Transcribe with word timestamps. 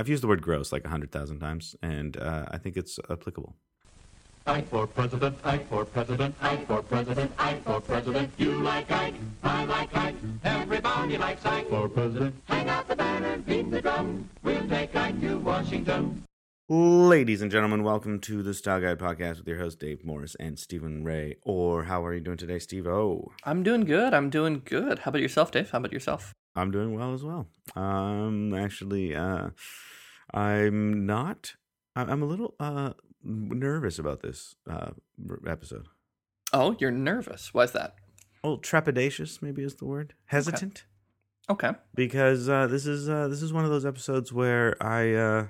I've 0.00 0.08
used 0.08 0.22
the 0.22 0.28
word 0.28 0.40
gross 0.40 0.72
like 0.72 0.86
a 0.86 0.88
hundred 0.88 1.12
thousand 1.12 1.40
times, 1.40 1.76
and 1.82 2.16
uh, 2.16 2.46
I 2.50 2.56
think 2.56 2.78
it's 2.78 2.98
applicable. 3.10 3.54
Ike 4.46 4.66
for 4.70 4.86
president, 4.86 5.36
Ike 5.44 5.68
for 5.68 5.84
president, 5.84 6.34
Ike 6.40 6.66
for 6.66 6.82
president, 6.82 7.30
Ike 7.36 7.62
for 7.64 7.82
president. 7.82 8.32
You 8.38 8.62
like 8.62 8.90
Ike, 8.90 9.16
I 9.42 9.66
like 9.66 9.94
Ike, 9.94 10.14
everybody 10.42 11.18
likes 11.18 11.44
Ike 11.44 11.68
for 11.68 11.86
president. 11.90 12.34
Hang 12.44 12.70
out 12.70 12.88
the 12.88 12.96
banner, 12.96 13.36
beat 13.46 13.70
the 13.70 13.82
drum, 13.82 14.26
we'll 14.42 14.66
take 14.68 14.96
Ike 14.96 15.20
to 15.20 15.38
Washington. 15.38 16.24
Ladies 16.70 17.42
and 17.42 17.50
gentlemen, 17.50 17.82
welcome 17.82 18.20
to 18.20 18.42
the 18.42 18.54
Style 18.54 18.80
Guide 18.80 18.98
Podcast 18.98 19.36
with 19.36 19.48
your 19.48 19.58
host 19.58 19.80
Dave 19.80 20.02
Morris 20.02 20.34
and 20.40 20.58
Stephen 20.58 21.04
Ray. 21.04 21.36
Or 21.42 21.84
how 21.84 22.02
are 22.06 22.14
you 22.14 22.20
doing 22.20 22.38
today, 22.38 22.58
Steve? 22.58 22.86
Oh, 22.86 23.32
I'm 23.44 23.62
doing 23.62 23.84
good. 23.84 24.14
I'm 24.14 24.30
doing 24.30 24.62
good. 24.64 25.00
How 25.00 25.10
about 25.10 25.20
yourself, 25.20 25.52
Dave? 25.52 25.72
How 25.72 25.78
about 25.78 25.92
yourself? 25.92 26.32
I'm 26.56 26.70
doing 26.70 26.94
well 26.94 27.12
as 27.12 27.22
well. 27.22 27.46
Um, 27.76 28.54
actually, 28.54 29.14
uh, 29.14 29.50
I'm 30.32 31.06
not. 31.06 31.54
I'm 31.96 32.22
a 32.22 32.26
little 32.26 32.54
uh 32.60 32.92
nervous 33.22 33.98
about 33.98 34.22
this 34.22 34.54
uh 34.68 34.90
episode. 35.46 35.86
Oh, 36.52 36.76
you're 36.78 36.90
nervous. 36.90 37.52
Why's 37.54 37.72
that? 37.72 37.94
Oh, 38.42 38.56
trepidatious 38.56 39.42
maybe 39.42 39.62
is 39.62 39.76
the 39.76 39.84
word. 39.84 40.14
Hesitant 40.26 40.84
Okay. 41.48 41.72
because 41.94 42.48
uh, 42.48 42.66
this 42.68 42.86
is 42.86 43.08
uh, 43.08 43.28
this 43.28 43.42
is 43.42 43.52
one 43.52 43.64
of 43.64 43.70
those 43.70 43.84
episodes 43.84 44.32
where 44.32 44.76
I 44.82 45.12
uh, 45.14 45.46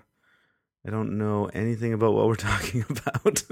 I 0.86 0.90
don't 0.90 1.18
know 1.18 1.46
anything 1.52 1.92
about 1.92 2.14
what 2.14 2.26
we're 2.26 2.34
talking 2.50 2.84
about. 2.88 3.42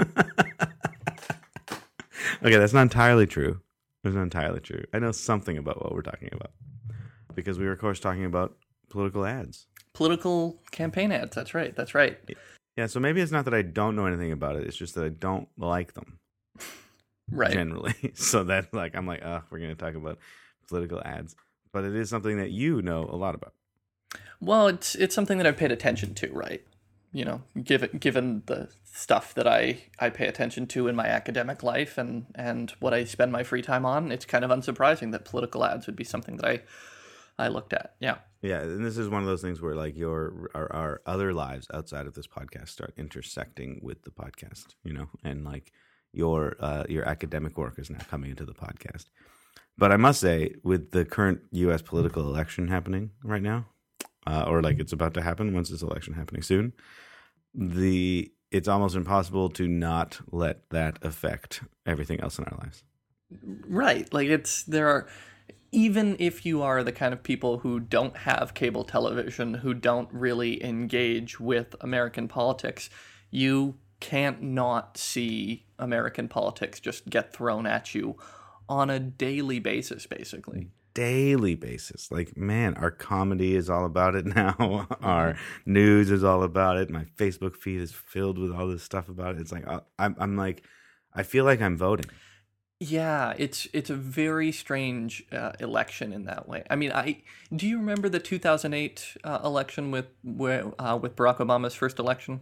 okay, 2.42 2.56
that's 2.56 2.72
not 2.72 2.82
entirely 2.82 3.26
true. 3.26 3.60
That's 4.02 4.14
not 4.16 4.22
entirely 4.22 4.60
true. 4.60 4.84
I 4.94 4.98
know 4.98 5.12
something 5.12 5.58
about 5.58 5.82
what 5.82 5.92
we're 5.92 6.02
talking 6.02 6.30
about 6.32 6.52
because 7.34 7.58
we 7.58 7.66
were, 7.66 7.72
of 7.72 7.78
course, 7.80 8.00
talking 8.00 8.24
about 8.24 8.56
political 8.88 9.26
ads. 9.26 9.66
Political 9.98 10.56
campaign 10.70 11.10
ads. 11.10 11.34
That's 11.34 11.54
right. 11.54 11.74
That's 11.74 11.92
right. 11.92 12.16
Yeah, 12.76 12.86
so 12.86 13.00
maybe 13.00 13.20
it's 13.20 13.32
not 13.32 13.44
that 13.46 13.54
I 13.54 13.62
don't 13.62 13.96
know 13.96 14.06
anything 14.06 14.30
about 14.30 14.54
it. 14.54 14.62
It's 14.62 14.76
just 14.76 14.94
that 14.94 15.04
I 15.04 15.08
don't 15.08 15.48
like 15.56 15.94
them 15.94 16.20
Right. 17.32 17.50
generally. 17.50 17.94
So 18.14 18.44
that 18.44 18.72
like 18.72 18.94
I'm 18.94 19.08
like, 19.08 19.22
oh, 19.24 19.42
we're 19.50 19.58
going 19.58 19.70
to 19.70 19.74
talk 19.74 19.96
about 19.96 20.18
political 20.68 21.02
ads, 21.04 21.34
but 21.72 21.84
it 21.84 21.96
is 21.96 22.08
something 22.08 22.36
that 22.36 22.52
you 22.52 22.80
know 22.80 23.08
a 23.10 23.16
lot 23.16 23.34
about. 23.34 23.54
Well, 24.40 24.68
it's 24.68 24.94
it's 24.94 25.16
something 25.16 25.36
that 25.38 25.48
I've 25.48 25.56
paid 25.56 25.72
attention 25.72 26.14
to, 26.14 26.30
right? 26.32 26.64
You 27.12 27.24
know, 27.24 27.42
given 27.60 27.98
given 27.98 28.44
the 28.46 28.68
stuff 28.84 29.34
that 29.34 29.48
I 29.48 29.80
I 29.98 30.10
pay 30.10 30.28
attention 30.28 30.68
to 30.68 30.86
in 30.86 30.94
my 30.94 31.06
academic 31.06 31.64
life 31.64 31.98
and 31.98 32.26
and 32.36 32.70
what 32.78 32.94
I 32.94 33.02
spend 33.02 33.32
my 33.32 33.42
free 33.42 33.62
time 33.62 33.84
on, 33.84 34.12
it's 34.12 34.24
kind 34.24 34.44
of 34.44 34.52
unsurprising 34.52 35.10
that 35.10 35.24
political 35.24 35.64
ads 35.64 35.86
would 35.86 35.96
be 35.96 36.04
something 36.04 36.36
that 36.36 36.46
I 36.46 36.60
I 37.38 37.48
looked 37.48 37.72
at. 37.72 37.94
Yeah. 38.00 38.18
Yeah, 38.42 38.60
and 38.60 38.84
this 38.84 38.98
is 38.98 39.08
one 39.08 39.22
of 39.22 39.28
those 39.28 39.42
things 39.42 39.60
where 39.60 39.74
like 39.74 39.96
your 39.96 40.50
our, 40.54 40.72
our 40.72 41.00
other 41.06 41.32
lives 41.32 41.66
outside 41.74 42.06
of 42.06 42.14
this 42.14 42.26
podcast 42.28 42.68
start 42.68 42.94
intersecting 42.96 43.80
with 43.82 44.02
the 44.02 44.10
podcast, 44.10 44.74
you 44.84 44.92
know, 44.92 45.08
and 45.24 45.44
like 45.44 45.72
your 46.12 46.56
uh, 46.60 46.84
your 46.88 47.04
academic 47.04 47.58
work 47.58 47.78
is 47.78 47.90
now 47.90 47.98
coming 48.08 48.30
into 48.30 48.44
the 48.44 48.54
podcast. 48.54 49.06
But 49.76 49.90
I 49.90 49.96
must 49.96 50.20
say, 50.20 50.54
with 50.62 50.92
the 50.92 51.04
current 51.04 51.40
U.S. 51.52 51.82
political 51.82 52.22
election 52.24 52.68
happening 52.68 53.10
right 53.24 53.42
now, 53.42 53.66
uh, 54.26 54.44
or 54.46 54.62
like 54.62 54.78
it's 54.78 54.92
about 54.92 55.14
to 55.14 55.22
happen 55.22 55.52
once 55.52 55.68
this 55.68 55.82
election 55.82 56.14
happening 56.14 56.42
soon, 56.42 56.72
the 57.54 58.30
it's 58.50 58.68
almost 58.68 58.96
impossible 58.96 59.48
to 59.50 59.66
not 59.66 60.20
let 60.30 60.68
that 60.70 60.98
affect 61.02 61.62
everything 61.86 62.20
else 62.20 62.38
in 62.38 62.44
our 62.44 62.58
lives. 62.58 62.82
Right. 63.68 64.12
Like 64.12 64.28
it's 64.28 64.62
there 64.64 64.88
are 64.88 65.08
even 65.70 66.16
if 66.18 66.46
you 66.46 66.62
are 66.62 66.82
the 66.82 66.92
kind 66.92 67.12
of 67.12 67.22
people 67.22 67.58
who 67.58 67.78
don't 67.80 68.16
have 68.18 68.54
cable 68.54 68.84
television, 68.84 69.54
who 69.54 69.74
don't 69.74 70.08
really 70.12 70.62
engage 70.64 71.38
with 71.38 71.74
American 71.80 72.28
politics, 72.28 72.88
you 73.30 73.76
can't 74.00 74.42
not 74.42 74.96
see 74.96 75.66
American 75.78 76.28
politics 76.28 76.80
just 76.80 77.08
get 77.10 77.32
thrown 77.32 77.66
at 77.66 77.94
you 77.94 78.16
on 78.68 78.90
a 78.90 78.98
daily 78.98 79.58
basis 79.58 80.06
basically. 80.06 80.70
daily 80.94 81.54
basis. 81.54 82.10
Like, 82.10 82.36
man, 82.36 82.74
our 82.74 82.90
comedy 82.90 83.54
is 83.54 83.70
all 83.70 83.84
about 83.84 84.14
it 84.14 84.26
now. 84.36 84.88
our 85.02 85.36
news 85.64 86.10
is 86.10 86.24
all 86.24 86.42
about 86.42 86.76
it. 86.76 86.90
My 86.90 87.04
Facebook 87.16 87.54
feed 87.54 87.80
is 87.80 87.92
filled 87.92 88.38
with 88.38 88.52
all 88.52 88.66
this 88.66 88.82
stuff 88.82 89.08
about 89.08 89.36
it. 89.36 89.40
It's 89.40 89.52
like 89.52 89.66
uh, 89.66 89.80
I'm, 89.98 90.16
I'm 90.18 90.36
like, 90.36 90.64
I 91.14 91.22
feel 91.22 91.44
like 91.44 91.60
I'm 91.60 91.76
voting. 91.76 92.10
Yeah, 92.80 93.34
it's 93.36 93.66
it's 93.72 93.90
a 93.90 93.96
very 93.96 94.52
strange 94.52 95.24
uh, 95.32 95.52
election 95.58 96.12
in 96.12 96.24
that 96.24 96.48
way. 96.48 96.62
I 96.70 96.76
mean, 96.76 96.92
I 96.92 97.22
do 97.54 97.66
you 97.66 97.78
remember 97.78 98.08
the 98.08 98.20
2008 98.20 99.16
uh, 99.24 99.40
election 99.42 99.90
with 99.90 100.06
where 100.22 100.72
uh, 100.80 100.96
with 100.96 101.16
Barack 101.16 101.38
Obama's 101.38 101.74
first 101.74 101.98
election? 101.98 102.40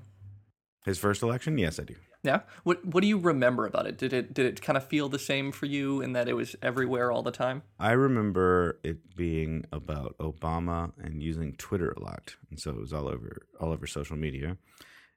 His 0.84 0.98
first 0.98 1.22
election, 1.22 1.56
yes, 1.56 1.80
I 1.80 1.84
do. 1.84 1.94
Yeah. 2.22 2.40
What 2.64 2.84
What 2.84 3.00
do 3.00 3.06
you 3.06 3.16
remember 3.16 3.66
about 3.66 3.86
it? 3.86 3.96
Did 3.96 4.12
it 4.12 4.34
Did 4.34 4.44
it 4.44 4.60
kind 4.60 4.76
of 4.76 4.86
feel 4.86 5.08
the 5.08 5.18
same 5.18 5.52
for 5.52 5.64
you 5.64 6.02
in 6.02 6.12
that 6.12 6.28
it 6.28 6.34
was 6.34 6.54
everywhere 6.60 7.10
all 7.10 7.22
the 7.22 7.30
time? 7.30 7.62
I 7.78 7.92
remember 7.92 8.78
it 8.82 9.16
being 9.16 9.64
about 9.72 10.18
Obama 10.18 10.92
and 10.98 11.22
using 11.22 11.54
Twitter 11.54 11.92
a 11.92 12.00
lot, 12.00 12.36
and 12.50 12.60
so 12.60 12.72
it 12.72 12.80
was 12.80 12.92
all 12.92 13.08
over 13.08 13.46
all 13.58 13.72
over 13.72 13.86
social 13.86 14.16
media, 14.16 14.58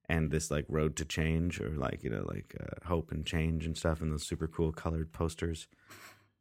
and 0.09 0.31
this 0.31 0.49
like 0.51 0.65
road 0.67 0.95
to 0.97 1.05
change 1.05 1.61
or 1.61 1.69
like 1.69 2.03
you 2.03 2.09
know 2.09 2.25
like 2.27 2.55
uh, 2.59 2.87
hope 2.87 3.11
and 3.11 3.25
change 3.25 3.65
and 3.65 3.77
stuff, 3.77 4.01
and 4.01 4.11
those 4.11 4.25
super 4.27 4.47
cool 4.47 4.71
colored 4.73 5.13
posters, 5.13 5.67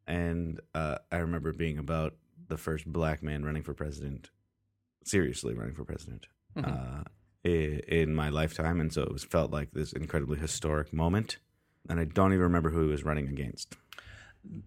and 0.06 0.60
uh, 0.74 0.96
I 1.12 1.18
remember 1.18 1.52
being 1.52 1.78
about 1.78 2.14
the 2.48 2.56
first 2.56 2.86
black 2.86 3.22
man 3.22 3.44
running 3.44 3.62
for 3.62 3.74
president, 3.74 4.30
seriously 5.04 5.54
running 5.54 5.74
for 5.74 5.84
president, 5.84 6.26
uh, 6.56 7.02
i- 7.44 7.48
in 7.88 8.14
my 8.14 8.30
lifetime, 8.30 8.80
and 8.80 8.92
so 8.92 9.02
it 9.02 9.12
was 9.12 9.22
felt 9.24 9.50
like 9.52 9.72
this 9.72 9.92
incredibly 9.92 10.38
historic 10.38 10.92
moment, 10.92 11.36
and 11.88 12.00
I 12.00 12.04
don't 12.04 12.32
even 12.32 12.42
remember 12.42 12.70
who 12.70 12.82
he 12.86 12.90
was 12.90 13.04
running 13.04 13.28
against. 13.28 13.76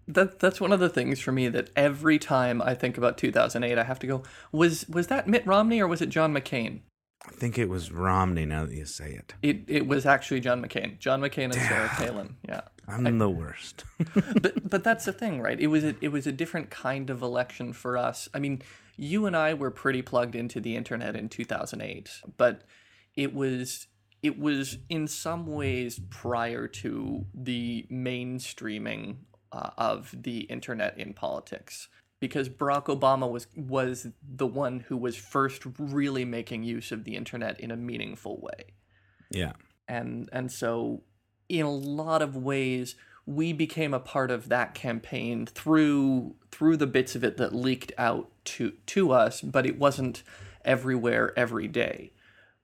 That 0.06 0.38
That's 0.38 0.60
one 0.60 0.72
of 0.72 0.78
the 0.80 0.88
things 0.88 1.18
for 1.18 1.32
me 1.32 1.48
that 1.48 1.70
every 1.74 2.18
time 2.18 2.62
I 2.62 2.74
think 2.74 2.96
about 2.96 3.18
2008, 3.18 3.78
I 3.78 3.82
have 3.84 3.98
to 4.00 4.06
go, 4.06 4.22
was 4.52 4.86
was 4.88 5.08
that 5.08 5.26
Mitt 5.26 5.44
Romney 5.46 5.80
or 5.80 5.88
was 5.88 6.00
it 6.02 6.08
John 6.08 6.32
McCain? 6.32 6.80
I 7.26 7.32
think 7.32 7.58
it 7.58 7.68
was 7.68 7.92
Romney. 7.92 8.44
Now 8.44 8.66
that 8.66 8.74
you 8.74 8.84
say 8.84 9.12
it. 9.12 9.34
It 9.42 9.64
It 9.68 9.86
was 9.86 10.06
actually 10.06 10.40
John 10.40 10.62
McCain. 10.62 10.98
John 10.98 11.20
McCain 11.20 11.44
and 11.44 11.54
Sarah 11.54 11.88
Palin. 11.88 12.36
Yeah. 12.48 12.62
I'm 12.88 13.18
the 13.18 13.30
worst. 13.30 13.84
but 14.14 14.68
but 14.68 14.84
that's 14.84 15.04
the 15.04 15.12
thing, 15.12 15.40
right? 15.40 15.58
It 15.58 15.68
was 15.68 15.84
a, 15.84 15.94
it 16.00 16.08
was 16.08 16.26
a 16.26 16.32
different 16.32 16.70
kind 16.70 17.10
of 17.10 17.22
election 17.22 17.72
for 17.72 17.96
us. 17.96 18.28
I 18.34 18.38
mean, 18.38 18.62
you 18.96 19.26
and 19.26 19.36
I 19.36 19.54
were 19.54 19.70
pretty 19.70 20.02
plugged 20.02 20.34
into 20.34 20.60
the 20.60 20.76
internet 20.76 21.16
in 21.16 21.28
2008, 21.28 22.10
but 22.36 22.62
it 23.14 23.34
was 23.34 23.86
it 24.22 24.38
was 24.38 24.78
in 24.88 25.08
some 25.08 25.46
ways 25.46 26.00
prior 26.10 26.68
to 26.68 27.26
the 27.34 27.86
mainstreaming 27.90 29.16
uh, 29.52 29.70
of 29.76 30.14
the 30.16 30.40
internet 30.42 30.96
in 30.98 31.12
politics 31.12 31.88
because 32.22 32.48
Barack 32.48 32.84
Obama 32.84 33.28
was 33.28 33.48
was 33.56 34.06
the 34.22 34.46
one 34.46 34.84
who 34.86 34.96
was 34.96 35.16
first 35.16 35.64
really 35.76 36.24
making 36.24 36.62
use 36.62 36.92
of 36.92 37.02
the 37.02 37.16
internet 37.16 37.58
in 37.58 37.72
a 37.72 37.76
meaningful 37.76 38.40
way 38.40 38.66
yeah. 39.28 39.54
and 39.88 40.28
and 40.32 40.52
so 40.52 41.02
in 41.48 41.66
a 41.66 41.70
lot 41.70 42.22
of 42.22 42.36
ways 42.36 42.94
we 43.26 43.52
became 43.52 43.92
a 43.92 43.98
part 43.98 44.30
of 44.30 44.48
that 44.48 44.72
campaign 44.72 45.46
through 45.46 46.36
through 46.52 46.76
the 46.76 46.86
bits 46.86 47.16
of 47.16 47.24
it 47.24 47.38
that 47.38 47.52
leaked 47.52 47.90
out 47.98 48.30
to 48.44 48.70
to 48.86 49.10
us 49.10 49.40
but 49.40 49.66
it 49.66 49.76
wasn't 49.76 50.22
everywhere 50.64 51.36
every 51.36 51.66
day 51.66 52.12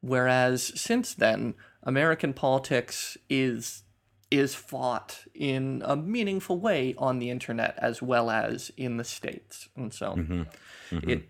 whereas 0.00 0.72
since 0.80 1.14
then 1.14 1.54
american 1.82 2.32
politics 2.32 3.18
is 3.28 3.82
is 4.30 4.54
fought 4.54 5.24
in 5.34 5.82
a 5.84 5.96
meaningful 5.96 6.58
way 6.58 6.94
on 6.98 7.18
the 7.18 7.30
internet 7.30 7.74
as 7.78 8.02
well 8.02 8.30
as 8.30 8.70
in 8.76 8.96
the 8.96 9.04
states 9.04 9.68
and 9.76 9.92
so 9.92 10.46
it 10.90 11.28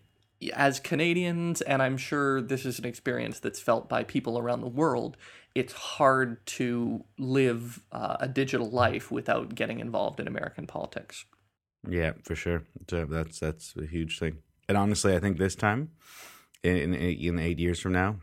as 0.53 0.81
Canadians, 0.81 1.61
and 1.63 1.83
I'm 1.83 1.97
sure 1.97 2.41
this 2.41 2.65
is 2.65 2.79
an 2.79 2.85
experience 2.85 3.41
that's 3.41 3.61
felt 3.61 3.89
by 3.89 4.05
people 4.05 4.39
around 4.39 4.61
the 4.61 4.69
world, 4.69 5.17
it's 5.55 5.73
hard 5.73 6.45
to 6.47 7.05
live 7.19 7.83
uh, 7.91 8.17
a 8.21 8.29
digital 8.29 8.71
life 8.71 9.11
without 9.11 9.55
getting 9.55 9.81
involved 9.81 10.21
in 10.21 10.29
American 10.29 10.67
politics. 10.67 11.25
Yeah, 11.89 12.13
for 12.23 12.37
sure. 12.37 12.65
So 12.89 13.07
that's 13.07 13.41
that's 13.41 13.75
a 13.77 13.87
huge 13.87 14.19
thing. 14.19 14.39
And 14.69 14.77
honestly, 14.77 15.15
I 15.15 15.21
think 15.21 15.39
this 15.39 15.55
time, 15.55 15.91
in 16.63 16.77
in 16.77 16.95
in 16.95 17.39
eight 17.39 17.59
years 17.59 17.81
from 17.81 17.93
now, 17.93 18.17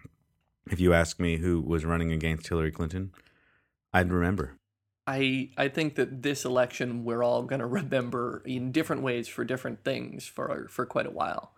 if 0.72 0.80
you 0.80 0.94
ask 0.94 1.20
me 1.20 1.38
who 1.38 1.62
was 1.62 1.84
running 1.84 2.12
against 2.12 2.48
Hillary 2.48 2.72
Clinton, 2.72 3.12
I'd 3.94 4.12
remember. 4.12 4.58
I 5.08 5.50
I 5.58 5.68
think 5.68 5.96
that 5.96 6.24
this 6.24 6.46
election 6.46 7.04
we're 7.04 7.24
all 7.24 7.44
going 7.44 7.60
to 7.66 7.66
remember 7.66 8.42
in 8.46 8.72
different 8.72 9.02
ways 9.02 9.28
for 9.28 9.44
different 9.44 9.84
things 9.84 10.26
for 10.26 10.68
for 10.70 10.86
quite 10.86 11.06
a 11.06 11.12
while. 11.12 11.54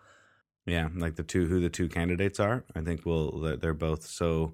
Yeah, 0.66 0.90
like 0.96 1.16
the 1.16 1.24
two 1.24 1.46
who 1.48 1.62
the 1.62 1.70
two 1.70 1.88
candidates 1.88 2.40
are. 2.42 2.66
I 2.76 2.82
think 2.82 3.06
we'll 3.06 3.58
they're- 3.58 3.74
both 3.74 4.06
so 4.06 4.54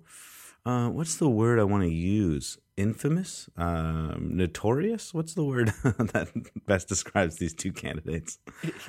uh, 0.65 0.89
what's 0.89 1.15
the 1.17 1.29
word 1.29 1.59
I 1.59 1.63
want 1.63 1.83
to 1.83 1.89
use? 1.89 2.57
Infamous, 2.75 3.49
um, 3.55 4.31
notorious. 4.35 5.13
What's 5.13 5.35
the 5.35 5.43
word 5.43 5.67
that 5.83 6.29
best 6.65 6.87
describes 6.87 7.35
these 7.35 7.53
two 7.53 7.71
candidates? 7.71 8.39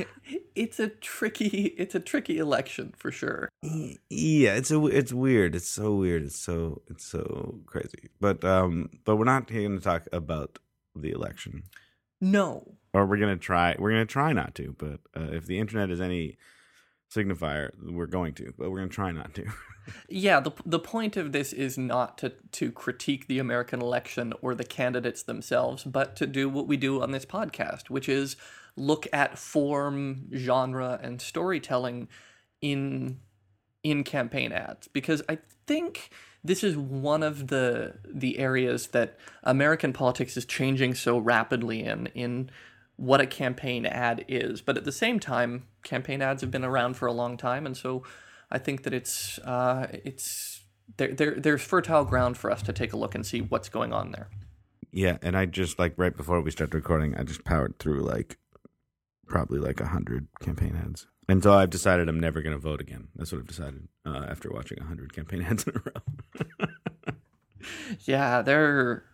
it's 0.54 0.80
a 0.80 0.88
tricky 0.88 1.66
it's 1.76 1.94
a 1.94 2.00
tricky 2.00 2.38
election 2.38 2.94
for 2.96 3.10
sure. 3.10 3.50
Yeah, 3.62 4.54
it's 4.54 4.70
a 4.70 4.86
it's 4.86 5.12
weird. 5.12 5.54
It's 5.54 5.68
so 5.68 5.94
weird. 5.96 6.22
It's 6.22 6.38
so 6.38 6.80
it's 6.88 7.04
so 7.04 7.60
crazy. 7.66 8.08
But 8.20 8.42
um, 8.42 8.88
but 9.04 9.16
we're 9.16 9.24
not 9.24 9.50
here 9.50 9.68
to 9.68 9.80
talk 9.80 10.08
about 10.12 10.58
the 10.96 11.10
election, 11.10 11.64
No. 12.22 12.76
or 12.94 13.04
we're 13.04 13.18
gonna 13.18 13.36
try. 13.36 13.76
We're 13.78 13.90
gonna 13.90 14.06
try 14.06 14.32
not 14.32 14.54
to. 14.54 14.74
But 14.78 15.00
uh, 15.14 15.32
if 15.32 15.44
the 15.44 15.58
internet 15.58 15.90
is 15.90 16.00
any 16.00 16.38
signifier, 17.14 17.70
we're 17.82 18.06
going 18.06 18.34
to. 18.34 18.52
But 18.58 18.70
we're 18.70 18.78
gonna 18.78 18.88
try 18.88 19.12
not 19.12 19.34
to. 19.34 19.44
Yeah, 20.08 20.40
the 20.40 20.52
the 20.64 20.78
point 20.78 21.18
of 21.18 21.32
this 21.32 21.52
is 21.52 21.76
not 21.76 22.16
to 22.16 22.32
to 22.52 22.72
critique 22.72 23.26
the 23.26 23.38
American 23.38 23.82
election 23.82 24.32
or 24.40 24.54
the 24.54 24.64
candidates 24.64 25.22
themselves, 25.22 25.84
but 25.84 26.16
to 26.16 26.26
do 26.26 26.48
what 26.48 26.66
we 26.66 26.78
do 26.78 27.02
on 27.02 27.10
this 27.10 27.26
podcast, 27.26 27.90
which 27.90 28.08
is 28.08 28.36
look 28.76 29.06
at 29.12 29.38
form, 29.38 30.30
genre, 30.34 30.98
and 31.02 31.20
storytelling 31.20 32.08
in 32.62 33.20
in 33.82 34.02
campaign 34.04 34.52
ads 34.52 34.88
because 34.88 35.22
I 35.28 35.38
think 35.66 36.10
this 36.42 36.64
is 36.64 36.76
one 36.76 37.22
of 37.22 37.48
the 37.48 37.94
the 38.08 38.38
areas 38.38 38.88
that 38.88 39.18
American 39.42 39.92
politics 39.92 40.36
is 40.36 40.46
changing 40.46 40.94
so 40.94 41.18
rapidly 41.18 41.84
in 41.84 42.06
in 42.14 42.50
what 42.96 43.20
a 43.20 43.26
campaign 43.26 43.86
ad 43.86 44.24
is. 44.28 44.60
But 44.60 44.76
at 44.76 44.84
the 44.84 44.92
same 44.92 45.18
time, 45.18 45.66
campaign 45.82 46.22
ads 46.22 46.40
have 46.42 46.50
been 46.50 46.64
around 46.64 46.94
for 46.94 47.06
a 47.06 47.12
long 47.12 47.36
time, 47.36 47.66
and 47.66 47.76
so 47.76 48.02
I 48.50 48.58
think 48.58 48.82
that 48.84 48.94
it's 48.94 49.38
uh, 49.40 49.86
it's 49.92 50.62
there, 50.96 51.12
there 51.12 51.34
there's 51.34 51.62
fertile 51.62 52.04
ground 52.04 52.36
for 52.36 52.50
us 52.50 52.62
to 52.62 52.72
take 52.72 52.92
a 52.92 52.96
look 52.96 53.14
and 53.14 53.24
see 53.24 53.40
what's 53.40 53.68
going 53.68 53.92
on 53.92 54.12
there. 54.12 54.28
Yeah, 54.92 55.18
and 55.22 55.36
I 55.36 55.46
just 55.46 55.78
like 55.78 55.94
right 55.96 56.16
before 56.16 56.40
we 56.40 56.50
started 56.50 56.74
recording, 56.74 57.16
I 57.16 57.24
just 57.24 57.44
powered 57.44 57.78
through 57.78 58.02
like 58.02 58.38
probably 59.26 59.58
like 59.58 59.80
a 59.80 59.86
hundred 59.86 60.28
campaign 60.40 60.76
ads, 60.76 61.06
and 61.28 61.42
so 61.42 61.54
I've 61.54 61.70
decided 61.70 62.08
I'm 62.08 62.20
never 62.20 62.42
going 62.42 62.54
to 62.54 62.60
vote 62.60 62.80
again. 62.80 63.08
That's 63.16 63.32
what 63.32 63.40
I've 63.40 63.46
decided 63.48 63.88
uh, 64.06 64.26
after 64.28 64.50
watching 64.50 64.78
a 64.80 64.84
hundred 64.84 65.12
campaign 65.12 65.42
ads 65.50 65.64
in 65.64 65.74
a 65.74 65.80
row. 65.80 66.68
Yeah, 68.04 68.42
they're. 68.42 69.04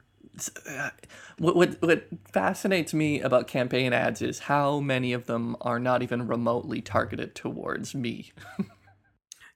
Uh, 0.68 0.90
What, 1.38 1.56
what 1.56 1.82
what 1.82 2.06
fascinates 2.32 2.92
me 2.92 3.20
about 3.20 3.46
campaign 3.46 3.92
ads 3.92 4.20
is 4.20 4.40
how 4.40 4.80
many 4.80 5.12
of 5.12 5.26
them 5.26 5.56
are 5.62 5.78
not 5.78 6.02
even 6.02 6.26
remotely 6.26 6.80
targeted 6.82 7.34
towards 7.34 7.94
me. 7.94 8.32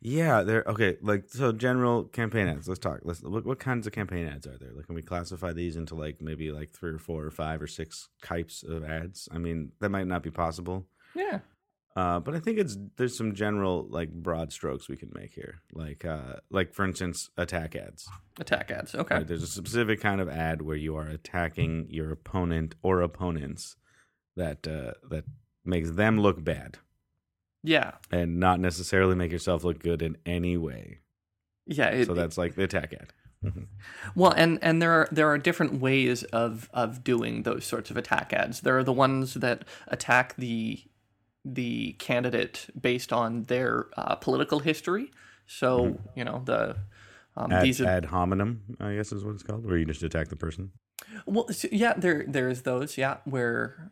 yeah, 0.00 0.42
they're 0.42 0.64
okay. 0.66 0.96
Like 1.02 1.24
so, 1.28 1.52
general 1.52 2.04
campaign 2.04 2.48
ads. 2.48 2.68
Let's 2.68 2.80
talk. 2.80 3.00
Let's 3.02 3.22
what, 3.22 3.44
what 3.44 3.58
kinds 3.58 3.86
of 3.86 3.92
campaign 3.92 4.26
ads 4.26 4.46
are 4.46 4.56
there? 4.58 4.72
Like, 4.74 4.86
can 4.86 4.94
we 4.94 5.02
classify 5.02 5.52
these 5.52 5.76
into 5.76 5.94
like 5.94 6.22
maybe 6.22 6.50
like 6.50 6.72
three 6.72 6.90
or 6.90 6.98
four 6.98 7.24
or 7.24 7.30
five 7.30 7.60
or 7.60 7.66
six 7.66 8.08
types 8.22 8.62
of 8.62 8.82
ads? 8.84 9.28
I 9.30 9.38
mean, 9.38 9.72
that 9.80 9.90
might 9.90 10.06
not 10.06 10.22
be 10.22 10.30
possible. 10.30 10.86
Yeah. 11.14 11.40
Uh, 11.96 12.18
but 12.18 12.34
I 12.34 12.40
think 12.40 12.58
it's 12.58 12.76
there's 12.96 13.16
some 13.16 13.34
general 13.34 13.86
like 13.88 14.12
broad 14.12 14.52
strokes 14.52 14.88
we 14.88 14.96
can 14.96 15.10
make 15.14 15.32
here. 15.34 15.60
Like 15.72 16.04
uh, 16.04 16.36
like 16.50 16.74
for 16.74 16.84
instance, 16.84 17.30
attack 17.36 17.76
ads. 17.76 18.08
Attack 18.40 18.70
ads. 18.72 18.94
Okay. 18.96 19.14
Right? 19.16 19.26
There's 19.28 19.44
a 19.44 19.46
specific 19.46 20.00
kind 20.00 20.20
of 20.20 20.28
ad 20.28 20.62
where 20.62 20.76
you 20.76 20.96
are 20.96 21.06
attacking 21.06 21.86
your 21.90 22.10
opponent 22.10 22.74
or 22.82 23.00
opponents 23.00 23.76
that 24.36 24.66
uh, 24.66 24.94
that 25.08 25.24
makes 25.64 25.92
them 25.92 26.18
look 26.20 26.42
bad 26.42 26.78
Yeah. 27.62 27.92
and 28.10 28.40
not 28.40 28.58
necessarily 28.58 29.14
make 29.14 29.30
yourself 29.30 29.62
look 29.62 29.78
good 29.80 30.02
in 30.02 30.16
any 30.26 30.56
way. 30.56 30.98
Yeah. 31.66 31.90
It, 31.90 32.06
So 32.06 32.14
that's 32.14 32.36
like 32.36 32.56
the 32.56 32.64
attack 32.64 32.92
ad. 32.92 33.12
Well, 34.16 34.32
and 34.36 34.58
and 34.62 34.82
there 34.82 34.90
are 34.92 35.08
there 35.12 35.28
are 35.28 35.38
different 35.38 35.80
ways 35.80 36.24
of 36.24 36.68
of 36.72 37.04
doing 37.04 37.42
those 37.44 37.64
sorts 37.64 37.90
of 37.90 37.96
attack 37.96 38.32
ads. 38.32 38.62
There 38.62 38.76
are 38.78 38.84
the 38.84 38.92
ones 38.92 39.34
that 39.34 39.64
attack 39.86 40.34
the 40.36 40.82
the 41.44 41.92
candidate 41.98 42.66
based 42.80 43.12
on 43.12 43.44
their 43.44 43.86
uh, 43.96 44.14
political 44.16 44.60
history. 44.60 45.10
So 45.46 45.98
you 46.16 46.24
know 46.24 46.42
the 46.44 46.76
um, 47.36 47.52
Ad, 47.52 47.64
these 47.64 47.80
are 47.80 47.86
ad 47.86 48.06
hominem, 48.06 48.76
I 48.80 48.94
guess 48.94 49.12
is 49.12 49.24
what 49.24 49.34
it's 49.34 49.42
called, 49.42 49.64
where 49.64 49.76
you 49.76 49.84
just 49.84 50.02
attack 50.02 50.28
the 50.28 50.36
person. 50.36 50.70
well, 51.26 51.48
so, 51.48 51.68
yeah. 51.70 51.94
There 51.96 52.24
there's 52.26 52.62
those 52.62 52.96
yeah 52.96 53.18
where 53.24 53.90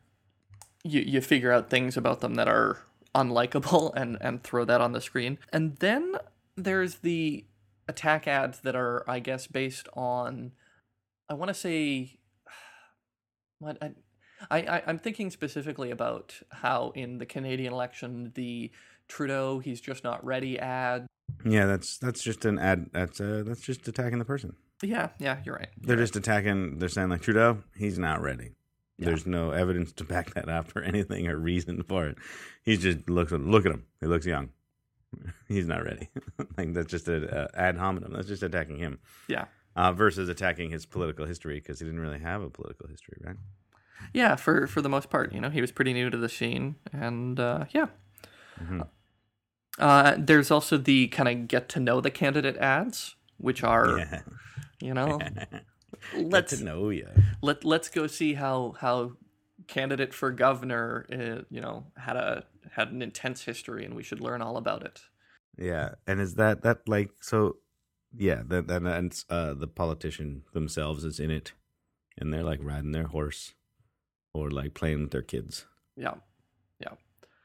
you 0.84 1.00
you 1.00 1.20
figure 1.20 1.52
out 1.52 1.68
things 1.68 1.96
about 1.96 2.20
them 2.20 2.34
that 2.34 2.48
are 2.48 2.78
unlikable 3.14 3.92
and 3.96 4.16
and 4.20 4.42
throw 4.42 4.64
that 4.64 4.80
on 4.80 4.92
the 4.92 5.00
screen. 5.00 5.38
And 5.52 5.76
then 5.76 6.16
there's 6.56 6.96
the 6.96 7.44
attack 7.88 8.28
ads 8.28 8.60
that 8.60 8.76
are 8.76 9.04
I 9.08 9.18
guess 9.18 9.46
based 9.46 9.88
on 9.94 10.52
I 11.28 11.34
want 11.34 11.48
to 11.48 11.54
say 11.54 12.18
what 13.58 13.76
I, 13.82 13.92
I 14.50 14.58
I 14.58 14.82
I'm 14.86 14.98
thinking 14.98 15.30
specifically 15.30 15.90
about 15.90 16.34
how 16.50 16.92
in 16.94 17.18
the 17.18 17.26
Canadian 17.26 17.72
election 17.72 18.32
the 18.34 18.70
Trudeau 19.08 19.58
he's 19.58 19.80
just 19.80 20.04
not 20.04 20.24
ready 20.24 20.58
ad. 20.58 21.06
Yeah, 21.44 21.66
that's 21.66 21.98
that's 21.98 22.22
just 22.22 22.44
an 22.44 22.58
ad. 22.58 22.90
That's 22.92 23.20
uh, 23.20 23.42
that's 23.46 23.60
just 23.60 23.86
attacking 23.88 24.18
the 24.18 24.24
person. 24.24 24.54
Yeah, 24.82 25.10
yeah, 25.18 25.38
you're 25.44 25.54
right. 25.54 25.68
They're 25.80 25.96
just 25.96 26.16
attacking. 26.16 26.78
They're 26.78 26.88
saying 26.88 27.08
like 27.08 27.22
Trudeau, 27.22 27.58
he's 27.76 27.98
not 27.98 28.20
ready. 28.20 28.52
There's 28.98 29.26
no 29.26 29.50
evidence 29.50 29.92
to 29.94 30.04
back 30.04 30.34
that 30.34 30.48
up 30.48 30.74
or 30.76 30.82
anything 30.82 31.26
or 31.28 31.36
reason 31.36 31.82
for 31.82 32.06
it. 32.06 32.18
He's 32.62 32.80
just 32.80 33.08
looks 33.08 33.32
look 33.32 33.66
at 33.66 33.72
him. 33.72 33.84
He 34.00 34.06
looks 34.06 34.26
young. 34.26 34.50
He's 35.48 35.66
not 35.66 35.84
ready. 35.84 36.08
like 36.56 36.72
that's 36.72 36.90
just 36.90 37.08
a, 37.08 37.48
a 37.54 37.60
ad 37.60 37.76
hominem. 37.76 38.12
That's 38.12 38.28
just 38.28 38.42
attacking 38.42 38.78
him. 38.78 38.98
Yeah. 39.28 39.46
Uh, 39.74 39.92
versus 39.92 40.28
attacking 40.28 40.70
his 40.70 40.84
political 40.84 41.26
history 41.26 41.54
because 41.58 41.80
he 41.80 41.86
didn't 41.86 42.00
really 42.00 42.18
have 42.18 42.42
a 42.42 42.50
political 42.50 42.86
history, 42.88 43.16
right? 43.24 43.36
Yeah, 44.12 44.36
for 44.36 44.66
for 44.66 44.82
the 44.82 44.88
most 44.88 45.10
part, 45.10 45.32
you 45.32 45.40
know, 45.40 45.50
he 45.50 45.60
was 45.60 45.72
pretty 45.72 45.92
new 45.92 46.10
to 46.10 46.16
the 46.16 46.28
scene, 46.28 46.76
and 46.92 47.38
uh, 47.40 47.64
yeah. 47.70 47.86
Mm-hmm. 48.62 48.82
Uh, 49.78 50.14
there's 50.18 50.50
also 50.50 50.76
the 50.76 51.08
kind 51.08 51.28
of 51.28 51.48
get 51.48 51.68
to 51.70 51.80
know 51.80 52.00
the 52.00 52.10
candidate 52.10 52.56
ads, 52.58 53.16
which 53.38 53.64
are 53.64 53.98
Yeah. 53.98 54.20
you 54.80 54.94
know, 54.94 55.18
let's 56.14 56.58
to 56.58 56.64
know 56.64 56.90
you. 56.90 57.08
let 57.40 57.64
let's 57.64 57.88
go 57.88 58.06
see 58.06 58.34
how 58.34 58.74
how 58.78 59.12
candidate 59.68 60.12
for 60.12 60.30
governor, 60.30 61.06
uh, 61.10 61.44
you 61.50 61.60
know, 61.60 61.86
had 61.96 62.16
a 62.16 62.44
had 62.72 62.92
an 62.92 63.02
intense 63.02 63.44
history, 63.44 63.84
and 63.84 63.94
we 63.94 64.02
should 64.02 64.20
learn 64.20 64.42
all 64.42 64.56
about 64.56 64.82
it. 64.84 65.02
Yeah, 65.56 65.94
and 66.06 66.20
is 66.20 66.34
that 66.34 66.62
that 66.62 66.86
like 66.88 67.10
so? 67.20 67.56
Yeah, 68.14 68.42
that 68.48 68.66
that 68.68 68.82
and 68.82 69.24
uh, 69.30 69.54
the 69.54 69.66
politician 69.66 70.42
themselves 70.52 71.02
is 71.04 71.18
in 71.18 71.30
it, 71.30 71.52
and 72.18 72.32
they're 72.32 72.44
like 72.44 72.60
riding 72.62 72.92
their 72.92 73.06
horse, 73.06 73.54
or 74.34 74.50
like 74.50 74.74
playing 74.74 75.02
with 75.02 75.10
their 75.10 75.22
kids, 75.22 75.66
Yeah, 75.96 76.14
Yeah. 76.80 76.94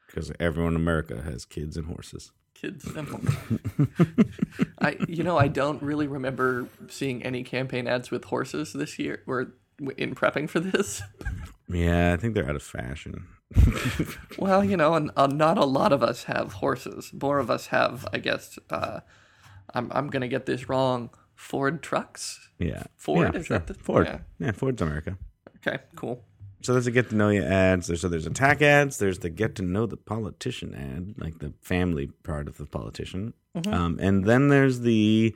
because 0.06 0.32
everyone 0.40 0.72
in 0.74 0.80
America 0.80 1.22
has 1.22 1.44
kids 1.44 1.76
and 1.76 1.86
horses. 1.86 2.32
kids 2.54 2.90
simple. 2.92 3.20
I 4.80 4.96
you 5.08 5.22
know 5.22 5.38
I 5.38 5.48
don't 5.48 5.80
really 5.82 6.06
remember 6.08 6.66
seeing 6.88 7.22
any 7.22 7.44
campaign 7.44 7.86
ads 7.86 8.10
with 8.10 8.24
horses 8.24 8.72
this 8.72 8.98
year. 8.98 9.22
Or 9.26 9.52
in 9.96 10.14
prepping 10.14 10.48
for 10.50 10.60
this. 10.60 11.02
Yeah, 11.70 12.14
I 12.14 12.16
think 12.16 12.32
they're 12.32 12.48
out 12.48 12.56
of 12.56 12.62
fashion. 12.62 13.26
Well, 14.38 14.64
you 14.64 14.74
know, 14.78 14.94
and 14.94 15.10
uh, 15.18 15.26
not 15.26 15.58
a 15.58 15.66
lot 15.66 15.92
of 15.92 16.02
us 16.02 16.24
have 16.24 16.54
horses. 16.54 17.10
More 17.12 17.38
of 17.38 17.50
us 17.50 17.66
have, 17.66 18.06
I 18.10 18.18
guess. 18.18 18.58
Uh, 18.70 19.00
I'm 19.74 19.92
I'm 19.92 20.08
gonna 20.08 20.28
get 20.28 20.46
this 20.46 20.70
wrong. 20.70 21.10
Ford 21.34 21.82
trucks. 21.82 22.48
Yeah, 22.58 22.84
Ford? 22.96 23.34
Yeah, 23.34 23.40
Is 23.40 23.46
sure. 23.46 23.58
that 23.58 23.66
the- 23.66 23.74
Ford? 23.74 24.06
yeah. 24.06 24.18
Yeah. 24.38 24.52
Ford's 24.52 24.80
America. 24.80 25.18
Okay, 25.58 25.78
cool. 25.94 26.24
So 26.62 26.72
there's 26.72 26.86
a 26.86 26.90
get 26.90 27.08
to 27.10 27.14
know 27.16 27.28
you 27.28 27.42
ads. 27.42 27.86
There's 27.86 28.00
so 28.00 28.08
there's 28.08 28.26
attack 28.26 28.62
ads. 28.62 28.98
There's 28.98 29.20
the 29.20 29.30
get 29.30 29.54
to 29.56 29.62
know 29.62 29.86
the 29.86 29.96
politician 29.96 30.74
ad, 30.74 31.14
like 31.22 31.38
the 31.38 31.52
family 31.62 32.08
part 32.24 32.48
of 32.48 32.56
the 32.58 32.66
politician. 32.66 33.32
Um, 33.66 33.98
and 34.00 34.24
then 34.24 34.48
there's 34.48 34.80
the 34.80 35.34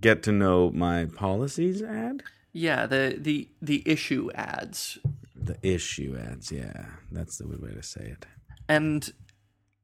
get 0.00 0.22
to 0.24 0.32
know 0.32 0.70
my 0.70 1.06
policies 1.06 1.82
ad. 1.82 2.22
Yeah, 2.52 2.86
the 2.86 3.16
the 3.18 3.48
the 3.62 3.82
issue 3.86 4.28
ads, 4.34 4.98
The 5.36 5.56
issue 5.62 6.16
ads. 6.20 6.50
Yeah, 6.50 6.86
that's 7.12 7.38
the 7.38 7.46
way 7.46 7.72
to 7.72 7.82
say 7.82 8.06
it. 8.16 8.26
and 8.68 9.12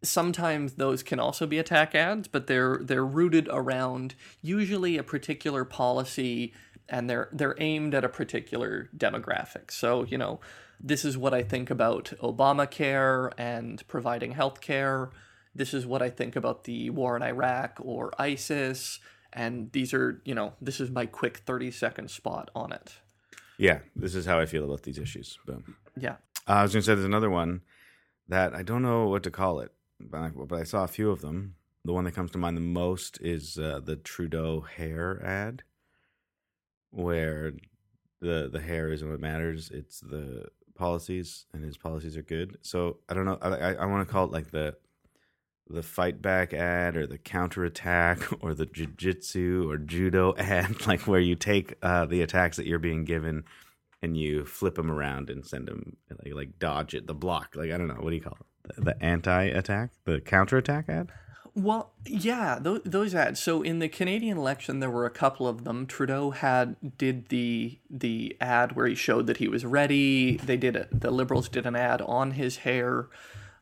sometimes 0.02 0.74
those 0.74 1.02
can 1.02 1.18
also 1.18 1.46
be 1.46 1.58
attack 1.58 1.94
ads, 1.94 2.28
but 2.28 2.46
they're 2.48 2.78
they're 2.82 3.04
rooted 3.06 3.48
around 3.50 4.14
usually 4.42 4.96
a 4.98 5.02
particular 5.02 5.64
policy, 5.64 6.52
and 6.88 7.08
they're 7.08 7.28
they're 7.32 7.56
aimed 7.58 7.94
at 7.94 8.04
a 8.04 8.08
particular 8.08 8.88
demographic. 8.96 9.70
So 9.70 10.04
you 10.04 10.18
know, 10.18 10.40
this 10.80 11.04
is 11.04 11.16
what 11.16 11.34
I 11.34 11.42
think 11.42 11.70
about 11.70 12.12
Obamacare 12.20 13.32
and 13.38 13.86
providing 13.88 14.32
health 14.32 14.60
care. 14.60 15.10
This 15.54 15.72
is 15.72 15.86
what 15.86 16.02
I 16.02 16.10
think 16.10 16.36
about 16.36 16.64
the 16.64 16.90
war 16.90 17.16
in 17.16 17.22
Iraq 17.22 17.78
or 17.80 18.12
ISIS. 18.18 19.00
And 19.32 19.72
these 19.72 19.92
are, 19.92 20.20
you 20.24 20.34
know, 20.34 20.54
this 20.60 20.80
is 20.80 20.90
my 20.90 21.06
quick 21.06 21.38
30 21.38 21.70
second 21.70 22.10
spot 22.10 22.50
on 22.54 22.72
it. 22.72 22.94
Yeah, 23.58 23.80
this 23.94 24.14
is 24.14 24.26
how 24.26 24.38
I 24.38 24.46
feel 24.46 24.64
about 24.64 24.82
these 24.82 24.98
issues. 24.98 25.38
Boom. 25.46 25.76
Yeah. 25.98 26.16
Uh, 26.46 26.52
I 26.52 26.62
was 26.62 26.72
going 26.72 26.82
to 26.82 26.86
say 26.86 26.94
there's 26.94 27.06
another 27.06 27.30
one 27.30 27.62
that 28.28 28.54
I 28.54 28.62
don't 28.62 28.82
know 28.82 29.08
what 29.08 29.22
to 29.24 29.30
call 29.30 29.60
it, 29.60 29.72
but 29.98 30.18
I, 30.18 30.28
but 30.28 30.58
I 30.58 30.64
saw 30.64 30.84
a 30.84 30.88
few 30.88 31.10
of 31.10 31.22
them. 31.22 31.54
The 31.84 31.92
one 31.92 32.04
that 32.04 32.14
comes 32.14 32.32
to 32.32 32.38
mind 32.38 32.56
the 32.56 32.62
most 32.62 33.18
is 33.20 33.58
uh, 33.58 33.80
the 33.82 33.96
Trudeau 33.96 34.60
hair 34.60 35.24
ad. 35.24 35.62
Where 36.96 37.52
the 38.20 38.48
the 38.50 38.60
hair 38.60 38.92
isn't 38.92 39.08
what 39.08 39.20
matters; 39.20 39.70
it's 39.72 40.00
the 40.00 40.46
policies, 40.74 41.46
and 41.52 41.64
his 41.64 41.76
policies 41.76 42.16
are 42.16 42.22
good. 42.22 42.58
So 42.62 42.98
I 43.08 43.14
don't 43.14 43.24
know. 43.24 43.38
I 43.40 43.48
I, 43.48 43.72
I 43.74 43.86
want 43.86 44.06
to 44.06 44.12
call 44.12 44.24
it 44.24 44.32
like 44.32 44.50
the 44.50 44.76
the 45.68 45.82
fight 45.82 46.22
back 46.22 46.54
ad 46.54 46.96
or 46.96 47.06
the 47.06 47.18
counter 47.18 47.64
attack 47.64 48.20
or 48.40 48.54
the 48.54 48.66
jiu-jitsu 48.66 49.68
or 49.68 49.76
judo 49.76 50.34
ad 50.38 50.86
like 50.86 51.06
where 51.06 51.20
you 51.20 51.34
take 51.34 51.74
uh, 51.82 52.06
the 52.06 52.22
attacks 52.22 52.56
that 52.56 52.66
you're 52.66 52.78
being 52.78 53.04
given 53.04 53.44
and 54.02 54.16
you 54.16 54.44
flip 54.44 54.76
them 54.76 54.90
around 54.90 55.28
and 55.28 55.44
send 55.44 55.66
them 55.66 55.96
like, 56.22 56.34
like 56.34 56.58
dodge 56.58 56.94
it 56.94 57.06
the 57.06 57.14
block 57.14 57.56
like 57.56 57.72
i 57.72 57.76
don't 57.76 57.88
know 57.88 57.94
what 57.94 58.10
do 58.10 58.16
you 58.16 58.22
call 58.22 58.36
it 58.40 58.76
the, 58.76 58.80
the 58.82 59.02
anti-attack 59.02 59.90
the 60.04 60.20
counter 60.20 60.56
attack 60.56 60.88
ad 60.88 61.10
Well, 61.56 61.94
yeah, 62.04 62.58
those, 62.60 62.82
those 62.84 63.14
ads. 63.14 63.40
So 63.40 63.62
in 63.62 63.78
the 63.78 63.88
Canadian 63.88 64.36
election, 64.36 64.80
there 64.80 64.90
were 64.90 65.06
a 65.06 65.10
couple 65.10 65.48
of 65.48 65.64
them. 65.64 65.86
Trudeau 65.86 66.30
had 66.32 66.76
did 66.98 67.30
the 67.30 67.78
the 67.88 68.36
ad 68.42 68.76
where 68.76 68.86
he 68.86 68.94
showed 68.94 69.26
that 69.26 69.38
he 69.38 69.48
was 69.48 69.64
ready. 69.64 70.36
They 70.36 70.58
did 70.58 70.76
a, 70.76 70.86
the 70.92 71.10
Liberals 71.10 71.48
did 71.48 71.64
an 71.64 71.74
ad 71.74 72.02
on 72.02 72.32
his 72.32 72.58
hair. 72.58 73.08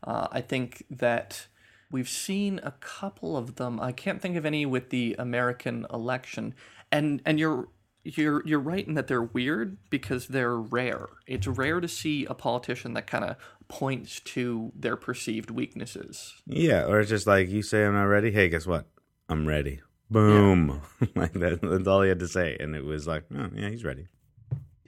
Uh, 0.02 0.26
I 0.32 0.40
think 0.40 0.84
that 0.90 1.46
we've 1.88 2.08
seen 2.08 2.58
a 2.64 2.72
couple 2.72 3.36
of 3.36 3.54
them. 3.54 3.78
I 3.78 3.92
can't 3.92 4.20
think 4.20 4.36
of 4.36 4.44
any 4.44 4.66
with 4.66 4.90
the 4.90 5.14
American 5.16 5.86
election. 5.92 6.54
And 6.90 7.22
and 7.24 7.38
you're 7.38 7.68
you're 8.02 8.44
you're 8.44 8.58
right 8.58 8.86
in 8.86 8.94
that 8.94 9.06
they're 9.06 9.22
weird 9.22 9.78
because 9.88 10.26
they're 10.26 10.56
rare. 10.56 11.10
It's 11.28 11.46
rare 11.46 11.80
to 11.80 11.88
see 11.88 12.24
a 12.26 12.34
politician 12.34 12.94
that 12.94 13.06
kind 13.06 13.24
of 13.24 13.36
points 13.68 14.20
to 14.20 14.72
their 14.74 14.96
perceived 14.96 15.50
weaknesses. 15.50 16.34
yeah 16.46 16.84
or 16.84 17.00
it's 17.00 17.10
just 17.10 17.26
like 17.26 17.48
you 17.48 17.62
say 17.62 17.84
i'm 17.84 17.94
not 17.94 18.04
ready. 18.04 18.30
Hey 18.30 18.48
guess 18.48 18.66
what? 18.66 18.86
I'm 19.28 19.46
ready. 19.48 19.80
Boom. 20.10 20.82
Like 21.16 21.32
that, 21.34 21.60
that's 21.62 21.86
all 21.88 22.02
he 22.02 22.08
had 22.08 22.18
to 22.20 22.28
say. 22.28 22.56
And 22.60 22.74
it 22.76 22.84
was 22.84 23.06
like 23.06 23.24
oh 23.36 23.48
yeah 23.54 23.70
he's 23.70 23.84
ready. 23.84 24.06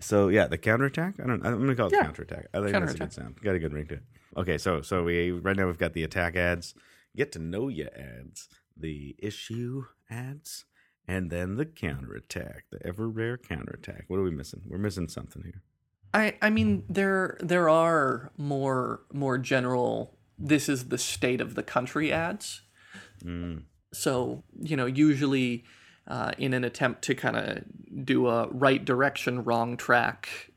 So 0.00 0.28
yeah 0.28 0.46
the 0.46 0.58
counterattack? 0.58 1.14
I 1.22 1.26
don't 1.26 1.44
i'm 1.46 1.58
gonna 1.60 1.74
call 1.74 1.86
it 1.88 1.92
Yeah. 1.94 2.02
counterattack. 2.04 2.46
I 2.54 2.58
think 2.60 2.72
that's 2.72 2.94
a 2.94 2.98
good 2.98 3.12
sound. 3.12 3.40
Got 3.42 3.54
a 3.54 3.58
good 3.58 3.72
ring 3.72 3.86
to 3.88 3.94
it. 3.94 4.02
Okay 4.36 4.58
so 4.58 4.82
so 4.82 5.04
we 5.04 5.30
right 5.32 5.56
now 5.56 5.66
we've 5.66 5.78
got 5.78 5.94
the 5.94 6.02
attack 6.04 6.36
ads 6.36 6.74
get 7.16 7.32
to 7.32 7.38
know 7.38 7.68
you 7.68 7.88
ads 7.96 8.48
the 8.76 9.16
issue 9.18 9.84
ads 10.10 10.66
and 11.08 11.30
then 11.30 11.56
the 11.56 11.64
counterattack 11.64 12.64
the 12.70 12.84
ever 12.86 13.08
rare 13.08 13.38
counterattack. 13.38 14.04
What 14.08 14.18
are 14.18 14.22
we 14.22 14.30
missing? 14.30 14.62
We're 14.68 14.76
missing 14.78 15.08
something 15.08 15.42
here 15.42 15.62
I 16.16 16.36
I 16.40 16.50
mean 16.50 16.84
there 16.88 17.36
there 17.40 17.68
are 17.68 18.32
more 18.36 19.02
more 19.12 19.38
general 19.38 20.16
this 20.38 20.68
is 20.68 20.88
the 20.88 20.98
state 20.98 21.40
of 21.40 21.54
the 21.54 21.62
country 21.62 22.12
ads. 22.12 22.62
Mm. 23.24 23.62
So, 23.92 24.42
you 24.60 24.76
know, 24.76 24.86
usually 24.86 25.64
uh, 26.06 26.32
in 26.38 26.52
an 26.52 26.64
attempt 26.64 27.02
to 27.02 27.14
kind 27.14 27.36
of 27.36 28.04
do 28.04 28.28
a 28.28 28.48
right 28.48 28.84
direction, 28.84 29.44
wrong 29.44 29.76
track 29.76 30.50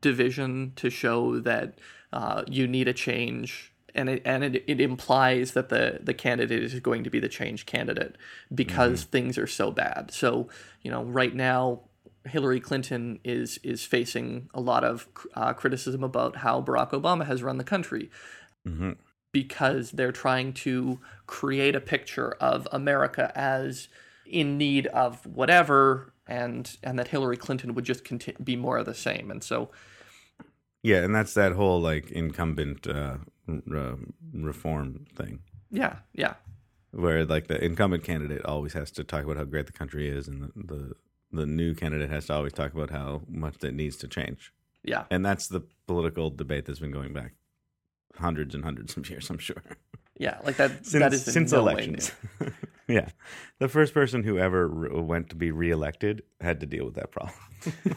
division 0.00 0.72
to 0.76 0.90
show 0.90 1.38
that 1.40 1.78
uh, 2.12 2.42
you 2.48 2.66
need 2.66 2.88
a 2.88 2.92
change. 2.92 3.72
And 3.94 4.08
it, 4.08 4.22
and 4.24 4.42
it, 4.42 4.64
it 4.66 4.80
implies 4.80 5.52
that 5.52 5.68
the, 5.68 6.00
the 6.02 6.14
candidate 6.14 6.64
is 6.64 6.80
going 6.80 7.04
to 7.04 7.10
be 7.10 7.20
the 7.20 7.28
change 7.28 7.64
candidate 7.64 8.16
because 8.52 9.04
things 9.04 9.38
are 9.38 9.46
so 9.46 9.70
bad. 9.70 10.10
So, 10.10 10.48
you 10.82 10.90
know, 10.90 11.04
right 11.04 11.34
now, 11.34 11.82
Hillary 12.26 12.60
Clinton 12.60 13.20
is 13.24 13.58
is 13.62 13.84
facing 13.84 14.48
a 14.54 14.60
lot 14.60 14.84
of 14.84 15.08
uh, 15.34 15.52
criticism 15.52 16.02
about 16.02 16.36
how 16.36 16.62
Barack 16.62 16.90
Obama 16.90 17.26
has 17.26 17.42
run 17.42 17.58
the 17.58 17.64
country 17.64 18.10
hmm 18.66 18.92
because 19.32 19.90
they're 19.90 20.12
trying 20.12 20.52
to 20.52 21.00
create 21.26 21.74
a 21.74 21.80
picture 21.80 22.36
of 22.40 22.68
America 22.70 23.32
as 23.34 23.88
in 24.24 24.56
need 24.56 24.86
of 24.86 25.26
whatever, 25.26 26.12
and 26.26 26.76
and 26.82 26.98
that 26.98 27.08
Hillary 27.08 27.36
Clinton 27.36 27.74
would 27.74 27.84
just 27.84 28.04
conti- 28.04 28.36
be 28.42 28.56
more 28.56 28.78
of 28.78 28.86
the 28.86 28.94
same. 28.94 29.30
And 29.30 29.42
so, 29.42 29.70
yeah 30.82 31.02
and 31.02 31.14
that's 31.14 31.34
that 31.34 31.52
whole 31.52 31.80
like 31.80 32.10
incumbent 32.10 32.86
uh, 32.86 33.16
r- 33.48 33.98
reform 34.32 35.06
thing. 35.16 35.40
Yeah, 35.70 35.96
yeah, 36.14 36.34
where 36.92 37.24
like 37.24 37.48
the 37.48 37.62
incumbent 37.62 38.04
candidate 38.04 38.44
always 38.44 38.72
has 38.74 38.90
to 38.92 39.04
talk 39.04 39.24
about 39.24 39.36
how 39.36 39.44
great 39.44 39.66
the 39.66 39.72
country 39.72 40.08
is, 40.08 40.28
and 40.28 40.42
the 40.42 40.52
the, 40.54 40.92
the 41.34 41.46
new 41.46 41.74
candidate 41.74 42.10
has 42.10 42.26
to 42.26 42.34
always 42.34 42.52
talk 42.52 42.72
about 42.74 42.90
how 42.90 43.22
much 43.28 43.58
that 43.58 43.74
needs 43.74 43.96
to 43.96 44.08
change. 44.08 44.52
yeah, 44.82 45.04
And 45.10 45.24
that's 45.24 45.48
the 45.48 45.62
political 45.86 46.30
debate 46.30 46.66
that's 46.66 46.78
been 46.78 46.92
going 46.92 47.12
back 47.12 47.34
hundreds 48.18 48.54
and 48.54 48.64
hundreds 48.64 48.96
of 48.96 49.08
years, 49.10 49.28
I'm 49.30 49.38
sure. 49.38 49.62
yeah. 50.18 50.38
Like 50.44 50.56
that. 50.56 50.86
Since, 50.86 51.02
that 51.02 51.12
is 51.12 51.24
since 51.24 51.52
no 51.52 51.60
elections. 51.60 52.12
yeah. 52.88 53.08
The 53.58 53.68
first 53.68 53.94
person 53.94 54.22
who 54.22 54.38
ever 54.38 54.68
re- 54.68 55.00
went 55.00 55.30
to 55.30 55.36
be 55.36 55.50
reelected 55.50 56.22
had 56.40 56.60
to 56.60 56.66
deal 56.66 56.84
with 56.84 56.94
that 56.94 57.10
problem. 57.10 57.34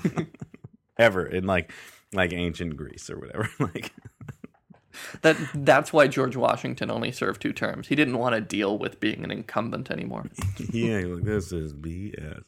ever 0.98 1.26
in 1.26 1.46
like 1.46 1.72
like 2.14 2.34
ancient 2.34 2.76
Greece 2.78 3.10
or 3.10 3.20
whatever. 3.20 3.50
like 3.60 3.94
That 5.22 5.38
that's 5.54 5.94
why 5.94 6.08
George 6.08 6.36
Washington 6.36 6.90
only 6.90 7.12
served 7.12 7.42
two 7.42 7.54
terms. 7.54 7.88
He 7.88 7.96
didn't 7.96 8.18
want 8.18 8.34
to 8.36 8.42
deal 8.42 8.78
with 8.78 9.00
being 9.00 9.24
an 9.24 9.30
incumbent 9.32 9.92
anymore. 9.92 10.26
yeah, 10.72 11.00
like 11.06 11.24
this 11.24 11.52
is 11.52 11.74
BS. 11.74 12.44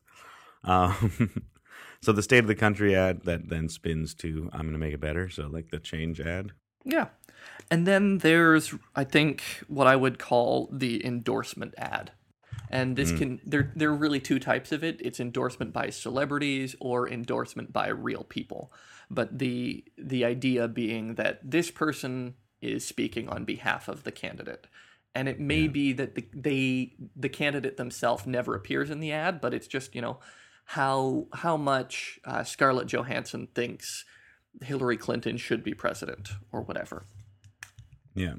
Um, 0.63 1.31
so 2.01 2.11
the 2.11 2.23
state 2.23 2.39
of 2.39 2.47
the 2.47 2.55
country 2.55 2.95
ad 2.95 3.23
that 3.25 3.49
then 3.49 3.69
spins 3.69 4.13
to 4.15 4.49
I'm 4.53 4.61
going 4.61 4.73
to 4.73 4.79
make 4.79 4.93
it 4.93 5.01
better. 5.01 5.29
So 5.29 5.47
like 5.47 5.69
the 5.69 5.79
change 5.79 6.19
ad. 6.19 6.51
Yeah. 6.85 7.07
And 7.71 7.85
then 7.85 8.19
there's 8.19 8.73
I 8.95 9.03
think 9.03 9.43
what 9.67 9.87
I 9.87 9.95
would 9.95 10.19
call 10.19 10.69
the 10.71 11.05
endorsement 11.05 11.73
ad. 11.77 12.11
And 12.71 12.95
this 12.95 13.11
can 13.11 13.41
there 13.43 13.71
there 13.75 13.89
are 13.89 13.95
really 13.95 14.19
two 14.19 14.37
types 14.37 14.71
of 14.71 14.83
it. 14.83 15.01
It's 15.01 15.19
endorsement 15.19 15.73
by 15.73 15.89
celebrities 15.89 16.75
or 16.79 17.09
endorsement 17.09 17.73
by 17.73 17.87
real 17.87 18.23
people. 18.23 18.71
But 19.09 19.39
the 19.39 19.83
the 19.97 20.23
idea 20.23 20.67
being 20.67 21.15
that 21.15 21.39
this 21.43 21.71
person 21.71 22.35
is 22.61 22.85
speaking 22.85 23.27
on 23.29 23.45
behalf 23.45 23.87
of 23.87 24.03
the 24.03 24.11
candidate. 24.11 24.67
And 25.15 25.27
it 25.27 25.39
may 25.39 25.67
be 25.67 25.93
that 25.93 26.15
the, 26.15 26.27
they 26.33 26.93
the 27.15 27.29
candidate 27.29 27.77
themselves 27.77 28.27
never 28.27 28.55
appears 28.55 28.89
in 28.91 28.99
the 28.99 29.11
ad, 29.11 29.41
but 29.41 29.53
it's 29.53 29.67
just, 29.67 29.95
you 29.95 30.01
know, 30.01 30.19
how 30.73 31.25
how 31.33 31.57
much 31.57 32.19
uh, 32.25 32.43
Scarlett 32.43 32.85
Johansson 32.85 33.47
thinks 33.55 34.05
Hillary 34.61 34.97
Clinton 34.97 35.35
should 35.37 35.63
be 35.63 35.73
president 35.73 36.29
or 36.51 36.61
whatever. 36.61 37.05
Yeah. 38.13 38.35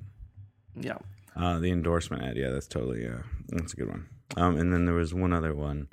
Yeah. 0.76 0.98
Uh, 1.34 1.58
the 1.58 1.72
endorsement 1.72 2.22
ad. 2.22 2.36
Yeah, 2.36 2.50
that's 2.50 2.68
totally 2.68 3.02
Yeah, 3.02 3.22
that's 3.48 3.72
a 3.72 3.76
good 3.76 3.88
one. 3.88 4.06
Um, 4.36 4.56
and 4.58 4.72
then 4.72 4.84
there 4.84 4.94
was 4.94 5.12
one 5.12 5.32
other 5.32 5.52
one. 5.52 5.88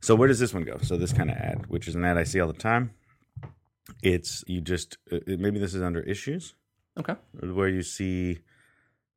So 0.00 0.14
where 0.14 0.26
does 0.26 0.38
this 0.38 0.54
one 0.54 0.64
go? 0.64 0.78
So 0.80 0.96
this 0.96 1.12
kind 1.12 1.30
of 1.30 1.36
ad, 1.36 1.66
which 1.68 1.86
is 1.86 1.94
an 1.94 2.04
ad 2.06 2.16
I 2.16 2.24
see 2.24 2.40
all 2.40 2.48
the 2.48 2.54
time. 2.54 2.92
It's 4.02 4.42
you 4.46 4.62
just 4.62 4.96
uh, 5.12 5.18
maybe 5.26 5.58
this 5.58 5.74
is 5.74 5.82
under 5.82 6.00
issues 6.00 6.54
Okay. 6.98 7.16
where 7.40 7.68
you 7.68 7.82
see 7.82 8.38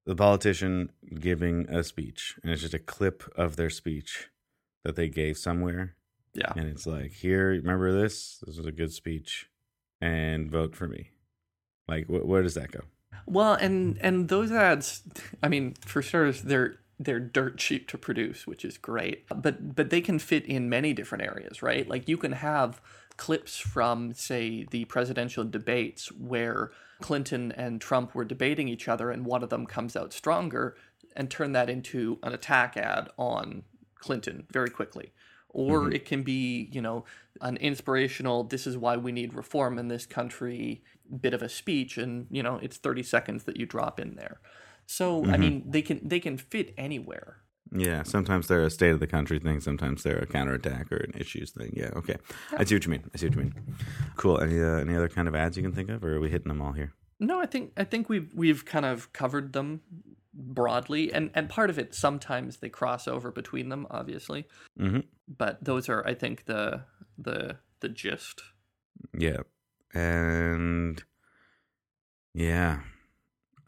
the 0.05 0.17
politician 0.17 0.91
giving 1.17 1.69
a 1.69 1.81
speech, 1.81 2.37
and 2.43 2.51
it's 2.51 2.61
just 2.61 2.73
a 2.73 2.79
clip 2.79 3.23
of 3.37 3.55
their 3.55 3.69
speech 3.69 4.27
that 4.83 4.95
they 4.95 5.09
gave 5.09 5.37
somewhere, 5.37 5.95
Yeah. 6.33 6.51
and 6.55 6.67
it's 6.67 6.85
like, 6.85 7.11
here, 7.11 7.49
remember 7.49 7.91
this? 7.91 8.39
This 8.45 8.57
was 8.57 8.65
a 8.65 8.71
good 8.71 8.91
speech, 8.91 9.47
and 10.01 10.49
vote 10.51 10.75
for 10.75 10.87
me. 10.87 11.11
Like, 11.87 12.07
wh- 12.07 12.25
where 12.25 12.43
does 12.43 12.55
that 12.55 12.71
go? 12.71 12.81
Well, 13.25 13.53
and 13.53 13.97
and 14.01 14.27
those 14.29 14.51
ads, 14.51 15.03
I 15.41 15.47
mean, 15.47 15.75
for 15.85 16.01
starters, 16.01 16.41
they're 16.41 16.79
they're 16.99 17.19
dirt 17.19 17.57
cheap 17.57 17.87
to 17.89 17.97
produce, 17.97 18.45
which 18.47 18.65
is 18.65 18.77
great. 18.77 19.25
But 19.29 19.75
but 19.75 19.89
they 19.89 20.01
can 20.01 20.19
fit 20.19 20.45
in 20.45 20.69
many 20.69 20.93
different 20.93 21.23
areas, 21.23 21.61
right? 21.61 21.87
Like 21.87 22.07
you 22.09 22.17
can 22.17 22.33
have 22.33 22.81
clips 23.17 23.57
from 23.59 24.13
say 24.13 24.65
the 24.71 24.85
presidential 24.85 25.43
debates 25.43 26.11
where 26.11 26.71
Clinton 27.01 27.51
and 27.51 27.79
Trump 27.79 28.15
were 28.15 28.25
debating 28.25 28.67
each 28.67 28.87
other 28.87 29.11
and 29.11 29.25
one 29.25 29.43
of 29.43 29.49
them 29.49 29.65
comes 29.67 29.95
out 29.95 30.11
stronger 30.13 30.75
and 31.15 31.29
turn 31.29 31.51
that 31.51 31.69
into 31.69 32.17
an 32.23 32.33
attack 32.33 32.75
ad 32.75 33.09
on 33.17 33.63
Clinton 34.03 34.45
very 34.51 34.69
quickly. 34.69 35.13
Or 35.49 35.91
it 35.91 36.05
can 36.05 36.23
be, 36.23 36.67
you 36.71 36.81
know, 36.81 37.05
an 37.39 37.57
inspirational, 37.57 38.43
this 38.43 38.65
is 38.65 38.75
why 38.75 38.97
we 38.97 39.11
need 39.11 39.35
reform 39.35 39.77
in 39.77 39.87
this 39.87 40.07
country 40.07 40.83
bit 41.21 41.35
of 41.35 41.43
a 41.43 41.49
speech 41.49 41.97
and, 41.99 42.25
you 42.31 42.41
know, 42.41 42.59
it's 42.63 42.77
30 42.77 43.03
seconds 43.03 43.43
that 43.43 43.57
you 43.57 43.67
drop 43.67 43.99
in 43.99 44.15
there. 44.15 44.39
So, 44.87 45.25
I 45.25 45.37
mean, 45.37 45.63
they 45.65 45.81
can 45.81 46.01
they 46.05 46.19
can 46.19 46.37
fit 46.37 46.73
anywhere. 46.77 47.37
Yeah, 47.71 48.03
sometimes 48.03 48.47
they're 48.47 48.63
a 48.63 48.69
state 48.69 48.91
of 48.91 48.99
the 48.99 49.07
country 49.07 49.39
thing. 49.39 49.61
Sometimes 49.61 50.03
they're 50.03 50.19
a 50.19 50.27
counterattack 50.27 50.91
or 50.91 50.97
an 50.97 51.13
issues 51.15 51.51
thing. 51.51 51.71
Yeah, 51.73 51.91
okay, 51.95 52.17
I 52.51 52.65
see 52.65 52.75
what 52.75 52.85
you 52.85 52.91
mean. 52.91 53.09
I 53.13 53.17
see 53.17 53.27
what 53.27 53.35
you 53.35 53.41
mean. 53.43 53.53
Cool. 54.17 54.41
Any 54.41 54.61
uh, 54.61 54.79
any 54.79 54.95
other 54.95 55.07
kind 55.07 55.27
of 55.27 55.35
ads 55.35 55.55
you 55.55 55.63
can 55.63 55.71
think 55.71 55.89
of, 55.89 56.03
or 56.03 56.15
are 56.15 56.19
we 56.19 56.29
hitting 56.29 56.49
them 56.49 56.61
all 56.61 56.73
here? 56.73 56.93
No, 57.19 57.39
I 57.39 57.45
think 57.45 57.71
I 57.77 57.85
think 57.85 58.09
we've 58.09 58.31
we've 58.35 58.65
kind 58.65 58.85
of 58.85 59.13
covered 59.13 59.53
them 59.53 59.81
broadly 60.33 61.13
and 61.13 61.29
and 61.35 61.47
part 61.47 61.69
of 61.69 61.77
it 61.77 61.93
sometimes 61.93 62.57
they 62.57 62.69
cross 62.69 63.07
over 63.07 63.31
between 63.31 63.69
them 63.69 63.85
obviously. 63.91 64.47
Mm-hmm. 64.79 65.01
But 65.27 65.63
those 65.63 65.89
are 65.89 66.05
I 66.07 66.13
think 66.13 66.45
the 66.45 66.83
the 67.17 67.57
the 67.81 67.89
gist. 67.89 68.41
Yeah, 69.17 69.41
and 69.93 71.03
yeah, 72.33 72.79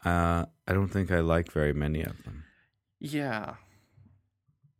uh, 0.04 0.46
I 0.68 0.74
don't 0.74 0.88
think 0.88 1.12
I 1.12 1.20
like 1.20 1.52
very 1.52 1.74
many 1.74 2.02
of 2.02 2.24
them. 2.24 2.44
Yeah. 3.00 3.56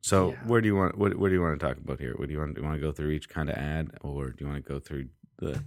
So 0.02 0.32
Yeah. 0.32 0.36
where 0.48 0.62
do 0.62 0.68
you 0.68 0.76
want 0.76 0.98
what 0.98 1.16
what 1.18 1.30
do 1.30 1.34
you 1.34 1.42
want 1.42 1.60
to 1.60 1.66
talk 1.66 1.78
about 1.78 2.00
here? 2.00 2.14
What 2.16 2.28
do 2.28 2.34
you 2.34 2.40
want 2.40 2.56
do 2.56 2.62
you 2.62 2.68
want 2.68 2.80
to 2.80 2.86
go 2.88 2.92
through 2.92 3.12
each 3.12 3.30
kind 3.30 3.50
of 3.50 3.56
ad 3.56 3.92
or 4.02 4.30
do 4.30 4.44
you 4.44 4.48
want 4.50 4.64
to 4.64 4.70
go 4.74 4.80
through 4.80 5.10
the 5.38 5.64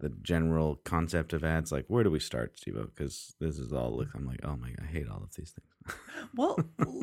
the 0.00 0.10
general 0.22 0.76
concept 0.84 1.32
of 1.32 1.44
ads? 1.44 1.72
Like 1.72 1.86
where 1.88 2.04
do 2.04 2.10
we 2.10 2.20
start, 2.20 2.58
Steve? 2.58 2.76
Because 2.94 3.34
this 3.40 3.58
is 3.58 3.72
all 3.72 3.96
look 3.96 4.08
I'm 4.14 4.26
like, 4.26 4.40
oh 4.44 4.56
my 4.56 4.68
god, 4.70 4.80
I 4.82 4.86
hate 4.92 5.08
all 5.08 5.22
of 5.22 5.34
these 5.34 5.52
things. 5.52 5.98
Well, 6.36 6.58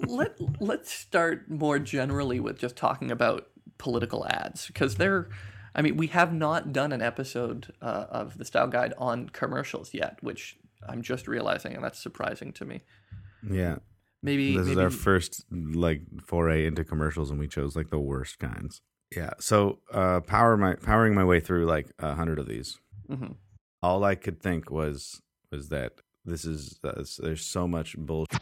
let 0.07 0.37
let's 0.61 0.91
start 0.91 1.49
more 1.49 1.79
generally 1.79 2.39
with 2.39 2.59
just 2.59 2.75
talking 2.75 3.11
about 3.11 3.47
political 3.77 4.27
ads 4.27 4.67
because 4.67 4.95
they're. 4.95 5.29
I 5.75 5.81
mean, 5.81 5.97
we 5.97 6.07
have 6.07 6.33
not 6.33 6.71
done 6.71 6.91
an 6.91 7.01
episode 7.01 7.73
uh, 7.81 8.05
of 8.09 8.37
the 8.37 8.45
Style 8.45 8.67
Guide 8.67 8.93
on 8.97 9.29
commercials 9.29 9.91
yet, 9.93 10.17
which 10.21 10.57
I'm 10.87 11.01
just 11.01 11.27
realizing, 11.27 11.73
and 11.73 11.83
that's 11.83 11.99
surprising 11.99 12.51
to 12.53 12.65
me. 12.65 12.81
yeah. 13.49 13.77
Maybe 14.21 14.55
This 14.55 14.67
maybe 14.67 14.71
is 14.71 14.77
our 14.77 14.89
first 14.89 15.45
like 15.51 16.01
foray 16.25 16.65
into 16.65 16.85
commercials 16.85 17.29
and 17.29 17.37
we 17.39 17.47
chose 17.47 17.75
like 17.75 17.89
the 17.89 17.99
worst 17.99 18.39
kinds. 18.39 18.81
Yeah. 19.15 19.31
So 19.39 19.79
uh 19.91 20.19
power 20.21 20.57
my 20.57 20.75
powering 20.75 21.13
my 21.15 21.23
way 21.23 21.39
through 21.39 21.65
like 21.65 21.87
a 21.99 22.13
hundred 22.15 22.39
of 22.39 22.47
these. 22.47 22.79
Mhm. 23.09 23.35
all 23.81 24.03
I 24.03 24.15
could 24.15 24.39
think 24.41 24.71
was 24.71 25.21
was 25.51 25.69
that 25.69 25.93
this 26.25 26.45
is 26.45 26.79
uh, 26.83 27.03
there's 27.19 27.45
so 27.45 27.67
much 27.67 27.97
bullshit. 27.97 28.41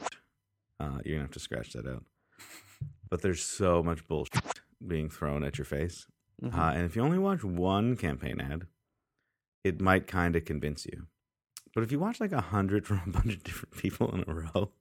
Uh, 0.79 0.99
you're 1.03 1.15
gonna 1.15 1.23
have 1.23 1.31
to 1.31 1.39
scratch 1.39 1.73
that 1.73 1.87
out. 1.87 2.03
But 3.09 3.21
there's 3.21 3.43
so 3.43 3.81
much 3.83 4.07
bullshit 4.07 4.61
being 4.85 5.09
thrown 5.09 5.43
at 5.43 5.57
your 5.57 5.65
face, 5.65 6.07
Mhm. 6.41 6.53
uh, 6.57 6.71
and 6.75 6.85
if 6.85 6.95
you 6.95 7.01
only 7.01 7.17
watch 7.19 7.43
one 7.43 7.95
campaign 7.97 8.39
ad, 8.39 8.67
it 9.63 9.81
might 9.81 10.07
kind 10.07 10.35
of 10.35 10.45
convince 10.45 10.85
you. 10.85 11.07
But 11.73 11.83
if 11.83 11.91
you 11.91 11.99
watch 11.99 12.19
like 12.19 12.31
a 12.31 12.41
hundred 12.41 12.85
from 12.87 13.01
a 13.05 13.09
bunch 13.11 13.33
of 13.35 13.43
different 13.43 13.75
people 13.77 14.13
in 14.15 14.23
a 14.27 14.33
row, 14.33 14.71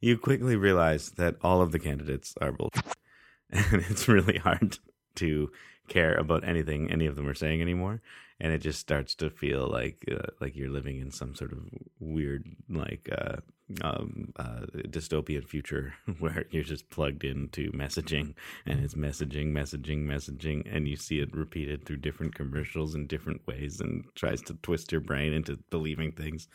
you 0.00 0.18
quickly 0.18 0.56
realize 0.56 1.10
that 1.12 1.36
all 1.42 1.60
of 1.62 1.72
the 1.72 1.78
candidates 1.78 2.34
are 2.40 2.52
bullshit, 2.52 2.84
and 3.50 3.82
it's 3.90 4.08
really 4.08 4.38
hard 4.38 4.78
to 5.16 5.50
care 5.88 6.14
about 6.14 6.46
anything 6.46 6.90
any 6.90 7.06
of 7.06 7.16
them 7.16 7.28
are 7.28 7.34
saying 7.34 7.60
anymore 7.60 8.00
and 8.40 8.52
it 8.52 8.58
just 8.58 8.80
starts 8.80 9.14
to 9.14 9.30
feel 9.30 9.68
like 9.68 10.04
uh, 10.10 10.26
like 10.40 10.56
you're 10.56 10.70
living 10.70 10.98
in 11.00 11.10
some 11.10 11.34
sort 11.34 11.52
of 11.52 11.58
weird 12.00 12.44
like 12.68 13.08
uh, 13.16 13.36
um, 13.82 14.32
uh, 14.36 14.66
dystopian 14.88 15.46
future 15.46 15.94
where 16.18 16.44
you're 16.50 16.62
just 16.62 16.90
plugged 16.90 17.24
into 17.24 17.70
messaging 17.72 18.34
and 18.66 18.80
it's 18.80 18.94
messaging, 18.94 19.52
messaging, 19.52 20.04
messaging, 20.04 20.62
and 20.70 20.86
you 20.88 20.96
see 20.96 21.20
it 21.20 21.34
repeated 21.34 21.84
through 21.84 21.96
different 21.96 22.34
commercials 22.34 22.94
in 22.94 23.06
different 23.06 23.46
ways 23.46 23.80
and 23.80 24.04
tries 24.14 24.42
to 24.42 24.54
twist 24.62 24.92
your 24.92 25.00
brain 25.00 25.32
into 25.32 25.58
believing 25.70 26.12
things, 26.12 26.48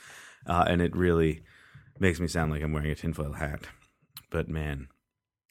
uh, 0.45 0.65
and 0.67 0.81
it 0.81 0.95
really 0.95 1.41
makes 1.99 2.19
me 2.19 2.27
sound 2.27 2.51
like 2.51 2.61
I'm 2.61 2.73
wearing 2.73 2.91
a 2.91 2.95
tinfoil 2.95 3.33
hat. 3.33 3.61
But 4.29 4.47
man, 4.47 4.87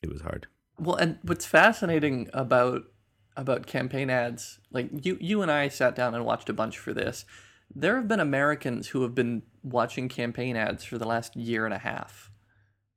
it 0.03 0.13
was 0.13 0.23
hard. 0.23 0.47
Well, 0.79 0.97
and 0.97 1.19
what's 1.23 1.45
fascinating 1.45 2.29
about 2.33 2.85
about 3.39 3.67
campaign 3.67 4.11
ads, 4.11 4.59
like 4.71 4.91
you 5.07 5.17
you 5.21 5.41
and 5.41 5.51
I 5.51 5.69
sat 5.69 5.95
down 5.95 6.15
and 6.15 6.27
watched 6.27 6.51
a 6.51 6.53
bunch 6.53 6.77
for 6.77 6.93
this. 6.93 7.25
There 7.75 7.97
have 7.97 8.09
been 8.09 8.21
Americans 8.21 8.89
who 8.89 9.03
have 9.03 9.15
been 9.15 9.43
watching 9.63 10.09
campaign 10.09 10.57
ads 10.57 10.85
for 10.85 10.99
the 10.99 11.07
last 11.07 11.37
year 11.37 11.65
and 11.65 11.73
a 11.73 11.79
half. 11.79 12.31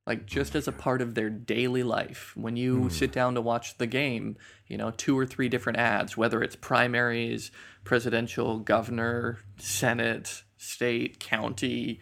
Like 0.04 0.26
just 0.26 0.56
as 0.56 0.66
a 0.66 0.72
part 0.72 1.00
of 1.00 1.14
their 1.14 1.30
daily 1.30 1.84
life. 1.84 2.32
When 2.34 2.56
you 2.56 2.76
hmm. 2.76 2.88
sit 2.88 3.12
down 3.12 3.34
to 3.34 3.40
watch 3.40 3.78
the 3.78 3.86
game, 3.86 4.36
you 4.66 4.76
know, 4.76 4.90
two 4.90 5.16
or 5.16 5.24
three 5.24 5.48
different 5.48 5.78
ads, 5.78 6.16
whether 6.16 6.42
it's 6.42 6.56
primaries, 6.56 7.52
presidential, 7.84 8.58
governor, 8.58 9.38
senate, 9.58 10.42
state, 10.56 11.20
county, 11.20 12.00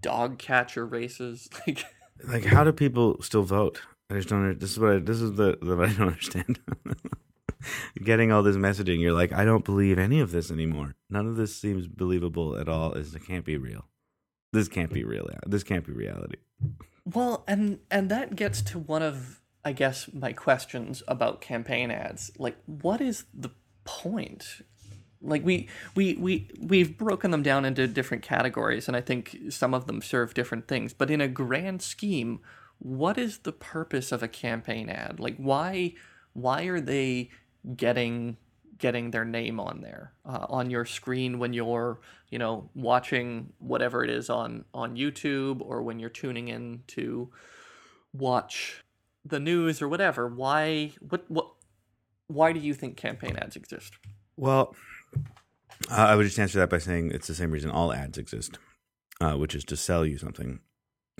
dog 0.00 0.38
catcher 0.38 0.86
races, 0.86 1.50
like 1.66 1.84
Like, 2.26 2.44
how 2.44 2.64
do 2.64 2.72
people 2.72 3.20
still 3.20 3.42
vote? 3.42 3.82
I 4.10 4.14
just 4.14 4.28
don't. 4.28 4.58
This 4.58 4.72
is 4.72 4.78
what 4.78 4.92
I, 4.92 4.98
this 4.98 5.20
is 5.20 5.34
the 5.34 5.58
that 5.60 5.80
I 5.80 5.92
don't 5.92 6.08
understand. 6.08 6.60
Getting 8.02 8.32
all 8.32 8.42
this 8.42 8.56
messaging, 8.56 9.00
you're 9.00 9.12
like, 9.12 9.32
I 9.32 9.44
don't 9.44 9.64
believe 9.64 9.98
any 9.98 10.20
of 10.20 10.32
this 10.32 10.50
anymore. 10.50 10.94
None 11.10 11.26
of 11.26 11.36
this 11.36 11.56
seems 11.56 11.86
believable 11.86 12.56
at 12.56 12.68
all. 12.68 12.90
This 12.90 13.14
can't 13.26 13.44
be 13.44 13.56
real. 13.56 13.86
This 14.52 14.68
can't 14.68 14.92
be 14.92 15.04
real. 15.04 15.28
This 15.46 15.64
can't 15.64 15.84
be 15.84 15.92
reality. 15.92 16.36
Well, 17.04 17.44
and 17.46 17.80
and 17.90 18.08
that 18.10 18.36
gets 18.36 18.62
to 18.62 18.78
one 18.78 19.02
of 19.02 19.40
I 19.64 19.72
guess 19.72 20.08
my 20.12 20.32
questions 20.32 21.02
about 21.08 21.40
campaign 21.40 21.90
ads. 21.90 22.30
Like 22.38 22.56
what 22.66 23.00
is 23.00 23.24
the 23.34 23.50
point? 23.84 24.62
Like 25.20 25.44
we 25.44 25.68
we 25.94 26.14
we 26.14 26.50
we've 26.60 26.96
broken 26.96 27.30
them 27.30 27.42
down 27.42 27.64
into 27.64 27.86
different 27.86 28.22
categories 28.22 28.88
and 28.88 28.96
I 28.96 29.00
think 29.00 29.36
some 29.50 29.74
of 29.74 29.86
them 29.86 30.02
serve 30.02 30.34
different 30.34 30.68
things, 30.68 30.92
but 30.92 31.10
in 31.10 31.20
a 31.20 31.28
grand 31.28 31.82
scheme, 31.82 32.40
what 32.78 33.16
is 33.16 33.38
the 33.38 33.52
purpose 33.52 34.12
of 34.12 34.22
a 34.22 34.28
campaign 34.28 34.88
ad? 34.88 35.18
Like 35.18 35.36
why 35.36 35.94
why 36.34 36.64
are 36.64 36.80
they 36.80 37.30
getting 37.76 38.36
getting 38.76 39.12
their 39.12 39.24
name 39.24 39.60
on 39.60 39.80
there 39.80 40.12
uh, 40.26 40.46
on 40.48 40.68
your 40.68 40.84
screen 40.84 41.38
when 41.38 41.52
you're 41.52 42.00
you 42.30 42.38
know 42.38 42.68
watching 42.74 43.52
whatever 43.58 44.02
it 44.02 44.10
is 44.10 44.28
on 44.28 44.64
on 44.74 44.96
YouTube 44.96 45.60
or 45.60 45.82
when 45.82 45.98
you're 45.98 46.10
tuning 46.10 46.48
in 46.48 46.82
to 46.88 47.30
watch 48.12 48.84
the 49.24 49.40
news 49.40 49.80
or 49.80 49.88
whatever 49.88 50.28
why 50.28 50.92
what 51.08 51.24
what 51.30 51.48
why 52.26 52.52
do 52.52 52.60
you 52.60 52.74
think 52.74 52.96
campaign 52.96 53.36
ads 53.36 53.56
exist 53.56 53.94
Well, 54.36 54.74
uh, 55.90 55.94
I 55.94 56.16
would 56.16 56.24
just 56.24 56.38
answer 56.38 56.58
that 56.58 56.70
by 56.70 56.78
saying 56.78 57.10
it's 57.10 57.26
the 57.26 57.34
same 57.34 57.50
reason 57.50 57.70
all 57.70 57.92
ads 57.92 58.18
exist, 58.18 58.58
uh, 59.20 59.34
which 59.34 59.54
is 59.54 59.64
to 59.64 59.76
sell 59.76 60.04
you 60.04 60.18
something 60.18 60.60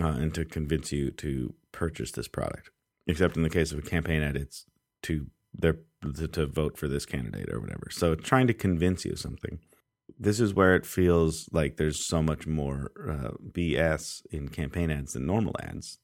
uh, 0.01 0.09
and 0.09 0.35
to 0.35 0.45
convince 0.45 0.93
you 0.93 1.11
to 1.13 1.55
purchase 1.73 2.11
this 2.13 2.29
product. 2.29 2.71
Except 3.07 3.37
in 3.37 3.43
the 3.43 3.51
case 3.51 3.71
of 3.71 3.79
a 3.79 3.83
campaign 3.83 4.23
ad, 4.23 4.37
it's 4.37 4.65
to 5.03 5.27
their 5.53 5.77
to, 6.13 6.29
to 6.29 6.47
vote 6.47 6.77
for 6.79 6.89
this 6.89 7.07
candidate 7.07 7.51
or 7.53 7.61
whatever. 7.61 7.89
So 7.91 8.15
trying 8.15 8.47
to 8.49 8.55
convince 8.55 9.05
you 9.05 9.13
of 9.13 9.19
something. 9.19 9.59
This 10.19 10.39
is 10.39 10.55
where 10.55 10.75
it 10.77 10.85
feels 10.87 11.49
like 11.51 11.77
there's 11.77 12.07
so 12.07 12.23
much 12.23 12.47
more 12.47 12.93
uh, 13.09 13.31
BS 13.51 14.23
in 14.31 14.49
campaign 14.49 14.91
ads 14.91 15.15
than 15.15 15.27
normal 15.27 15.55
ads, 15.61 15.99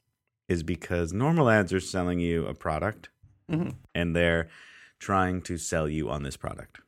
is 0.48 0.62
because 0.62 1.12
normal 1.12 1.48
ads 1.50 1.72
are 1.72 1.80
selling 1.80 2.18
you 2.18 2.46
a 2.46 2.54
product 2.54 3.10
Mhm. 3.50 3.74
and 3.94 4.14
they're 4.16 4.48
trying 4.98 5.42
to 5.42 5.56
sell 5.58 5.88
you 5.88 6.08
on 6.08 6.22
this 6.22 6.36
product. 6.36 6.78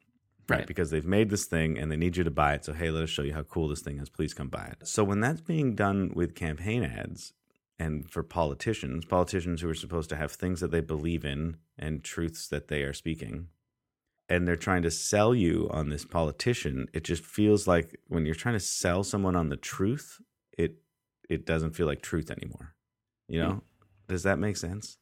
Right. 0.49 0.59
Right. 0.61 0.67
Because 0.67 0.91
they've 0.91 1.07
made 1.07 1.31
this 1.31 1.47
thing 1.47 1.79
and 1.79 1.91
they 1.91 1.97
need 1.97 2.17
you 2.17 2.25
to 2.25 2.31
buy 2.31 2.55
it. 2.55 2.65
So, 2.65 2.73
hey, 2.73 2.91
let 2.91 3.05
us 3.05 3.11
show 3.11 3.23
you 3.23 3.33
how 3.35 3.43
cool 3.45 3.69
this 3.69 3.81
thing 3.83 3.99
is. 3.99 4.09
Please 4.11 4.35
come 4.35 4.49
buy 4.49 4.67
it. 4.73 4.87
So, 4.87 5.03
when 5.05 5.21
that's 5.21 5.41
being 5.41 5.75
done 5.75 6.13
with 6.15 6.35
campaign 6.35 6.83
ads 6.83 7.33
and 7.79 8.11
for 8.11 8.23
politicians, 8.23 9.05
politicians 9.05 9.61
who 9.61 9.69
are 9.69 9.75
supposed 9.75 10.09
to 10.11 10.17
have 10.17 10.33
things 10.33 10.61
that 10.61 10.71
they 10.71 10.81
believe 10.81 11.25
in 11.25 11.57
and 11.83 12.03
truths 12.03 12.49
that 12.49 12.69
they 12.69 12.83
are 12.83 12.95
speaking, 12.95 13.49
and 14.29 14.47
they're 14.47 14.57
trying 14.57 14.83
to 14.83 14.91
sell 14.91 15.35
you 15.35 15.69
on 15.71 15.91
this 15.91 16.05
politician, 16.05 16.87
it 16.95 17.05
just 17.05 17.25
feels 17.25 17.67
like 17.67 17.99
when 18.09 18.25
you're 18.25 18.35
trying 18.35 18.55
to 18.55 18.61
sell 18.61 19.05
someone 19.05 19.37
on 19.37 19.51
the 19.51 19.57
truth, 19.57 20.21
it 20.57 20.77
it 21.29 21.45
doesn't 21.45 21.77
feel 21.77 21.87
like 21.87 22.03
truth 22.03 22.31
anymore. 22.31 22.75
You 23.29 23.41
know? 23.41 23.51
Hmm. 23.51 23.59
Does 24.09 24.23
that 24.23 24.39
make 24.39 24.57
sense? 24.57 24.99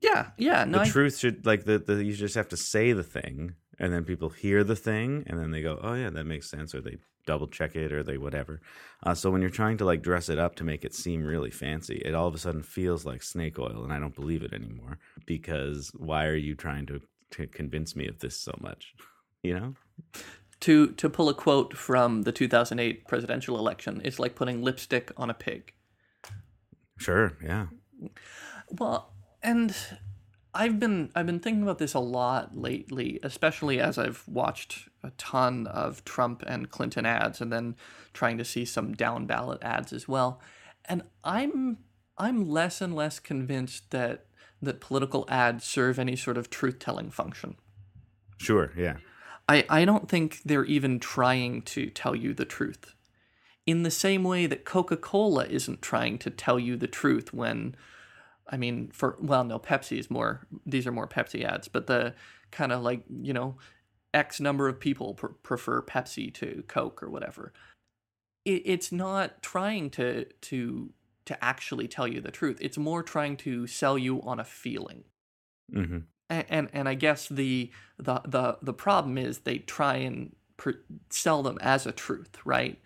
yeah 0.00 0.28
yeah 0.36 0.64
no 0.64 0.78
the 0.78 0.84
I, 0.84 0.88
truth 0.88 1.18
should 1.18 1.46
like 1.46 1.64
the, 1.64 1.78
the 1.78 2.02
you 2.02 2.12
just 2.12 2.34
have 2.34 2.48
to 2.48 2.56
say 2.56 2.92
the 2.92 3.02
thing 3.02 3.54
and 3.78 3.92
then 3.92 4.04
people 4.04 4.30
hear 4.30 4.64
the 4.64 4.76
thing 4.76 5.24
and 5.26 5.38
then 5.38 5.50
they 5.50 5.62
go 5.62 5.78
oh 5.82 5.94
yeah 5.94 6.10
that 6.10 6.24
makes 6.24 6.50
sense 6.50 6.74
or 6.74 6.80
they 6.80 6.96
double 7.30 7.46
check 7.46 7.76
it 7.76 7.92
or 7.92 8.02
they 8.02 8.18
whatever. 8.18 8.60
Uh, 9.06 9.14
so 9.14 9.30
when 9.30 9.40
you're 9.40 9.50
trying 9.50 9.76
to 9.76 9.84
like 9.84 10.02
dress 10.02 10.28
it 10.28 10.36
up 10.36 10.56
to 10.56 10.64
make 10.64 10.84
it 10.84 10.92
seem 10.92 11.22
really 11.22 11.50
fancy 11.50 12.02
it 12.04 12.12
all 12.12 12.26
of 12.26 12.34
a 12.34 12.38
sudden 12.38 12.60
feels 12.60 13.06
like 13.06 13.22
snake 13.22 13.56
oil 13.58 13.84
and 13.84 13.92
i 13.92 13.98
don't 14.00 14.16
believe 14.16 14.42
it 14.42 14.52
anymore 14.52 14.98
because 15.26 15.92
why 15.96 16.26
are 16.26 16.34
you 16.34 16.56
trying 16.56 16.86
to, 16.86 17.00
to 17.30 17.46
convince 17.46 17.94
me 17.94 18.08
of 18.08 18.18
this 18.18 18.36
so 18.36 18.54
much? 18.60 18.94
You 19.42 19.54
know? 19.58 19.74
To 20.60 20.88
to 20.88 21.08
pull 21.08 21.30
a 21.30 21.34
quote 21.34 21.74
from 21.74 22.24
the 22.24 22.32
2008 22.32 23.08
presidential 23.08 23.58
election 23.58 24.02
it's 24.04 24.18
like 24.18 24.34
putting 24.34 24.60
lipstick 24.60 25.10
on 25.16 25.30
a 25.30 25.34
pig. 25.34 25.72
Sure 26.98 27.32
yeah. 27.42 27.68
Well, 28.70 29.14
and 29.42 29.74
I've 30.52 30.80
been 30.80 31.10
I've 31.14 31.26
been 31.26 31.40
thinking 31.40 31.62
about 31.62 31.78
this 31.78 31.94
a 31.94 32.00
lot 32.00 32.56
lately, 32.56 33.20
especially 33.22 33.80
as 33.80 33.98
I've 33.98 34.24
watched 34.26 34.88
a 35.02 35.10
ton 35.10 35.66
of 35.66 36.04
Trump 36.04 36.42
and 36.46 36.70
Clinton 36.70 37.06
ads 37.06 37.40
and 37.40 37.52
then 37.52 37.76
trying 38.12 38.38
to 38.38 38.44
see 38.44 38.64
some 38.64 38.94
down 38.94 39.26
ballot 39.26 39.62
ads 39.62 39.92
as 39.92 40.08
well. 40.08 40.40
And 40.86 41.02
I'm 41.22 41.78
I'm 42.18 42.48
less 42.48 42.80
and 42.80 42.94
less 42.94 43.18
convinced 43.18 43.90
that 43.90 44.26
that 44.60 44.80
political 44.80 45.24
ads 45.28 45.64
serve 45.64 45.98
any 45.98 46.16
sort 46.16 46.36
of 46.36 46.50
truth 46.50 46.78
telling 46.78 47.10
function. 47.10 47.56
sure 48.38 48.72
yeah 48.76 48.96
I, 49.50 49.66
I 49.68 49.84
don't 49.84 50.08
think 50.08 50.42
they're 50.44 50.64
even 50.66 51.00
trying 51.00 51.62
to 51.62 51.90
tell 51.90 52.14
you 52.14 52.32
the 52.34 52.44
truth. 52.44 52.94
In 53.66 53.82
the 53.82 53.90
same 53.90 54.22
way 54.22 54.46
that 54.46 54.64
Coca 54.64 54.96
Cola 54.96 55.44
isn't 55.46 55.82
trying 55.82 56.18
to 56.18 56.30
tell 56.30 56.56
you 56.56 56.76
the 56.76 56.86
truth 56.86 57.34
when, 57.34 57.74
I 58.50 58.56
mean, 58.56 58.90
for, 58.92 59.16
well, 59.20 59.44
no, 59.44 59.58
Pepsi 59.58 59.98
is 59.98 60.10
more, 60.10 60.46
these 60.66 60.86
are 60.86 60.92
more 60.92 61.06
Pepsi 61.08 61.44
ads, 61.44 61.68
but 61.68 61.86
the 61.86 62.14
kind 62.50 62.72
of 62.72 62.82
like, 62.82 63.04
you 63.08 63.32
know, 63.32 63.56
X 64.12 64.40
number 64.40 64.68
of 64.68 64.80
people 64.80 65.14
pr- 65.14 65.28
prefer 65.42 65.82
Pepsi 65.82 66.34
to 66.34 66.64
Coke 66.66 67.02
or 67.02 67.08
whatever. 67.08 67.52
It, 68.44 68.62
it's 68.64 68.90
not 68.90 69.42
trying 69.42 69.90
to, 69.90 70.24
to, 70.24 70.92
to 71.26 71.44
actually 71.44 71.86
tell 71.86 72.08
you 72.08 72.20
the 72.20 72.32
truth. 72.32 72.58
It's 72.60 72.76
more 72.76 73.02
trying 73.04 73.36
to 73.38 73.66
sell 73.68 73.96
you 73.96 74.20
on 74.22 74.40
a 74.40 74.44
feeling. 74.44 75.04
hmm 75.72 75.98
And 76.28 76.44
and, 76.48 76.68
and 76.72 76.88
I 76.88 76.94
guess 76.94 77.28
the 77.28 77.70
the 77.98 78.20
the 78.24 78.58
the 78.62 78.72
problem 78.72 79.18
is 79.18 79.40
they 79.40 79.58
try 79.58 79.96
and 79.96 80.34
pr- 80.56 80.82
sell 81.10 81.42
them 81.42 81.58
as 81.60 81.86
a 81.86 81.92
truth, 81.92 82.38
right? 82.44 82.78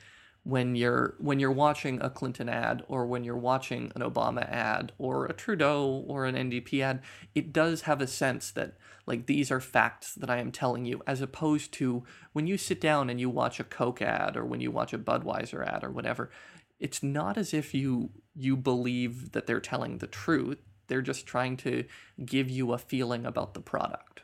When 0.44 0.76
you're 0.76 1.16
when 1.18 1.40
you're 1.40 1.50
watching 1.50 2.00
a 2.02 2.10
Clinton 2.10 2.50
ad 2.50 2.84
or 2.86 3.06
when 3.06 3.24
you're 3.24 3.36
watching 3.36 3.90
an 3.94 4.02
Obama 4.02 4.46
ad 4.50 4.92
or 4.98 5.24
a 5.24 5.32
Trudeau 5.32 6.04
or 6.06 6.26
an 6.26 6.34
NDP 6.34 6.80
ad, 6.80 7.02
it 7.34 7.52
does 7.52 7.82
have 7.82 8.02
a 8.02 8.06
sense 8.06 8.50
that 8.50 8.76
like 9.06 9.26
these 9.26 9.50
are 9.50 9.60
facts 9.60 10.14
that 10.14 10.28
I 10.28 10.38
am 10.38 10.52
telling 10.52 10.84
you, 10.84 11.02
as 11.06 11.20
opposed 11.20 11.72
to 11.74 12.04
when 12.32 12.46
you 12.46 12.58
sit 12.58 12.80
down 12.80 13.08
and 13.08 13.18
you 13.18 13.30
watch 13.30 13.58
a 13.58 13.64
Coke 13.64 14.02
ad 14.02 14.36
or 14.36 14.44
when 14.44 14.60
you 14.60 14.70
watch 14.70 14.92
a 14.92 14.98
Budweiser 14.98 15.66
ad 15.66 15.82
or 15.82 15.90
whatever, 15.90 16.30
it's 16.78 17.02
not 17.02 17.38
as 17.38 17.54
if 17.54 17.72
you 17.72 18.10
you 18.34 18.56
believe 18.56 19.32
that 19.32 19.46
they're 19.46 19.60
telling 19.60 19.98
the 19.98 20.06
truth. 20.06 20.58
They're 20.88 21.02
just 21.02 21.26
trying 21.26 21.56
to 21.58 21.84
give 22.24 22.50
you 22.50 22.72
a 22.72 22.78
feeling 22.78 23.24
about 23.24 23.54
the 23.54 23.60
product. 23.60 24.20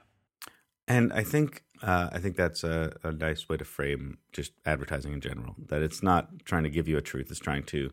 And 0.87 1.13
I 1.13 1.23
think 1.23 1.65
uh, 1.83 2.11
I 2.13 2.19
think 2.19 2.37
that's 2.37 2.65
a, 2.65 2.93
a 3.03 3.13
nice 3.13 3.49
way 3.49 3.57
to 3.57 3.65
frame 3.65 4.19
just 4.33 4.53
advertising 4.67 5.13
in 5.13 5.21
general. 5.21 5.55
That 5.69 5.83
it's 5.83 6.03
not 6.03 6.45
trying 6.45 6.65
to 6.65 6.71
give 6.71 6.89
you 6.89 6.97
a 6.97 7.03
truth; 7.03 7.31
it's 7.31 7.41
trying 7.41 7.65
to 7.65 7.91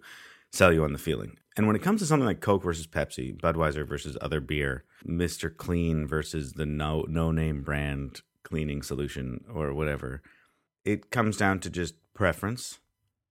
sell 0.51 0.73
you 0.73 0.83
on 0.83 0.93
the 0.93 0.99
feeling. 0.99 1.37
And 1.55 1.65
when 1.65 1.75
it 1.75 1.81
comes 1.81 2.01
to 2.01 2.05
something 2.05 2.25
like 2.25 2.39
Coke 2.39 2.63
versus 2.63 2.87
Pepsi, 2.87 3.35
Budweiser 3.35 3.87
versus 3.87 4.17
other 4.21 4.39
beer, 4.39 4.83
Mister 5.03 5.49
Clean 5.49 6.07
versus 6.07 6.53
the 6.53 6.65
no 6.65 7.05
no 7.07 7.31
name 7.31 7.61
brand 7.63 8.21
cleaning 8.43 8.81
solution 8.81 9.43
or 9.53 9.73
whatever, 9.73 10.21
it 10.85 11.09
comes 11.09 11.37
down 11.37 11.59
to 11.61 11.69
just 11.69 11.95
preference. 12.13 12.79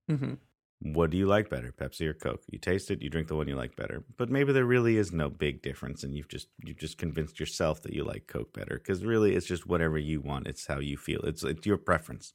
hmm 0.07 0.35
What 0.79 1.09
do 1.09 1.17
you 1.17 1.25
like 1.25 1.49
better, 1.49 1.71
Pepsi 1.71 2.07
or 2.07 2.13
Coke? 2.13 2.43
You 2.51 2.59
taste 2.59 2.91
it, 2.91 3.01
you 3.01 3.09
drink 3.09 3.29
the 3.29 3.35
one 3.35 3.47
you 3.47 3.55
like 3.55 3.75
better. 3.75 4.03
But 4.15 4.29
maybe 4.29 4.53
there 4.53 4.65
really 4.65 4.97
is 4.97 5.11
no 5.11 5.27
big 5.27 5.63
difference, 5.63 6.03
and 6.03 6.15
you've 6.15 6.27
just 6.27 6.49
you've 6.63 6.77
just 6.77 6.99
convinced 6.99 7.39
yourself 7.39 7.81
that 7.81 7.93
you 7.93 8.03
like 8.03 8.27
Coke 8.27 8.53
better 8.53 8.77
because 8.77 9.03
really 9.03 9.35
it's 9.35 9.47
just 9.47 9.65
whatever 9.65 9.97
you 9.97 10.21
want. 10.21 10.47
It's 10.47 10.67
how 10.67 10.79
you 10.79 10.95
feel. 10.95 11.21
It's 11.21 11.43
it's 11.43 11.65
your 11.65 11.77
preference. 11.77 12.31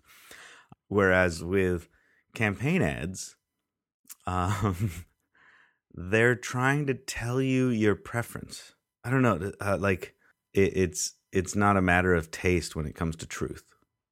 Whereas 0.89 1.45
with 1.45 1.89
campaign 2.35 2.83
ads, 2.83 3.37
um, 4.27 4.91
they're 5.95 6.35
trying 6.35 6.87
to 6.87 6.95
tell 6.95 7.41
you 7.41 7.69
your 7.69 7.95
preference. 7.95 8.73
I 9.05 9.11
don't 9.11 9.23
know, 9.23 9.53
uh, 9.61 9.79
like 9.79 10.17
it, 10.53 10.77
it's 10.77 11.15
it's 11.31 11.55
not 11.55 11.77
a 11.77 11.83
matter 11.83 12.13
of 12.13 12.33
taste 12.33 12.75
when 12.75 12.87
it 12.87 12.97
comes 12.97 13.15
to 13.17 13.27
truth. 13.27 13.65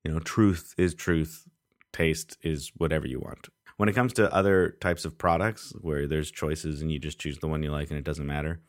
You 0.04 0.12
know, 0.12 0.20
truth 0.20 0.72
is 0.78 0.94
truth. 0.94 1.48
Taste 1.92 2.38
is 2.42 2.70
whatever 2.76 3.08
you 3.08 3.18
want 3.18 3.48
when 3.80 3.88
it 3.88 3.94
comes 3.94 4.12
to 4.12 4.30
other 4.30 4.76
types 4.82 5.06
of 5.06 5.16
products 5.16 5.72
where 5.80 6.06
there's 6.06 6.30
choices 6.30 6.82
and 6.82 6.92
you 6.92 6.98
just 6.98 7.18
choose 7.18 7.38
the 7.38 7.48
one 7.48 7.62
you 7.62 7.70
like 7.70 7.88
and 7.88 7.98
it 7.98 8.04
doesn't 8.04 8.26
matter 8.26 8.60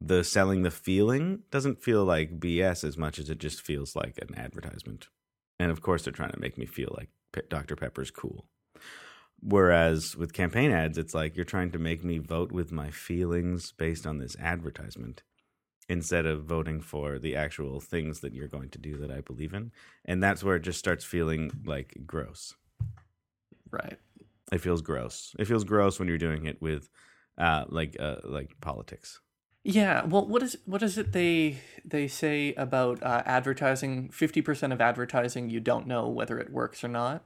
the 0.00 0.24
selling 0.24 0.62
the 0.64 0.70
feeling 0.72 1.44
doesn't 1.52 1.80
feel 1.80 2.04
like 2.04 2.40
bs 2.40 2.82
as 2.82 2.98
much 2.98 3.20
as 3.20 3.30
it 3.30 3.38
just 3.38 3.60
feels 3.60 3.94
like 3.94 4.18
an 4.18 4.36
advertisement. 4.36 5.06
And 5.60 5.70
of 5.70 5.80
course 5.80 6.02
they're 6.02 6.12
trying 6.12 6.32
to 6.32 6.40
make 6.40 6.58
me 6.58 6.66
feel 6.66 6.92
like 6.98 7.08
dr 7.48 7.76
pepper's 7.76 8.10
cool. 8.10 8.48
Whereas 9.40 10.16
with 10.16 10.32
campaign 10.32 10.72
ads 10.72 10.98
it's 10.98 11.14
like 11.14 11.36
you're 11.36 11.44
trying 11.44 11.70
to 11.70 11.78
make 11.78 12.02
me 12.02 12.18
vote 12.18 12.50
with 12.50 12.72
my 12.72 12.90
feelings 12.90 13.70
based 13.70 14.08
on 14.08 14.18
this 14.18 14.36
advertisement 14.40 15.22
instead 15.88 16.26
of 16.26 16.46
voting 16.46 16.80
for 16.80 17.20
the 17.20 17.36
actual 17.36 17.78
things 17.78 18.18
that 18.20 18.34
you're 18.34 18.48
going 18.48 18.70
to 18.70 18.78
do 18.78 18.96
that 18.96 19.12
i 19.12 19.20
believe 19.20 19.54
in. 19.54 19.70
And 20.04 20.20
that's 20.20 20.42
where 20.42 20.56
it 20.56 20.62
just 20.62 20.80
starts 20.80 21.04
feeling 21.04 21.52
like 21.64 21.96
gross. 22.04 22.54
Right. 23.70 23.98
It 24.52 24.60
feels 24.60 24.82
gross. 24.82 25.34
It 25.38 25.46
feels 25.46 25.64
gross 25.64 25.98
when 25.98 26.08
you're 26.08 26.18
doing 26.18 26.46
it 26.46 26.60
with, 26.60 26.88
uh, 27.36 27.64
like 27.68 27.96
uh, 28.00 28.16
like 28.24 28.60
politics. 28.60 29.20
Yeah. 29.64 30.04
Well, 30.04 30.26
what 30.26 30.42
is 30.42 30.56
what 30.64 30.82
is 30.82 30.96
it 30.96 31.12
they 31.12 31.58
they 31.84 32.08
say 32.08 32.54
about 32.54 33.02
uh, 33.02 33.22
advertising? 33.26 34.10
Fifty 34.10 34.40
percent 34.40 34.72
of 34.72 34.80
advertising, 34.80 35.50
you 35.50 35.60
don't 35.60 35.86
know 35.86 36.08
whether 36.08 36.38
it 36.38 36.50
works 36.50 36.82
or 36.82 36.88
not. 36.88 37.24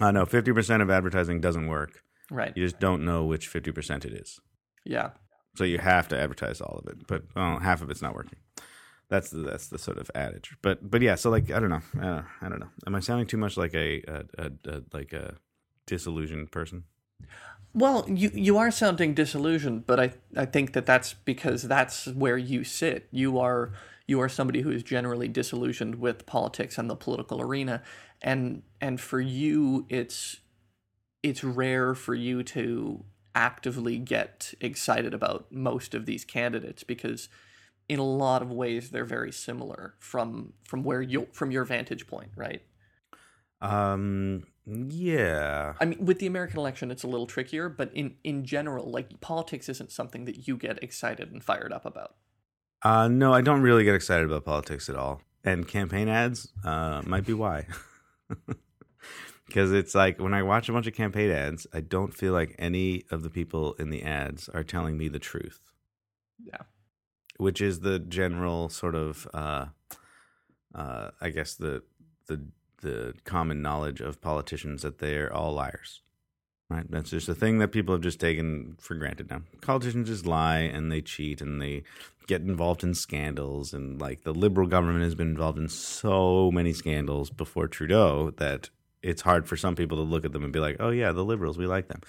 Uh, 0.00 0.10
no, 0.10 0.26
fifty 0.26 0.52
percent 0.52 0.82
of 0.82 0.90
advertising 0.90 1.40
doesn't 1.40 1.68
work. 1.68 2.02
Right. 2.30 2.52
You 2.56 2.64
just 2.64 2.80
don't 2.80 3.04
know 3.04 3.24
which 3.24 3.46
fifty 3.46 3.72
percent 3.72 4.04
it 4.04 4.12
is. 4.12 4.40
Yeah. 4.84 5.10
So 5.54 5.64
you 5.64 5.78
have 5.78 6.08
to 6.08 6.18
advertise 6.18 6.60
all 6.60 6.78
of 6.78 6.90
it, 6.90 7.06
but 7.06 7.24
oh, 7.36 7.58
half 7.58 7.82
of 7.82 7.90
it's 7.90 8.02
not 8.02 8.14
working. 8.14 8.38
That's 9.10 9.28
the 9.28 9.42
that's 9.42 9.68
the 9.68 9.78
sort 9.78 9.98
of 9.98 10.10
adage. 10.14 10.56
But 10.62 10.90
but 10.90 11.02
yeah, 11.02 11.16
so 11.16 11.28
like 11.28 11.50
I 11.50 11.60
don't 11.60 11.68
know, 11.68 11.82
uh, 12.00 12.22
I 12.40 12.48
don't 12.48 12.58
know. 12.58 12.70
Am 12.86 12.94
I 12.94 13.00
sounding 13.00 13.26
too 13.26 13.36
much 13.36 13.58
like 13.58 13.74
a, 13.74 14.02
a, 14.08 14.24
a, 14.38 14.50
a 14.66 14.82
like 14.94 15.12
a 15.12 15.36
disillusioned 15.86 16.50
person? 16.50 16.84
Well, 17.74 18.04
you 18.08 18.30
you 18.34 18.58
are 18.58 18.70
sounding 18.70 19.14
disillusioned, 19.14 19.86
but 19.86 19.98
I 19.98 20.12
I 20.36 20.44
think 20.44 20.72
that 20.74 20.86
that's 20.86 21.14
because 21.14 21.62
that's 21.62 22.06
where 22.06 22.36
you 22.36 22.64
sit. 22.64 23.08
You 23.10 23.38
are 23.38 23.72
you 24.06 24.20
are 24.20 24.28
somebody 24.28 24.60
who 24.60 24.70
is 24.70 24.82
generally 24.82 25.28
disillusioned 25.28 25.96
with 25.96 26.26
politics 26.26 26.76
and 26.76 26.90
the 26.90 26.96
political 26.96 27.40
arena, 27.40 27.82
and 28.20 28.62
and 28.80 29.00
for 29.00 29.20
you, 29.20 29.86
it's 29.88 30.40
it's 31.22 31.42
rare 31.42 31.94
for 31.94 32.14
you 32.14 32.42
to 32.42 33.04
actively 33.34 33.96
get 33.98 34.52
excited 34.60 35.14
about 35.14 35.50
most 35.50 35.94
of 35.94 36.04
these 36.04 36.24
candidates 36.24 36.82
because 36.82 37.28
in 37.88 37.98
a 37.98 38.04
lot 38.04 38.42
of 38.42 38.50
ways 38.50 38.90
they're 38.90 39.04
very 39.04 39.32
similar 39.32 39.94
from 39.98 40.52
from 40.64 40.82
where 40.82 41.00
you 41.00 41.28
from 41.32 41.50
your 41.50 41.64
vantage 41.64 42.06
point, 42.06 42.30
right? 42.36 42.62
Um, 43.60 44.44
yeah, 44.66 45.74
I 45.80 45.84
mean, 45.84 46.04
with 46.04 46.18
the 46.18 46.26
American 46.26 46.58
election, 46.58 46.90
it's 46.90 47.02
a 47.02 47.08
little 47.08 47.26
trickier, 47.26 47.68
but 47.68 47.90
in 47.94 48.16
in 48.22 48.44
general, 48.44 48.90
like 48.90 49.20
politics 49.20 49.68
isn't 49.68 49.90
something 49.90 50.24
that 50.26 50.46
you 50.46 50.56
get 50.56 50.82
excited 50.82 51.32
and 51.32 51.42
fired 51.42 51.72
up 51.72 51.84
about. 51.84 52.14
Uh, 52.82 53.08
no, 53.08 53.32
I 53.32 53.42
don't 53.42 53.62
really 53.62 53.84
get 53.84 53.94
excited 53.94 54.26
about 54.26 54.44
politics 54.44 54.88
at 54.88 54.96
all. 54.96 55.22
And 55.44 55.66
campaign 55.66 56.08
ads 56.08 56.48
uh, 56.64 57.02
might 57.04 57.26
be 57.26 57.32
why. 57.34 57.66
Because 59.46 59.72
it's 59.72 59.94
like 59.94 60.18
when 60.18 60.32
I 60.32 60.42
watch 60.42 60.70
a 60.70 60.72
bunch 60.72 60.86
of 60.86 60.94
campaign 60.94 61.30
ads, 61.30 61.66
I 61.74 61.80
don't 61.80 62.14
feel 62.14 62.32
like 62.32 62.54
any 62.58 63.02
of 63.10 63.22
the 63.22 63.28
people 63.28 63.74
in 63.74 63.90
the 63.90 64.02
ads 64.02 64.48
are 64.48 64.64
telling 64.64 64.96
me 64.96 65.08
the 65.08 65.18
truth, 65.18 65.72
Yeah, 66.42 66.62
which 67.36 67.60
is 67.60 67.80
the 67.80 67.98
general 67.98 68.70
sort 68.70 68.94
of, 68.94 69.28
uh, 69.34 69.66
uh, 70.74 71.10
I 71.20 71.28
guess 71.30 71.54
the 71.54 71.82
the 72.28 72.46
the 72.82 73.14
common 73.24 73.62
knowledge 73.62 74.00
of 74.00 74.20
politicians 74.20 74.82
that 74.82 74.98
they're 74.98 75.32
all 75.32 75.52
liars. 75.52 76.02
Right, 76.68 76.90
that's 76.90 77.10
just 77.10 77.28
a 77.28 77.34
thing 77.34 77.58
that 77.58 77.68
people 77.68 77.94
have 77.94 78.02
just 78.02 78.20
taken 78.20 78.76
for 78.80 78.94
granted 78.94 79.30
now. 79.30 79.42
Politicians 79.60 80.08
just 80.08 80.26
lie 80.26 80.60
and 80.60 80.90
they 80.90 81.02
cheat 81.02 81.42
and 81.42 81.60
they 81.60 81.82
get 82.26 82.40
involved 82.40 82.82
in 82.82 82.94
scandals 82.94 83.74
and 83.74 84.00
like 84.00 84.22
the 84.22 84.32
liberal 84.32 84.66
government 84.66 85.04
has 85.04 85.14
been 85.14 85.28
involved 85.28 85.58
in 85.58 85.68
so 85.68 86.50
many 86.50 86.72
scandals 86.72 87.28
before 87.28 87.68
Trudeau 87.68 88.30
that 88.38 88.70
it's 89.02 89.22
hard 89.22 89.46
for 89.46 89.56
some 89.56 89.76
people 89.76 89.98
to 89.98 90.02
look 90.02 90.24
at 90.24 90.32
them 90.32 90.44
and 90.44 90.52
be 90.52 90.60
like, 90.60 90.76
"Oh 90.80 90.90
yeah, 90.90 91.12
the 91.12 91.24
liberals, 91.24 91.58
we 91.58 91.66
like 91.66 91.88
them." 91.88 92.00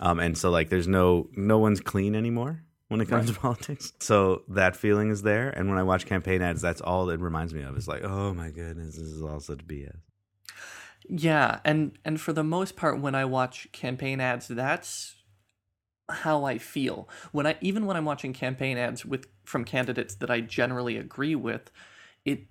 Um, 0.00 0.18
and 0.18 0.36
so 0.36 0.50
like 0.50 0.68
there's 0.68 0.88
no 0.88 1.28
no 1.36 1.58
one's 1.58 1.80
clean 1.80 2.16
anymore 2.16 2.64
when 2.92 3.00
it 3.00 3.08
comes 3.08 3.30
to 3.30 3.32
politics. 3.40 3.92
So 3.98 4.42
that 4.48 4.76
feeling 4.76 5.10
is 5.10 5.22
there 5.22 5.50
and 5.50 5.68
when 5.68 5.78
I 5.78 5.82
watch 5.82 6.06
campaign 6.06 6.42
ads, 6.42 6.62
that's 6.62 6.80
all 6.80 7.10
it 7.10 7.20
reminds 7.20 7.52
me 7.52 7.62
of. 7.62 7.76
Is 7.76 7.88
like, 7.88 8.04
"Oh 8.04 8.32
my 8.32 8.50
goodness, 8.50 8.96
this 8.96 9.08
is 9.08 9.22
all 9.22 9.40
such 9.40 9.66
BS." 9.66 9.96
yeah, 11.08 11.60
and 11.64 11.98
and 12.04 12.20
for 12.20 12.32
the 12.32 12.44
most 12.44 12.76
part, 12.76 13.00
when 13.00 13.14
I 13.14 13.24
watch 13.24 13.70
campaign 13.72 14.20
ads, 14.20 14.48
that's 14.48 15.16
how 16.08 16.44
I 16.44 16.58
feel. 16.58 17.08
When 17.32 17.46
I 17.46 17.56
even 17.60 17.86
when 17.86 17.96
I'm 17.96 18.04
watching 18.04 18.32
campaign 18.32 18.78
ads 18.78 19.04
with 19.04 19.26
from 19.44 19.64
candidates 19.64 20.14
that 20.16 20.30
I 20.30 20.40
generally 20.40 20.96
agree 20.96 21.34
with, 21.34 21.70
it 22.24 22.46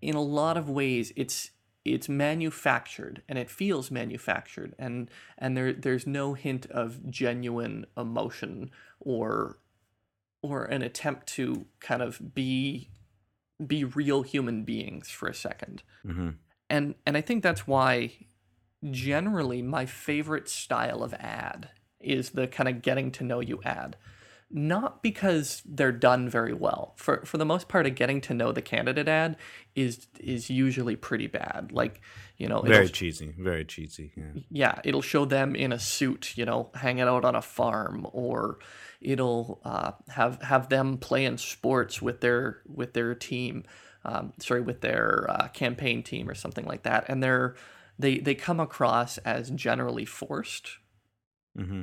in 0.00 0.14
a 0.14 0.22
lot 0.22 0.56
of 0.56 0.68
ways 0.68 1.12
it's 1.16 1.50
it's 1.84 2.08
manufactured 2.08 3.22
and 3.28 3.38
it 3.38 3.50
feels 3.50 3.90
manufactured 3.90 4.74
and 4.78 5.10
and 5.38 5.56
there 5.56 5.72
there's 5.72 6.06
no 6.06 6.34
hint 6.34 6.66
of 6.66 7.10
genuine 7.10 7.86
emotion 7.96 8.70
or 9.00 9.58
or 10.42 10.64
an 10.64 10.82
attempt 10.82 11.26
to 11.26 11.66
kind 11.80 12.02
of 12.02 12.34
be 12.34 12.90
be 13.66 13.84
real 13.84 14.22
human 14.22 14.64
beings 14.64 15.10
for 15.10 15.28
a 15.28 15.34
second. 15.34 15.82
Hmm 16.02 16.30
and 16.70 16.94
and 17.04 17.16
I 17.16 17.20
think 17.20 17.42
that's 17.42 17.66
why 17.66 18.12
generally 18.90 19.60
my 19.60 19.84
favorite 19.84 20.48
style 20.48 21.02
of 21.02 21.12
ad 21.14 21.70
is 21.98 22.30
the 22.30 22.46
kind 22.46 22.68
of 22.68 22.80
getting 22.80 23.10
to 23.10 23.24
know 23.24 23.40
you 23.40 23.60
ad 23.64 23.96
not 24.50 25.02
because 25.02 25.62
they're 25.64 25.92
done 25.92 26.28
very 26.28 26.52
well 26.52 26.92
for 26.96 27.24
for 27.24 27.38
the 27.38 27.44
most 27.44 27.68
part 27.68 27.86
a 27.86 27.90
getting 27.90 28.20
to 28.20 28.34
know 28.34 28.50
the 28.50 28.62
candidate 28.62 29.06
ad 29.06 29.36
is 29.76 30.08
is 30.18 30.50
usually 30.50 30.96
pretty 30.96 31.28
bad 31.28 31.70
like 31.72 32.00
you 32.40 32.48
know 32.48 32.62
Very 32.62 32.88
cheesy, 32.88 33.34
very 33.38 33.66
cheesy. 33.66 34.12
Yeah. 34.16 34.40
yeah, 34.50 34.80
it'll 34.82 35.02
show 35.02 35.26
them 35.26 35.54
in 35.54 35.72
a 35.72 35.78
suit, 35.78 36.38
you 36.38 36.46
know, 36.46 36.70
hanging 36.74 37.02
out 37.02 37.22
on 37.22 37.34
a 37.34 37.42
farm, 37.42 38.06
or 38.12 38.58
it'll 39.02 39.60
uh, 39.62 39.92
have 40.08 40.40
have 40.40 40.70
them 40.70 40.96
playing 40.96 41.36
sports 41.36 42.00
with 42.00 42.22
their 42.22 42.62
with 42.66 42.94
their 42.94 43.14
team, 43.14 43.64
um, 44.06 44.32
sorry, 44.38 44.62
with 44.62 44.80
their 44.80 45.26
uh, 45.28 45.48
campaign 45.48 46.02
team 46.02 46.30
or 46.30 46.34
something 46.34 46.64
like 46.64 46.84
that, 46.84 47.04
and 47.08 47.22
they're 47.22 47.56
they 47.98 48.16
they 48.18 48.34
come 48.34 48.58
across 48.58 49.18
as 49.18 49.50
generally 49.50 50.06
forced, 50.06 50.78
Mm-hmm. 51.58 51.82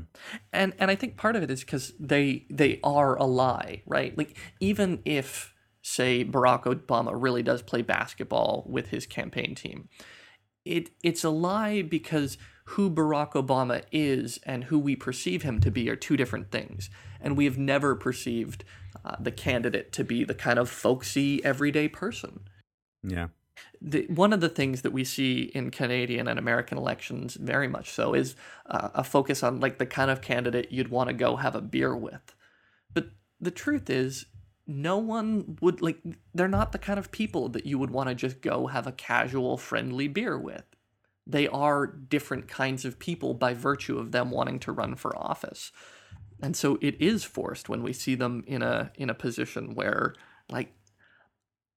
and 0.53 0.73
and 0.79 0.89
I 0.89 0.95
think 0.95 1.17
part 1.17 1.35
of 1.35 1.43
it 1.43 1.51
is 1.51 1.61
because 1.61 1.93
they 1.99 2.45
they 2.49 2.79
are 2.83 3.15
a 3.15 3.25
lie, 3.25 3.83
right? 3.85 4.17
Like 4.17 4.37
even 4.59 5.01
if 5.03 5.53
say 5.81 6.23
Barack 6.23 6.63
Obama 6.63 7.11
really 7.13 7.43
does 7.43 7.61
play 7.61 7.81
basketball 7.81 8.65
with 8.67 8.87
his 8.87 9.05
campaign 9.05 9.55
team, 9.55 9.89
it 10.63 10.91
it's 11.03 11.23
a 11.23 11.29
lie 11.29 11.81
because 11.81 12.37
who 12.71 12.89
Barack 12.89 13.33
Obama 13.33 13.83
is 13.91 14.39
and 14.43 14.65
who 14.65 14.79
we 14.79 14.95
perceive 14.95 15.43
him 15.43 15.59
to 15.61 15.71
be 15.71 15.89
are 15.89 15.95
two 15.95 16.17
different 16.17 16.51
things, 16.51 16.89
and 17.19 17.35
we 17.35 17.45
have 17.45 17.57
never 17.57 17.95
perceived 17.95 18.63
uh, 19.05 19.15
the 19.19 19.31
candidate 19.31 19.91
to 19.93 20.03
be 20.03 20.23
the 20.23 20.33
kind 20.33 20.59
of 20.59 20.69
folksy 20.69 21.43
everyday 21.43 21.87
person 21.87 22.41
Yeah. 23.03 23.27
The, 23.81 24.05
one 24.07 24.33
of 24.33 24.41
the 24.41 24.49
things 24.49 24.81
that 24.81 24.93
we 24.93 25.03
see 25.03 25.43
in 25.53 25.71
Canadian 25.71 26.27
and 26.27 26.39
American 26.39 26.77
elections, 26.77 27.35
very 27.35 27.67
much 27.67 27.91
so, 27.91 28.13
is 28.13 28.35
uh, 28.65 28.89
a 28.93 29.03
focus 29.03 29.43
on 29.43 29.59
like 29.59 29.77
the 29.77 29.85
kind 29.85 30.11
of 30.11 30.21
candidate 30.21 30.71
you'd 30.71 30.89
want 30.89 31.09
to 31.09 31.13
go 31.13 31.35
have 31.35 31.55
a 31.55 31.61
beer 31.61 31.95
with. 31.95 32.35
But 32.93 33.09
the 33.39 33.51
truth 33.51 33.89
is, 33.89 34.25
no 34.67 34.97
one 34.97 35.57
would 35.61 35.81
like. 35.81 35.99
They're 36.33 36.47
not 36.47 36.71
the 36.71 36.77
kind 36.77 36.99
of 36.99 37.11
people 37.11 37.49
that 37.49 37.65
you 37.65 37.79
would 37.79 37.91
want 37.91 38.09
to 38.09 38.15
just 38.15 38.41
go 38.41 38.67
have 38.67 38.85
a 38.85 38.91
casual, 38.91 39.57
friendly 39.57 40.07
beer 40.07 40.37
with. 40.37 40.65
They 41.25 41.47
are 41.47 41.87
different 41.87 42.47
kinds 42.47 42.83
of 42.83 42.99
people 42.99 43.33
by 43.33 43.53
virtue 43.53 43.97
of 43.97 44.11
them 44.11 44.29
wanting 44.29 44.59
to 44.59 44.71
run 44.71 44.95
for 44.95 45.17
office, 45.17 45.71
and 46.41 46.55
so 46.55 46.77
it 46.81 47.01
is 47.01 47.23
forced 47.23 47.69
when 47.69 47.81
we 47.81 47.93
see 47.93 48.15
them 48.15 48.43
in 48.45 48.61
a 48.61 48.91
in 48.95 49.09
a 49.09 49.15
position 49.15 49.73
where 49.73 50.15
like 50.49 50.73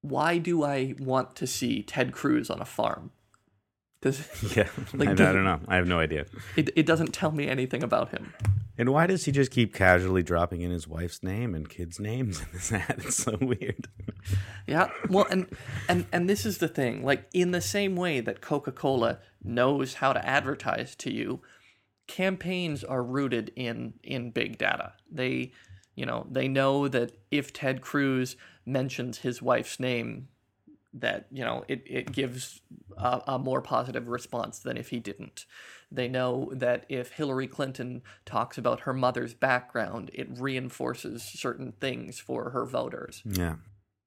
why 0.02 0.38
do 0.38 0.62
I 0.62 0.94
want 0.98 1.36
to 1.36 1.46
see 1.46 1.82
Ted 1.82 2.12
Cruz 2.12 2.50
on 2.50 2.60
a 2.60 2.64
farm? 2.64 3.10
Does 4.00 4.26
Yeah. 4.56 4.68
Like, 4.94 5.08
I, 5.08 5.12
I 5.12 5.14
don't 5.14 5.44
know. 5.44 5.60
I 5.68 5.76
have 5.76 5.86
no 5.86 5.98
idea. 5.98 6.26
it, 6.56 6.70
it 6.74 6.86
doesn't 6.86 7.12
tell 7.12 7.32
me 7.32 7.48
anything 7.48 7.82
about 7.82 8.10
him. 8.10 8.32
And 8.78 8.88
why 8.88 9.06
does 9.06 9.26
he 9.26 9.32
just 9.32 9.50
keep 9.50 9.74
casually 9.74 10.22
dropping 10.22 10.62
in 10.62 10.70
his 10.70 10.88
wife's 10.88 11.22
name 11.22 11.54
and 11.54 11.68
kids' 11.68 12.00
names 12.00 12.40
in 12.40 12.46
this 12.54 12.72
ad? 12.72 12.94
It's 13.04 13.16
so 13.16 13.36
weird. 13.38 13.88
Yeah. 14.66 14.88
Well, 15.10 15.26
and 15.30 15.48
and 15.86 16.06
and 16.12 16.30
this 16.30 16.46
is 16.46 16.58
the 16.58 16.68
thing. 16.68 17.04
Like 17.04 17.28
in 17.34 17.50
the 17.50 17.60
same 17.60 17.94
way 17.94 18.20
that 18.20 18.40
Coca-Cola 18.40 19.18
knows 19.44 19.94
how 19.94 20.14
to 20.14 20.26
advertise 20.26 20.94
to 20.96 21.12
you, 21.12 21.42
campaigns 22.06 22.82
are 22.82 23.02
rooted 23.02 23.52
in 23.54 23.94
in 24.02 24.30
big 24.30 24.56
data. 24.56 24.94
They, 25.10 25.52
you 25.94 26.06
know, 26.06 26.26
they 26.30 26.48
know 26.48 26.88
that 26.88 27.16
if 27.30 27.52
Ted 27.52 27.80
Cruz 27.80 28.36
mentions 28.64 29.18
his 29.18 29.42
wife's 29.42 29.78
name, 29.80 30.28
that 30.92 31.26
you 31.30 31.44
know 31.44 31.64
it 31.68 31.82
it 31.86 32.10
gives 32.12 32.60
a, 32.96 33.22
a 33.26 33.38
more 33.38 33.60
positive 33.62 34.08
response 34.08 34.58
than 34.58 34.76
if 34.76 34.88
he 34.90 34.98
didn't. 34.98 35.46
They 35.92 36.08
know 36.08 36.50
that 36.52 36.84
if 36.88 37.12
Hillary 37.12 37.46
Clinton 37.48 38.02
talks 38.24 38.58
about 38.58 38.80
her 38.80 38.92
mother's 38.92 39.34
background, 39.34 40.10
it 40.14 40.28
reinforces 40.38 41.22
certain 41.22 41.72
things 41.80 42.18
for 42.18 42.50
her 42.50 42.64
voters 42.66 43.22
Yeah. 43.24 43.56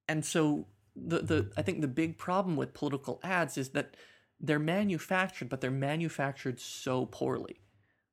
and 0.07 0.25
so 0.25 0.67
the 0.95 1.19
the 1.19 1.51
I 1.57 1.61
think 1.61 1.81
the 1.81 1.87
big 1.87 2.17
problem 2.17 2.55
with 2.57 2.73
political 2.73 3.19
ads 3.23 3.57
is 3.57 3.69
that 3.69 3.95
they're 4.39 4.59
manufactured, 4.59 5.47
but 5.49 5.61
they're 5.61 5.71
manufactured 5.71 6.59
so 6.59 7.05
poorly. 7.05 7.61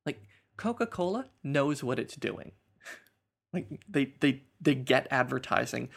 Like 0.06 0.22
Coca-Cola 0.56 1.26
knows 1.42 1.83
what 1.83 1.98
it's 1.98 2.14
doing. 2.14 2.52
Like 3.52 3.82
they 3.88 4.14
they 4.20 4.42
they 4.60 4.74
get 4.74 5.08
advertising 5.10 5.88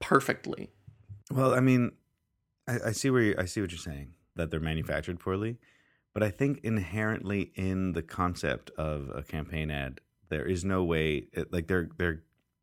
perfectly. 0.00 0.70
Well, 1.30 1.54
I 1.54 1.60
mean, 1.60 1.92
I, 2.68 2.78
I 2.86 2.92
see 2.92 3.10
where 3.10 3.22
you, 3.22 3.34
I 3.38 3.44
see 3.44 3.60
what 3.60 3.70
you're 3.70 3.78
saying 3.78 4.12
that 4.36 4.50
they're 4.50 4.60
manufactured 4.60 5.18
poorly, 5.18 5.58
but 6.14 6.22
I 6.22 6.30
think 6.30 6.60
inherently 6.62 7.52
in 7.54 7.92
the 7.92 8.02
concept 8.02 8.70
of 8.78 9.10
a 9.14 9.22
campaign 9.22 9.70
ad, 9.70 10.00
there 10.28 10.46
is 10.46 10.64
no 10.64 10.84
way 10.84 11.26
like 11.50 11.66
they're 11.66 11.88
they're 11.98 12.22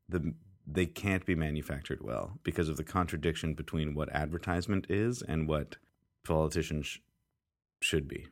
the 0.10 0.34
they 0.66 0.86
can't 0.86 1.26
be 1.26 1.36
manufactured 1.36 2.02
well 2.02 2.40
because 2.44 2.70
of 2.70 2.78
the 2.78 2.84
contradiction 2.84 3.54
between 3.54 3.94
what 3.94 4.14
advertisement 4.14 4.88
is 4.90 5.22
and 5.22 5.48
what 5.48 5.76
politicians 6.24 6.86
sh- 6.86 7.00
should 7.82 8.08
be. 8.08 8.28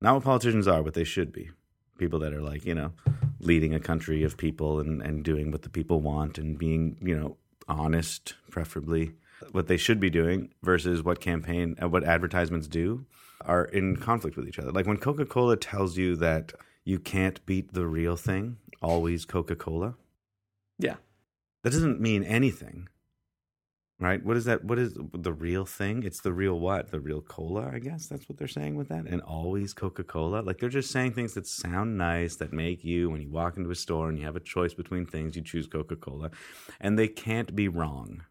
Not 0.00 0.14
what 0.14 0.24
politicians 0.24 0.66
are, 0.66 0.82
but 0.82 0.94
they 0.94 1.04
should 1.04 1.32
be. 1.32 1.50
People 1.98 2.18
that 2.20 2.32
are 2.32 2.40
like, 2.40 2.64
you 2.64 2.74
know, 2.74 2.92
leading 3.40 3.74
a 3.74 3.80
country 3.80 4.22
of 4.22 4.36
people 4.36 4.78
and, 4.80 5.00
and 5.02 5.24
doing 5.24 5.50
what 5.50 5.62
the 5.62 5.68
people 5.70 6.00
want 6.00 6.38
and 6.38 6.58
being, 6.58 6.96
you 7.00 7.16
know, 7.16 7.36
honest, 7.68 8.34
preferably. 8.50 9.12
What 9.52 9.68
they 9.68 9.78
should 9.78 10.00
be 10.00 10.10
doing 10.10 10.52
versus 10.62 11.02
what 11.02 11.20
campaign, 11.20 11.74
uh, 11.82 11.88
what 11.88 12.04
advertisements 12.04 12.66
do 12.66 13.06
are 13.40 13.64
in 13.64 13.96
conflict 13.96 14.36
with 14.36 14.46
each 14.46 14.58
other. 14.58 14.70
Like 14.70 14.86
when 14.86 14.98
Coca 14.98 15.24
Cola 15.24 15.56
tells 15.56 15.96
you 15.96 16.14
that 16.16 16.52
you 16.84 16.98
can't 16.98 17.44
beat 17.46 17.72
the 17.72 17.86
real 17.86 18.16
thing, 18.16 18.58
always 18.82 19.24
Coca 19.24 19.56
Cola, 19.56 19.94
Yeah. 20.78 20.96
that 21.62 21.70
doesn't 21.72 22.00
mean 22.00 22.22
anything. 22.22 22.88
Right? 24.00 24.24
What 24.24 24.38
is 24.38 24.46
that? 24.46 24.64
What 24.64 24.78
is 24.78 24.96
the 25.12 25.32
real 25.32 25.66
thing? 25.66 26.04
It's 26.04 26.22
the 26.22 26.32
real 26.32 26.58
what? 26.58 26.90
The 26.90 27.00
real 27.00 27.20
cola, 27.20 27.70
I 27.70 27.80
guess. 27.80 28.06
That's 28.06 28.26
what 28.30 28.38
they're 28.38 28.48
saying 28.48 28.74
with 28.76 28.88
that. 28.88 29.04
And 29.06 29.20
always 29.20 29.74
Coca 29.74 30.04
Cola. 30.04 30.40
Like 30.40 30.58
they're 30.58 30.70
just 30.70 30.90
saying 30.90 31.12
things 31.12 31.34
that 31.34 31.46
sound 31.46 31.98
nice, 31.98 32.36
that 32.36 32.50
make 32.50 32.82
you, 32.82 33.10
when 33.10 33.20
you 33.20 33.28
walk 33.30 33.58
into 33.58 33.70
a 33.70 33.74
store 33.74 34.08
and 34.08 34.18
you 34.18 34.24
have 34.24 34.36
a 34.36 34.40
choice 34.40 34.72
between 34.72 35.04
things, 35.04 35.36
you 35.36 35.42
choose 35.42 35.66
Coca 35.66 35.96
Cola. 35.96 36.30
And 36.80 36.98
they 36.98 37.08
can't 37.08 37.54
be 37.54 37.68
wrong. 37.68 38.24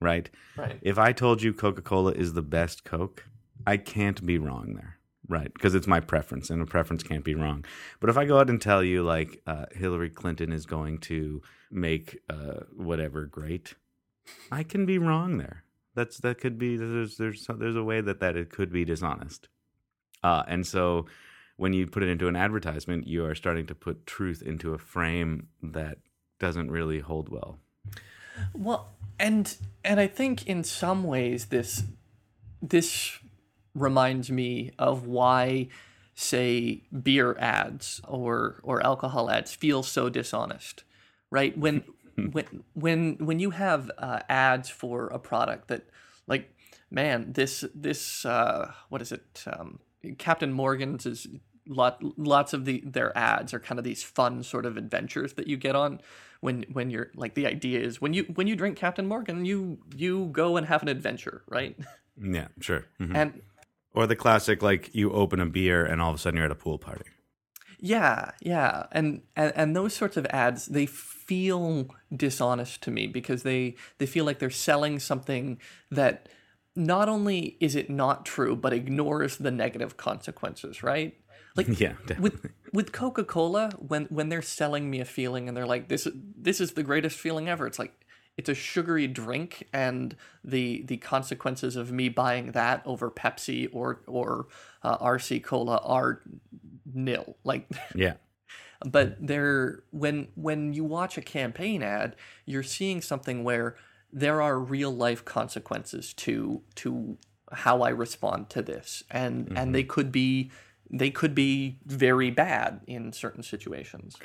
Right? 0.00 0.30
Right. 0.56 0.78
If 0.80 0.96
I 0.98 1.12
told 1.12 1.42
you 1.42 1.52
Coca 1.52 1.82
Cola 1.82 2.12
is 2.12 2.32
the 2.32 2.40
best 2.40 2.84
Coke, 2.84 3.24
I 3.66 3.76
can't 3.76 4.24
be 4.24 4.38
wrong 4.38 4.72
there. 4.74 4.96
Right. 5.28 5.52
Because 5.52 5.74
it's 5.74 5.86
my 5.86 6.00
preference 6.00 6.48
and 6.48 6.62
a 6.62 6.66
preference 6.66 7.02
can't 7.02 7.24
be 7.24 7.34
wrong. 7.34 7.66
But 8.00 8.08
if 8.08 8.16
I 8.16 8.24
go 8.24 8.38
out 8.38 8.48
and 8.48 8.58
tell 8.58 8.82
you, 8.82 9.02
like, 9.02 9.42
uh, 9.46 9.66
Hillary 9.72 10.08
Clinton 10.08 10.50
is 10.50 10.64
going 10.64 11.00
to 11.00 11.42
make 11.70 12.20
uh, 12.30 12.60
whatever 12.74 13.26
great, 13.26 13.74
I 14.50 14.62
can 14.62 14.86
be 14.86 14.98
wrong 14.98 15.38
there. 15.38 15.64
That's 15.94 16.18
that 16.18 16.40
could 16.40 16.58
be 16.58 16.76
there's 16.76 17.16
there's 17.16 17.46
there's 17.58 17.76
a 17.76 17.82
way 17.82 18.00
that 18.00 18.20
that 18.20 18.36
it 18.36 18.50
could 18.50 18.72
be 18.72 18.84
dishonest, 18.84 19.48
uh, 20.22 20.44
and 20.46 20.66
so 20.66 21.06
when 21.58 21.72
you 21.72 21.86
put 21.86 22.04
it 22.04 22.08
into 22.08 22.28
an 22.28 22.36
advertisement, 22.36 23.06
you 23.06 23.24
are 23.24 23.34
starting 23.34 23.66
to 23.66 23.74
put 23.74 24.06
truth 24.06 24.42
into 24.42 24.74
a 24.74 24.78
frame 24.78 25.48
that 25.60 25.98
doesn't 26.38 26.70
really 26.70 27.00
hold 27.00 27.28
well. 27.28 27.58
Well, 28.54 28.88
and 29.18 29.54
and 29.84 30.00
I 30.00 30.06
think 30.06 30.46
in 30.46 30.64
some 30.64 31.04
ways 31.04 31.46
this 31.46 31.82
this 32.62 33.18
reminds 33.74 34.30
me 34.30 34.72
of 34.78 35.06
why 35.06 35.68
say 36.14 36.82
beer 37.02 37.36
ads 37.38 38.00
or 38.06 38.60
or 38.62 38.84
alcohol 38.84 39.30
ads 39.30 39.54
feel 39.54 39.82
so 39.82 40.08
dishonest. 40.08 40.84
Right? 41.30 41.58
When 41.58 41.84
when 42.32 42.64
when 42.74 43.16
when 43.18 43.38
you 43.40 43.50
have 43.50 43.90
uh, 43.98 44.20
ads 44.28 44.68
for 44.68 45.08
a 45.08 45.18
product 45.18 45.68
that 45.68 45.88
like 46.26 46.54
man, 46.90 47.32
this 47.32 47.64
this 47.74 48.24
uh 48.24 48.72
what 48.88 49.02
is 49.02 49.12
it? 49.12 49.44
Um 49.46 49.80
Captain 50.18 50.52
Morgan's 50.52 51.06
is 51.06 51.26
lot 51.66 52.02
lots 52.16 52.52
of 52.52 52.64
the 52.64 52.82
their 52.86 53.16
ads 53.16 53.52
are 53.52 53.60
kind 53.60 53.78
of 53.78 53.84
these 53.84 54.02
fun 54.02 54.42
sort 54.42 54.64
of 54.64 54.76
adventures 54.76 55.34
that 55.34 55.46
you 55.46 55.56
get 55.56 55.76
on 55.76 56.00
when 56.40 56.64
when 56.72 56.88
you're 56.88 57.10
like 57.14 57.34
the 57.34 57.46
idea 57.46 57.78
is 57.80 58.00
when 58.00 58.14
you 58.14 58.24
when 58.34 58.46
you 58.46 58.56
drink 58.56 58.76
Captain 58.78 59.06
Morgan 59.06 59.44
you 59.44 59.78
you 59.94 60.26
go 60.32 60.56
and 60.56 60.66
have 60.66 60.82
an 60.82 60.88
adventure 60.88 61.42
right 61.46 61.76
Yeah, 62.20 62.48
sure. 62.60 62.86
Mhm. 63.00 63.14
and 63.14 63.42
Or 63.94 64.06
the 64.06 64.16
classic, 64.16 64.62
like 64.62 64.94
you 64.94 65.12
open 65.12 65.40
a 65.40 65.46
beer 65.46 65.84
and 65.84 66.00
all 66.00 66.10
of 66.10 66.16
a 66.16 66.18
sudden 66.18 66.36
you're 66.36 66.46
at 66.46 66.52
a 66.52 66.56
pool 66.56 66.78
party. 66.78 67.04
Yeah 67.78 68.30
yeah 68.40 68.86
and 68.92 69.22
and, 69.36 69.52
and 69.54 69.76
those 69.76 69.94
sorts 69.94 70.16
of 70.16 70.26
ads 70.26 70.66
they 70.66 70.86
feel 70.86 71.88
dishonest 72.14 72.82
to 72.82 72.90
me 72.90 73.06
because 73.06 73.42
they 73.42 73.74
they 73.98 74.06
feel 74.06 74.24
like 74.24 74.38
they're 74.38 74.50
selling 74.50 74.98
something 74.98 75.58
that 75.90 76.28
not 76.74 77.08
only 77.08 77.56
is 77.60 77.74
it 77.74 77.88
not 77.90 78.24
true 78.26 78.56
but 78.56 78.72
ignores 78.72 79.36
the 79.36 79.50
negative 79.50 79.96
consequences 79.96 80.82
right 80.82 81.14
like 81.56 81.66
Yeah, 81.80 81.94
definitely. 82.06 82.22
with 82.22 82.52
with 82.72 82.92
Coca-Cola 82.92 83.70
when 83.78 84.04
when 84.06 84.28
they're 84.28 84.42
selling 84.42 84.90
me 84.90 85.00
a 85.00 85.04
feeling 85.04 85.48
and 85.48 85.56
they're 85.56 85.66
like 85.66 85.88
this 85.88 86.06
this 86.14 86.60
is 86.60 86.72
the 86.72 86.82
greatest 86.82 87.18
feeling 87.18 87.48
ever 87.48 87.66
it's 87.66 87.78
like 87.78 87.92
it's 88.38 88.48
a 88.48 88.54
sugary 88.54 89.08
drink 89.08 89.66
and 89.72 90.16
the 90.44 90.82
the 90.86 90.96
consequences 90.98 91.74
of 91.76 91.90
me 91.90 92.08
buying 92.08 92.52
that 92.52 92.82
over 92.86 93.10
Pepsi 93.10 93.68
or 93.72 94.00
or 94.06 94.46
uh, 94.82 94.96
RC 94.98 95.42
Cola 95.42 95.80
are 95.84 96.22
nil 96.92 97.36
like 97.44 97.68
yeah, 97.94 98.14
but 98.84 99.16
they're 99.20 99.82
when 99.90 100.28
when 100.34 100.72
you 100.72 100.84
watch 100.84 101.18
a 101.18 101.22
campaign 101.22 101.82
ad 101.82 102.16
you're 102.44 102.62
seeing 102.62 103.00
something 103.00 103.44
where 103.44 103.76
there 104.12 104.40
are 104.40 104.58
real 104.58 104.90
life 104.90 105.24
consequences 105.24 106.14
to 106.14 106.62
to 106.74 107.18
how 107.52 107.82
I 107.82 107.90
respond 107.90 108.50
to 108.50 108.62
this 108.62 109.02
and 109.10 109.52
and 109.56 109.74
they 109.74 109.84
could 109.84 110.12
be 110.12 110.50
they 110.90 111.10
could 111.10 111.34
be 111.34 111.78
very 111.84 112.30
bad 112.30 112.80
in 112.86 113.12
certain 113.12 113.42
situations 113.42 114.16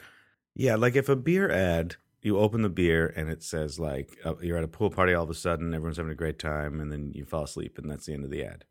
yeah. 0.56 0.76
Like 0.76 0.96
if 0.96 1.10
a 1.10 1.16
beer 1.16 1.52
ad, 1.52 1.96
you 2.22 2.38
open 2.38 2.62
the 2.62 2.70
beer 2.70 3.12
and 3.16 3.30
it 3.30 3.44
says 3.44 3.80
like 3.80 4.18
uh, 4.24 4.36
you're 4.42 4.58
at 4.58 4.64
a 4.64 4.68
pool 4.68 4.90
party 4.90 5.14
all 5.14 5.24
of 5.24 5.30
a 5.30 5.36
sudden, 5.36 5.74
everyone's 5.74 5.98
having 5.98 6.12
a 6.12 6.16
great 6.16 6.40
time, 6.40 6.80
and 6.80 6.92
then 6.92 7.12
you 7.14 7.26
fall 7.26 7.44
asleep, 7.44 7.78
and 7.78 7.90
that's 7.90 8.06
the 8.06 8.14
end 8.14 8.24
of 8.24 8.32
the 8.32 8.44
ad. 8.44 8.66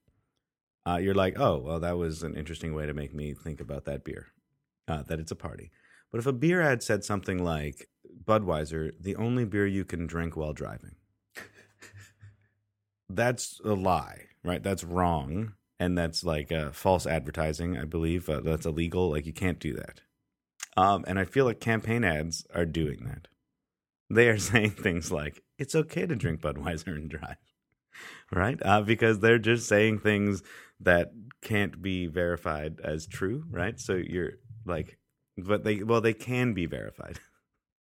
Uh, 0.87 0.97
you're 0.97 1.15
like, 1.15 1.39
oh 1.39 1.59
well, 1.59 1.81
that 1.81 1.97
was 1.99 2.23
an 2.23 2.35
interesting 2.37 2.75
way 2.75 2.87
to 2.87 2.95
make 2.95 3.15
me 3.15 3.35
think 3.35 3.61
about 3.61 3.85
that 3.85 4.05
beer. 4.05 4.29
uh, 4.89 5.03
that 5.05 5.21
it's 5.21 5.33
a 5.33 5.37
party. 5.37 5.71
But 6.13 6.21
if 6.21 6.27
a 6.27 6.33
beer 6.33 6.63
ad 6.63 6.83
said 6.83 7.05
something 7.05 7.45
like 7.45 7.89
Budweiser, 8.25 8.93
the 9.01 9.17
only 9.17 9.45
beer 9.47 9.67
you 9.67 9.85
can 9.85 10.07
drink 10.07 10.37
while 10.37 10.53
driving, 10.55 10.97
that's 13.09 13.61
a 13.65 13.75
lie, 13.75 14.27
right? 14.45 14.63
That's 14.63 14.85
wrong. 14.85 15.55
And 15.79 15.99
that's 15.99 16.23
like 16.25 16.53
uh, 16.53 16.71
false 16.71 17.07
advertising, 17.07 17.77
I 17.77 17.85
believe. 17.85 18.29
Uh, 18.29 18.41
that's 18.41 18.67
illegal. 18.67 19.11
Like, 19.11 19.27
you 19.27 19.33
can't 19.33 19.59
do 19.59 19.73
that. 19.75 20.01
Um, 20.77 21.05
and 21.09 21.19
I 21.19 21.25
feel 21.25 21.45
like 21.45 21.61
campaign 21.61 22.05
ads 22.05 22.47
are 22.55 22.67
doing 22.67 23.05
that. 23.07 23.29
They 24.11 24.29
are 24.29 24.39
saying 24.51 24.73
things 24.73 25.13
like, 25.13 25.43
it's 25.59 25.75
okay 25.75 26.07
to 26.07 26.17
drink 26.17 26.41
Budweiser 26.41 26.89
and 26.97 27.11
drive, 27.11 27.37
right? 28.33 28.59
Uh, 28.63 28.83
because 28.83 29.21
they're 29.21 29.39
just 29.39 29.69
saying 29.69 30.01
things 30.01 30.43
that 30.83 31.13
can't 31.43 31.83
be 31.83 32.07
verified 32.07 32.81
as 32.83 33.07
true, 33.07 33.45
right? 33.51 33.79
So 33.81 33.95
you're 33.95 34.33
like, 34.65 34.99
but 35.37 35.65
they, 35.65 35.83
well, 35.83 36.01
they 36.01 36.15
can 36.15 36.55
be 36.55 36.67
verified. 36.67 37.19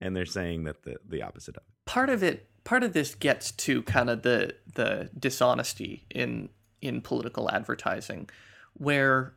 And 0.03 0.15
they're 0.15 0.25
saying 0.25 0.63
that 0.63 0.81
the, 0.81 0.95
the 1.07 1.21
opposite 1.21 1.55
of 1.57 1.61
it. 1.61 1.85
part 1.85 2.09
of 2.09 2.23
it 2.23 2.49
part 2.63 2.83
of 2.83 2.93
this 2.93 3.15
gets 3.15 3.51
to 3.51 3.83
kind 3.83 4.09
of 4.09 4.23
the 4.23 4.55
the 4.73 5.09
dishonesty 5.17 6.05
in 6.09 6.49
in 6.81 7.01
political 7.01 7.49
advertising 7.51 8.29
where 8.73 9.35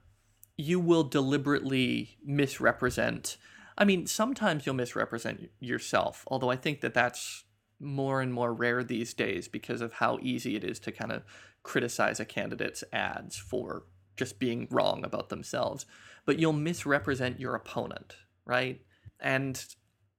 you 0.57 0.81
will 0.81 1.05
deliberately 1.05 2.17
misrepresent 2.25 3.37
i 3.77 3.85
mean 3.85 4.07
sometimes 4.07 4.65
you'll 4.65 4.75
misrepresent 4.75 5.51
yourself 5.61 6.25
although 6.29 6.51
i 6.51 6.57
think 6.57 6.81
that 6.81 6.95
that's 6.95 7.45
more 7.81 8.23
and 8.23 8.33
more 8.33 8.55
rare 8.55 8.83
these 8.83 9.13
days 9.15 9.49
because 9.49 9.81
of 9.81 9.95
how 9.95 10.19
easy 10.23 10.57
it 10.57 10.65
is 10.65 10.79
to 10.79 10.93
kind 10.93 11.13
of 11.13 11.23
criticize 11.65 12.21
a 12.21 12.25
candidate's 12.25 12.85
ads 12.93 13.37
for 13.37 13.83
just 14.17 14.39
being 14.39 14.69
wrong 14.71 15.05
about 15.05 15.29
themselves 15.29 15.85
but 16.25 16.39
you'll 16.39 16.53
misrepresent 16.53 17.41
your 17.41 17.57
opponent 17.57 18.17
right 18.47 18.81
and 19.21 19.75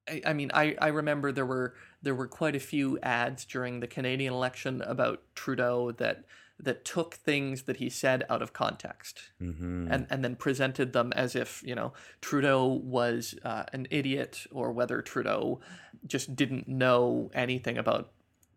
I, 0.07 0.21
I 0.25 0.33
mean, 0.33 0.51
I, 0.53 0.75
I 0.79 0.87
remember 0.87 1.31
there 1.31 1.45
were 1.45 1.73
there 2.01 2.15
were 2.15 2.27
quite 2.27 2.55
a 2.55 2.59
few 2.59 2.99
ads 2.99 3.45
during 3.45 3.79
the 3.79 3.87
Canadian 3.87 4.33
election 4.33 4.81
about 4.81 5.21
Trudeau 5.33 5.91
that 5.93 6.25
that 6.59 6.85
took 6.85 7.15
things 7.15 7.63
that 7.63 7.77
he 7.77 7.89
said 7.89 8.23
out 8.29 8.41
of 8.41 8.53
context 8.53 9.31
Mm-hmm. 9.41 9.87
and 9.91 10.07
and 10.09 10.23
then 10.23 10.35
presented 10.35 10.93
them 10.93 11.11
as 11.13 11.35
if 11.35 11.61
you 11.65 11.75
know 11.75 11.93
Trudeau 12.21 12.65
was 12.65 13.35
uh, 13.43 13.63
an 13.73 13.87
idiot 13.89 14.45
or 14.51 14.71
whether 14.71 15.01
Trudeau 15.01 15.59
just 16.05 16.35
didn't 16.35 16.67
know 16.67 17.31
anything 17.33 17.77
about 17.77 18.11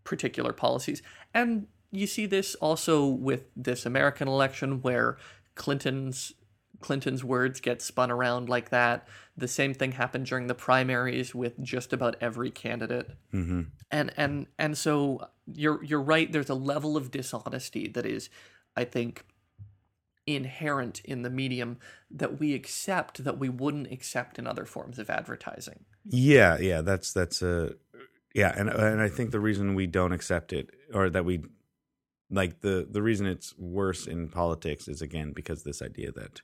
particular 0.05 0.53
policies. 0.53 1.03
And 1.35 1.67
you 1.91 2.07
see 2.07 2.27
this 2.27 2.55
also 2.57 3.07
with 3.07 3.45
this 3.57 3.87
American 3.87 4.29
election 4.29 4.83
where 4.83 5.17
Clinton's 5.55 6.33
Clinton's 6.81 7.25
words 7.25 7.61
get 7.61 7.83
spun 7.83 8.11
around 8.11 8.49
like 8.49 8.71
that. 8.71 9.09
The 9.37 9.49
same 9.49 9.75
thing 9.75 9.93
happened 9.93 10.27
during 10.27 10.47
the 10.47 10.55
primaries 10.55 11.35
with 11.35 11.61
just 11.61 11.93
about 11.93 12.17
every 12.21 12.51
candidate. 12.51 13.11
Mm-hmm. 13.35 13.63
And 13.91 14.13
and 14.17 14.47
and 14.59 14.79
so 14.79 15.29
you're 15.47 15.83
you're 15.83 16.03
right. 16.03 16.31
There's 16.31 16.51
a 16.51 16.55
level 16.55 16.97
of 16.97 17.11
dishonesty 17.11 17.89
that 17.89 18.07
is, 18.07 18.31
I 18.77 18.85
think, 18.85 19.25
inherent 20.27 21.01
in 21.05 21.23
the 21.23 21.31
medium 21.31 21.79
that 22.11 22.39
we 22.39 22.55
accept 22.55 23.25
that 23.25 23.39
we 23.39 23.49
wouldn't 23.49 23.91
accept 23.91 24.39
in 24.39 24.47
other 24.47 24.65
forms 24.65 24.99
of 24.99 25.11
advertising. 25.11 25.85
Yeah, 26.05 26.59
yeah, 26.59 26.83
that's 26.83 27.13
that's 27.13 27.43
a 27.43 27.75
yeah, 28.35 28.53
and 28.57 28.69
and 28.69 29.01
I 29.01 29.09
think 29.09 29.31
the 29.31 29.41
reason 29.41 29.75
we 29.75 29.87
don't 29.87 30.13
accept 30.13 30.53
it 30.53 30.71
or 30.95 31.11
that 31.11 31.25
we 31.25 31.43
like 32.31 32.61
the 32.61 32.87
the 32.91 33.03
reason 33.03 33.27
it's 33.27 33.55
worse 33.59 34.07
in 34.07 34.29
politics 34.29 34.89
is 34.89 35.01
again 35.03 35.33
because 35.33 35.63
this 35.63 35.81
idea 35.83 36.13
that 36.13 36.43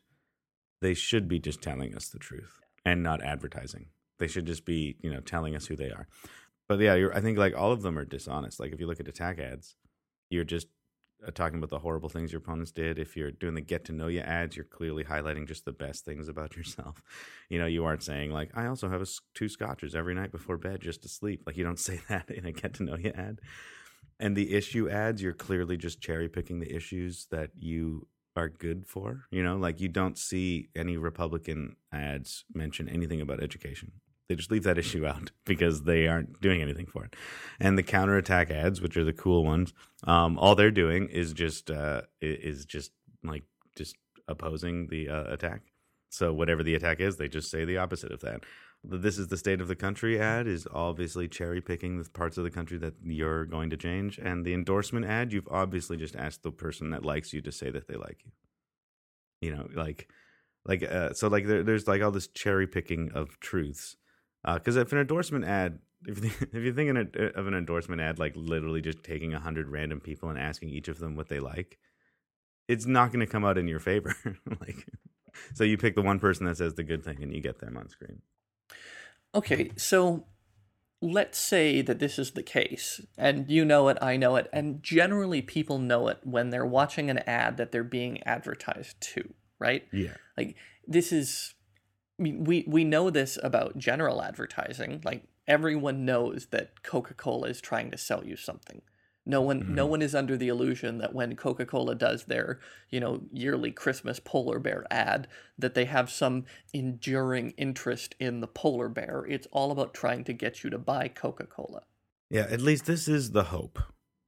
they 0.80 0.94
should 0.94 1.28
be 1.28 1.38
just 1.38 1.62
telling 1.62 1.94
us 1.94 2.08
the 2.08 2.18
truth 2.18 2.60
and 2.84 3.02
not 3.02 3.22
advertising. 3.22 3.86
They 4.18 4.28
should 4.28 4.46
just 4.46 4.64
be, 4.64 4.96
you 5.00 5.10
know, 5.10 5.20
telling 5.20 5.56
us 5.56 5.66
who 5.66 5.76
they 5.76 5.90
are. 5.90 6.06
But 6.68 6.78
yeah, 6.80 7.08
I 7.14 7.20
think 7.20 7.38
like 7.38 7.56
all 7.56 7.72
of 7.72 7.82
them 7.82 7.98
are 7.98 8.04
dishonest. 8.04 8.60
Like 8.60 8.72
if 8.72 8.80
you 8.80 8.86
look 8.86 9.00
at 9.00 9.08
attack 9.08 9.38
ads, 9.38 9.76
you're 10.30 10.44
just 10.44 10.68
uh, 11.26 11.30
talking 11.30 11.58
about 11.58 11.70
the 11.70 11.78
horrible 11.78 12.08
things 12.08 12.32
your 12.32 12.40
opponents 12.40 12.72
did. 12.72 12.98
If 12.98 13.16
you're 13.16 13.30
doing 13.30 13.54
the 13.54 13.60
get 13.60 13.84
to 13.86 13.92
know 13.92 14.08
you 14.08 14.20
ads, 14.20 14.56
you're 14.56 14.64
clearly 14.64 15.04
highlighting 15.04 15.46
just 15.46 15.64
the 15.64 15.72
best 15.72 16.04
things 16.04 16.28
about 16.28 16.56
yourself. 16.56 17.02
You 17.48 17.58
know, 17.58 17.66
you 17.66 17.84
aren't 17.84 18.02
saying 18.02 18.30
like 18.30 18.50
I 18.54 18.66
also 18.66 18.88
have 18.88 19.02
a, 19.02 19.06
two 19.34 19.48
scotches 19.48 19.94
every 19.94 20.14
night 20.14 20.32
before 20.32 20.56
bed 20.56 20.80
just 20.80 21.02
to 21.02 21.08
sleep. 21.08 21.42
Like 21.46 21.56
you 21.56 21.64
don't 21.64 21.78
say 21.78 22.00
that 22.08 22.30
in 22.30 22.46
a 22.46 22.52
get 22.52 22.74
to 22.74 22.82
know 22.84 22.96
you 22.96 23.12
ad. 23.14 23.40
And 24.20 24.36
the 24.36 24.54
issue 24.54 24.88
ads, 24.88 25.22
you're 25.22 25.32
clearly 25.32 25.76
just 25.76 26.00
cherry 26.00 26.28
picking 26.28 26.60
the 26.60 26.74
issues 26.74 27.26
that 27.30 27.50
you 27.56 28.06
are 28.36 28.48
good 28.48 28.86
for. 28.86 29.24
You 29.30 29.42
know, 29.42 29.56
like 29.56 29.80
you 29.80 29.88
don't 29.88 30.18
see 30.18 30.68
any 30.74 30.96
Republican 30.96 31.76
ads 31.92 32.44
mention 32.52 32.88
anything 32.88 33.20
about 33.20 33.42
education. 33.42 33.92
They 34.28 34.34
just 34.34 34.50
leave 34.50 34.64
that 34.64 34.78
issue 34.84 35.06
out 35.06 35.30
because 35.44 35.82
they 35.82 36.06
aren't 36.06 36.40
doing 36.40 36.60
anything 36.60 36.86
for 36.86 37.04
it. 37.04 37.16
And 37.60 37.76
the 37.76 37.82
counterattack 37.82 38.50
ads, 38.50 38.80
which 38.80 38.96
are 38.96 39.04
the 39.04 39.12
cool 39.12 39.44
ones, 39.44 39.72
um, 40.04 40.38
all 40.38 40.54
they're 40.54 40.70
doing 40.70 41.08
is 41.08 41.32
just 41.32 41.70
uh, 41.70 42.02
is 42.20 42.64
just 42.64 42.92
like 43.22 43.44
just 43.76 43.96
opposing 44.28 44.88
the 44.88 45.08
uh, 45.08 45.32
attack. 45.32 45.62
So 46.10 46.32
whatever 46.32 46.62
the 46.62 46.74
attack 46.74 47.00
is, 47.00 47.16
they 47.16 47.28
just 47.28 47.50
say 47.50 47.64
the 47.64 47.78
opposite 47.78 48.12
of 48.12 48.20
that. 48.20 48.44
The 48.86 48.98
This 48.98 49.18
is 49.18 49.28
the 49.28 49.36
state 49.36 49.60
of 49.60 49.68
the 49.68 49.76
country 49.76 50.20
ad 50.20 50.46
is 50.46 50.68
obviously 50.72 51.26
cherry 51.26 51.60
picking 51.60 52.02
the 52.02 52.08
parts 52.10 52.36
of 52.36 52.44
the 52.44 52.50
country 52.50 52.76
that 52.78 52.94
you're 53.02 53.46
going 53.46 53.70
to 53.70 53.76
change, 53.76 54.18
and 54.18 54.44
the 54.44 54.52
endorsement 54.52 55.06
ad, 55.06 55.32
you've 55.32 55.48
obviously 55.50 55.96
just 55.96 56.16
asked 56.16 56.42
the 56.42 56.52
person 56.52 56.90
that 56.90 57.04
likes 57.04 57.32
you 57.32 57.40
to 57.42 57.52
say 57.52 57.70
that 57.70 57.88
they 57.88 57.96
like 57.96 58.18
you. 58.24 58.32
You 59.40 59.56
know, 59.56 59.68
like, 59.74 60.08
like, 60.66 60.82
uh, 60.82 61.12
so 61.14 61.28
like 61.28 61.46
there, 61.46 61.62
there's 61.62 61.88
like 61.88 62.02
all 62.02 62.10
this 62.10 62.28
cherry 62.28 62.66
picking 62.66 63.10
of 63.12 63.40
truths. 63.40 63.96
Because 64.44 64.76
if 64.76 64.92
an 64.92 64.98
endorsement 64.98 65.44
ad, 65.44 65.78
if 66.06 66.22
if 66.54 66.62
you 66.62 66.74
think 66.74 66.90
in 66.90 66.96
of 67.34 67.46
an 67.46 67.54
endorsement 67.54 68.00
ad 68.00 68.18
like 68.18 68.34
literally 68.36 68.82
just 68.82 69.02
taking 69.02 69.32
a 69.34 69.40
hundred 69.40 69.68
random 69.68 70.00
people 70.00 70.28
and 70.28 70.38
asking 70.38 70.68
each 70.68 70.88
of 70.88 70.98
them 70.98 71.16
what 71.16 71.28
they 71.28 71.40
like, 71.40 71.78
it's 72.68 72.86
not 72.86 73.12
going 73.12 73.20
to 73.20 73.30
come 73.30 73.44
out 73.44 73.58
in 73.58 73.68
your 73.68 73.80
favor. 73.80 74.14
like, 74.60 74.86
so 75.54 75.64
you 75.64 75.76
pick 75.76 75.94
the 75.94 76.02
one 76.02 76.18
person 76.18 76.46
that 76.46 76.56
says 76.56 76.74
the 76.74 76.84
good 76.84 77.04
thing 77.04 77.22
and 77.22 77.32
you 77.32 77.40
get 77.40 77.60
them 77.60 77.76
on 77.76 77.88
screen. 77.88 78.20
Okay, 79.34 79.72
so 79.76 80.26
let's 81.02 81.38
say 81.38 81.82
that 81.82 81.98
this 81.98 82.18
is 82.18 82.32
the 82.32 82.42
case, 82.42 83.00
and 83.18 83.50
you 83.50 83.64
know 83.64 83.88
it, 83.88 83.98
I 84.00 84.16
know 84.16 84.36
it, 84.36 84.48
and 84.52 84.82
generally 84.82 85.42
people 85.42 85.78
know 85.78 86.08
it 86.08 86.20
when 86.22 86.50
they're 86.50 86.66
watching 86.66 87.10
an 87.10 87.18
ad 87.18 87.56
that 87.56 87.72
they're 87.72 87.84
being 87.84 88.22
advertised 88.22 89.00
to, 89.00 89.34
right? 89.58 89.86
Yeah. 89.92 90.14
Like 90.36 90.56
this 90.86 91.12
is 91.12 91.54
I 92.18 92.22
mean, 92.22 92.44
we 92.44 92.64
we 92.66 92.84
know 92.84 93.10
this 93.10 93.38
about 93.42 93.76
general 93.76 94.22
advertising. 94.22 95.02
Like 95.04 95.24
everyone 95.48 96.04
knows 96.04 96.46
that 96.46 96.82
Coca-Cola 96.82 97.48
is 97.48 97.60
trying 97.60 97.90
to 97.90 97.98
sell 97.98 98.24
you 98.24 98.36
something. 98.36 98.82
No 99.26 99.40
one 99.40 99.74
no 99.74 99.84
mm-hmm. 99.84 99.90
one 99.90 100.02
is 100.02 100.14
under 100.14 100.36
the 100.36 100.48
illusion 100.48 100.98
that 100.98 101.14
when 101.14 101.34
Coca-Cola 101.34 101.94
does 101.94 102.24
their, 102.24 102.60
you 102.90 103.00
know, 103.00 103.22
yearly 103.32 103.70
Christmas 103.70 104.20
polar 104.20 104.58
bear 104.58 104.86
ad 104.90 105.28
that 105.58 105.74
they 105.74 105.86
have 105.86 106.10
some 106.10 106.44
enduring 106.72 107.52
interest 107.56 108.14
in 108.20 108.40
the 108.40 108.46
polar 108.46 108.88
bear. 108.88 109.24
It's 109.28 109.48
all 109.50 109.70
about 109.70 109.94
trying 109.94 110.24
to 110.24 110.32
get 110.32 110.62
you 110.62 110.70
to 110.70 110.78
buy 110.78 111.08
Coca-Cola. 111.08 111.84
Yeah. 112.28 112.46
At 112.50 112.60
least 112.60 112.84
this 112.86 113.08
is 113.08 113.30
the 113.30 113.44
hope 113.44 113.78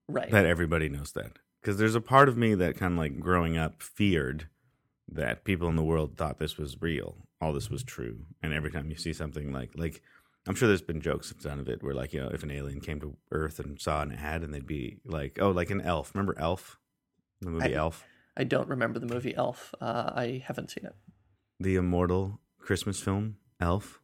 Right. 0.09 0.31
that 0.31 0.47
everybody 0.47 0.89
knows 0.89 1.13
that. 1.13 1.33
Because 1.61 1.79
there's 1.79 1.97
a 1.97 2.01
part 2.01 2.29
of 2.29 2.37
me 2.37 2.55
that 2.55 2.77
kind 2.77 2.93
of 2.93 2.99
like 2.99 3.19
growing 3.19 3.59
up 3.59 3.83
feared 3.83 4.49
that 5.09 5.45
people 5.45 5.69
in 5.69 5.77
the 5.77 5.83
world 5.83 6.17
thought 6.17 6.39
this 6.39 6.57
was 6.57 6.81
real, 6.81 7.17
all 7.41 7.53
this 7.53 7.71
was 7.71 7.83
true. 7.83 8.27
And 8.43 8.53
every 8.53 8.71
time 8.71 8.89
you 8.89 8.97
see 8.97 9.13
something 9.13 9.53
like, 9.53 9.73
like, 9.77 10.01
I'm 10.47 10.55
sure 10.55 10.69
there's 10.69 10.83
been 10.83 11.01
jokes 11.01 11.31
done 11.33 11.59
of 11.61 11.69
it 11.69 11.83
where, 11.83 11.95
like, 11.95 12.13
you 12.13 12.21
know, 12.21 12.29
if 12.33 12.43
an 12.43 12.51
alien 12.51 12.81
came 12.81 13.01
to 13.01 13.17
Earth 13.33 13.59
and 13.59 13.81
saw 13.81 14.03
an 14.03 14.13
ad 14.13 14.43
and 14.43 14.55
they'd 14.55 14.67
be 14.67 14.99
like, 15.05 15.39
oh, 15.41 15.51
like 15.51 15.71
an 15.71 15.81
elf. 15.81 16.13
Remember 16.15 16.39
Elf? 16.39 16.79
The 17.41 17.51
movie 17.51 17.75
I- 17.75 17.79
Elf? 17.79 18.05
I 18.37 18.45
don't 18.45 18.69
remember 18.69 18.99
the 18.99 19.07
movie 19.07 19.35
Elf. 19.35 19.75
Uh, 19.81 20.13
I 20.15 20.43
haven't 20.47 20.71
seen 20.71 20.85
it. 20.87 20.95
the 21.59 21.77
immortal 21.77 22.39
Christmas 22.59 23.01
film 23.01 23.37
Elf, 23.61 24.01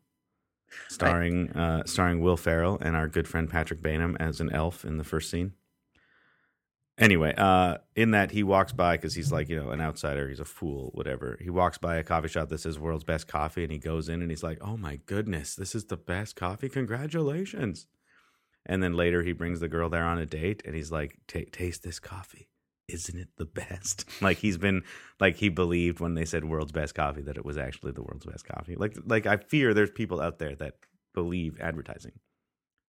starring 0.88 1.50
uh, 1.52 1.82
starring 1.84 2.20
Will 2.20 2.36
Ferrell 2.38 2.78
and 2.80 2.96
our 2.96 3.08
good 3.08 3.28
friend 3.28 3.48
Patrick 3.50 3.82
Bainham 3.82 4.16
as 4.18 4.40
an 4.40 4.50
elf 4.52 4.84
in 4.86 4.96
the 4.96 5.04
first 5.04 5.30
scene. 5.30 5.52
Anyway, 6.98 7.34
uh, 7.38 7.78
in 7.96 8.10
that 8.10 8.30
he 8.30 8.42
walks 8.42 8.72
by 8.72 8.96
because 8.96 9.14
he's 9.14 9.32
like 9.32 9.48
you 9.48 9.56
know 9.56 9.70
an 9.70 9.80
outsider, 9.80 10.28
he's 10.28 10.40
a 10.40 10.44
fool, 10.44 10.90
whatever. 10.92 11.38
He 11.40 11.48
walks 11.48 11.78
by 11.78 11.96
a 11.96 12.04
coffee 12.04 12.28
shop 12.28 12.48
that 12.50 12.58
says 12.58 12.78
"World's 12.78 13.04
Best 13.04 13.26
Coffee," 13.26 13.62
and 13.62 13.72
he 13.72 13.78
goes 13.78 14.08
in 14.08 14.20
and 14.20 14.30
he's 14.30 14.42
like, 14.42 14.58
"Oh 14.60 14.76
my 14.76 14.96
goodness, 15.06 15.54
this 15.54 15.74
is 15.74 15.86
the 15.86 15.96
best 15.96 16.36
coffee! 16.36 16.68
Congratulations!" 16.68 17.86
And 18.66 18.82
then 18.82 18.94
later 18.94 19.22
he 19.22 19.32
brings 19.32 19.60
the 19.60 19.68
girl 19.68 19.88
there 19.88 20.04
on 20.04 20.18
a 20.18 20.26
date, 20.26 20.62
and 20.66 20.74
he's 20.74 20.92
like, 20.92 21.18
"Taste 21.26 21.82
this 21.82 21.98
coffee." 21.98 22.48
Isn't 22.88 23.18
it 23.18 23.28
the 23.36 23.46
best? 23.46 24.04
Like 24.20 24.38
he's 24.38 24.58
been 24.58 24.82
like 25.18 25.36
he 25.36 25.48
believed 25.48 25.98
when 25.98 26.14
they 26.14 26.26
said 26.26 26.44
world's 26.44 26.72
best 26.72 26.94
coffee 26.94 27.22
that 27.22 27.38
it 27.38 27.44
was 27.44 27.56
actually 27.56 27.92
the 27.92 28.02
world's 28.02 28.26
best 28.26 28.46
coffee. 28.46 28.76
Like 28.76 28.96
like 29.06 29.26
I 29.26 29.38
fear 29.38 29.72
there's 29.72 29.90
people 29.90 30.20
out 30.20 30.38
there 30.38 30.54
that 30.56 30.74
believe 31.14 31.58
advertising. 31.60 32.12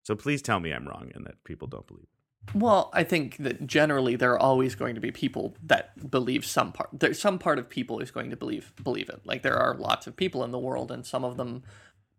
So 0.02 0.14
please 0.14 0.42
tell 0.42 0.60
me 0.60 0.72
I'm 0.72 0.86
wrong 0.86 1.10
and 1.14 1.24
that 1.26 1.42
people 1.44 1.68
don't 1.68 1.86
believe. 1.86 2.13
Well, 2.52 2.90
I 2.92 3.04
think 3.04 3.38
that 3.38 3.66
generally 3.66 4.16
there 4.16 4.32
are 4.32 4.38
always 4.38 4.74
going 4.74 4.94
to 4.94 5.00
be 5.00 5.10
people 5.10 5.56
that 5.62 6.10
believe 6.10 6.44
some 6.44 6.72
part. 6.72 6.90
There's 6.92 7.20
some 7.20 7.38
part 7.38 7.58
of 7.58 7.68
people 7.68 8.00
is 8.00 8.10
going 8.10 8.30
to 8.30 8.36
believe 8.36 8.72
believe 8.82 9.08
it. 9.08 9.20
Like 9.24 9.42
there 9.42 9.56
are 9.56 9.74
lots 9.76 10.06
of 10.06 10.16
people 10.16 10.44
in 10.44 10.50
the 10.50 10.58
world, 10.58 10.90
and 10.90 11.06
some 11.06 11.24
of 11.24 11.36
them 11.36 11.62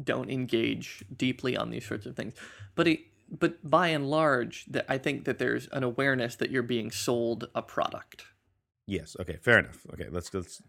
don't 0.04 0.30
engage 0.30 1.06
deeply 1.16 1.56
on 1.56 1.70
these 1.70 1.86
sorts 1.86 2.06
of 2.06 2.16
things. 2.16 2.34
But 2.76 2.88
it, 2.88 3.00
but 3.30 3.70
by 3.70 3.90
and 3.90 4.10
large, 4.10 4.66
that 4.66 4.86
I 4.90 4.98
think 4.98 5.26
that 5.26 5.40
there's 5.40 5.68
an 5.68 5.84
awareness 5.84 6.36
that 6.36 6.50
you're 6.50 6.64
being 6.64 6.92
sold 6.92 7.48
a 7.54 7.62
product. 7.62 8.26
Yes. 8.88 9.16
Okay. 9.20 9.38
Fair 9.42 9.60
enough. 9.60 9.86
Okay. 9.94 10.08
Let's 10.10 10.34
let's. 10.34 10.62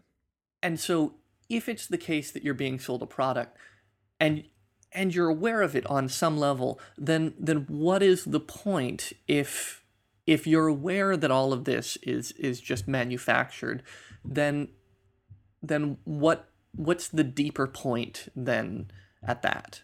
And 0.63 0.79
so, 0.79 1.15
if 1.49 1.67
it's 1.67 1.87
the 1.87 1.97
case 1.97 2.31
that 2.31 2.43
you're 2.43 2.53
being 2.53 2.79
sold 2.79 3.01
a 3.01 3.07
product, 3.07 3.57
and 4.19 4.43
and 4.91 5.13
you're 5.13 5.29
aware 5.29 5.61
of 5.61 5.75
it 5.75 5.85
on 5.87 6.09
some 6.09 6.37
level, 6.37 6.79
then 6.97 7.33
then 7.39 7.65
what 7.67 8.01
is 8.01 8.25
the 8.25 8.39
point 8.39 9.13
if 9.27 9.83
if 10.25 10.45
you're 10.45 10.67
aware 10.67 11.15
that 11.15 11.31
all 11.31 11.53
of 11.53 11.63
this 11.63 11.97
is 12.03 12.31
is 12.33 12.59
just 12.59 12.87
manufactured, 12.87 13.83
then 14.23 14.69
then 15.61 15.97
what 16.03 16.49
what's 16.75 17.07
the 17.07 17.23
deeper 17.23 17.67
point 17.67 18.29
then 18.35 18.91
at 19.23 19.41
that? 19.41 19.81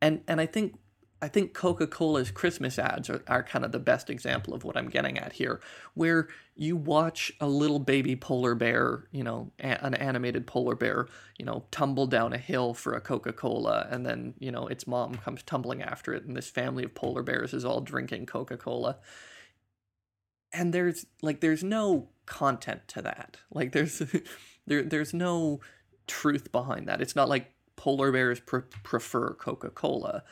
And 0.00 0.22
and 0.28 0.40
I 0.40 0.46
think 0.46 0.78
I 1.20 1.26
think 1.26 1.52
Coca-Cola's 1.52 2.30
Christmas 2.30 2.78
ads 2.78 3.10
are, 3.10 3.22
are 3.26 3.42
kind 3.42 3.64
of 3.64 3.72
the 3.72 3.80
best 3.80 4.08
example 4.08 4.54
of 4.54 4.62
what 4.62 4.76
I'm 4.76 4.88
getting 4.88 5.18
at 5.18 5.32
here, 5.32 5.60
where 5.94 6.28
you 6.54 6.76
watch 6.76 7.32
a 7.40 7.48
little 7.48 7.80
baby 7.80 8.14
polar 8.14 8.54
bear, 8.54 9.08
you 9.10 9.24
know, 9.24 9.50
a- 9.58 9.84
an 9.84 9.94
animated 9.94 10.46
polar 10.46 10.76
bear, 10.76 11.08
you 11.36 11.44
know, 11.44 11.64
tumble 11.72 12.06
down 12.06 12.32
a 12.32 12.38
hill 12.38 12.72
for 12.72 12.94
a 12.94 13.00
Coca-Cola, 13.00 13.88
and 13.90 14.06
then, 14.06 14.34
you 14.38 14.52
know, 14.52 14.68
its 14.68 14.86
mom 14.86 15.16
comes 15.16 15.42
tumbling 15.42 15.82
after 15.82 16.14
it, 16.14 16.24
and 16.24 16.36
this 16.36 16.48
family 16.50 16.84
of 16.84 16.94
polar 16.94 17.24
bears 17.24 17.52
is 17.52 17.64
all 17.64 17.80
drinking 17.80 18.26
Coca-Cola. 18.26 18.98
And 20.52 20.72
there's 20.72 21.04
like 21.20 21.40
there's 21.40 21.62
no 21.62 22.08
content 22.26 22.82
to 22.88 23.02
that. 23.02 23.38
Like 23.52 23.72
there's 23.72 24.02
there 24.66 24.82
there's 24.82 25.12
no 25.12 25.60
truth 26.06 26.50
behind 26.52 26.88
that. 26.88 27.02
It's 27.02 27.14
not 27.16 27.28
like 27.28 27.52
polar 27.76 28.10
bears 28.12 28.40
pre- 28.40 28.62
prefer 28.82 29.34
Coca-Cola 29.34 30.22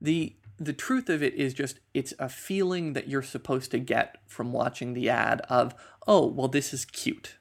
the 0.00 0.36
the 0.58 0.72
truth 0.72 1.08
of 1.08 1.22
it 1.22 1.34
is 1.34 1.54
just 1.54 1.78
it's 1.94 2.12
a 2.18 2.28
feeling 2.28 2.92
that 2.94 3.08
you're 3.08 3.22
supposed 3.22 3.70
to 3.70 3.78
get 3.78 4.16
from 4.26 4.52
watching 4.52 4.92
the 4.94 5.08
ad 5.08 5.40
of 5.48 5.74
oh 6.06 6.26
well 6.26 6.48
this 6.48 6.72
is 6.74 6.84
cute 6.84 7.38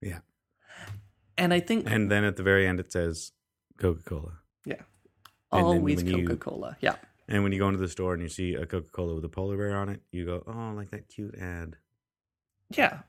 Yeah. 0.00 0.20
and 1.36 1.52
i 1.52 1.60
think 1.60 1.90
And 1.90 2.10
then 2.10 2.24
at 2.24 2.36
the 2.36 2.42
very 2.42 2.66
end, 2.66 2.80
it 2.80 2.90
says 2.92 3.32
Coca 3.78 4.02
Cola. 4.04 4.32
yeah 4.64 4.82
and 5.52 5.64
always 5.64 6.02
coca-cola 6.02 6.76
yeah 6.80 6.96
And 7.28 7.42
when 7.42 7.52
you 7.52 7.58
go 7.58 7.68
into 7.68 7.80
the 7.80 7.88
store 7.88 8.14
and 8.14 8.22
you 8.22 8.28
see 8.28 8.54
a 8.54 8.66
Coca 8.66 8.88
Cola 8.90 9.14
with 9.16 9.24
a 9.24 9.28
polar 9.28 9.56
bear 9.56 9.76
on 9.76 9.88
it, 9.88 10.00
you 10.12 10.24
go, 10.24 10.42
"Oh, 10.46 10.72
like 10.76 10.90
that 10.92 11.08
cute 11.08 11.34
ad." 11.38 11.76
yeah 12.76 13.00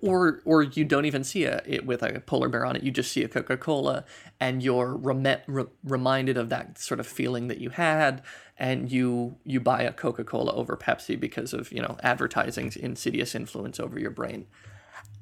or 0.00 0.40
or 0.44 0.62
you 0.62 0.84
don't 0.84 1.04
even 1.04 1.22
see 1.22 1.44
a, 1.44 1.60
it 1.66 1.84
with 1.84 2.02
a 2.02 2.20
polar 2.20 2.48
bear 2.48 2.64
on 2.64 2.76
it 2.76 2.82
you 2.82 2.90
just 2.90 3.12
see 3.12 3.22
a 3.22 3.28
coca-cola 3.28 4.04
and 4.40 4.62
you're 4.62 4.96
rem- 4.96 5.42
re- 5.46 5.66
reminded 5.84 6.38
of 6.38 6.48
that 6.48 6.78
sort 6.78 6.98
of 6.98 7.06
feeling 7.06 7.48
that 7.48 7.58
you 7.58 7.68
had 7.70 8.22
and 8.58 8.90
you 8.90 9.36
you 9.44 9.60
buy 9.60 9.82
a 9.82 9.92
coca-cola 9.92 10.50
over 10.54 10.76
pepsi 10.76 11.18
because 11.18 11.52
of 11.52 11.70
you 11.72 11.82
know 11.82 11.98
advertising's 12.02 12.74
insidious 12.74 13.34
influence 13.34 13.78
over 13.78 13.98
your 13.98 14.10
brain 14.10 14.46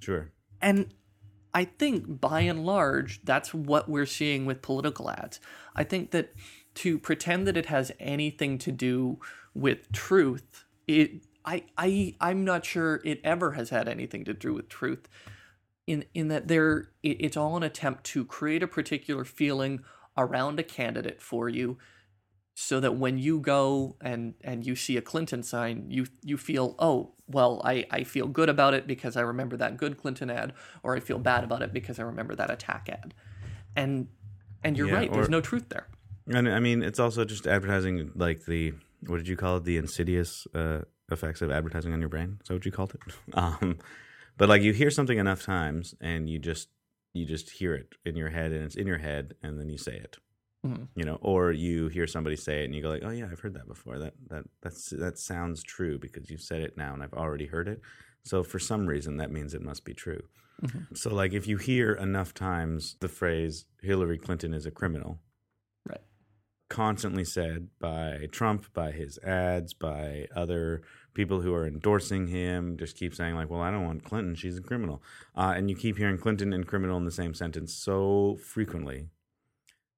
Sure. 0.05 0.31
And 0.61 0.93
I 1.55 1.65
think 1.65 2.21
by 2.21 2.41
and 2.41 2.67
large, 2.67 3.25
that's 3.25 3.55
what 3.55 3.89
we're 3.89 4.07
seeing 4.07 4.45
with 4.45 4.61
political 4.61 5.11
ads. 5.11 5.41
I 5.75 5.85
think 5.85 6.11
that 6.11 6.35
to 6.77 6.99
pretend 6.99 7.47
that 7.47 7.57
it 7.57 7.67
has 7.67 7.91
anything 7.99 8.59
to 8.59 8.73
do 8.73 9.19
with 9.55 9.91
truth, 9.93 10.65
it 10.87 11.25
I, 11.45 11.65
I 11.77 12.15
I'm 12.21 12.45
not 12.45 12.65
sure 12.65 13.01
it 13.05 13.21
ever 13.25 13.53
has 13.53 13.71
had 13.71 13.89
anything 13.89 14.25
to 14.25 14.35
do 14.35 14.55
with 14.55 14.69
truth. 14.69 15.09
In 15.87 16.05
in 16.15 16.29
that 16.29 16.49
there 16.49 16.91
it, 17.03 17.17
it's 17.21 17.37
all 17.37 17.57
an 17.57 17.63
attempt 17.63 18.05
to 18.05 18.25
create 18.25 18.63
a 18.63 18.69
particular 18.69 19.25
feeling 19.25 19.81
around 20.17 20.59
a 20.59 20.63
candidate 20.63 21.21
for 21.21 21.49
you 21.49 21.79
so 22.55 22.79
that 22.81 22.93
when 22.93 23.19
you 23.19 23.41
go 23.41 23.97
and 24.01 24.35
and 24.43 24.65
you 24.65 24.77
see 24.77 24.97
a 24.97 25.03
Clinton 25.03 25.43
sign, 25.43 25.87
you 25.91 26.07
you 26.23 26.37
feel, 26.37 26.77
oh, 26.79 27.13
well, 27.27 27.61
I, 27.65 27.85
I 27.91 28.05
feel 28.05 28.29
good 28.29 28.49
about 28.49 28.75
it 28.75 28.87
because 28.87 29.17
I 29.17 29.23
remember 29.23 29.57
that 29.57 29.77
good 29.77 29.99
Clinton 29.99 30.31
ad, 30.31 30.53
or 30.83 30.95
I 30.95 31.01
feel 31.01 31.19
bad 31.19 31.43
about 31.43 31.63
it 31.63 31.73
because 31.73 31.99
I 31.99 32.03
remember 32.03 32.35
that 32.37 32.51
attack 32.51 32.89
ad. 32.89 33.13
And 33.75 34.09
and 34.63 34.79
you're 34.79 34.87
Yeah, 34.87 34.95
right, 34.95 35.13
there's 35.13 35.29
no 35.29 35.41
truth 35.41 35.69
there. 35.69 35.89
And 36.29 36.49
I 36.49 36.61
mean, 36.61 36.83
it's 36.83 37.01
also 37.01 37.25
just 37.25 37.47
advertising, 37.47 38.13
like 38.15 38.45
the 38.47 38.75
what 39.07 39.17
did 39.17 39.29
you 39.29 39.37
call 39.37 39.57
it? 39.57 39.65
The 39.65 39.77
insidious 39.77 40.47
uh, 40.55 40.83
effects 41.11 41.43
of 41.43 41.51
advertising 41.51 41.93
on 41.93 42.01
your 42.01 42.09
brain. 42.09 42.39
Is 42.43 42.49
that 42.49 42.55
what 42.55 42.67
you 42.67 42.73
called 42.73 42.95
it? 42.95 43.01
Um, 43.35 43.79
but 44.37 44.49
like 44.49 44.63
you 44.63 44.73
hear 44.73 44.91
something 44.91 45.19
enough 45.19 45.43
times, 45.43 45.95
and 46.01 46.29
you 46.29 46.39
just 46.39 46.69
you 47.13 47.25
just 47.25 47.51
hear 47.51 47.75
it 47.75 47.95
in 48.05 48.17
your 48.17 48.31
head, 48.31 48.51
and 48.53 48.65
it's 48.65 48.75
in 48.75 48.87
your 48.87 48.99
head, 48.99 49.35
and 49.43 49.59
then 49.61 49.69
you 49.69 49.79
say 49.79 49.95
it. 49.97 50.17
Mhm. 50.67 50.89
You 50.97 51.05
know, 51.05 51.19
or 51.21 51.53
you 51.53 51.89
hear 51.89 52.07
somebody 52.07 52.37
say 52.37 52.63
it, 52.63 52.65
and 52.65 52.75
you 52.75 52.83
go 52.83 52.89
like, 52.89 53.03
"Oh 53.05 53.11
yeah, 53.11 53.29
I've 53.31 53.39
heard 53.41 53.55
that 53.55 53.69
before. 53.69 53.99
That 53.99 54.15
that 54.31 54.45
that's 54.63 54.91
that 54.91 55.19
sounds 55.19 55.63
true 55.63 55.99
because 55.99 56.31
you've 56.31 56.41
said 56.41 56.63
it 56.63 56.77
now, 56.77 56.95
and 56.95 57.03
I've 57.03 57.13
already 57.13 57.47
heard 57.47 57.69
it. 57.69 57.81
So 58.25 58.43
for 58.43 58.59
some 58.59 58.87
reason, 58.87 59.19
that 59.19 59.31
means 59.31 59.55
it 59.55 59.63
must 59.63 59.85
be 59.85 59.95
true." 59.95 60.23
So 60.95 61.13
like 61.15 61.33
if 61.35 61.47
you 61.47 61.59
hear 61.59 61.93
enough 61.93 62.33
times 62.33 62.97
the 63.01 63.09
phrase 63.09 63.67
Hillary 63.83 64.19
Clinton 64.19 64.55
is 64.55 64.65
a 64.67 64.71
criminal. 64.71 65.21
Constantly 66.69 67.25
said 67.25 67.69
by 67.79 68.29
Trump, 68.33 68.73
by 68.73 68.91
his 68.91 69.19
ads, 69.19 69.75
by 69.75 70.27
other 70.35 70.83
people 71.15 71.41
who 71.41 71.55
are 71.55 71.67
endorsing 71.67 72.27
him, 72.27 72.77
just 72.77 72.97
keep 72.97 73.15
saying 73.15 73.35
like, 73.35 73.51
"Well, 73.51 73.61
I 73.61 73.71
don't 73.71 73.85
want 73.85 74.05
Clinton; 74.05 74.35
she's 74.35 74.59
a 74.59 74.63
criminal," 74.63 75.03
uh, 75.37 75.55
and 75.57 75.71
you 75.71 75.77
keep 75.77 75.97
hearing 75.97 76.19
Clinton 76.19 76.53
and 76.53 76.67
criminal 76.67 76.97
in 76.97 77.05
the 77.05 77.11
same 77.11 77.35
sentence 77.35 77.73
so 77.73 78.39
frequently 78.43 79.09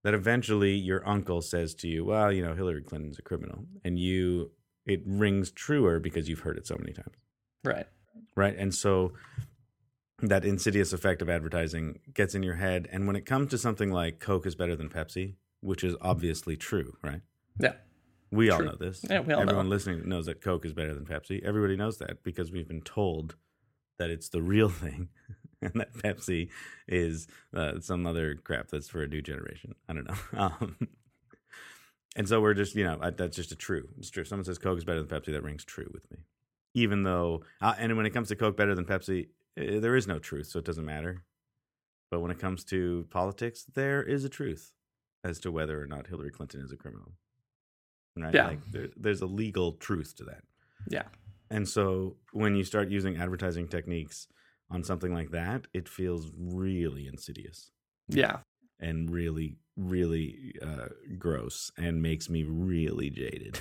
that 0.03 0.15
eventually 0.15 0.75
your 0.75 1.07
uncle 1.09 1.41
says 1.41 1.75
to 1.77 1.89
you, 1.89 2.05
"Well, 2.05 2.33
you 2.33 2.43
know, 2.43 2.55
Hillary 2.55 2.83
Clinton's 2.83 3.19
a 3.19 3.23
criminal," 3.23 3.67
and 3.85 3.99
you 3.99 4.53
it 4.85 5.03
rings 5.05 5.51
truer 5.51 5.99
because 5.99 6.29
you've 6.29 6.41
heard 6.41 6.57
it 6.57 6.67
so 6.67 6.77
many 6.79 6.93
times. 6.93 7.17
Right. 7.65 7.87
right? 8.37 8.57
And 8.57 8.73
so 8.75 9.13
that 10.23 10.45
insidious 10.45 10.93
effect 10.93 11.21
of 11.21 11.29
advertising 11.29 11.99
gets 12.15 12.35
in 12.35 12.43
your 12.43 12.55
head. 12.55 12.89
And 12.91 13.07
when 13.07 13.17
it 13.17 13.27
comes 13.27 13.51
to 13.51 13.59
something 13.59 13.91
like 13.91 14.21
coke 14.21 14.47
is 14.47 14.55
better 14.55 14.77
than 14.77 14.89
pepsi 14.89 15.35
which 15.61 15.83
is 15.85 15.95
obviously 16.01 16.57
true 16.57 16.97
right? 17.03 17.21
Yeah. 17.59 17.73
we 18.31 18.51
all 18.51 18.59
True. 18.59 18.67
know 18.67 18.77
this. 18.77 19.05
Yeah, 19.09 19.21
we 19.21 19.33
all 19.33 19.41
know 19.41 19.43
everyone 19.45 19.67
it. 19.67 19.71
listening 19.71 20.09
knows 20.09 20.27
that 20.27 20.41
coke 20.43 20.65
is 20.67 20.73
better 20.73 20.95
than 20.95 21.05
pepsi. 21.07 21.43
Everybody 21.45 21.77
knows 21.77 21.99
that 21.99 22.23
because 22.23 22.51
we've 22.53 22.69
been 22.69 22.83
told 22.83 23.37
that 23.99 24.11
it's 24.11 24.29
the 24.29 24.43
real 24.43 24.69
thing 24.85 25.09
and 25.63 25.73
that 25.75 25.95
pepsi 25.95 26.51
is 26.87 27.27
uh, 27.55 27.81
some 27.81 28.07
other 28.07 28.35
crap 28.35 28.69
that's 28.69 28.89
for 28.89 29.03
a 29.03 29.09
new 29.09 29.23
generation. 29.23 29.75
I 29.89 29.93
don't 29.95 30.07
know. 30.09 30.17
Um, 30.39 30.77
and 32.15 32.27
so 32.29 32.41
we're 32.41 32.55
just 32.55 32.75
you 32.75 32.85
know 32.85 32.99
I- 33.01 33.11
that's 33.11 33.37
just 33.37 33.53
a 33.53 33.57
true 33.57 33.89
it's 33.99 34.11
true. 34.11 34.23
If 34.23 34.29
someone 34.29 34.45
says 34.45 34.59
coke 34.59 34.79
is 34.79 34.85
better 34.85 35.03
than 35.03 35.09
pepsi 35.21 35.33
that 35.33 35.43
rings 35.43 35.65
true 35.65 35.89
with 35.93 36.11
me. 36.11 36.19
Even 36.75 37.03
though 37.05 37.43
uh, 37.61 37.75
and 37.79 37.97
when 37.97 38.07
it 38.07 38.11
comes 38.11 38.29
to 38.29 38.37
coke 38.37 38.57
better 38.57 38.75
than 38.75 38.85
pepsi 38.85 39.29
eh, 39.57 39.79
there 39.81 39.97
is 39.97 40.07
no 40.07 40.19
truth 40.19 40.47
so 40.49 40.59
it 40.59 40.65
doesn't 40.65 40.85
matter. 40.85 41.25
But 42.11 42.21
when 42.21 42.31
it 42.31 42.39
comes 42.39 42.65
to 42.65 43.07
politics 43.11 43.65
there 43.75 44.03
is 44.03 44.25
a 44.25 44.29
truth 44.29 44.73
as 45.29 45.39
to 45.41 45.49
whether 45.57 45.77
or 45.83 45.87
not 45.95 46.07
hillary 46.11 46.31
clinton 46.37 46.61
is 46.67 46.73
a 46.73 46.77
criminal 46.85 47.13
right 48.25 48.35
Yeah. 48.39 48.47
like 48.51 48.63
there, 48.75 48.89
there's 49.05 49.23
a 49.29 49.31
legal 49.43 49.69
truth 49.87 50.11
to 50.19 50.25
that 50.31 50.43
Yeah. 50.97 51.09
and 51.57 51.65
so 51.77 52.17
when 52.33 52.53
you 52.59 52.65
start 52.73 52.89
using 52.99 53.15
advertising 53.25 53.67
techniques 53.77 54.19
on 54.75 54.81
something 54.91 55.13
like 55.19 55.31
that 55.41 55.61
it 55.81 55.87
feels 55.99 56.25
really 56.37 57.05
insidious 57.15 57.59
Yeah. 58.09 58.37
and 58.89 59.11
really 59.11 59.59
really 59.95 60.55
uh, 60.69 60.89
gross 61.19 61.71
and 61.85 62.01
makes 62.11 62.27
me 62.35 62.41
really 62.45 63.11
jaded 63.11 63.55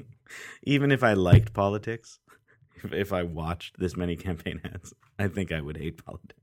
even 0.74 0.90
if 0.96 1.02
i 1.10 1.12
liked 1.30 1.52
politics 1.52 2.08
if, 2.82 2.92
if 3.04 3.12
i 3.12 3.22
watched 3.22 3.78
this 3.78 3.94
many 4.02 4.16
campaign 4.28 4.58
ads 4.64 4.94
i 5.18 5.28
think 5.28 5.52
i 5.52 5.60
would 5.60 5.76
hate 5.76 6.02
politics 6.04 6.41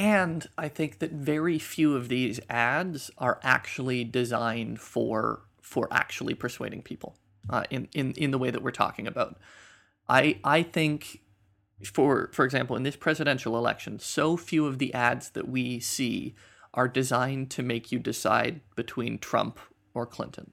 And 0.00 0.46
I 0.56 0.68
think 0.68 1.00
that 1.00 1.12
very 1.12 1.58
few 1.58 1.94
of 1.94 2.08
these 2.08 2.40
ads 2.48 3.10
are 3.18 3.38
actually 3.42 4.02
designed 4.02 4.80
for 4.80 5.42
for 5.60 5.88
actually 5.90 6.32
persuading 6.32 6.80
people 6.80 7.18
uh, 7.50 7.64
in, 7.68 7.86
in 7.92 8.12
in 8.12 8.30
the 8.30 8.38
way 8.38 8.50
that 8.50 8.62
we're 8.62 8.70
talking 8.70 9.06
about. 9.06 9.38
I 10.08 10.38
I 10.42 10.62
think 10.62 11.20
for 11.92 12.30
for 12.32 12.46
example 12.46 12.76
in 12.76 12.82
this 12.82 12.96
presidential 12.96 13.58
election, 13.58 13.98
so 13.98 14.38
few 14.38 14.66
of 14.66 14.78
the 14.78 14.94
ads 14.94 15.28
that 15.32 15.50
we 15.50 15.80
see 15.80 16.34
are 16.72 16.88
designed 16.88 17.50
to 17.50 17.62
make 17.62 17.92
you 17.92 17.98
decide 17.98 18.62
between 18.76 19.18
Trump 19.18 19.58
or 19.92 20.06
Clinton. 20.06 20.52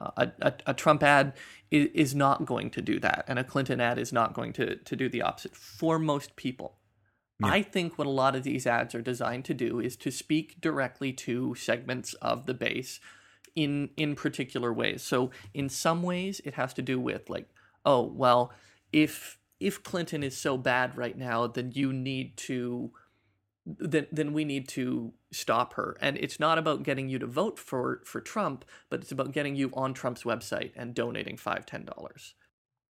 Uh, 0.00 0.10
a, 0.16 0.30
a, 0.40 0.52
a 0.66 0.74
Trump 0.74 1.02
ad 1.02 1.32
is, 1.72 1.88
is 1.94 2.14
not 2.14 2.46
going 2.46 2.70
to 2.70 2.80
do 2.80 3.00
that, 3.00 3.24
and 3.26 3.40
a 3.40 3.44
Clinton 3.44 3.80
ad 3.80 3.98
is 3.98 4.12
not 4.12 4.34
going 4.34 4.52
to, 4.52 4.76
to 4.76 4.94
do 4.94 5.08
the 5.08 5.22
opposite 5.22 5.56
for 5.56 5.98
most 5.98 6.36
people. 6.36 6.78
I 7.42 7.62
think 7.62 7.98
what 7.98 8.06
a 8.06 8.10
lot 8.10 8.34
of 8.34 8.42
these 8.42 8.66
ads 8.66 8.94
are 8.94 9.02
designed 9.02 9.44
to 9.46 9.54
do 9.54 9.78
is 9.80 9.96
to 9.98 10.10
speak 10.10 10.60
directly 10.60 11.12
to 11.12 11.54
segments 11.54 12.14
of 12.14 12.46
the 12.46 12.54
base 12.54 13.00
in 13.54 13.90
in 13.96 14.14
particular 14.14 14.72
ways. 14.72 15.02
So 15.02 15.30
in 15.54 15.68
some 15.68 16.02
ways 16.02 16.40
it 16.44 16.54
has 16.54 16.74
to 16.74 16.82
do 16.82 16.98
with 17.00 17.30
like, 17.30 17.48
oh, 17.84 18.02
well, 18.02 18.52
if 18.92 19.38
if 19.60 19.82
Clinton 19.82 20.22
is 20.22 20.36
so 20.36 20.56
bad 20.56 20.96
right 20.96 21.16
now, 21.16 21.46
then 21.46 21.72
you 21.74 21.92
need 21.92 22.36
to 22.38 22.92
then 23.66 24.06
then 24.10 24.32
we 24.32 24.44
need 24.44 24.68
to 24.68 25.12
stop 25.30 25.74
her. 25.74 25.96
And 26.00 26.16
it's 26.16 26.40
not 26.40 26.58
about 26.58 26.82
getting 26.82 27.08
you 27.08 27.18
to 27.18 27.26
vote 27.26 27.58
for 27.58 28.02
for 28.04 28.20
Trump, 28.20 28.64
but 28.90 29.00
it's 29.00 29.12
about 29.12 29.32
getting 29.32 29.56
you 29.56 29.70
on 29.74 29.94
Trump's 29.94 30.22
website 30.24 30.72
and 30.74 30.94
donating 30.94 31.36
five, 31.36 31.66
ten 31.66 31.84
dollars. 31.84 32.34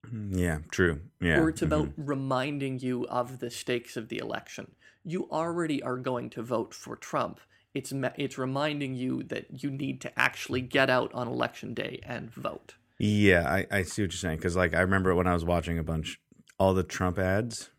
Mm, 0.07 0.37
Yeah, 0.37 0.59
true. 0.71 1.01
Yeah. 1.21 1.39
Or 1.39 1.49
it's 1.49 1.61
about 1.61 1.87
mhm. 1.87 1.93
reminding 1.97 2.79
you 2.79 3.05
of 3.07 3.39
the 3.39 3.49
stakes 3.49 3.95
of 3.97 4.09
the 4.09 4.17
election. 4.17 4.71
You 5.03 5.27
already 5.31 5.81
are 5.83 5.97
going 5.97 6.29
to 6.31 6.41
vote 6.43 6.73
for 6.73 6.95
Trump. 6.95 7.39
It's 7.73 7.91
it's 8.17 8.37
reminding 8.37 8.93
you 8.93 9.23
that 9.23 9.63
you 9.63 9.71
need 9.71 9.99
to 10.01 10.19
actually 10.19 10.61
get 10.61 10.89
out 10.89 11.13
on 11.13 11.27
election 11.27 11.73
day 11.73 11.99
and 12.03 12.31
vote. 12.31 12.75
Yeah, 12.99 13.49
I, 13.49 13.65
I 13.71 13.83
see 13.83 14.03
what 14.03 14.11
you're 14.11 14.17
saying. 14.17 14.37
Because, 14.37 14.55
like, 14.55 14.73
I 14.75 14.81
remember 14.81 15.15
when 15.15 15.27
I 15.27 15.33
was 15.33 15.43
watching 15.43 15.79
a 15.79 15.83
bunch, 15.83 16.19
all 16.59 16.73
the 16.73 16.83
Trump 16.83 17.17
ads, 17.17 17.71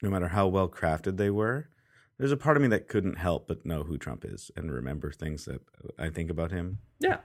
no 0.00 0.08
matter 0.10 0.28
how 0.28 0.46
well 0.46 0.68
crafted 0.68 1.16
they 1.16 1.30
were, 1.30 1.68
there's 2.16 2.30
a 2.32 2.36
part 2.36 2.56
of 2.56 2.62
me 2.62 2.68
that 2.68 2.88
couldn't 2.88 3.18
help 3.18 3.48
but 3.48 3.66
know 3.66 3.82
who 3.82 3.98
Trump 3.98 4.24
is 4.24 4.50
and 4.56 4.72
remember 4.72 5.10
things 5.10 5.46
that 5.46 5.60
I 5.98 6.10
think 6.10 6.30
about 6.30 6.52
him. 6.52 6.78
Yeah. 7.00 7.18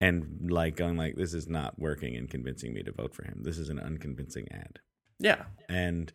And, 0.00 0.50
like, 0.50 0.76
going, 0.76 0.96
like, 0.96 1.16
this 1.16 1.32
is 1.32 1.48
not 1.48 1.78
working 1.78 2.16
and 2.16 2.28
convincing 2.28 2.74
me 2.74 2.82
to 2.82 2.92
vote 2.92 3.14
for 3.14 3.24
him. 3.24 3.40
This 3.42 3.56
is 3.58 3.70
an 3.70 3.78
unconvincing 3.78 4.46
ad. 4.52 4.78
Yeah. 5.18 5.44
and 5.68 6.12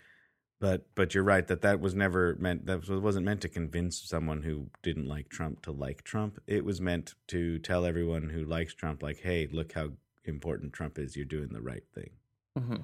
but 0.59 0.86
but 0.93 1.15
you're 1.15 1.23
right 1.23 1.47
that 1.47 1.61
that 1.63 1.79
was 1.79 1.95
never 1.95 2.36
meant 2.39 2.67
that 2.67 2.82
was- 2.88 3.01
wasn't 3.01 3.25
meant 3.25 3.41
to 3.41 3.49
convince 3.49 3.99
someone 3.99 4.43
who 4.43 4.69
didn't 4.84 5.07
like 5.07 5.27
Trump 5.29 5.63
to 5.63 5.71
like 5.71 6.03
Trump. 6.03 6.38
It 6.45 6.63
was 6.63 6.79
meant 6.79 7.15
to 7.29 7.57
tell 7.57 7.84
everyone 7.84 8.29
who 8.29 8.45
likes 8.45 8.75
Trump 8.75 9.01
like, 9.01 9.21
hey, 9.21 9.47
look 9.51 9.73
how 9.73 9.93
important 10.25 10.73
Trump 10.73 10.99
is. 10.99 11.15
You're 11.15 11.25
doing 11.25 11.49
the 11.51 11.63
right 11.63 11.84
thing. 11.95 12.11
hmm 12.55 12.75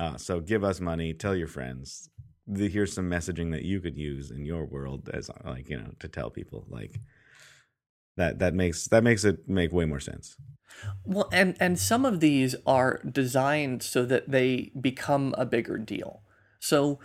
Uh, 0.00 0.16
so 0.16 0.40
give 0.40 0.64
us 0.64 0.80
money. 0.80 1.14
Tell 1.14 1.36
your 1.36 1.46
friends. 1.46 2.10
The, 2.48 2.68
here's 2.68 2.92
some 2.92 3.08
messaging 3.08 3.52
that 3.52 3.62
you 3.62 3.80
could 3.80 3.96
use 3.96 4.32
in 4.32 4.44
your 4.44 4.64
world 4.64 5.08
as 5.14 5.30
like 5.44 5.68
you 5.70 5.76
know 5.78 5.92
to 6.00 6.08
tell 6.08 6.28
people 6.28 6.64
like 6.68 6.98
that. 8.16 8.38
That 8.38 8.54
makes 8.54 8.86
that 8.88 9.02
makes 9.02 9.24
it 9.24 9.48
make 9.48 9.72
way 9.72 9.84
more 9.84 10.00
sense. 10.00 10.36
Well, 11.04 11.28
and 11.32 11.56
and 11.60 11.78
some 11.78 12.04
of 12.04 12.20
these 12.20 12.54
are 12.66 13.00
designed 13.08 13.82
so 13.82 14.04
that 14.06 14.30
they 14.30 14.72
become 14.80 15.34
a 15.38 15.46
bigger 15.46 15.78
deal. 15.78 16.22
So 16.58 16.98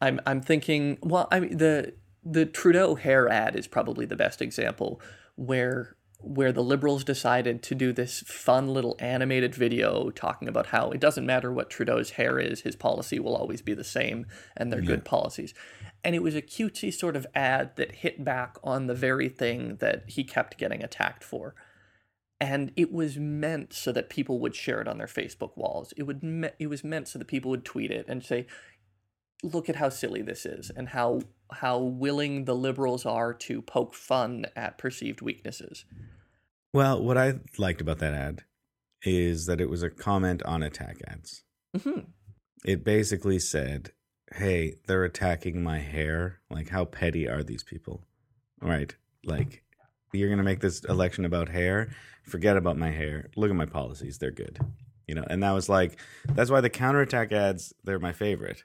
I'm 0.00 0.20
I'm 0.26 0.40
thinking, 0.40 0.98
well, 1.02 1.28
I 1.30 1.40
mean 1.40 1.56
the 1.58 1.94
the 2.24 2.46
Trudeau 2.46 2.94
hair 2.96 3.28
ad 3.28 3.56
is 3.56 3.66
probably 3.66 4.06
the 4.06 4.16
best 4.16 4.42
example 4.42 5.00
where 5.36 5.96
where 6.22 6.52
the 6.52 6.62
liberals 6.62 7.02
decided 7.02 7.62
to 7.62 7.74
do 7.74 7.92
this 7.92 8.20
fun 8.26 8.68
little 8.68 8.94
animated 8.98 9.54
video 9.54 10.10
talking 10.10 10.48
about 10.48 10.66
how 10.66 10.90
it 10.90 11.00
doesn't 11.00 11.24
matter 11.24 11.50
what 11.50 11.70
Trudeau's 11.70 12.10
hair 12.10 12.38
is, 12.38 12.60
his 12.60 12.76
policy 12.76 13.18
will 13.18 13.34
always 13.34 13.62
be 13.62 13.72
the 13.72 13.84
same 13.84 14.26
and 14.54 14.70
they're 14.70 14.82
good 14.82 15.04
policies. 15.04 15.54
And 16.02 16.14
it 16.14 16.22
was 16.22 16.34
a 16.34 16.42
cutesy 16.42 16.92
sort 16.92 17.16
of 17.16 17.26
ad 17.34 17.76
that 17.76 17.96
hit 17.96 18.24
back 18.24 18.56
on 18.64 18.86
the 18.86 18.94
very 18.94 19.28
thing 19.28 19.76
that 19.76 20.04
he 20.08 20.24
kept 20.24 20.58
getting 20.58 20.82
attacked 20.82 21.22
for 21.22 21.54
and 22.40 22.72
it 22.74 22.90
was 22.90 23.18
meant 23.18 23.72
so 23.72 23.92
that 23.92 24.08
people 24.08 24.38
would 24.40 24.56
share 24.56 24.80
it 24.80 24.88
on 24.88 24.98
their 24.98 25.06
Facebook 25.06 25.56
walls. 25.56 25.92
It 25.96 26.04
would 26.04 26.22
me- 26.22 26.48
it 26.58 26.68
was 26.68 26.82
meant 26.82 27.08
so 27.08 27.18
that 27.18 27.28
people 27.28 27.50
would 27.50 27.64
tweet 27.64 27.90
it 27.90 28.06
and 28.08 28.24
say, 28.24 28.46
"Look 29.42 29.68
at 29.68 29.76
how 29.76 29.90
silly 29.90 30.22
this 30.22 30.46
is, 30.46 30.70
and 30.70 30.88
how 30.88 31.20
how 31.52 31.78
willing 31.78 32.46
the 32.46 32.54
liberals 32.54 33.04
are 33.04 33.34
to 33.34 33.60
poke 33.60 33.94
fun 33.94 34.46
at 34.56 34.78
perceived 34.78 35.20
weaknesses." 35.20 35.84
Well, 36.72 37.02
what 37.02 37.18
I 37.18 37.40
liked 37.58 37.80
about 37.80 37.98
that 37.98 38.14
ad 38.14 38.44
is 39.02 39.46
that 39.46 39.60
it 39.60 39.68
was 39.68 39.82
a 39.82 39.90
comment 39.90 40.42
on 40.44 40.62
attack 40.62 40.98
ads. 41.06 41.42
hmm 41.76 42.00
it 42.62 42.84
basically 42.84 43.38
said, 43.38 43.90
"Hey, 44.34 44.74
they're 44.86 45.04
attacking 45.04 45.62
my 45.62 45.78
hair. 45.78 46.40
Like, 46.50 46.68
how 46.68 46.84
petty 46.84 47.28
are 47.28 47.42
these 47.42 47.62
people? 47.62 48.04
Right? 48.60 48.94
Like, 49.24 49.62
you're 50.12 50.30
gonna 50.30 50.42
make 50.42 50.60
this 50.60 50.80
election 50.84 51.24
about 51.24 51.48
hair. 51.48 51.90
Forget 52.24 52.56
about 52.56 52.76
my 52.78 52.90
hair. 52.90 53.30
Look 53.36 53.50
at 53.50 53.56
my 53.56 53.66
policies. 53.66 54.18
They're 54.18 54.30
good. 54.30 54.58
You 55.06 55.14
know." 55.14 55.24
And 55.28 55.42
that 55.42 55.52
was 55.52 55.68
like, 55.68 55.98
that's 56.28 56.50
why 56.50 56.60
the 56.60 56.70
counterattack 56.70 57.32
ads 57.32 57.74
they're 57.84 57.98
my 57.98 58.12
favorite 58.12 58.64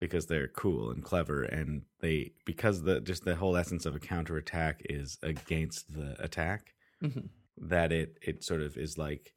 because 0.00 0.26
they're 0.26 0.48
cool 0.48 0.90
and 0.90 1.02
clever, 1.02 1.42
and 1.42 1.82
they 2.00 2.32
because 2.44 2.82
the 2.82 3.00
just 3.00 3.24
the 3.24 3.36
whole 3.36 3.56
essence 3.56 3.84
of 3.86 3.96
a 3.96 4.00
counterattack 4.00 4.82
is 4.88 5.18
against 5.22 5.92
the 5.94 6.16
attack 6.22 6.74
hmm 7.00 7.20
that 7.60 7.90
it 7.92 8.16
it 8.22 8.44
sort 8.44 8.62
of 8.62 8.76
is 8.76 8.96
like 8.96 9.32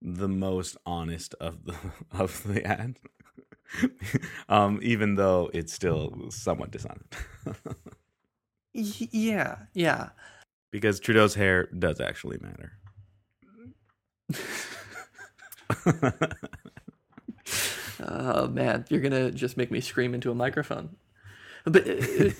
the 0.00 0.28
most 0.28 0.78
honest 0.86 1.34
of 1.40 1.64
the 1.64 1.76
of 2.10 2.42
the 2.44 2.64
ad 2.64 2.98
um 4.48 4.78
even 4.82 5.14
though 5.14 5.50
it's 5.52 5.72
still 5.72 6.14
somewhat 6.30 6.70
dishonest 6.70 7.14
yeah, 8.72 9.56
yeah. 9.72 10.10
because 10.70 11.00
trudeau's 11.00 11.34
hair 11.34 11.66
does 11.78 12.00
actually 12.00 12.38
matter 12.40 12.72
Oh 18.00 18.48
man, 18.48 18.84
you're 18.88 19.00
gonna 19.00 19.30
just 19.30 19.56
make 19.56 19.70
me 19.70 19.80
scream 19.80 20.14
into 20.14 20.30
a 20.30 20.34
microphone. 20.34 20.96
But 21.64 21.88
uh, 21.88 22.30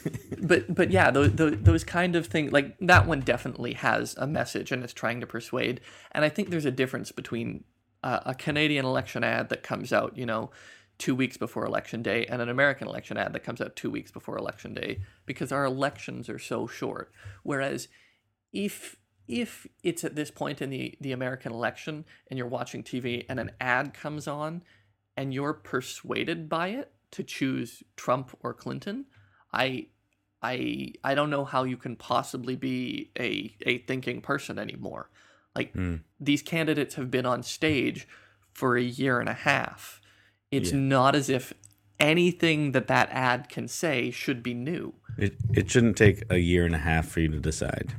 but 0.42 0.74
but 0.74 0.90
yeah, 0.90 1.10
those, 1.10 1.32
those 1.34 1.84
kind 1.84 2.14
of 2.14 2.26
things 2.26 2.52
like 2.52 2.76
that 2.80 3.06
one 3.06 3.20
definitely 3.20 3.72
has 3.74 4.14
a 4.18 4.26
message 4.26 4.70
and 4.70 4.84
is 4.84 4.92
trying 4.92 5.20
to 5.20 5.26
persuade. 5.26 5.80
And 6.12 6.24
I 6.24 6.28
think 6.28 6.50
there's 6.50 6.66
a 6.66 6.70
difference 6.70 7.10
between 7.10 7.64
uh, 8.02 8.20
a 8.26 8.34
Canadian 8.34 8.84
election 8.84 9.24
ad 9.24 9.48
that 9.48 9.62
comes 9.62 9.92
out, 9.92 10.16
you 10.16 10.26
know, 10.26 10.50
two 10.98 11.14
weeks 11.14 11.36
before 11.36 11.64
election 11.66 12.02
day, 12.02 12.26
and 12.26 12.40
an 12.40 12.48
American 12.48 12.88
election 12.88 13.16
ad 13.16 13.32
that 13.32 13.44
comes 13.44 13.60
out 13.60 13.76
two 13.76 13.90
weeks 13.90 14.10
before 14.10 14.36
election 14.38 14.74
day, 14.74 15.00
because 15.26 15.52
our 15.52 15.64
elections 15.64 16.28
are 16.28 16.38
so 16.38 16.66
short. 16.66 17.12
Whereas 17.42 17.88
if 18.52 18.96
if 19.28 19.66
it's 19.82 20.04
at 20.04 20.14
this 20.14 20.30
point 20.30 20.62
in 20.62 20.70
the 20.70 20.96
the 21.00 21.12
American 21.12 21.52
election 21.52 22.04
and 22.30 22.38
you're 22.38 22.46
watching 22.48 22.82
TV 22.82 23.24
and 23.28 23.40
an 23.40 23.50
ad 23.60 23.92
comes 23.92 24.28
on 24.28 24.62
and 25.16 25.34
you're 25.34 25.54
persuaded 25.54 26.48
by 26.48 26.68
it 26.68 26.92
to 27.12 27.22
choose 27.22 27.82
Trump 27.96 28.36
or 28.40 28.54
Clinton, 28.54 29.06
I 29.52 29.88
I 30.42 30.92
I 31.02 31.14
don't 31.14 31.30
know 31.30 31.44
how 31.44 31.64
you 31.64 31.76
can 31.76 31.96
possibly 31.96 32.56
be 32.56 33.10
a 33.18 33.56
a 33.66 33.78
thinking 33.78 34.20
person 34.20 34.58
anymore. 34.58 35.10
Like 35.54 35.72
Hmm. 35.72 35.96
these 36.20 36.42
candidates 36.42 36.94
have 36.94 37.10
been 37.10 37.26
on 37.26 37.42
stage 37.42 38.06
for 38.52 38.76
a 38.76 38.82
year 38.82 39.20
and 39.20 39.28
a 39.28 39.34
half. 39.34 40.00
It's 40.56 40.72
Yeah. 40.72 40.78
not 40.78 41.14
as 41.14 41.28
if 41.28 41.52
anything 41.98 42.72
that 42.72 42.86
that 42.88 43.08
ad 43.10 43.48
can 43.48 43.68
say 43.68 44.10
should 44.10 44.42
be 44.42 44.54
new. 44.54 44.94
it 45.18 45.34
it 45.54 45.70
shouldn't 45.70 45.96
take 45.96 46.22
a 46.30 46.38
year 46.38 46.64
and 46.66 46.74
a 46.74 46.78
half 46.90 47.08
for 47.08 47.20
you 47.20 47.28
to 47.28 47.40
decide 47.40 47.94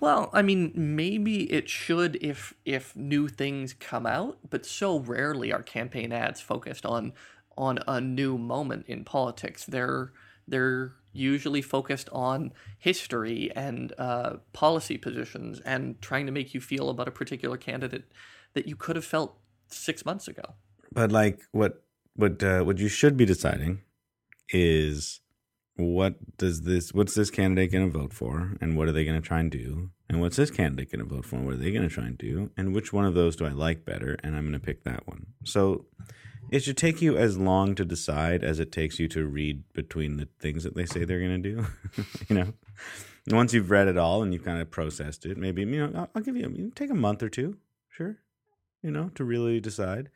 Well, 0.00 0.28
I 0.32 0.42
mean, 0.42 0.72
maybe 0.74 1.50
it 1.50 1.68
should 1.68 2.16
if 2.20 2.52
if 2.64 2.94
new 2.96 3.28
things 3.28 3.72
come 3.72 4.06
out, 4.06 4.38
but 4.50 4.66
so 4.66 4.98
rarely 4.98 5.52
are 5.52 5.62
campaign 5.62 6.12
ads 6.12 6.40
focused 6.40 6.84
on 6.84 7.12
on 7.56 7.78
a 7.86 8.00
new 8.00 8.36
moment 8.36 8.86
in 8.86 9.04
politics. 9.04 9.64
They're 9.64 10.12
they're 10.46 10.92
usually 11.12 11.62
focused 11.62 12.08
on 12.12 12.52
history 12.78 13.50
and 13.54 13.92
uh, 13.96 14.38
policy 14.52 14.98
positions 14.98 15.60
and 15.60 16.00
trying 16.02 16.26
to 16.26 16.32
make 16.32 16.52
you 16.54 16.60
feel 16.60 16.90
about 16.90 17.08
a 17.08 17.12
particular 17.12 17.56
candidate 17.56 18.04
that 18.54 18.66
you 18.66 18.76
could 18.76 18.96
have 18.96 19.04
felt 19.04 19.38
six 19.68 20.04
months 20.04 20.26
ago. 20.28 20.54
But 20.94 21.12
like 21.12 21.40
what 21.52 21.82
what 22.14 22.42
uh, 22.42 22.62
what 22.62 22.78
you 22.78 22.88
should 22.88 23.16
be 23.16 23.26
deciding 23.26 23.82
is 24.50 25.20
what 25.76 26.36
does 26.38 26.62
this 26.62 26.94
what's 26.94 27.14
this 27.14 27.30
candidate 27.30 27.72
going 27.72 27.90
to 27.90 27.98
vote 27.98 28.12
for 28.12 28.56
and 28.60 28.76
what 28.76 28.88
are 28.88 28.92
they 28.92 29.04
going 29.04 29.20
to 29.20 29.26
try 29.26 29.40
and 29.40 29.50
do? 29.50 29.90
And 30.08 30.20
what's 30.20 30.36
this 30.36 30.50
candidate 30.50 30.92
going 30.92 31.06
to 31.06 31.14
vote 31.14 31.24
for 31.24 31.36
and 31.36 31.44
what 31.44 31.54
are 31.54 31.58
they 31.58 31.72
going 31.72 31.88
to 31.88 31.92
try 31.92 32.06
and 32.06 32.16
do? 32.16 32.50
And 32.56 32.74
which 32.74 32.92
one 32.92 33.04
of 33.04 33.14
those 33.14 33.36
do 33.36 33.46
i 33.46 33.50
like 33.50 33.84
better? 33.84 34.16
And 34.22 34.36
i'm 34.36 34.44
going 34.44 34.52
to 34.52 34.64
pick 34.64 34.84
that 34.84 35.06
one. 35.06 35.26
So 35.44 35.86
it 36.50 36.62
should 36.62 36.76
take 36.76 37.02
you 37.02 37.16
as 37.16 37.38
long 37.38 37.74
to 37.74 37.84
decide 37.84 38.44
as 38.44 38.60
it 38.60 38.70
takes 38.70 38.98
you 38.98 39.08
to 39.08 39.26
read 39.26 39.64
between 39.72 40.18
the 40.18 40.28
things 40.38 40.62
that 40.62 40.76
they 40.76 40.84
say 40.86 41.04
they're 41.04 41.18
going 41.18 41.42
to 41.42 41.54
do 41.54 41.66
you 42.28 42.36
know? 42.36 42.52
Once 43.28 43.54
you've 43.54 43.70
read 43.70 43.88
it 43.88 43.96
all 43.96 44.22
and 44.22 44.32
you've 44.32 44.44
kind 44.44 44.60
of 44.60 44.70
processed 44.70 45.26
it 45.26 45.38
maybe 45.38 45.62
you 45.62 45.86
know 45.86 45.98
i'll, 45.98 46.10
I'll 46.14 46.22
give 46.22 46.36
you 46.36 46.52
you 46.54 46.70
take 46.74 46.90
a 46.90 46.94
month 46.94 47.22
or 47.22 47.30
two 47.30 47.56
sure 47.88 48.18
you 48.82 48.90
know 48.90 49.10
to 49.14 49.24
really 49.24 49.58
decide 49.60 50.10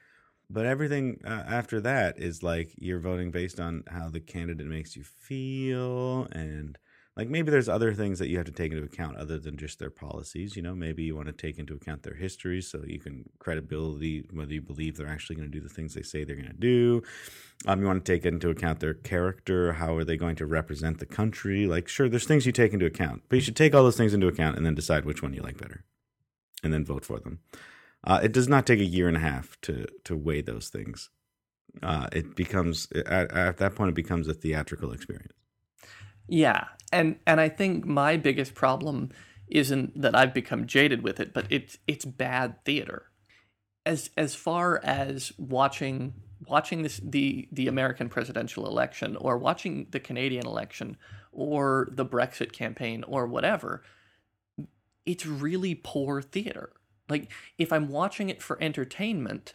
but 0.50 0.66
everything 0.66 1.20
uh, 1.24 1.44
after 1.46 1.80
that 1.80 2.18
is 2.18 2.42
like 2.42 2.74
you're 2.78 3.00
voting 3.00 3.30
based 3.30 3.60
on 3.60 3.84
how 3.88 4.08
the 4.08 4.20
candidate 4.20 4.66
makes 4.66 4.96
you 4.96 5.04
feel 5.04 6.26
and 6.32 6.78
like 7.16 7.28
maybe 7.28 7.50
there's 7.50 7.68
other 7.68 7.92
things 7.94 8.20
that 8.20 8.28
you 8.28 8.36
have 8.36 8.46
to 8.46 8.52
take 8.52 8.70
into 8.70 8.84
account 8.84 9.16
other 9.16 9.38
than 9.38 9.56
just 9.56 9.78
their 9.78 9.90
policies 9.90 10.56
you 10.56 10.62
know? 10.62 10.74
Maybe 10.74 11.02
you 11.02 11.14
want 11.16 11.26
to 11.26 11.32
take 11.32 11.58
into 11.58 11.74
account 11.74 12.02
their 12.02 12.14
history 12.14 12.62
so 12.62 12.82
you 12.86 12.98
can 12.98 13.28
credibility 13.40 14.26
whether 14.32 14.54
you 14.54 14.62
believe 14.62 14.96
they're 14.96 15.08
actually 15.08 15.36
going 15.36 15.50
to 15.50 15.58
do 15.58 15.62
the 15.62 15.72
things 15.72 15.94
they 15.94 16.02
say 16.02 16.24
they're 16.24 16.36
going 16.36 16.48
to 16.48 16.54
do. 16.54 17.02
Um, 17.66 17.80
you 17.80 17.86
want 17.86 18.04
to 18.04 18.12
take 18.12 18.24
into 18.24 18.50
account 18.50 18.80
their 18.80 18.94
character 18.94 19.72
how 19.74 19.96
are 19.96 20.04
they 20.04 20.16
going 20.16 20.36
to 20.36 20.46
represent 20.46 20.98
the 20.98 21.06
country? 21.06 21.66
Like 21.66 21.88
sure 21.88 22.08
there's 22.08 22.26
things 22.26 22.46
you 22.46 22.52
take 22.52 22.72
into 22.72 22.86
account 22.86 23.22
but 23.28 23.36
you 23.36 23.42
should 23.42 23.56
take 23.56 23.74
all 23.74 23.82
those 23.82 23.96
things 23.96 24.14
into 24.14 24.28
account 24.28 24.56
and 24.56 24.64
then 24.64 24.74
decide 24.74 25.04
which 25.04 25.22
one 25.22 25.34
you 25.34 25.42
like 25.42 25.58
better 25.58 25.84
and 26.62 26.72
then 26.72 26.84
vote 26.84 27.04
for 27.04 27.18
them. 27.18 27.40
Uh, 28.04 28.20
it 28.22 28.32
does 28.32 28.48
not 28.48 28.66
take 28.66 28.80
a 28.80 28.84
year 28.84 29.08
and 29.08 29.16
a 29.16 29.20
half 29.20 29.60
to 29.62 29.86
to 30.04 30.16
weigh 30.16 30.40
those 30.40 30.68
things. 30.68 31.10
Uh, 31.82 32.06
it 32.12 32.34
becomes 32.36 32.88
at, 32.92 33.32
at 33.32 33.56
that 33.58 33.74
point 33.74 33.90
it 33.90 33.94
becomes 33.94 34.28
a 34.28 34.34
theatrical 34.34 34.92
experience. 34.92 35.32
Yeah, 36.28 36.64
and 36.92 37.16
and 37.26 37.40
I 37.40 37.48
think 37.48 37.84
my 37.86 38.16
biggest 38.16 38.54
problem 38.54 39.10
isn't 39.48 40.00
that 40.00 40.14
I've 40.14 40.34
become 40.34 40.66
jaded 40.66 41.02
with 41.02 41.20
it, 41.20 41.32
but 41.32 41.46
it's 41.50 41.78
it's 41.86 42.04
bad 42.04 42.64
theater. 42.64 43.10
As 43.84 44.10
as 44.16 44.34
far 44.34 44.80
as 44.84 45.32
watching 45.38 46.14
watching 46.46 46.82
this 46.82 47.00
the 47.02 47.48
the 47.50 47.68
American 47.68 48.08
presidential 48.08 48.66
election 48.66 49.16
or 49.16 49.38
watching 49.38 49.86
the 49.90 50.00
Canadian 50.00 50.46
election 50.46 50.96
or 51.32 51.88
the 51.90 52.06
Brexit 52.06 52.52
campaign 52.52 53.04
or 53.04 53.26
whatever, 53.26 53.82
it's 55.06 55.26
really 55.26 55.74
poor 55.74 56.20
theater. 56.20 56.72
Like 57.08 57.30
if 57.58 57.72
I'm 57.72 57.88
watching 57.88 58.28
it 58.28 58.42
for 58.42 58.62
entertainment, 58.62 59.54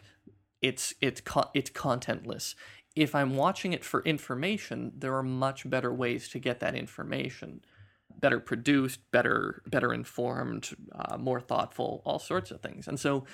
it's 0.62 0.94
it's 1.00 1.20
co- 1.20 1.50
it's 1.54 1.70
contentless. 1.70 2.54
If 2.96 3.14
I'm 3.14 3.36
watching 3.36 3.72
it 3.72 3.84
for 3.84 4.02
information, 4.04 4.92
there 4.96 5.14
are 5.16 5.22
much 5.22 5.68
better 5.68 5.92
ways 5.92 6.28
to 6.30 6.38
get 6.38 6.60
that 6.60 6.74
information. 6.74 7.62
Better 8.20 8.40
produced, 8.40 9.00
better 9.10 9.62
better 9.66 9.92
informed, 9.92 10.70
uh, 10.94 11.16
more 11.18 11.40
thoughtful, 11.40 12.02
all 12.04 12.18
sorts 12.18 12.50
of 12.50 12.60
things. 12.60 12.88
And 12.88 12.98
so 12.98 13.24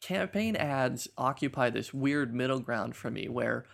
campaign 0.00 0.56
ads 0.56 1.08
occupy 1.16 1.70
this 1.70 1.94
weird 1.94 2.34
middle 2.34 2.60
ground 2.60 2.96
for 2.96 3.10
me 3.10 3.28
where 3.28 3.64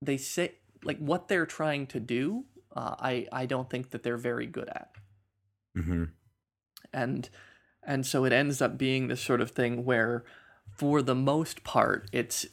they 0.00 0.16
say 0.16 0.54
like 0.84 0.98
what 0.98 1.28
they're 1.28 1.46
trying 1.46 1.86
to 1.86 2.00
do 2.00 2.44
uh, 2.74 2.96
I, 2.98 3.26
I 3.32 3.46
don't 3.46 3.68
think 3.68 3.90
that 3.90 4.02
they're 4.02 4.16
very 4.16 4.46
good 4.46 4.68
at 4.68 4.90
hmm 5.76 6.04
and 6.92 7.28
and 7.84 8.06
so 8.06 8.24
it 8.24 8.32
ends 8.32 8.62
up 8.62 8.78
being 8.78 9.08
this 9.08 9.20
sort 9.20 9.40
of 9.40 9.50
thing 9.50 9.84
where 9.84 10.24
for 10.76 11.02
the 11.02 11.14
most 11.14 11.64
part 11.64 12.08
it's 12.12 12.46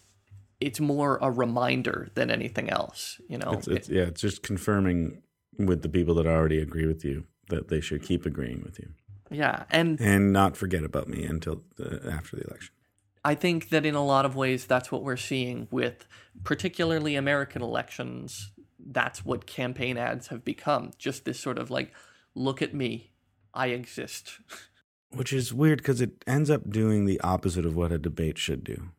it's 0.59 0.79
more 0.79 1.17
a 1.21 1.31
reminder 1.31 2.09
than 2.15 2.29
anything 2.29 2.69
else 2.69 3.21
you 3.27 3.37
know 3.37 3.51
It's, 3.51 3.67
it's 3.67 3.89
yeah, 3.89 4.03
it's 4.03 4.21
just 4.21 4.43
confirming 4.43 5.21
with 5.57 5.81
the 5.81 5.89
people 5.89 6.15
that 6.15 6.25
already 6.27 6.59
agree 6.59 6.85
with 6.85 7.03
you 7.03 7.25
that 7.49 7.69
they 7.69 7.81
should 7.81 8.03
keep 8.03 8.25
agreeing 8.25 8.61
with 8.63 8.79
you 8.79 8.89
yeah 9.31 9.63
and 9.69 9.99
and 10.01 10.33
not 10.33 10.57
forget 10.57 10.83
about 10.83 11.07
me 11.07 11.23
until 11.23 11.63
the, 11.77 12.09
after 12.11 12.35
the 12.35 12.43
election. 12.43 12.73
I 13.23 13.35
think 13.35 13.69
that 13.69 13.85
in 13.85 13.95
a 13.95 14.05
lot 14.05 14.25
of 14.25 14.35
ways, 14.35 14.65
that's 14.65 14.91
what 14.91 15.03
we're 15.03 15.17
seeing 15.17 15.67
with 15.71 16.07
particularly 16.43 17.15
American 17.15 17.61
elections. 17.61 18.51
That's 18.79 19.25
what 19.25 19.45
campaign 19.45 19.97
ads 19.97 20.27
have 20.27 20.45
become. 20.45 20.91
Just 20.97 21.25
this 21.25 21.39
sort 21.39 21.57
of 21.57 21.69
like, 21.69 21.93
look 22.33 22.61
at 22.61 22.73
me, 22.73 23.11
I 23.53 23.67
exist. 23.67 24.39
which 25.11 25.33
is 25.33 25.53
weird 25.53 25.79
because 25.79 26.01
it 26.01 26.23
ends 26.27 26.49
up 26.49 26.69
doing 26.69 27.05
the 27.05 27.19
opposite 27.21 27.65
of 27.65 27.75
what 27.75 27.91
a 27.91 27.97
debate 27.97 28.37
should 28.37 28.63
do. 28.63 28.89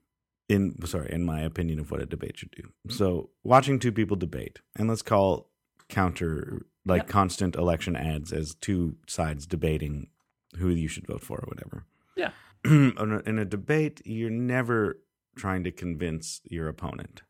In 0.48 0.74
sorry 0.84 1.12
in 1.12 1.24
my 1.24 1.40
opinion 1.40 1.78
of 1.78 1.90
what 1.90 2.02
a 2.02 2.06
debate 2.06 2.38
should 2.38 2.50
do. 2.50 2.62
Mm-hmm. 2.62 2.92
So 2.92 3.30
watching 3.44 3.78
two 3.78 3.92
people 3.92 4.16
debate 4.16 4.58
and 4.76 4.88
let's 4.88 5.02
call 5.02 5.48
counter 5.88 6.66
like 6.84 7.02
Yep. 7.02 7.08
constant 7.08 7.56
election 7.56 7.94
ads 7.94 8.32
as 8.32 8.54
two 8.54 8.96
sides 9.06 9.46
debating 9.46 10.08
who 10.56 10.70
you 10.70 10.88
should 10.88 11.06
vote 11.06 11.22
for 11.22 11.38
or 11.38 11.46
whatever. 11.46 11.84
Yeah. 12.16 12.30
in, 12.64 12.94
a, 12.98 13.28
in 13.28 13.38
a 13.38 13.44
debate 13.44 14.02
you're 14.04 14.30
never 14.30 14.98
trying 15.36 15.62
to 15.64 15.70
convince 15.70 16.40
your 16.44 16.66
opponent 16.68 17.22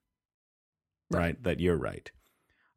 right, 1.11 1.43
that 1.43 1.61
you're 1.61 1.77
right 1.77 2.11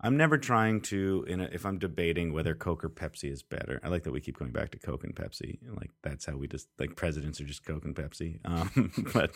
i'm 0.03 0.15
never 0.15 0.37
trying 0.37 0.79
to 0.81 1.25
a, 1.27 1.53
if 1.53 1.65
i'm 1.65 1.79
debating 1.79 2.31
whether 2.31 2.53
coke 2.53 2.83
or 2.83 2.89
pepsi 2.89 3.31
is 3.31 3.41
better 3.41 3.79
i 3.83 3.87
like 3.87 4.03
that 4.03 4.11
we 4.11 4.21
keep 4.21 4.37
going 4.37 4.51
back 4.51 4.69
to 4.69 4.79
coke 4.79 5.03
and 5.03 5.15
pepsi 5.15 5.57
like 5.75 5.89
that's 6.03 6.25
how 6.25 6.35
we 6.35 6.47
just 6.47 6.67
like 6.77 6.95
presidents 6.95 7.41
are 7.41 7.45
just 7.45 7.65
coke 7.65 7.85
and 7.85 7.95
pepsi. 7.95 8.39
Um, 8.45 8.91
but 9.13 9.31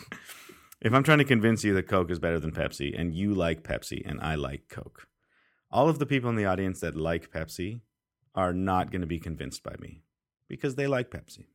if 0.80 0.92
i'm 0.92 1.02
trying 1.02 1.18
to 1.18 1.24
convince 1.24 1.64
you 1.64 1.74
that 1.74 1.88
coke 1.88 2.10
is 2.10 2.20
better 2.20 2.38
than 2.38 2.52
pepsi 2.52 2.98
and 2.98 3.14
you 3.14 3.34
like 3.34 3.62
pepsi 3.62 4.08
and 4.08 4.20
i 4.20 4.36
like 4.36 4.68
coke 4.68 5.08
all 5.70 5.88
of 5.88 5.98
the 5.98 6.06
people 6.06 6.30
in 6.30 6.36
the 6.36 6.46
audience 6.46 6.80
that 6.80 6.96
like 6.96 7.30
pepsi 7.30 7.80
are 8.34 8.52
not 8.52 8.90
going 8.90 9.00
to 9.00 9.06
be 9.06 9.18
convinced 9.18 9.62
by 9.62 9.74
me 9.80 10.02
because 10.48 10.74
they 10.76 10.86
like 10.86 11.10
pepsi. 11.10 11.46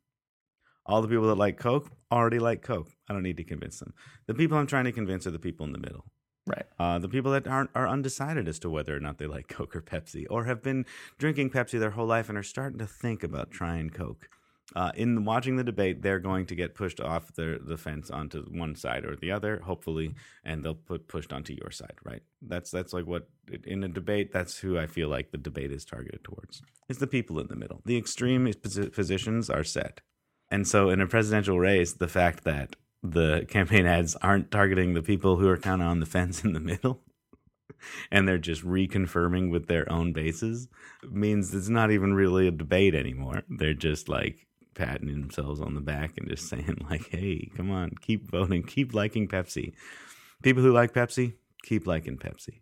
All 0.86 1.02
the 1.02 1.08
people 1.08 1.28
that 1.28 1.36
like 1.36 1.58
coke 1.58 1.90
already 2.12 2.40
like 2.40 2.62
coke. 2.62 2.92
I 3.10 3.14
don't 3.14 3.24
need 3.24 3.38
to 3.38 3.44
convince 3.44 3.80
them. 3.80 3.94
The 4.28 4.34
people 4.34 4.58
i'm 4.58 4.68
trying 4.68 4.86
to 4.86 4.92
convince 4.92 5.26
are 5.26 5.32
the 5.32 5.40
people 5.40 5.66
in 5.66 5.72
the 5.72 5.80
middle 5.80 6.06
Right. 6.46 6.66
uh, 6.78 7.00
the 7.00 7.08
people 7.08 7.32
that 7.32 7.48
aren't 7.48 7.70
are 7.74 7.88
undecided 7.88 8.50
as 8.50 8.60
to 8.60 8.70
whether 8.70 8.96
or 8.96 9.00
not 9.00 9.18
they 9.18 9.28
like 9.28 9.48
Coke 9.58 9.76
or 9.76 9.82
Pepsi, 9.82 10.26
or 10.30 10.44
have 10.46 10.62
been 10.62 10.86
drinking 11.18 11.52
Pepsi 11.52 11.80
their 11.80 11.92
whole 11.92 12.06
life 12.06 12.28
and 12.30 12.38
are 12.38 12.44
starting 12.44 12.80
to 12.80 12.88
think 12.88 13.24
about 13.24 13.52
trying 13.52 13.90
Coke. 13.90 14.28
Uh, 14.76 14.92
in 14.96 15.24
watching 15.24 15.56
the 15.56 15.64
debate, 15.64 16.02
they're 16.02 16.20
going 16.20 16.46
to 16.48 16.56
get 16.56 16.74
pushed 16.74 17.00
off 17.00 17.34
the 17.34 17.60
the 17.64 17.78
fence 17.78 18.10
onto 18.10 18.44
one 18.46 18.76
side 18.76 19.06
or 19.06 19.16
the 19.16 19.32
other, 19.32 19.62
hopefully, 19.64 20.16
and 20.44 20.64
they'll 20.64 20.74
put 20.74 21.08
pushed 21.08 21.32
onto 21.32 21.54
your 21.54 21.70
side. 21.70 21.96
Right? 22.04 22.24
That's 22.42 22.72
that's 22.72 22.92
like 22.94 23.06
what 23.06 23.28
in 23.66 23.84
a 23.84 23.88
debate. 23.88 24.32
That's 24.32 24.58
who 24.58 24.78
I 24.78 24.88
feel 24.88 25.10
like 25.10 25.32
the 25.32 25.38
debate 25.38 25.72
is 25.72 25.86
targeted 25.86 26.24
towards. 26.24 26.62
It's 26.90 27.00
the 27.00 27.08
people 27.08 27.40
in 27.40 27.48
the 27.48 27.56
middle. 27.56 27.82
The 27.86 27.98
extreme 27.98 28.52
positions 28.94 29.50
are 29.50 29.64
set, 29.64 30.02
and 30.50 30.68
so 30.68 30.90
in 30.90 31.02
a 31.02 31.08
presidential 31.08 31.60
race, 31.60 31.94
the 31.94 32.08
fact 32.08 32.44
that 32.46 32.76
the 33.04 33.46
campaign 33.50 33.86
ads 33.86 34.16
aren't 34.18 34.50
targeting 34.50 34.94
the 34.94 35.04
people 35.04 35.36
who 35.36 35.50
are 35.50 35.58
kind 35.58 35.82
of 35.82 35.88
on 35.90 36.00
the 36.00 36.06
fence 36.06 36.44
in 36.44 36.54
the 36.54 36.60
middle 36.60 37.02
and 38.12 38.28
they're 38.28 38.38
just 38.38 38.66
reconfirming 38.66 39.52
with 39.52 39.68
their 39.68 39.92
own 39.92 40.14
bases 40.14 40.70
means 41.12 41.54
it's 41.54 41.68
not 41.68 41.92
even 41.92 42.14
really 42.14 42.48
a 42.48 42.52
debate 42.52 42.96
anymore. 42.96 43.44
They're 43.50 43.74
just 43.74 44.08
like 44.08 44.48
patting 44.74 45.08
themselves 45.08 45.62
on 45.62 45.76
the 45.76 45.82
back 45.82 46.18
and 46.18 46.30
just 46.30 46.50
saying 46.50 46.78
like 46.90 47.08
hey 47.10 47.52
come 47.56 47.70
on 47.70 47.92
keep 48.02 48.32
voting 48.32 48.64
keep 48.64 48.94
liking 48.94 49.28
pepsi. 49.28 49.74
People 50.42 50.64
who 50.64 50.72
like 50.72 50.94
pepsi 50.94 51.34
keep 51.64 51.86
liking 51.86 52.18
pepsi 52.18 52.62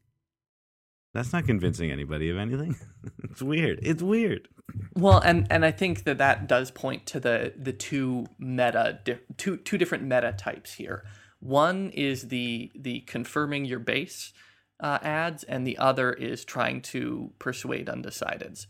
that's 1.13 1.33
not 1.33 1.45
convincing 1.45 1.91
anybody 1.91 2.29
of 2.29 2.37
anything 2.37 2.75
it's 3.23 3.41
weird 3.41 3.79
it's 3.81 4.01
weird 4.01 4.47
Well, 4.95 5.19
and 5.19 5.47
and 5.49 5.65
I 5.65 5.71
think 5.71 6.03
that 6.03 6.17
that 6.17 6.47
does 6.47 6.71
point 6.71 7.05
to 7.07 7.19
the 7.19 7.53
the 7.57 7.73
two 7.73 8.27
meta 8.39 8.99
di- 9.03 9.19
two 9.37 9.57
two 9.57 9.77
different 9.77 10.03
meta 10.03 10.33
types 10.37 10.73
here. 10.73 11.03
One 11.39 11.89
is 11.89 12.27
the 12.27 12.71
the 12.75 13.01
confirming 13.01 13.65
your 13.65 13.79
base 13.79 14.33
uh, 14.79 14.99
ads, 15.01 15.43
and 15.43 15.65
the 15.65 15.77
other 15.77 16.13
is 16.13 16.45
trying 16.45 16.81
to 16.81 17.33
persuade 17.39 17.87
undecideds. 17.87 18.67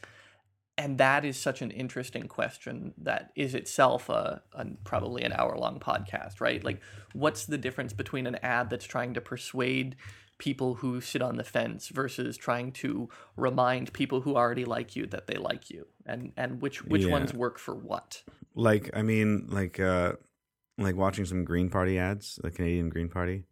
And 0.77 0.97
that 0.97 1.25
is 1.25 1.37
such 1.37 1.61
an 1.61 1.69
interesting 1.69 2.27
question 2.27 2.93
that 2.97 3.31
is 3.35 3.53
itself 3.53 4.09
a, 4.09 4.41
a 4.53 4.65
probably 4.83 5.21
an 5.23 5.33
hour 5.33 5.55
long 5.57 5.79
podcast, 5.79 6.39
right? 6.39 6.63
Like, 6.63 6.81
what's 7.13 7.45
the 7.45 7.57
difference 7.57 7.93
between 7.93 8.25
an 8.25 8.35
ad 8.41 8.69
that's 8.69 8.85
trying 8.85 9.13
to 9.13 9.21
persuade 9.21 9.95
people 10.41 10.73
who 10.81 10.99
sit 10.99 11.21
on 11.21 11.35
the 11.37 11.43
fence 11.43 11.89
versus 11.89 12.35
trying 12.35 12.71
to 12.71 13.07
remind 13.37 13.93
people 13.93 14.21
who 14.21 14.35
already 14.35 14.65
like 14.65 14.95
you 14.95 15.05
that 15.05 15.27
they 15.27 15.35
like 15.35 15.69
you, 15.69 15.85
and 16.05 16.33
and 16.35 16.61
which 16.61 16.83
which 16.83 17.03
Yeah. 17.03 17.11
ones 17.11 17.31
work 17.33 17.57
for 17.59 17.75
what? 17.75 18.23
like 18.53 18.89
i 18.93 19.01
mean 19.01 19.45
like 19.47 19.79
uh 19.79 20.11
like 20.77 20.95
watching 20.95 21.23
some 21.25 21.45
green 21.45 21.69
party 21.69 21.97
ads 21.97 22.37
the 22.43 22.51
canadian 22.51 22.89
green 22.89 23.07
party 23.07 23.45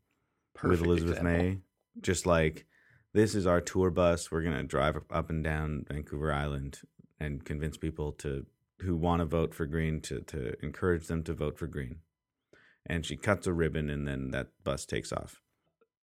with 0.62 0.82
Elizabeth 0.82 1.20
example. 1.20 1.44
May. 1.44 1.58
Just 2.02 2.26
like 2.26 2.66
this 3.14 3.34
is 3.34 3.48
our 3.48 3.62
tour 3.62 3.92
bus. 3.92 4.30
We're 4.32 4.44
gonna 4.44 4.64
drive 4.64 4.98
up 5.10 5.30
and 5.30 5.42
down 5.44 5.86
Vancouver 5.90 6.34
Island 6.34 6.80
and 7.20 7.46
convince 7.46 7.78
people 7.78 8.12
to 8.24 8.46
who 8.82 8.96
want 8.98 9.20
to 9.22 9.26
vote 9.26 9.54
for 9.54 9.66
Green 9.66 10.02
to 10.02 10.20
to 10.22 10.54
encourage 10.62 11.08
them 11.08 11.24
to 11.24 11.34
vote 11.34 11.58
for 11.58 11.68
Green. 11.68 12.00
And 12.86 13.06
she 13.06 13.16
cuts 13.16 13.48
a 13.48 13.54
ribbon, 13.54 13.90
and 13.90 14.08
then 14.08 14.32
that 14.32 14.48
bus 14.64 14.86
takes 14.86 15.12
off. 15.14 15.42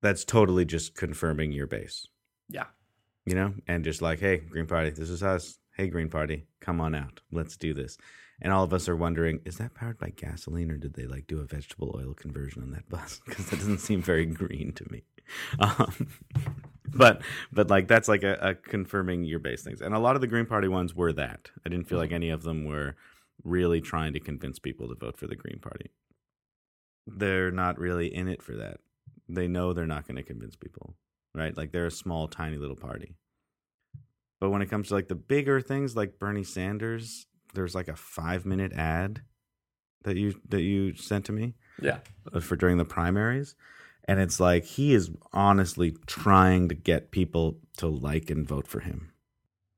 That's 0.03 0.25
totally 0.25 0.65
just 0.65 0.95
confirming 0.95 1.53
your 1.53 1.67
base, 1.67 2.07
Yeah. 2.49 2.67
you 3.25 3.35
know, 3.35 3.55
and 3.67 3.85
just 3.85 4.03
like, 4.03 4.21
hey, 4.21 4.39
Green 4.39 4.67
Party, 4.67 4.91
this 4.91 5.11
is 5.11 5.23
us. 5.23 5.59
Hey, 5.77 5.89
Green 5.89 6.09
Party, 6.11 6.47
come 6.61 6.81
on 6.81 6.95
out. 6.95 7.21
Let's 7.33 7.57
do 7.57 7.75
this. 7.75 7.99
And 8.41 8.53
all 8.53 8.65
of 8.65 8.73
us 8.75 8.89
are 8.89 8.97
wondering, 8.97 9.41
is 9.47 9.57
that 9.59 9.75
powered 9.75 9.99
by 9.99 10.11
gasoline 10.11 10.71
or 10.71 10.77
did 10.77 10.95
they 10.95 11.07
like 11.07 11.27
do 11.27 11.41
a 11.41 11.45
vegetable 11.45 11.95
oil 11.99 12.13
conversion 12.15 12.63
on 12.63 12.71
that 12.73 12.89
bus? 12.89 13.21
Because 13.27 13.47
that 13.51 13.57
doesn't 13.59 13.79
seem 13.79 14.03
very 14.03 14.27
green 14.27 14.73
to 14.75 14.91
me. 14.93 15.03
Um, 15.59 16.07
but 16.95 17.21
but 17.53 17.69
like 17.69 17.89
that's 17.89 18.07
like 18.07 18.23
a, 18.23 18.35
a 18.41 18.55
confirming 18.55 19.25
your 19.25 19.41
base 19.41 19.65
things. 19.65 19.81
And 19.81 19.93
a 19.93 19.99
lot 19.99 20.15
of 20.15 20.21
the 20.21 20.29
Green 20.29 20.47
Party 20.47 20.69
ones 20.69 20.95
were 20.95 21.13
that. 21.15 21.51
I 21.65 21.69
didn't 21.69 21.89
feel 21.89 21.99
like 21.99 22.13
any 22.13 22.31
of 22.31 22.45
them 22.45 22.65
were 22.65 22.95
really 23.43 23.81
trying 23.81 24.13
to 24.13 24.21
convince 24.21 24.61
people 24.61 24.87
to 24.89 24.95
vote 24.95 25.19
for 25.19 25.27
the 25.27 25.35
Green 25.35 25.59
Party. 25.59 25.91
They're 27.09 27.51
not 27.51 27.79
really 27.79 28.15
in 28.15 28.29
it 28.29 28.41
for 28.41 28.53
that. 28.55 28.79
They 29.29 29.49
know 29.49 29.73
they're 29.73 29.87
not 29.87 30.07
going 30.07 30.17
to 30.17 30.23
convince 30.23 30.57
people, 30.57 30.95
right? 31.35 31.57
Like 31.57 31.73
they're 31.73 31.87
a 31.87 31.91
small, 31.91 32.29
tiny 32.29 32.57
little 32.59 32.77
party. 32.77 33.15
But 34.41 34.51
when 34.51 34.63
it 34.63 34.67
comes 34.71 34.89
to 34.89 34.95
like 34.95 35.09
the 35.09 35.15
bigger 35.15 35.61
things 35.61 35.97
like 35.97 36.19
Bernie 36.19 36.45
Sanders, 36.45 37.27
there's 37.55 37.75
like 37.75 37.89
a 37.89 37.97
five 37.97 38.45
minute 38.45 38.73
ad 38.73 39.23
that 40.05 40.17
you 40.17 40.35
that 40.49 40.63
you 40.63 40.95
sent 40.95 41.25
to 41.27 41.33
me 41.33 41.55
Yeah. 41.81 41.99
uh, 42.33 42.41
for 42.41 42.55
during 42.55 42.77
the 42.77 42.85
primaries 42.85 43.57
and 44.05 44.21
it's 44.21 44.39
like 44.39 44.65
he 44.65 44.95
is 44.95 45.11
honestly 45.33 45.97
trying 46.07 46.69
to 46.69 46.77
get 46.77 47.11
people 47.11 47.59
to 47.79 47.89
like 47.89 48.31
and 48.31 48.47
vote 48.47 48.69
for 48.69 48.81
him 48.81 49.11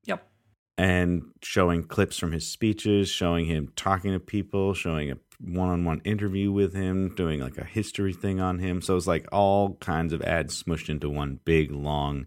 Yep. 0.05 0.29
and 0.77 1.23
showing 1.43 1.83
clips 1.85 2.19
from 2.19 2.33
his 2.33 2.47
speeches, 2.47 3.09
showing 3.09 3.47
him 3.47 3.73
talking 3.75 4.13
to 4.13 4.21
people, 4.21 4.75
showing 4.75 5.11
a 5.11 5.17
one-on-one 5.41 6.01
interview 6.05 6.51
with 6.51 6.75
him, 6.75 7.15
doing 7.15 7.41
like 7.41 7.59
a 7.59 7.65
history 7.65 8.13
thing 8.13 8.41
on 8.41 8.59
him. 8.59 8.83
So 8.83 8.97
it's 8.97 9.07
like 9.07 9.27
all 9.33 9.75
kinds 9.77 10.13
of 10.13 10.23
ads 10.23 10.63
smushed 10.63 10.89
into 10.89 11.09
one 11.09 11.41
big 11.45 11.71
long 11.71 12.27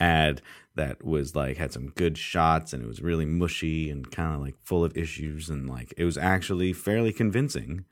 ad 0.00 0.40
that 0.76 1.04
was 1.04 1.34
like 1.34 1.56
had 1.56 1.72
some 1.72 1.88
good 1.90 2.16
shots 2.16 2.72
and 2.72 2.84
it 2.84 2.86
was 2.86 3.02
really 3.02 3.24
mushy 3.24 3.90
and 3.90 4.10
kind 4.12 4.34
of 4.34 4.40
like 4.40 4.54
full 4.62 4.84
of 4.84 4.96
issues 4.96 5.50
and 5.50 5.68
like 5.68 5.92
it 5.96 6.04
was 6.04 6.16
actually 6.16 6.72
fairly 6.72 7.12
convincing 7.12 7.84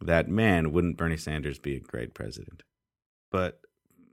that 0.00 0.28
man 0.28 0.72
wouldn't 0.72 0.96
Bernie 0.96 1.18
Sanders 1.18 1.58
be 1.58 1.76
a 1.76 1.80
great 1.80 2.14
president. 2.14 2.62
But 3.30 3.60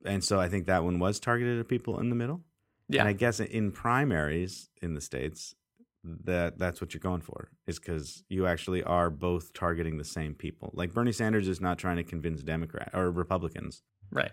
and 0.06 0.24
so 0.24 0.40
I 0.40 0.50
think 0.50 0.68
that 0.68 0.84
one 0.84 1.00
was 1.00 1.20
targeted 1.20 1.60
at 1.60 1.68
people 1.68 2.00
in 2.00 2.10
the 2.10 2.16
middle. 2.16 2.42
Yeah. 2.90 3.02
And 3.02 3.10
I 3.10 3.14
guess 3.14 3.40
in 3.40 3.72
primaries 3.72 4.70
in 4.82 4.96
the 4.96 5.02
states, 5.02 5.56
that 6.04 6.58
that's 6.58 6.80
what 6.80 6.94
you're 6.94 7.00
going 7.02 7.22
for 7.22 7.50
is 7.68 7.78
because 7.78 8.24
you 8.30 8.48
actually 8.48 8.84
are 8.84 9.10
both 9.10 9.54
targeting 9.54 9.98
the 9.98 10.06
same 10.06 10.34
people. 10.34 10.72
Like 10.74 10.94
Bernie 10.94 11.12
Sanders 11.12 11.48
is 11.48 11.60
not 11.60 11.78
trying 11.78 11.98
to 11.98 12.04
convince 12.04 12.42
Democrat 12.42 12.92
or 12.94 13.12
Republicans 13.12 13.84
Right. 14.12 14.32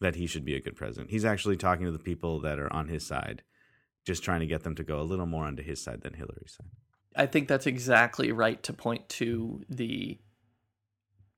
that 0.00 0.16
he 0.16 0.26
should 0.26 0.44
be 0.44 0.56
a 0.56 0.60
good 0.60 0.76
president. 0.76 1.10
He's 1.10 1.24
actually 1.24 1.56
talking 1.56 1.86
to 1.86 1.92
the 1.92 1.98
people 1.98 2.40
that 2.40 2.58
are 2.58 2.72
on 2.72 2.88
his 2.88 3.06
side, 3.06 3.42
just 4.04 4.22
trying 4.24 4.40
to 4.40 4.46
get 4.46 4.64
them 4.64 4.74
to 4.74 4.82
go 4.84 5.00
a 5.00 5.02
little 5.02 5.26
more 5.26 5.44
onto 5.44 5.62
his 5.62 5.82
side 5.82 6.02
than 6.02 6.14
Hillary's 6.14 6.56
side. 6.58 6.70
I 7.16 7.26
think 7.26 7.46
that's 7.46 7.66
exactly 7.66 8.32
right 8.32 8.60
to 8.64 8.72
point 8.72 9.08
to 9.10 9.62
the 9.68 10.18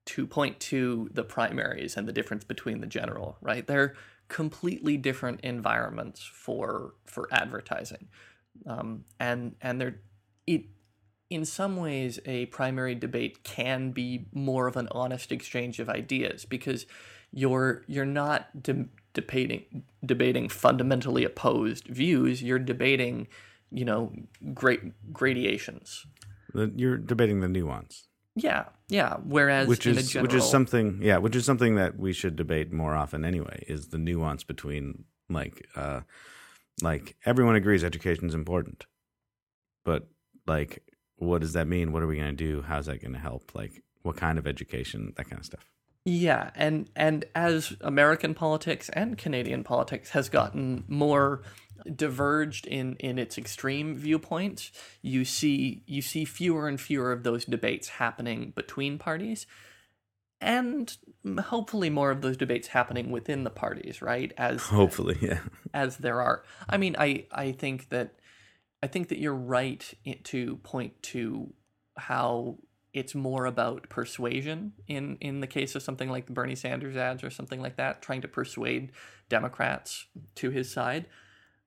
to 0.07 0.27
point 0.27 0.61
to 0.61 1.11
the 1.13 1.25
primaries 1.25 1.97
and 1.97 2.07
the 2.09 2.13
difference 2.13 2.45
between 2.45 2.81
the 2.81 2.87
general, 2.87 3.37
right? 3.41 3.67
They're 3.67 3.95
completely 4.29 4.97
different 4.97 5.41
environments 5.43 6.23
for 6.23 6.95
for 7.05 7.29
advertising. 7.31 8.09
Um, 8.67 9.05
and 9.19 9.55
and 9.61 9.81
they're 9.81 10.01
it 10.47 10.65
in 11.29 11.45
some 11.45 11.77
ways 11.77 12.21
a 12.25 12.47
primary 12.47 12.95
debate 12.95 13.43
can 13.43 13.91
be 13.91 14.27
more 14.33 14.67
of 14.69 14.77
an 14.77 14.89
honest 14.93 15.33
exchange 15.33 15.81
of 15.81 15.89
ideas 15.89 16.45
because 16.45 16.87
you're 17.33 17.83
you're 17.87 18.05
not 18.05 18.63
de- 18.63 18.89
debating 19.13 19.85
debating 20.05 20.49
fundamentally 20.49 21.25
opposed 21.25 21.87
views. 21.89 22.43
You're 22.43 22.59
debating 22.59 23.29
you 23.71 23.85
know 23.85 24.13
great 24.55 25.13
gradations. 25.13 26.07
You're 26.55 26.97
debating 26.97 27.41
the 27.41 27.49
nuance, 27.49 28.09
yeah. 28.37 28.65
Yeah. 28.89 29.17
Whereas 29.25 29.67
which 29.67 29.87
is 29.87 30.11
general, 30.11 30.29
which 30.29 30.35
is 30.35 30.49
something, 30.49 31.01
yeah, 31.03 31.17
which 31.17 31.35
is 31.35 31.45
something 31.45 31.75
that 31.77 31.99
we 31.99 32.13
should 32.13 32.37
debate 32.37 32.73
more 32.73 32.95
often 32.95 33.25
anyway. 33.25 33.65
Is 33.67 33.89
the 33.89 33.99
nuance 33.99 34.45
between 34.45 35.05
like, 35.29 35.67
uh, 35.75 36.03
like 36.83 37.17
everyone 37.25 37.57
agrees 37.57 37.85
education 37.85 38.29
is 38.29 38.35
important, 38.35 38.87
but 39.85 40.09
like, 40.47 40.83
what 41.17 41.41
does 41.41 41.55
that 41.55 41.67
mean? 41.67 41.93
What 41.93 42.03
are 42.03 42.07
we 42.07 42.17
going 42.17 42.37
to 42.37 42.45
do? 42.45 42.63
How's 42.63 42.87
that 42.87 43.01
going 43.01 43.15
to 43.15 43.19
help? 43.19 43.55
Like, 43.55 43.83
what 44.03 44.17
kind 44.17 44.39
of 44.39 44.47
education? 44.47 45.13
That 45.17 45.29
kind 45.29 45.41
of 45.41 45.47
stuff. 45.47 45.65
Yeah, 46.05 46.51
and 46.55 46.89
and 46.95 47.25
as 47.35 47.75
American 47.81 48.33
politics 48.35 48.89
and 48.91 49.19
Canadian 49.19 49.65
politics 49.65 50.11
has 50.11 50.29
gotten 50.29 50.85
more 50.87 51.43
diverged 51.95 52.67
in 52.67 52.95
in 53.01 53.19
its 53.19 53.37
extreme 53.37 53.97
viewpoints, 53.97 54.71
you 55.03 55.25
see 55.25 55.83
you 55.87 56.01
see 56.01 56.25
fewer 56.25 56.69
and 56.69 56.81
fewer 56.81 57.11
of 57.11 57.25
those 57.25 57.45
debates 57.45 57.89
happening 57.89 58.53
between 58.55 58.99
parties 58.99 59.47
and 60.41 60.97
hopefully 61.41 61.91
more 61.91 62.11
of 62.11 62.21
those 62.21 62.37
debates 62.37 62.69
happening 62.69 63.11
within 63.11 63.45
the 63.45 63.51
parties, 63.51 64.03
right? 64.03 64.33
As 64.37 64.63
Hopefully, 64.67 65.19
yeah. 65.21 65.41
as 65.73 65.99
there 65.99 66.21
are. 66.21 66.45
I 66.69 66.77
mean, 66.77 66.97
I 66.99 67.27
I 67.33 67.53
think 67.53 67.89
that 67.91 68.15
I 68.83 68.87
think 68.87 69.09
that 69.09 69.19
you're 69.19 69.35
right 69.35 69.95
to 70.25 70.57
point 70.59 71.03
to 71.05 71.53
how 71.97 72.59
it's 72.93 73.15
more 73.15 73.47
about 73.47 73.89
persuasion 73.89 74.73
in 74.87 75.17
in 75.21 75.41
the 75.41 75.47
case 75.47 75.75
of 75.75 75.83
something 75.83 76.11
like 76.11 76.27
the 76.27 76.33
Bernie 76.33 76.55
Sanders 76.55 76.97
ads 76.97 77.23
or 77.25 77.31
something 77.31 77.61
like 77.61 77.77
that, 77.77 78.03
trying 78.03 78.23
to 78.23 78.29
persuade 78.29 78.93
Democrats 79.29 80.07
to 80.37 80.51
his 80.51 80.71
side. 80.71 81.07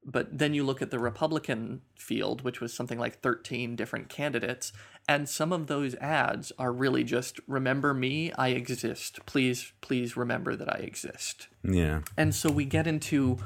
But 0.05 0.37
then 0.37 0.53
you 0.53 0.63
look 0.63 0.81
at 0.81 0.91
the 0.91 0.99
Republican 0.99 1.81
field, 1.95 2.41
which 2.41 2.61
was 2.61 2.73
something 2.73 2.97
like 2.97 3.19
13 3.21 3.75
different 3.75 4.09
candidates, 4.09 4.71
and 5.07 5.27
some 5.27 5.51
of 5.51 5.67
those 5.67 5.95
ads 5.95 6.51
are 6.57 6.71
really 6.71 7.03
just 7.03 7.39
remember 7.47 7.93
me, 7.93 8.31
I 8.33 8.49
exist. 8.49 9.19
Please, 9.25 9.73
please 9.81 10.15
remember 10.15 10.55
that 10.55 10.73
I 10.73 10.79
exist. 10.79 11.47
Yeah. 11.63 12.01
And 12.15 12.33
so 12.33 12.49
we 12.49 12.65
get 12.65 12.87
into 12.87 13.37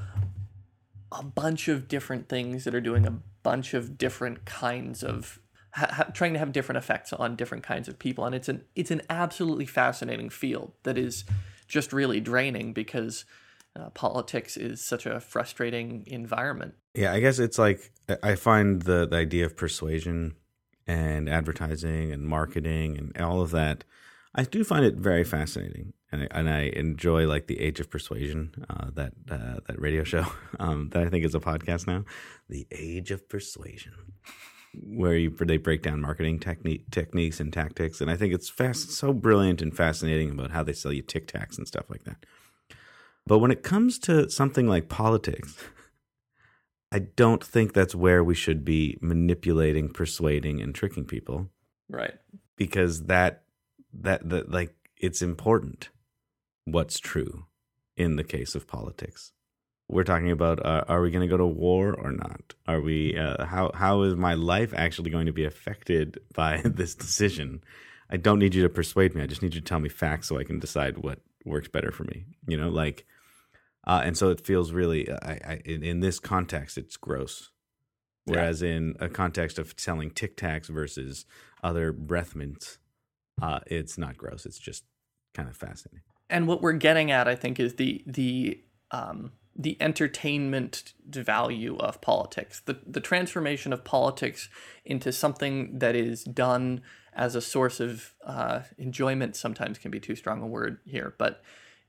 a 1.12 1.24
bunch 1.24 1.68
of 1.68 1.88
different 1.88 2.30
things 2.30 2.64
that 2.64 2.76
are 2.76 2.82
doing 2.82 3.06
a 3.06 3.20
bunch 3.44 3.74
of 3.74 3.98
different 3.98 4.46
kinds 4.46 5.04
of 5.04 5.40
ha- 5.72 6.10
trying 6.14 6.34
to 6.34 6.40
have 6.40 6.52
different 6.52 6.78
effects 6.78 7.14
on 7.14 7.36
different 7.36 7.64
kinds 7.64 7.88
of 7.88 8.00
people 8.00 8.26
and 8.26 8.34
it's 8.34 8.50
an 8.50 8.64
it's 8.76 8.92
an 8.92 9.02
absolutely 9.10 9.66
fascinating 9.66 10.30
field 10.30 10.72
that 10.84 10.98
is 10.98 11.26
just 11.68 11.94
really 11.94 12.20
draining 12.20 12.74
because 12.74 13.26
uh, 13.76 13.90
politics 13.92 14.58
is 14.58 14.86
such 14.86 15.06
a 15.06 15.20
frustrating 15.20 16.04
environment. 16.08 16.76
Yeah, 16.94 17.12
I 17.14 17.20
guess 17.20 17.40
it's 17.40 17.58
like 17.58 17.92
I 18.22 18.36
find 18.36 18.84
the, 18.84 19.08
the 19.08 19.18
idea 19.18 19.46
of 19.46 19.58
persuasion 19.58 20.36
and 20.86 21.30
advertising 21.30 22.12
and 22.12 22.28
marketing 22.28 22.98
and 22.98 23.26
all 23.26 23.42
of 23.42 23.52
that. 23.52 23.84
I 24.36 24.44
do 24.44 24.64
find 24.64 24.84
it 24.84 24.96
very 24.96 25.24
fascinating, 25.24 25.94
and 26.12 26.24
I, 26.24 26.28
and 26.32 26.50
I 26.50 26.62
enjoy 26.76 27.28
like 27.28 27.48
the 27.48 27.60
Age 27.60 27.80
of 27.80 27.90
Persuasion, 27.90 28.66
uh, 28.68 28.90
that 28.94 29.14
uh, 29.30 29.60
that 29.68 29.80
radio 29.80 30.04
show 30.04 30.26
um, 30.60 30.90
that 30.90 31.04
I 31.04 31.10
think 31.10 31.24
is 31.24 31.36
a 31.36 31.40
podcast 31.40 31.88
now, 31.88 32.04
the 32.50 32.68
Age 32.72 33.12
of 33.12 33.30
Persuasion, 33.30 33.94
where 34.74 35.16
you 35.16 35.30
they 35.30 35.58
break 35.58 35.84
down 35.84 36.02
marketing 36.02 36.40
technique 36.40 36.90
techniques 36.90 37.40
and 37.40 37.54
tactics, 37.54 38.02
and 38.02 38.10
I 38.10 38.18
think 38.18 38.34
it's 38.34 38.50
fast, 38.50 38.92
so 38.92 39.14
brilliant 39.14 39.62
and 39.62 39.76
fascinating 39.76 40.32
about 40.32 40.52
how 40.52 40.64
they 40.64 40.74
sell 40.74 40.94
you 40.94 41.04
Tic 41.04 41.28
Tacs 41.28 41.58
and 41.58 41.68
stuff 41.68 41.86
like 41.90 42.04
that. 42.06 42.26
But 43.26 43.40
when 43.40 43.52
it 43.52 43.64
comes 43.64 43.98
to 44.00 44.30
something 44.30 44.68
like 44.68 44.90
politics, 44.90 45.56
I 46.92 47.00
don't 47.00 47.44
think 47.44 47.74
that's 47.74 47.96
where 47.96 48.24
we 48.24 48.36
should 48.36 48.64
be 48.64 48.98
manipulating, 49.02 49.90
persuading, 49.90 50.62
and 50.62 50.76
tricking 50.76 51.06
people 51.06 51.50
Right. 51.90 52.14
because 52.58 53.06
that 53.06 53.44
that 53.94 54.28
that 54.30 54.52
like 54.52 54.76
it's 54.98 55.22
important 55.22 55.90
what's 56.66 57.00
true 57.00 57.46
in 57.98 58.16
the 58.16 58.24
case 58.24 58.56
of 58.56 58.68
politics. 58.68 59.32
We're 59.90 60.04
talking 60.04 60.32
about 60.32 60.66
uh, 60.66 60.84
are 60.88 61.02
we 61.02 61.12
going 61.12 61.28
to 61.28 61.32
go 61.32 61.38
to 61.38 61.46
war 61.46 61.94
or 61.94 62.12
not? 62.12 62.54
Are 62.68 62.82
we 62.82 63.18
uh, 63.18 63.46
how 63.46 63.72
how 63.74 64.04
is 64.04 64.16
my 64.16 64.34
life 64.34 64.74
actually 64.76 65.10
going 65.12 65.26
to 65.28 65.34
be 65.34 65.46
affected 65.46 66.20
by 66.34 66.62
this 66.66 66.94
decision? 66.96 67.64
I 68.10 68.18
don't 68.18 68.40
need 68.40 68.54
you 68.54 68.62
to 68.64 68.70
persuade 68.70 69.16
me. 69.16 69.24
I 69.24 69.28
just 69.28 69.42
need 69.42 69.56
you 69.56 69.62
to 69.62 69.66
tell 69.66 69.80
me 69.80 69.90
facts 69.90 70.28
so 70.28 70.38
I 70.38 70.44
can 70.44 70.60
decide 70.60 71.00
what 71.00 71.20
works 71.46 71.68
better 71.68 71.92
for 71.92 72.04
me. 72.04 72.26
You 72.48 72.58
know, 72.58 72.70
like 72.70 73.06
uh, 73.86 74.02
and 74.04 74.18
so 74.18 74.30
it 74.30 74.46
feels 74.46 74.72
really 74.72 75.12
I, 75.12 75.40
I 75.46 75.62
in, 75.66 75.84
in 75.84 76.00
this 76.00 76.20
context 76.20 76.78
it's 76.78 76.98
gross. 76.98 77.50
Yeah. 78.26 78.36
Whereas 78.36 78.62
in 78.62 78.96
a 79.02 79.10
context 79.10 79.60
of 79.60 79.74
selling 79.78 80.10
Tic 80.10 80.38
Tacs 80.38 80.68
versus 80.68 81.26
other 81.62 81.92
breath 81.92 82.36
mints, 82.36 82.78
uh, 83.42 83.60
it's 83.68 83.98
not 83.98 84.16
gross. 84.16 84.46
It's 84.46 84.60
just 84.60 84.86
kind 85.34 85.50
of 85.50 85.58
fascinating. 85.58 86.04
and 86.30 86.48
what 86.48 86.62
we're 86.62 86.74
getting 86.74 87.12
at 87.12 87.28
i 87.28 87.36
think 87.36 87.60
is 87.60 87.76
the 87.76 88.04
the 88.06 88.60
um, 88.92 89.32
the 89.56 89.76
entertainment 89.82 90.94
value 91.06 91.78
of 91.78 92.02
politics 92.02 92.62
the 92.66 92.80
the 92.86 93.00
transformation 93.00 93.74
of 93.74 93.84
politics 93.84 94.50
into 94.86 95.12
something 95.12 95.80
that 95.80 95.96
is 95.96 96.24
done 96.24 96.82
as 97.16 97.36
a 97.36 97.42
source 97.42 97.80
of 97.80 98.16
uh, 98.26 98.62
enjoyment 98.78 99.36
sometimes 99.36 99.78
can 99.78 99.92
be 99.92 100.00
too 100.00 100.16
strong 100.16 100.42
a 100.42 100.48
word 100.48 100.80
here 100.86 101.14
but 101.18 101.42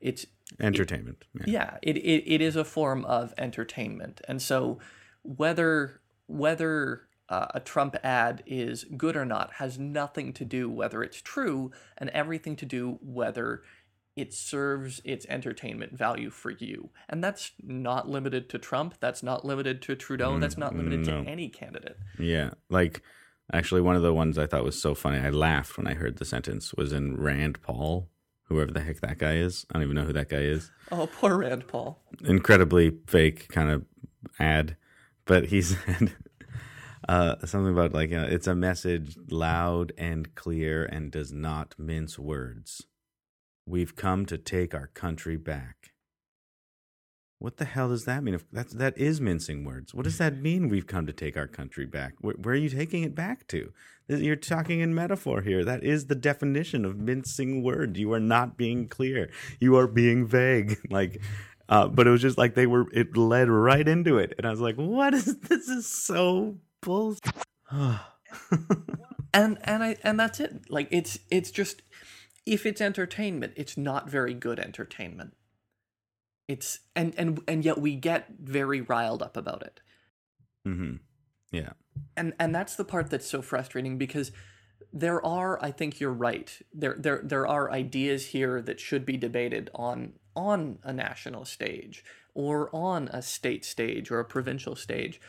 it's 0.04 0.26
Entertainment. 0.60 1.24
Yeah. 1.34 1.44
yeah 1.46 1.76
it, 1.82 1.96
it, 1.96 2.32
it 2.32 2.40
is 2.40 2.54
a 2.54 2.64
form 2.64 3.04
of 3.06 3.34
entertainment 3.38 4.20
and 4.28 4.40
so 4.40 4.78
whether 5.22 6.00
whether 6.26 7.08
uh, 7.28 7.46
a 7.54 7.60
trump 7.60 7.96
ad 8.04 8.42
is 8.46 8.84
good 8.96 9.16
or 9.16 9.24
not 9.24 9.54
has 9.54 9.78
nothing 9.78 10.32
to 10.34 10.44
do 10.44 10.70
whether 10.70 11.02
it's 11.02 11.20
true 11.20 11.72
and 11.98 12.10
everything 12.10 12.54
to 12.56 12.66
do 12.66 12.98
whether 13.02 13.62
it 14.16 14.32
serves 14.32 15.00
its 15.04 15.26
entertainment 15.28 15.96
value 15.96 16.30
for 16.30 16.50
you 16.50 16.90
and 17.08 17.24
that's 17.24 17.52
not 17.62 18.08
limited 18.08 18.48
to 18.50 18.58
trump 18.58 18.94
that's 19.00 19.22
not 19.22 19.44
limited 19.44 19.80
to 19.82 19.96
trudeau 19.96 20.38
that's 20.38 20.58
not 20.58 20.76
limited 20.76 21.06
no. 21.06 21.24
to 21.24 21.28
any 21.28 21.48
candidate 21.48 21.96
Yeah. 22.18 22.50
Like, 22.70 23.02
actually, 23.52 23.80
one 23.80 23.96
of 23.96 24.02
the 24.02 24.14
ones 24.14 24.38
I 24.38 24.46
thought 24.46 24.64
was 24.64 24.80
so 24.80 24.94
funny, 24.94 25.18
I 25.18 25.30
laughed 25.30 25.76
when 25.76 25.86
I 25.86 25.94
heard 25.94 26.18
the 26.18 26.24
sentence, 26.24 26.74
was 26.74 26.92
in 26.92 27.16
Rand 27.16 27.60
Paul, 27.62 28.08
whoever 28.44 28.70
the 28.70 28.80
heck 28.80 29.00
that 29.00 29.18
guy 29.18 29.34
is. 29.36 29.66
I 29.70 29.74
don't 29.74 29.84
even 29.84 29.96
know 29.96 30.04
who 30.04 30.12
that 30.12 30.28
guy 30.28 30.38
is. 30.38 30.70
oh 30.92 31.06
poor 31.06 31.36
rand 31.38 31.66
paul 31.68 32.02
Incredibly 32.24 32.92
fake 33.06 33.48
kind 33.48 33.70
of 33.70 33.84
ad. 34.38 34.76
But 35.24 35.46
he 35.46 35.62
said 35.70 36.14
uh, 37.08 37.36
something 37.44 37.72
about, 37.72 37.92
like, 37.92 38.12
uh, 38.12 38.26
it's 38.28 38.46
a 38.46 38.54
message 38.54 39.16
loud 39.30 39.92
and 39.96 40.34
clear 40.34 40.84
and 40.84 41.10
does 41.10 41.32
not 41.32 41.74
mince 41.78 42.18
words. 42.18 42.86
We've 43.66 43.96
come 43.96 44.26
to 44.26 44.36
take 44.38 44.74
our 44.74 44.88
country 44.88 45.36
back. 45.36 45.92
What 47.38 47.56
the 47.56 47.64
hell 47.64 47.88
does 47.88 48.04
that 48.04 48.22
mean? 48.22 48.34
If 48.34 48.44
that's 48.50 48.72
that 48.74 48.96
is 48.96 49.20
mincing 49.20 49.64
words. 49.64 49.92
What 49.94 50.04
does 50.04 50.18
that 50.18 50.36
mean? 50.40 50.68
We've 50.68 50.86
come 50.86 51.06
to 51.06 51.12
take 51.12 51.36
our 51.36 51.46
country 51.46 51.84
back. 51.84 52.14
Where, 52.20 52.34
where 52.34 52.54
are 52.54 52.58
you 52.58 52.70
taking 52.70 53.02
it 53.02 53.14
back 53.14 53.46
to? 53.48 53.72
You're 54.08 54.36
talking 54.36 54.80
in 54.80 54.94
metaphor 54.94 55.40
here. 55.40 55.64
That 55.64 55.82
is 55.82 56.06
the 56.06 56.14
definition 56.14 56.84
of 56.84 56.98
mincing 56.98 57.62
word. 57.62 57.96
You 57.96 58.12
are 58.12 58.20
not 58.20 58.56
being 58.56 58.86
clear. 58.86 59.30
You 59.60 59.76
are 59.76 59.86
being 59.86 60.26
vague. 60.26 60.78
Like, 60.90 61.20
uh, 61.68 61.88
but 61.88 62.06
it 62.06 62.10
was 62.10 62.20
just 62.22 62.38
like 62.38 62.54
they 62.54 62.66
were. 62.66 62.86
It 62.92 63.16
led 63.16 63.48
right 63.48 63.86
into 63.88 64.18
it, 64.18 64.34
and 64.36 64.46
I 64.46 64.50
was 64.50 64.60
like, 64.60 64.76
"What 64.76 65.14
is 65.14 65.38
this? 65.48 65.68
Is 65.68 65.86
so 65.86 66.58
bullshit." 66.82 67.32
and 67.72 67.98
and 69.32 69.82
I 69.82 69.96
and 70.02 70.20
that's 70.20 70.40
it. 70.40 70.70
Like 70.70 70.88
it's 70.90 71.18
it's 71.30 71.50
just 71.50 71.82
if 72.46 72.66
it's 72.66 72.80
entertainment, 72.80 73.54
it's 73.56 73.76
not 73.76 74.08
very 74.08 74.34
good 74.34 74.60
entertainment. 74.60 75.34
It's 76.46 76.80
and 76.94 77.14
and 77.16 77.40
and 77.48 77.64
yet 77.64 77.78
we 77.78 77.96
get 77.96 78.28
very 78.38 78.82
riled 78.82 79.22
up 79.22 79.36
about 79.36 79.62
it. 79.62 79.80
Mm-hmm. 80.66 80.96
Yeah. 81.54 81.72
And 82.16 82.34
and 82.40 82.54
that's 82.54 82.74
the 82.74 82.84
part 82.84 83.10
that's 83.10 83.28
so 83.28 83.40
frustrating 83.40 83.98
because 83.98 84.32
there 84.92 85.24
are 85.24 85.62
I 85.62 85.70
think 85.70 86.00
you're 86.00 86.12
right. 86.12 86.50
There 86.72 86.96
there 86.98 87.20
there 87.22 87.46
are 87.46 87.70
ideas 87.70 88.26
here 88.26 88.60
that 88.62 88.80
should 88.80 89.06
be 89.06 89.16
debated 89.16 89.70
on 89.74 90.14
on 90.34 90.78
a 90.82 90.92
national 90.92 91.44
stage 91.44 92.04
or 92.34 92.74
on 92.74 93.08
a 93.08 93.22
state 93.22 93.64
stage 93.64 94.10
or 94.10 94.18
a 94.18 94.24
provincial 94.24 94.74
stage. 94.74 95.20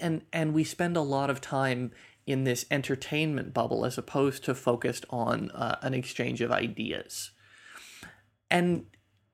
And 0.00 0.22
and 0.32 0.54
we 0.54 0.64
spend 0.64 0.96
a 0.96 1.02
lot 1.02 1.28
of 1.28 1.40
time 1.40 1.92
in 2.26 2.44
this 2.44 2.64
entertainment 2.70 3.54
bubble 3.54 3.84
as 3.84 3.98
opposed 3.98 4.44
to 4.44 4.54
focused 4.54 5.04
on 5.10 5.50
uh, 5.50 5.76
an 5.82 5.94
exchange 5.94 6.40
of 6.40 6.50
ideas. 6.50 7.32
And 8.50 8.86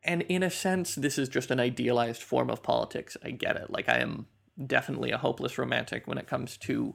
and 0.02 0.22
in 0.22 0.42
a 0.42 0.50
sense 0.50 0.96
this 0.96 1.16
is 1.16 1.28
just 1.28 1.52
an 1.52 1.60
idealized 1.60 2.22
form 2.22 2.50
of 2.50 2.62
politics. 2.62 3.16
I 3.24 3.30
get 3.30 3.56
it. 3.56 3.70
Like 3.70 3.88
I 3.88 3.98
am 3.98 4.26
definitely 4.66 5.10
a 5.10 5.18
hopeless 5.18 5.58
romantic 5.58 6.06
when 6.06 6.18
it 6.18 6.26
comes 6.26 6.56
to 6.58 6.94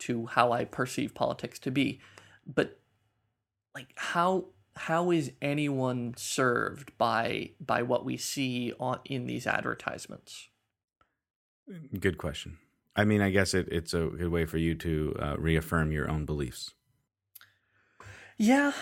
to 0.00 0.26
how 0.26 0.52
I 0.52 0.64
perceive 0.64 1.14
politics 1.14 1.58
to 1.60 1.70
be. 1.70 2.00
But 2.46 2.78
like 3.74 3.92
how 3.96 4.46
how 4.76 5.10
is 5.10 5.32
anyone 5.42 6.14
served 6.16 6.96
by 6.98 7.50
by 7.60 7.82
what 7.82 8.04
we 8.04 8.16
see 8.16 8.72
on 8.80 9.00
in 9.04 9.26
these 9.26 9.46
advertisements? 9.46 10.48
Good 11.98 12.18
question. 12.18 12.58
I 12.96 13.04
mean, 13.04 13.20
I 13.20 13.30
guess 13.30 13.54
it, 13.54 13.68
it's 13.70 13.94
a 13.94 14.06
good 14.06 14.28
way 14.28 14.44
for 14.44 14.58
you 14.58 14.74
to 14.76 15.16
uh, 15.20 15.36
reaffirm 15.38 15.92
your 15.92 16.10
own 16.10 16.24
beliefs. 16.24 16.72
Yeah, 18.36 18.72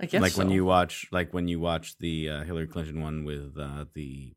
I 0.00 0.06
guess 0.06 0.22
like 0.22 0.32
so. 0.32 0.38
when 0.38 0.50
you 0.50 0.64
watch, 0.64 1.06
like 1.10 1.34
when 1.34 1.48
you 1.48 1.60
watch 1.60 1.98
the 1.98 2.30
uh, 2.30 2.44
Hillary 2.44 2.66
Clinton 2.66 3.02
one 3.02 3.24
with 3.24 3.56
uh, 3.58 3.84
the 3.94 4.32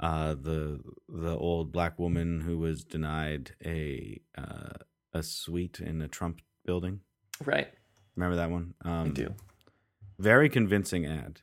uh, 0.00 0.34
the 0.34 0.80
the 1.08 1.36
old 1.36 1.72
black 1.72 1.98
woman 1.98 2.40
who 2.40 2.58
was 2.58 2.84
denied 2.84 3.52
a 3.64 4.20
uh, 4.36 4.72
a 5.12 5.22
suite 5.22 5.80
in 5.80 6.02
a 6.02 6.08
Trump 6.08 6.40
building. 6.64 7.00
right. 7.44 7.68
Remember 8.16 8.36
that 8.36 8.50
one? 8.50 8.74
Um, 8.84 9.06
I 9.06 9.08
do. 9.08 9.34
very 10.18 10.48
convincing 10.48 11.04
ad, 11.04 11.40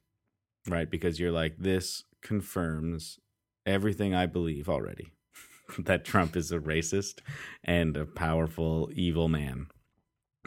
right? 0.68 0.90
Because 0.90 1.20
you're 1.20 1.32
like, 1.32 1.58
this 1.58 2.04
confirms 2.22 3.20
everything 3.66 4.16
I 4.16 4.26
believe 4.26 4.70
already 4.70 5.12
that 5.80 6.06
Trump 6.06 6.36
is 6.38 6.52
a 6.52 6.60
racist 6.60 7.20
and 7.64 7.98
a 7.98 8.06
powerful, 8.06 8.90
evil 8.94 9.28
man. 9.28 9.68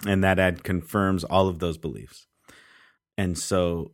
And 0.07 0.25
that 0.25 0.39
ad 0.39 0.65
confirms 0.65 1.25
all 1.25 1.49
of 1.49 1.59
those 1.59 1.79
beliefs. 1.79 2.27
And 3.17 3.39
so 3.39 3.93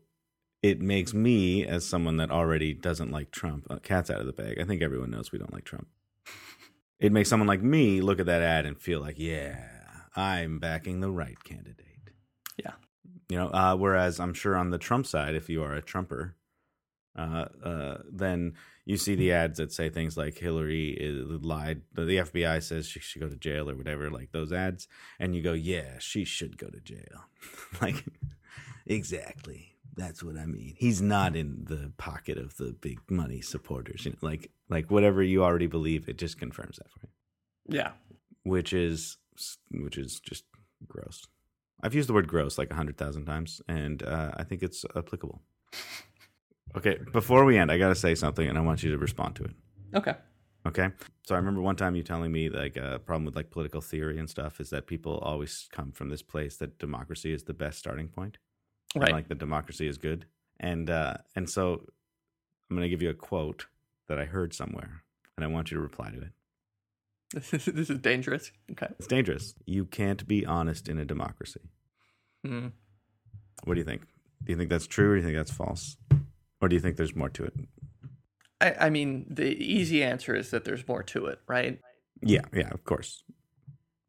it 0.62 0.80
makes 0.80 1.14
me, 1.14 1.64
as 1.66 1.86
someone 1.86 2.18
that 2.18 2.30
already 2.30 2.74
doesn't 2.74 3.10
like 3.10 3.30
Trump, 3.30 3.66
uh, 3.70 3.76
cat's 3.76 4.10
out 4.10 4.20
of 4.20 4.26
the 4.26 4.32
bag. 4.32 4.58
I 4.60 4.64
think 4.64 4.82
everyone 4.82 5.10
knows 5.10 5.32
we 5.32 5.38
don't 5.38 5.52
like 5.52 5.64
Trump. 5.64 5.88
It 6.98 7.12
makes 7.12 7.30
someone 7.30 7.46
like 7.46 7.62
me 7.62 8.02
look 8.02 8.20
at 8.20 8.26
that 8.26 8.42
ad 8.42 8.66
and 8.66 8.78
feel 8.78 9.00
like, 9.00 9.18
yeah, 9.18 9.58
I'm 10.14 10.58
backing 10.58 11.00
the 11.00 11.10
right 11.10 11.42
candidate. 11.44 12.10
Yeah. 12.58 12.72
You 13.30 13.38
know, 13.38 13.48
uh, 13.48 13.74
whereas 13.74 14.20
I'm 14.20 14.34
sure 14.34 14.54
on 14.54 14.68
the 14.68 14.76
Trump 14.76 15.06
side, 15.06 15.34
if 15.34 15.48
you 15.48 15.62
are 15.62 15.72
a 15.72 15.80
Trumper, 15.80 16.36
uh, 17.16 17.46
uh, 17.64 17.98
then 18.12 18.52
you 18.84 18.96
see 18.96 19.14
the 19.14 19.32
ads 19.32 19.58
that 19.58 19.72
say 19.72 19.88
things 19.88 20.16
like 20.16 20.38
Hillary 20.38 20.96
lied, 21.42 21.82
the 21.92 22.04
the 22.04 22.16
FBI 22.18 22.62
says 22.62 22.86
she 22.86 23.00
should 23.00 23.22
go 23.22 23.28
to 23.28 23.36
jail 23.36 23.70
or 23.70 23.76
whatever, 23.76 24.10
like 24.10 24.32
those 24.32 24.52
ads, 24.52 24.88
and 25.18 25.34
you 25.34 25.42
go, 25.42 25.52
yeah, 25.52 25.98
she 25.98 26.24
should 26.24 26.58
go 26.58 26.68
to 26.68 26.80
jail. 26.80 27.24
like, 27.82 28.04
exactly. 28.86 29.69
That's 30.00 30.22
what 30.22 30.36
I 30.38 30.46
mean. 30.46 30.74
He's 30.78 31.02
not 31.02 31.36
in 31.36 31.64
the 31.68 31.92
pocket 31.98 32.38
of 32.38 32.56
the 32.56 32.72
big 32.72 32.98
money 33.10 33.40
supporters. 33.42 34.04
You 34.06 34.12
know, 34.12 34.18
like, 34.22 34.50
like 34.68 34.90
whatever 34.90 35.22
you 35.22 35.44
already 35.44 35.66
believe, 35.66 36.08
it 36.08 36.16
just 36.16 36.38
confirms 36.38 36.76
that 36.78 36.90
for 36.90 37.00
you, 37.02 37.76
Yeah. 37.78 37.92
which 38.44 38.72
is, 38.72 39.18
which 39.70 39.98
is 39.98 40.18
just 40.20 40.44
gross. 40.88 41.26
I've 41.82 41.94
used 41.94 42.08
the 42.08 42.14
word 42.14 42.28
gross 42.28 42.56
like 42.58 42.70
a 42.70 42.74
hundred 42.74 42.96
thousand 42.96 43.24
times, 43.26 43.60
and 43.68 44.02
uh, 44.02 44.30
I 44.36 44.44
think 44.44 44.62
it's 44.62 44.84
applicable. 44.96 45.42
Okay, 46.76 46.98
before 47.12 47.44
we 47.44 47.58
end, 47.58 47.72
I 47.72 47.78
gotta 47.78 47.96
say 47.96 48.14
something, 48.14 48.48
and 48.48 48.56
I 48.56 48.60
want 48.60 48.84
you 48.84 48.92
to 48.92 48.98
respond 48.98 49.34
to 49.36 49.44
it. 49.44 49.50
Okay. 49.92 50.14
Okay, 50.64 50.90
so 51.26 51.34
I 51.34 51.38
remember 51.38 51.60
one 51.62 51.74
time 51.74 51.96
you 51.96 52.04
telling 52.04 52.30
me 52.30 52.48
like 52.48 52.76
a 52.76 53.00
problem 53.04 53.24
with 53.24 53.34
like 53.34 53.50
political 53.50 53.80
theory 53.80 54.18
and 54.20 54.30
stuff 54.30 54.60
is 54.60 54.70
that 54.70 54.86
people 54.86 55.18
always 55.18 55.68
come 55.72 55.90
from 55.90 56.10
this 56.10 56.22
place 56.22 56.58
that 56.58 56.78
democracy 56.78 57.32
is 57.32 57.42
the 57.42 57.54
best 57.54 57.78
starting 57.80 58.06
point, 58.08 58.38
and, 58.94 59.10
like 59.10 59.28
the 59.28 59.34
democracy 59.34 59.86
is 59.86 59.98
good, 59.98 60.26
and 60.58 60.90
uh, 60.90 61.14
and 61.36 61.48
so 61.48 61.82
I'm 62.70 62.76
gonna 62.76 62.88
give 62.88 63.02
you 63.02 63.10
a 63.10 63.14
quote 63.14 63.66
that 64.08 64.18
I 64.18 64.24
heard 64.24 64.54
somewhere, 64.54 65.02
and 65.36 65.44
I 65.44 65.48
want 65.48 65.70
you 65.70 65.76
to 65.76 65.82
reply 65.82 66.10
to 66.10 66.20
it. 66.20 66.32
this 67.50 67.90
is 67.90 67.98
dangerous. 67.98 68.50
Okay. 68.72 68.88
It's 68.98 69.06
dangerous. 69.06 69.54
You 69.64 69.84
can't 69.84 70.26
be 70.26 70.44
honest 70.44 70.88
in 70.88 70.98
a 70.98 71.04
democracy. 71.04 71.60
Hmm. 72.44 72.68
What 73.64 73.74
do 73.74 73.80
you 73.80 73.84
think? 73.84 74.02
Do 74.44 74.52
you 74.52 74.56
think 74.56 74.70
that's 74.70 74.86
true, 74.86 75.12
or 75.12 75.14
do 75.14 75.20
you 75.20 75.26
think 75.26 75.36
that's 75.36 75.52
false, 75.52 75.96
or 76.60 76.68
do 76.68 76.74
you 76.74 76.80
think 76.80 76.96
there's 76.96 77.14
more 77.14 77.28
to 77.30 77.44
it? 77.44 77.54
I, 78.60 78.74
I 78.86 78.90
mean, 78.90 79.26
the 79.28 79.48
easy 79.56 80.02
answer 80.02 80.34
is 80.34 80.50
that 80.50 80.64
there's 80.64 80.86
more 80.86 81.02
to 81.04 81.26
it, 81.26 81.40
right? 81.46 81.78
Yeah, 82.22 82.42
yeah, 82.52 82.68
of 82.70 82.84
course. 82.84 83.22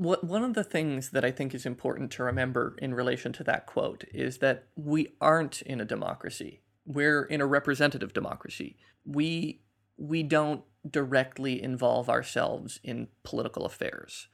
One 0.01 0.43
of 0.43 0.55
the 0.55 0.63
things 0.63 1.11
that 1.11 1.23
I 1.23 1.29
think 1.29 1.53
is 1.53 1.63
important 1.63 2.09
to 2.13 2.23
remember 2.23 2.75
in 2.79 2.95
relation 2.95 3.33
to 3.33 3.43
that 3.43 3.67
quote 3.67 4.03
is 4.11 4.39
that 4.39 4.63
we 4.75 5.09
aren't 5.21 5.61
in 5.61 5.79
a 5.79 5.85
democracy. 5.85 6.61
We're 6.87 7.23
in 7.23 7.39
a 7.39 7.45
representative 7.45 8.11
democracy. 8.11 8.77
We 9.05 9.61
we 9.97 10.23
don't 10.23 10.63
directly 10.89 11.61
involve 11.61 12.09
ourselves 12.09 12.79
in 12.83 13.09
political 13.23 13.63
affairs. 13.63 14.27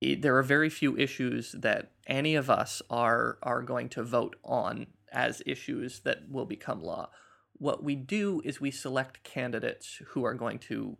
There 0.00 0.36
are 0.36 0.42
very 0.42 0.68
few 0.68 0.96
issues 0.96 1.52
that 1.52 1.92
any 2.08 2.34
of 2.34 2.50
us 2.50 2.82
are 2.90 3.38
are 3.40 3.62
going 3.62 3.88
to 3.90 4.02
vote 4.02 4.34
on 4.42 4.88
as 5.12 5.44
issues 5.46 6.00
that 6.00 6.28
will 6.28 6.46
become 6.46 6.82
law. 6.82 7.10
What 7.52 7.84
we 7.84 7.94
do 7.94 8.42
is 8.44 8.60
we 8.60 8.72
select 8.72 9.22
candidates 9.22 10.02
who 10.08 10.24
are 10.24 10.34
going 10.34 10.58
to 10.70 10.96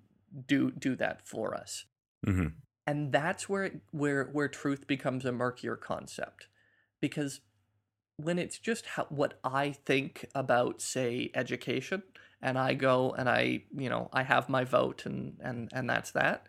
do 0.47 0.71
do 0.71 0.95
that 0.95 1.27
for 1.27 1.53
us 1.53 1.87
hmm 2.25 2.47
and 2.87 3.13
that's 3.13 3.49
where 3.49 3.65
it, 3.65 3.81
where 3.91 4.25
where 4.33 4.49
truth 4.49 4.87
becomes 4.87 5.25
a 5.25 5.33
murkier 5.33 5.77
concept. 5.77 6.49
Because 7.01 7.41
when 8.17 8.39
it's 8.39 8.59
just 8.59 8.87
how, 8.87 9.07
what 9.09 9.39
i 9.43 9.73
think 9.73 10.27
about 10.35 10.83
say 10.83 11.31
education 11.35 12.03
and 12.43 12.59
i 12.59 12.75
go 12.75 13.11
and 13.13 13.29
i 13.29 13.63
you 13.75 13.89
know 13.89 14.09
i 14.13 14.23
have 14.23 14.51
my 14.51 14.65
vote 14.65 15.07
and 15.07 15.39
and 15.43 15.71
and 15.73 15.89
that's 15.89 16.11
that 16.11 16.47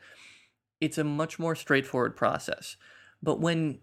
it's 0.83 0.97
a 0.97 1.03
much 1.03 1.39
more 1.39 1.55
straightforward 1.55 2.17
process. 2.17 2.75
But 3.21 3.39
when 3.39 3.79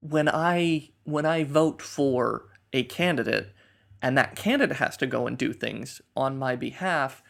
when 0.00 0.28
i 0.28 0.90
when 1.04 1.26
i 1.26 1.42
vote 1.42 1.82
for 1.82 2.48
a 2.72 2.84
candidate 2.84 3.52
and 4.00 4.16
that 4.16 4.36
candidate 4.36 4.76
has 4.76 4.96
to 4.96 5.06
go 5.06 5.26
and 5.26 5.36
do 5.36 5.52
things 5.52 6.00
on 6.14 6.38
my 6.38 6.54
behalf 6.54 7.22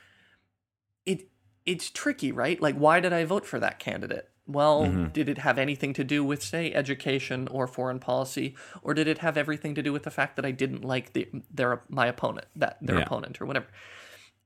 it 1.07 1.28
it's 1.67 1.91
tricky, 1.91 2.31
right? 2.33 2.61
Like, 2.62 2.77
why 2.77 3.01
did 3.01 3.12
I 3.12 3.25
vote 3.25 3.45
for 3.45 3.59
that 3.61 3.79
candidate? 3.79 4.29
Well, 4.47 4.85
Mhm. 4.85 5.12
did 5.12 5.29
it 5.29 5.39
have 5.39 5.59
anything 5.59 5.93
to 5.95 6.05
do 6.05 6.23
with, 6.25 6.41
say, 6.43 6.73
education 6.73 7.49
or 7.49 7.67
foreign 7.67 7.99
policy, 7.99 8.55
or 8.81 8.95
did 8.95 9.09
it 9.09 9.19
have 9.19 9.37
everything 9.37 9.75
to 9.75 9.83
do 9.83 9.93
with 9.93 10.05
the 10.05 10.11
fact 10.11 10.37
that 10.37 10.47
I 10.47 10.53
didn't 10.53 10.85
like 10.85 11.12
the 11.14 11.29
their 11.53 11.83
my 11.89 12.07
opponent, 12.07 12.47
that 12.55 12.79
their 12.81 12.99
Yeah. 12.99 13.03
opponent 13.03 13.41
or 13.41 13.47
whatever? 13.47 13.67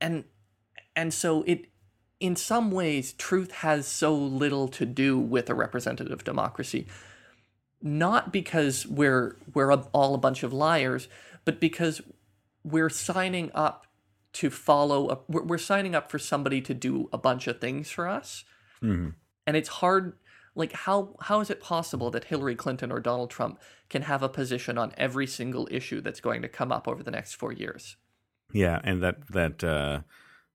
And 0.00 0.24
and 0.96 1.12
so 1.14 1.42
it, 1.42 1.66
in 2.18 2.34
some 2.34 2.70
ways, 2.70 3.12
truth 3.12 3.52
has 3.52 3.86
so 3.86 4.14
little 4.14 4.66
to 4.68 4.86
do 4.86 5.18
with 5.18 5.48
a 5.50 5.54
representative 5.54 6.24
democracy. 6.24 6.86
Not 7.82 8.32
because 8.32 8.86
we're 8.86 9.36
we're 9.54 9.70
a- 9.70 9.88
all 9.92 10.14
a 10.14 10.18
bunch 10.18 10.42
of 10.42 10.52
liars, 10.52 11.08
but 11.44 11.60
because 11.60 12.00
we're 12.64 12.90
signing 12.90 13.50
up 13.54 13.86
to 14.34 14.50
follow 14.50 15.08
a, 15.10 15.18
we're, 15.28 15.42
we're 15.42 15.58
signing 15.58 15.94
up 15.94 16.10
for 16.10 16.18
somebody 16.18 16.60
to 16.60 16.74
do 16.74 17.08
a 17.12 17.18
bunch 17.18 17.46
of 17.46 17.60
things 17.60 17.90
for 17.90 18.06
us 18.08 18.44
hmm 18.80 19.08
and 19.46 19.56
it's 19.56 19.68
hard 19.68 20.16
like 20.54 20.72
how 20.72 21.14
how 21.22 21.40
is 21.40 21.50
it 21.50 21.60
possible 21.60 22.10
that 22.10 22.24
Hillary 22.24 22.54
Clinton 22.54 22.92
or 22.92 23.00
Donald 23.00 23.30
Trump 23.30 23.60
can 23.88 24.02
have 24.02 24.22
a 24.22 24.28
position 24.28 24.78
on 24.78 24.92
every 24.96 25.26
single 25.26 25.66
issue 25.70 26.00
that's 26.00 26.20
going 26.20 26.42
to 26.42 26.48
come 26.48 26.70
up 26.72 26.86
over 26.86 27.02
the 27.02 27.10
next 27.10 27.34
4 27.34 27.52
years 27.52 27.96
Yeah, 28.52 28.80
and 28.84 29.02
that 29.02 29.26
that 29.28 29.64
uh, 29.64 30.00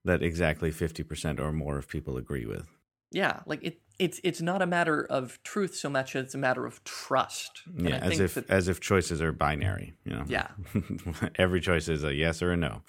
that 0.04 0.22
exactly 0.22 0.70
50% 0.70 1.40
or 1.40 1.52
more 1.52 1.78
of 1.78 1.88
people 1.88 2.16
agree 2.16 2.46
with. 2.46 2.66
Yeah, 3.10 3.40
like 3.46 3.62
it 3.64 3.80
it's 3.98 4.20
it's 4.22 4.40
not 4.40 4.62
a 4.62 4.66
matter 4.66 5.04
of 5.04 5.42
truth 5.42 5.74
so 5.74 5.88
much 5.88 6.14
as 6.14 6.26
it's 6.26 6.34
a 6.34 6.38
matter 6.38 6.66
of 6.66 6.82
trust. 6.84 7.62
And 7.78 7.88
Yeah, 7.88 7.98
as 8.02 8.20
if 8.20 8.34
that- 8.34 8.50
as 8.50 8.68
if 8.68 8.80
choices 8.80 9.20
are 9.22 9.32
binary, 9.32 9.94
you 10.04 10.12
know. 10.12 10.24
yeah, 10.28 10.48
Every 11.36 11.60
choice 11.60 11.88
is 11.88 12.04
a 12.04 12.14
yes 12.14 12.42
or 12.42 12.52
a 12.52 12.56
no, 12.56 12.82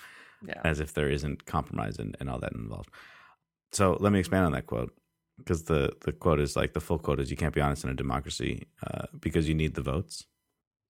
yeah. 0.46 0.62
as 0.64 0.80
if 0.80 0.94
there 0.94 1.10
isn't 1.10 1.46
compromise 1.46 1.98
and, 2.00 2.16
and 2.20 2.30
all 2.30 2.40
that 2.40 2.54
involved. 2.54 2.90
So 3.72 3.98
let 4.00 4.12
me 4.12 4.20
expand 4.20 4.46
on 4.46 4.52
that 4.54 4.68
quote 4.68 4.94
because 5.38 5.64
the, 5.64 5.92
the 6.02 6.12
quote 6.12 6.40
is 6.40 6.56
like 6.56 6.74
the 6.74 6.80
full 6.80 6.98
quote 6.98 7.20
is 7.20 7.30
you 7.30 7.38
can't 7.38 7.54
be 7.54 7.62
honest 7.62 7.84
in 7.84 7.90
a 7.90 7.96
democracy 7.96 8.68
uh, 8.86 9.06
because 9.20 9.48
you 9.48 9.56
need 9.56 9.76
the 9.76 9.82
votes. 9.82 10.26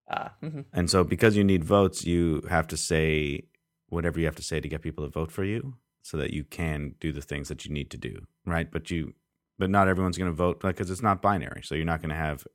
Ah, 0.09 0.33
mhm. 0.41 0.65
And 0.73 0.89
so 0.89 1.03
because 1.03 1.35
you 1.35 1.43
need 1.43 1.63
votes, 1.63 2.05
you 2.05 2.41
have 2.49 2.67
to 2.67 2.77
say 2.77 3.43
whatever 3.89 4.19
you 4.19 4.25
have 4.25 4.35
to 4.35 4.43
say 4.43 4.59
to 4.59 4.67
get 4.67 4.81
people 4.81 5.03
to 5.05 5.11
vote 5.11 5.31
for 5.31 5.43
you 5.43 5.75
so 6.01 6.17
that 6.17 6.31
you 6.31 6.43
can 6.43 6.95
do 6.99 7.11
the 7.11 7.21
things 7.21 7.49
that 7.49 7.65
you 7.65 7.73
need 7.73 7.89
to 7.91 7.97
do, 7.97 8.25
right? 8.45 8.71
But 8.71 8.89
you 8.89 9.13
but 9.59 9.69
not 9.69 9.87
everyone's 9.87 10.17
going 10.17 10.31
to 10.31 10.35
vote 10.35 10.59
because 10.59 10.91
it's 10.91 11.01
not 11.01 11.21
binary. 11.21 11.61
So 11.63 11.75
you're 11.75 11.85
not 11.85 12.01
going 12.01 12.09
to 12.11 12.15
have 12.15 12.45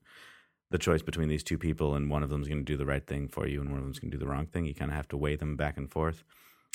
the 0.71 0.79
choice 0.79 1.03
between 1.03 1.29
these 1.29 1.43
two 1.43 1.59
people 1.59 1.95
and 1.95 2.09
one 2.09 2.23
of 2.23 2.31
them's 2.31 2.49
going 2.49 2.65
to 2.65 2.73
do 2.73 2.77
the 2.77 2.87
right 2.87 3.07
thing 3.07 3.29
for 3.29 3.47
you 3.47 3.61
and 3.61 3.71
one 3.71 3.79
of 3.79 3.85
them's 3.85 3.99
going 3.99 4.11
to 4.11 4.17
do 4.17 4.25
the 4.25 4.31
wrong 4.31 4.47
thing. 4.47 4.65
You 4.65 4.75
kind 4.75 4.91
of 4.91 4.97
have 4.97 5.09
to 5.09 5.17
weigh 5.17 5.37
them 5.37 5.57
back 5.57 5.77
and 5.77 5.91
forth. 5.91 6.23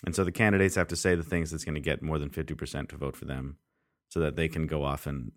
And 0.05 0.15
so 0.15 0.23
the 0.23 0.31
candidates 0.31 0.75
have 0.75 0.87
to 0.89 0.95
say 0.95 1.15
the 1.15 1.23
things 1.23 1.51
that's 1.51 1.63
going 1.63 1.75
to 1.75 1.81
get 1.81 2.01
more 2.01 2.19
than 2.19 2.29
50% 2.29 2.89
to 2.89 2.97
vote 2.97 3.15
for 3.15 3.25
them 3.25 3.57
so 4.09 4.19
that 4.19 4.35
they 4.35 4.47
can 4.47 4.67
go 4.67 4.83
off 4.83 5.07
and 5.07 5.31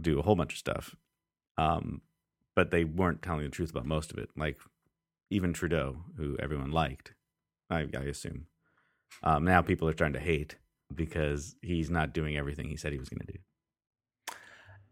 do 0.00 0.18
a 0.18 0.22
whole 0.22 0.36
bunch 0.36 0.54
of 0.54 0.58
stuff. 0.58 0.96
Um, 1.58 2.00
but 2.54 2.70
they 2.70 2.84
weren't 2.84 3.22
telling 3.22 3.44
the 3.44 3.50
truth 3.50 3.70
about 3.70 3.86
most 3.86 4.10
of 4.10 4.18
it. 4.18 4.30
Like 4.36 4.58
even 5.30 5.52
Trudeau, 5.52 5.98
who 6.16 6.36
everyone 6.38 6.70
liked, 6.70 7.12
I, 7.70 7.86
I 7.96 8.04
assume. 8.04 8.46
Um, 9.22 9.44
now 9.44 9.62
people 9.62 9.88
are 9.88 9.92
starting 9.92 10.14
to 10.14 10.20
hate 10.20 10.56
because 10.94 11.56
he's 11.62 11.90
not 11.90 12.12
doing 12.12 12.36
everything 12.36 12.68
he 12.68 12.76
said 12.76 12.92
he 12.92 12.98
was 12.98 13.08
going 13.08 13.26
to 13.26 13.32
do. 13.32 13.38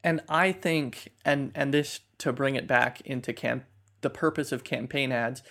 And 0.03 0.21
I 0.29 0.53
think, 0.53 1.13
and 1.25 1.51
and 1.55 1.73
this 1.73 2.01
to 2.19 2.33
bring 2.33 2.57
it 2.57 2.67
back 2.67 3.01
into 3.03 3.33
camp, 3.33 3.65
the 4.03 4.11
purpose 4.11 4.53
of 4.53 4.63
campaign 4.63 5.13
ads, 5.13 5.43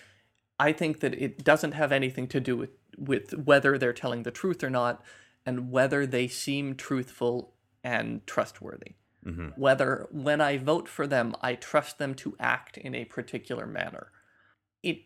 I 0.60 0.72
think 0.74 1.00
that 1.00 1.16
it 1.16 1.44
doesn't 1.44 1.72
have 1.72 1.92
anything 1.92 2.28
to 2.28 2.40
do 2.40 2.56
with 2.56 2.70
with 2.98 3.34
whether 3.34 3.78
they're 3.78 3.94
telling 3.94 4.24
the 4.24 4.32
truth 4.32 4.64
or 4.64 4.70
not, 4.70 5.02
and 5.46 5.72
whether 5.72 6.06
they 6.06 6.28
seem 6.28 6.76
truthful 6.76 7.54
and 7.84 8.26
trustworthy. 8.26 8.96
hmm 9.24 9.50
Whether 9.56 10.08
when 10.12 10.42
I 10.42 10.58
vote 10.58 10.88
for 10.88 11.08
them, 11.08 11.36
I 11.42 11.56
trust 11.56 11.98
them 11.98 12.14
to 12.16 12.36
act 12.40 12.78
in 12.78 12.96
a 12.96 13.06
particular 13.06 13.66
manner. 13.66 14.12
It 14.82 15.04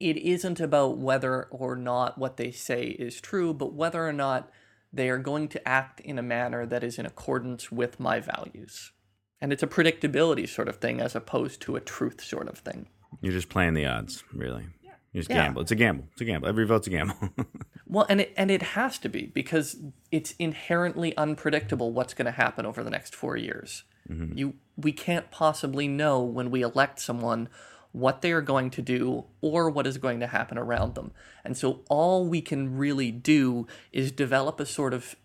it 0.00 0.16
isn't 0.16 0.60
about 0.60 0.98
whether 0.98 1.44
or 1.50 1.74
not 1.74 2.18
what 2.18 2.36
they 2.36 2.52
say 2.52 2.84
is 2.86 3.20
true, 3.20 3.52
but 3.52 3.74
whether 3.74 4.06
or 4.06 4.12
not 4.12 4.50
they 4.92 5.08
are 5.08 5.18
going 5.18 5.48
to 5.48 5.68
act 5.68 6.00
in 6.00 6.18
a 6.18 6.22
manner 6.22 6.64
that 6.66 6.84
is 6.84 6.98
in 6.98 7.06
accordance 7.06 7.70
with 7.70 7.98
my 7.98 8.20
values. 8.20 8.92
And 9.40 9.52
it's 9.52 9.62
a 9.62 9.66
predictability 9.66 10.48
sort 10.48 10.68
of 10.68 10.76
thing 10.76 11.00
as 11.00 11.14
opposed 11.14 11.60
to 11.62 11.76
a 11.76 11.80
truth 11.80 12.22
sort 12.22 12.48
of 12.48 12.58
thing. 12.58 12.88
You're 13.20 13.32
just 13.32 13.48
playing 13.48 13.74
the 13.74 13.86
odds, 13.86 14.24
really. 14.32 14.66
You 15.12 15.20
just 15.20 15.30
Yeah. 15.30 15.44
gamble. 15.44 15.62
It's 15.62 15.70
a 15.70 15.74
gamble. 15.76 16.04
It's 16.12 16.20
a 16.20 16.24
gamble. 16.24 16.48
Every 16.48 16.66
vote's 16.66 16.86
a 16.86 16.90
gamble. 16.90 17.16
Well, 17.90 18.04
and 18.10 18.20
it 18.20 18.34
and 18.36 18.50
it 18.50 18.60
has 18.60 18.98
to 18.98 19.08
be 19.08 19.26
because 19.32 19.76
it's 20.10 20.32
inherently 20.38 21.16
unpredictable 21.16 21.90
what's 21.90 22.12
going 22.12 22.26
to 22.26 22.32
happen 22.32 22.66
over 22.66 22.84
the 22.84 22.90
next 22.90 23.14
4 23.14 23.38
years. 23.38 23.84
You 24.10 24.54
we 24.76 24.92
can't 24.92 25.30
possibly 25.30 25.88
know 25.88 26.22
when 26.22 26.50
we 26.50 26.60
elect 26.62 27.00
someone 27.00 27.48
what 27.92 28.20
they 28.20 28.30
are 28.32 28.42
going 28.42 28.68
to 28.70 28.82
do 28.82 29.24
or 29.40 29.70
what 29.70 29.86
is 29.86 29.96
going 29.96 30.20
to 30.20 30.26
happen 30.26 30.58
around 30.58 30.94
them. 30.96 31.12
And 31.44 31.56
so 31.56 31.80
all 31.88 32.26
we 32.26 32.42
can 32.42 32.76
really 32.76 33.10
do 33.10 33.66
is 33.90 34.12
develop 34.12 34.60
a 34.60 34.66
sort 34.66 34.92
of 34.92 35.16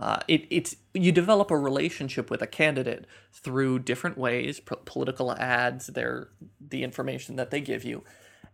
uh, 0.00 0.18
it, 0.26 0.44
it's 0.50 0.74
you 0.94 1.12
develop 1.12 1.50
a 1.52 1.58
relationship 1.58 2.30
with 2.30 2.42
a 2.42 2.46
candidate 2.48 3.06
through 3.32 3.78
different 3.80 4.18
ways, 4.18 4.58
p- 4.58 4.74
political 4.84 5.32
ads, 5.36 5.86
their 5.88 6.28
the 6.60 6.82
information 6.82 7.36
that 7.36 7.50
they 7.52 7.60
give 7.60 7.84
you, 7.84 8.02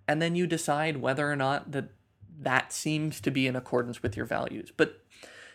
and 0.07 0.21
then 0.21 0.35
you 0.35 0.47
decide 0.47 0.99
whether 0.99 1.31
or 1.31 1.37
not 1.37 1.73
that 1.73 1.91
that 2.39 2.73
seems 2.73 3.21
to 3.21 3.31
be 3.31 3.47
in 3.47 3.57
accordance 3.57 4.03
with 4.03 4.17
your 4.17 4.27
values. 4.27 4.73
But 4.77 5.05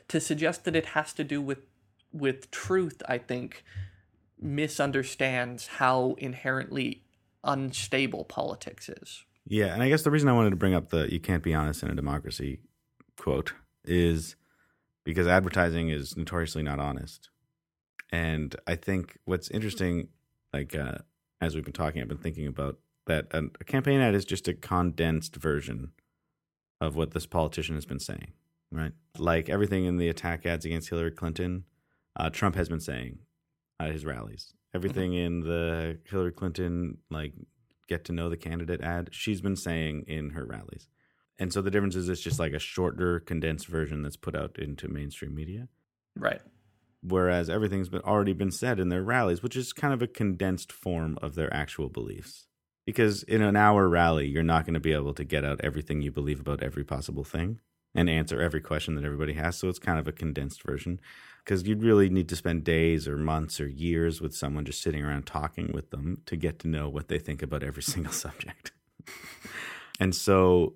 to 0.08 0.20
suggest 0.20 0.66
that 0.66 0.76
it 0.76 0.88
has 0.88 1.14
to 1.14 1.24
do 1.24 1.42
with 1.42 1.60
with 2.12 2.50
truth, 2.52 3.04
I 3.08 3.20
think 3.20 3.64
misunderstands 4.40 5.68
how 5.68 6.16
inherently 6.18 7.04
unstable 7.44 8.24
politics 8.26 8.90
is. 8.90 9.24
yeah, 9.46 9.74
and 9.74 9.84
I 9.84 9.90
guess 9.90 10.04
the 10.04 10.12
reason 10.12 10.30
I 10.30 10.34
wanted 10.34 10.52
to 10.52 10.56
bring 10.56 10.74
up 10.74 10.90
the 10.90 11.12
"you 11.12 11.20
can't 11.20 11.44
be 11.44 11.54
honest 11.54 11.84
in 11.84 11.90
a 11.90 11.96
democracy" 11.96 12.60
quote 13.18 13.54
is 13.86 14.36
because 15.04 15.28
advertising 15.28 15.90
is 15.90 16.18
notoriously 16.18 16.64
not 16.64 16.80
honest, 16.80 17.30
and 18.12 18.56
I 18.66 18.76
think 18.76 19.18
what's 19.26 19.50
interesting, 19.50 20.10
like 20.54 20.76
uh, 20.76 21.00
as 21.42 21.56
we've 21.56 21.64
been 21.64 21.74
talking, 21.74 22.02
I've 22.02 22.08
been 22.08 22.18
thinking 22.18 22.48
about 22.48 22.80
that 23.10 23.26
a, 23.32 23.50
a 23.60 23.64
campaign 23.66 24.00
ad 24.00 24.16
is 24.16 24.24
just 24.24 24.48
a 24.48 24.54
condensed 24.54 25.36
version 25.36 25.92
of 26.80 26.96
what 26.96 27.12
this 27.12 27.26
politician 27.26 27.76
has 27.76 27.86
been 27.86 28.00
saying, 28.00 28.32
right? 28.72 28.94
Like 29.18 29.50
everything 29.50 29.86
in 29.86 29.98
the 29.98 30.08
attack 30.08 30.46
ads 30.46 30.64
against 30.64 30.90
Hillary 30.90 31.12
Clinton, 31.12 31.66
uh, 32.16 32.30
Trump 32.30 32.56
has 32.56 32.70
been 32.70 32.80
saying 32.80 33.20
at 33.80 33.92
his 33.92 34.06
rallies. 34.06 34.54
Everything 34.74 35.14
in 35.16 35.42
the 35.42 35.98
Hillary 36.06 36.32
Clinton 36.32 37.00
like 37.10 37.34
get 37.88 38.06
to 38.06 38.14
know 38.14 38.30
the 38.30 38.38
candidate 38.38 38.82
ad, 38.82 39.10
she's 39.12 39.42
been 39.42 39.56
saying 39.56 40.04
in 40.08 40.30
her 40.30 40.46
rallies. 40.46 40.88
And 41.40 41.52
so 41.52 41.62
the 41.62 41.72
difference 41.72 41.96
is 41.96 42.08
it's 42.10 42.22
just 42.22 42.40
like 42.40 42.54
a 42.54 42.60
shorter, 42.60 43.20
condensed 43.20 43.68
version 43.68 44.04
that's 44.04 44.18
put 44.18 44.36
out 44.36 44.60
into 44.60 44.88
mainstream 44.88 45.34
media. 45.34 45.68
Right. 46.16 46.42
Whereas 47.02 47.50
everything's 47.50 47.90
been 47.90 48.02
already 48.02 48.34
been 48.34 48.52
said 48.52 48.80
in 48.80 48.90
their 48.90 49.02
rallies, 49.02 49.42
which 49.42 49.56
is 49.56 49.74
kind 49.74 49.94
of 49.94 50.02
a 50.02 50.08
condensed 50.08 50.72
form 50.72 51.18
of 51.22 51.36
their 51.36 51.52
actual 51.52 51.90
beliefs. 51.90 52.46
Because 52.90 53.22
in 53.22 53.44
an 53.44 53.56
hour 53.56 53.88
rally, 53.88 54.28
you're 54.28 54.42
not 54.42 54.66
going 54.66 54.74
to 54.74 54.80
be 54.80 54.94
able 54.94 55.14
to 55.14 55.24
get 55.24 55.46
out 55.46 55.62
everything 55.64 56.02
you 56.02 56.12
believe 56.12 56.40
about 56.40 56.64
every 56.64 56.84
possible 56.84 57.24
thing 57.24 57.60
and 57.94 58.10
answer 58.10 58.42
every 58.42 58.62
question 58.62 58.96
that 58.96 59.06
everybody 59.06 59.34
has. 59.34 59.58
So 59.58 59.70
it's 59.70 59.78
kind 59.78 60.00
of 60.00 60.08
a 60.08 60.12
condensed 60.12 60.64
version. 60.64 61.00
Because 61.46 61.68
you'd 61.68 61.84
really 61.84 62.10
need 62.10 62.28
to 62.30 62.36
spend 62.36 62.64
days 62.64 63.08
or 63.08 63.16
months 63.16 63.62
or 63.62 63.68
years 63.68 64.22
with 64.22 64.36
someone 64.36 64.66
just 64.66 64.82
sitting 64.82 65.06
around 65.06 65.28
talking 65.28 65.70
with 65.72 65.92
them 65.92 66.24
to 66.26 66.36
get 66.36 66.58
to 66.60 66.68
know 66.68 66.90
what 66.90 67.10
they 67.10 67.20
think 67.20 67.44
about 67.44 67.62
every 67.62 67.84
single 67.94 68.12
subject. 68.12 68.72
and 70.00 70.16
so 70.16 70.74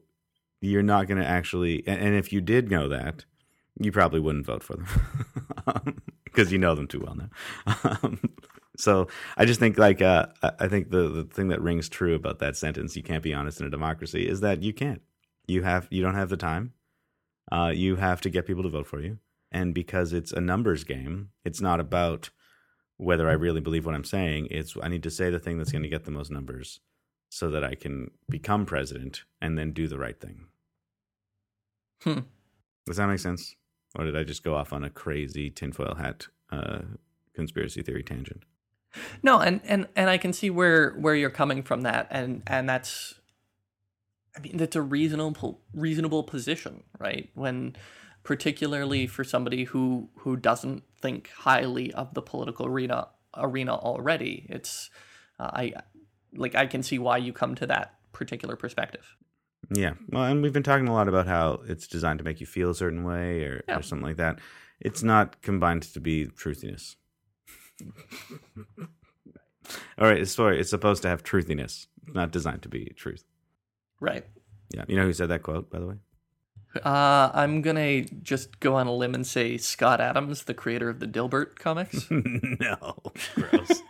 you're 0.62 0.84
not 0.84 1.08
going 1.08 1.20
to 1.20 1.28
actually, 1.28 1.84
and, 1.88 2.14
if 2.14 2.32
you 2.32 2.42
did 2.42 2.70
know 2.70 2.88
that, 2.90 3.26
you 3.80 3.92
probably 3.92 4.20
wouldn't 4.20 4.46
vote 4.46 4.62
for 4.62 4.76
them 4.76 6.04
because 6.26 6.52
you 6.52 6.60
know 6.60 6.76
them 6.76 6.88
too 6.88 7.00
well 7.00 7.16
now. 7.16 7.80
Um, 8.04 8.20
so 8.84 9.08
I 9.38 9.46
just 9.46 9.62
think 9.62 9.78
like 9.78 10.02
uh, 10.02 10.26
I 10.60 10.68
think 10.68 10.92
the 10.92 11.08
the 11.08 11.24
thing 11.24 11.48
that 11.48 11.62
rings 11.62 11.88
true 11.88 12.16
about 12.16 12.40
that 12.40 12.58
sentence, 12.58 12.98
"You 12.98 13.04
can't 13.04 13.24
be 13.24 13.34
honest 13.34 13.62
in 13.62 13.66
a 13.66 13.70
democracy," 13.70 14.28
is 14.28 14.42
that 14.42 14.62
you 14.62 14.74
can't. 14.74 15.02
You 15.48 15.64
have 15.64 15.88
you 15.90 16.02
don't 16.02 16.16
have 16.16 16.30
the 16.30 16.38
time. 16.38 16.74
Uh, 17.52 17.72
you 17.74 17.96
have 17.96 18.20
to 18.22 18.30
get 18.30 18.46
people 18.46 18.64
to 18.64 18.70
vote 18.70 18.88
for 18.88 19.00
you, 19.00 19.20
and 19.52 19.74
because 19.74 20.12
it's 20.12 20.34
a 20.34 20.42
numbers 20.42 20.84
game, 20.84 21.30
it's 21.46 21.62
not 21.62 21.80
about 21.80 22.30
whether 22.98 23.30
I 23.30 23.34
really 23.34 23.62
believe 23.62 23.86
what 23.86 23.96
I'm 23.96 24.04
saying. 24.04 24.50
It's 24.52 24.76
I 24.84 24.90
need 24.90 25.04
to 25.04 25.10
say 25.10 25.30
the 25.30 25.40
thing 25.40 25.58
that's 25.58 25.72
going 25.72 25.84
to 25.84 25.90
get 25.90 26.04
the 26.04 26.12
most 26.12 26.30
numbers, 26.30 26.82
so 27.30 27.50
that 27.52 27.64
I 27.64 27.76
can 27.76 28.12
become 28.30 28.66
president 28.66 29.24
and 29.42 29.58
then 29.58 29.72
do 29.72 29.88
the 29.88 29.98
right 29.98 30.20
thing. 30.20 30.48
Hmm. 32.04 32.20
Does 32.86 32.98
that 32.98 33.08
make 33.08 33.20
sense? 33.20 33.56
Or 33.96 34.04
did 34.04 34.18
I 34.18 34.24
just 34.24 34.44
go 34.44 34.56
off 34.56 34.74
on 34.74 34.84
a 34.84 34.90
crazy 34.90 35.50
tinfoil 35.50 35.96
hat 35.96 36.28
uh, 36.52 36.80
conspiracy 37.34 37.82
theory 37.82 38.04
tangent? 38.04 38.44
No, 39.22 39.40
and, 39.40 39.62
and 39.64 39.88
and 39.96 40.10
I 40.10 40.18
can 40.18 40.34
see 40.34 40.50
where 40.50 40.92
where 40.92 41.16
you're 41.16 41.30
coming 41.30 41.64
from 41.64 41.82
that, 41.82 42.08
and 42.12 42.44
and 42.48 42.70
that's, 42.70 43.16
I 44.38 44.40
mean, 44.40 44.58
that's 44.58 44.76
a 44.76 44.82
reasonable 44.82 45.62
reasonable 45.74 46.24
position, 46.24 46.84
right? 47.00 47.30
When, 47.34 47.76
particularly 48.24 49.08
for 49.08 49.24
somebody 49.24 49.64
who 49.66 50.10
who 50.20 50.38
doesn't 50.38 50.84
think 51.02 51.30
highly 51.30 51.92
of 51.94 52.14
the 52.14 52.22
political 52.22 52.66
arena 52.68 53.08
arena 53.36 53.76
already, 53.76 54.46
it's, 54.50 54.90
uh, 55.40 55.50
I, 55.54 55.74
like 56.36 56.54
I 56.54 56.68
can 56.68 56.84
see 56.84 57.00
why 57.00 57.18
you 57.18 57.34
come 57.34 57.56
to 57.56 57.66
that 57.68 57.96
particular 58.12 58.56
perspective. 58.56 59.16
Yeah. 59.74 59.94
Well, 60.10 60.26
and 60.26 60.44
we've 60.44 60.54
been 60.54 60.62
talking 60.62 60.88
a 60.88 60.94
lot 60.94 61.08
about 61.08 61.26
how 61.26 61.62
it's 61.68 61.88
designed 61.88 62.20
to 62.20 62.26
make 62.26 62.40
you 62.40 62.46
feel 62.46 62.70
a 62.70 62.76
certain 62.76 63.04
way 63.04 63.44
or, 63.44 63.64
Yeah. 63.68 63.80
or 63.80 63.82
something 63.82 64.06
like 64.06 64.18
that. 64.18 64.40
It's 64.80 65.02
not 65.02 65.42
combined 65.42 65.82
to 65.94 66.00
be 66.00 66.28
truthiness. 66.28 66.96
All 69.98 70.08
right, 70.08 70.28
sorry, 70.28 70.60
it's 70.60 70.70
supposed 70.70 71.02
to 71.04 71.08
have 71.08 71.24
truthiness. 71.24 71.88
Not 72.08 72.32
designed 72.32 72.64
to 72.64 72.70
be 72.70 72.86
truth. 72.96 73.24
Right. 74.00 74.26
Yeah. 74.74 74.84
You 74.88 74.98
know 74.98 75.04
who 75.04 75.14
said 75.14 75.30
that 75.30 75.44
quote, 75.44 75.70
by 75.70 75.80
the 75.80 75.88
way? 75.88 75.96
Uh, 76.84 77.30
I'm 77.34 77.62
gonna 77.62 78.02
just 78.02 78.60
go 78.60 78.76
on 78.76 78.88
a 78.88 78.94
limb 78.94 79.14
and 79.14 79.26
say 79.26 79.58
Scott 79.58 80.02
Adams, 80.02 80.44
the 80.44 80.54
creator 80.54 80.90
of 80.90 81.00
the 81.00 81.08
Dilbert 81.08 81.56
comics. 81.56 82.08
no. 82.12 82.98
Gross. 83.36 83.84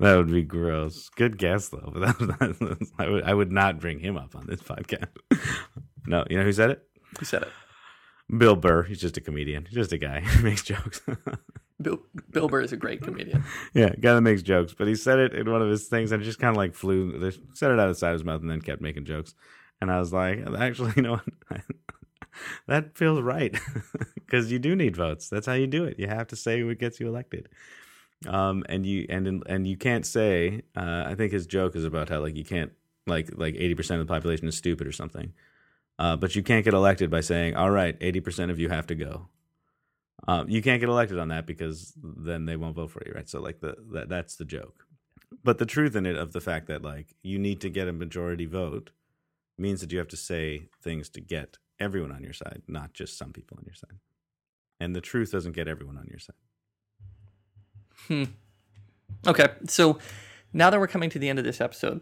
that 0.00 0.16
would 0.16 0.30
be 0.30 0.42
gross. 0.42 1.08
Good 1.10 1.38
guess 1.38 1.68
though, 1.68 1.92
but 1.94 2.18
that, 2.18 2.58
that, 2.58 2.90
I 2.98 3.08
would 3.08 3.24
I 3.24 3.34
would 3.34 3.52
not 3.52 3.78
bring 3.78 4.00
him 4.00 4.16
up 4.16 4.34
on 4.34 4.46
this 4.46 4.60
podcast. 4.60 5.08
no, 6.06 6.24
you 6.28 6.36
know 6.36 6.44
who 6.44 6.52
said 6.52 6.70
it? 6.70 6.82
Who 7.18 7.24
said 7.24 7.42
it? 7.42 7.48
Bill 8.36 8.56
Burr, 8.56 8.82
he's 8.82 9.00
just 9.00 9.16
a 9.16 9.20
comedian. 9.20 9.64
He's 9.64 9.74
just 9.74 9.92
a 9.92 9.98
guy. 9.98 10.20
He 10.20 10.42
makes 10.42 10.62
jokes. 10.62 11.00
Bill, 11.80 12.00
Bill 12.30 12.48
Burr 12.48 12.62
is 12.62 12.72
a 12.72 12.76
great 12.76 13.02
comedian. 13.02 13.44
yeah, 13.72 13.90
guy 14.00 14.14
that 14.14 14.20
makes 14.20 14.42
jokes. 14.42 14.74
But 14.76 14.88
he 14.88 14.96
said 14.96 15.18
it 15.18 15.34
in 15.34 15.50
one 15.50 15.62
of 15.62 15.70
his 15.70 15.86
things 15.86 16.12
and 16.12 16.20
it 16.20 16.24
just 16.24 16.40
kind 16.40 16.50
of 16.50 16.56
like 16.56 16.74
flew, 16.74 17.18
they 17.18 17.36
said 17.54 17.70
it 17.70 17.78
out 17.78 17.88
of 17.88 17.94
the 17.94 17.98
side 17.98 18.10
of 18.10 18.14
his 18.14 18.24
mouth 18.24 18.40
and 18.40 18.50
then 18.50 18.60
kept 18.60 18.82
making 18.82 19.04
jokes. 19.04 19.34
And 19.80 19.90
I 19.90 19.98
was 19.98 20.12
like, 20.12 20.40
actually, 20.58 20.92
you 20.96 21.02
know 21.02 21.20
what? 21.48 21.60
that 22.66 22.96
feels 22.98 23.20
right 23.20 23.56
because 24.14 24.50
you 24.52 24.58
do 24.58 24.76
need 24.76 24.96
votes. 24.96 25.28
That's 25.28 25.46
how 25.46 25.54
you 25.54 25.66
do 25.66 25.84
it. 25.84 25.98
You 25.98 26.08
have 26.08 26.26
to 26.28 26.36
say 26.36 26.62
what 26.64 26.78
gets 26.78 27.00
you 27.00 27.08
elected. 27.08 27.48
Um, 28.26 28.64
and 28.68 28.84
you 28.84 29.06
and 29.08 29.44
and 29.46 29.66
you 29.66 29.76
can't 29.76 30.04
say. 30.04 30.62
Uh, 30.76 31.04
I 31.06 31.14
think 31.14 31.32
his 31.32 31.46
joke 31.46 31.76
is 31.76 31.84
about 31.84 32.08
how 32.08 32.20
like 32.20 32.34
you 32.34 32.44
can't 32.44 32.72
like 33.06 33.30
like 33.36 33.54
eighty 33.54 33.76
percent 33.76 34.00
of 34.00 34.06
the 34.08 34.12
population 34.12 34.48
is 34.48 34.56
stupid 34.56 34.88
or 34.88 34.92
something. 34.92 35.32
Uh, 35.98 36.16
but 36.16 36.36
you 36.36 36.42
can't 36.42 36.64
get 36.64 36.74
elected 36.74 37.10
by 37.10 37.20
saying, 37.20 37.56
"All 37.56 37.70
right, 37.70 37.96
eighty 38.00 38.20
percent 38.20 38.50
of 38.50 38.58
you 38.58 38.68
have 38.68 38.86
to 38.88 38.94
go." 38.94 39.28
Um, 40.26 40.48
you 40.48 40.62
can't 40.62 40.80
get 40.80 40.88
elected 40.88 41.18
on 41.18 41.28
that 41.28 41.46
because 41.46 41.92
then 41.96 42.44
they 42.44 42.56
won't 42.56 42.76
vote 42.76 42.90
for 42.90 43.02
you, 43.06 43.12
right? 43.14 43.28
So 43.28 43.40
like 43.40 43.60
the 43.60 43.76
that 43.92 44.08
that's 44.08 44.36
the 44.36 44.44
joke. 44.44 44.84
But 45.44 45.58
the 45.58 45.66
truth 45.66 45.94
in 45.94 46.06
it 46.06 46.16
of 46.16 46.32
the 46.32 46.40
fact 46.40 46.66
that 46.68 46.82
like 46.82 47.14
you 47.22 47.38
need 47.38 47.60
to 47.60 47.70
get 47.70 47.88
a 47.88 47.92
majority 47.92 48.46
vote 48.46 48.90
means 49.56 49.80
that 49.80 49.92
you 49.92 49.98
have 49.98 50.08
to 50.08 50.16
say 50.16 50.68
things 50.82 51.08
to 51.10 51.20
get 51.20 51.58
everyone 51.80 52.12
on 52.12 52.22
your 52.22 52.32
side, 52.32 52.62
not 52.66 52.92
just 52.92 53.18
some 53.18 53.32
people 53.32 53.56
on 53.58 53.64
your 53.64 53.74
side. 53.74 53.98
And 54.80 54.94
the 54.94 55.00
truth 55.00 55.32
doesn't 55.32 55.52
get 55.52 55.68
everyone 55.68 55.98
on 55.98 56.06
your 56.08 56.20
side. 56.20 56.36
Hmm. 58.06 58.24
Okay, 59.26 59.48
so 59.66 59.98
now 60.52 60.70
that 60.70 60.78
we're 60.78 60.86
coming 60.86 61.10
to 61.10 61.18
the 61.18 61.28
end 61.28 61.38
of 61.38 61.44
this 61.44 61.60
episode, 61.60 62.00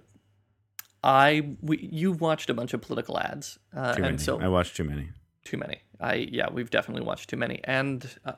I 1.06 1.54
we, 1.62 1.88
you've 1.92 2.20
watched 2.20 2.50
a 2.50 2.54
bunch 2.54 2.74
of 2.74 2.80
political 2.82 3.16
ads, 3.18 3.58
uh, 3.74 3.94
Too 3.94 4.02
many. 4.02 4.14
and 4.14 4.20
so 4.20 4.40
I 4.40 4.48
watched 4.48 4.74
too 4.76 4.82
many. 4.84 5.10
too 5.44 5.56
many. 5.56 5.80
I 6.00 6.14
yeah, 6.32 6.48
we've 6.52 6.68
definitely 6.68 7.04
watched 7.06 7.30
too 7.30 7.36
many. 7.36 7.60
And 7.62 8.08
uh, 8.24 8.32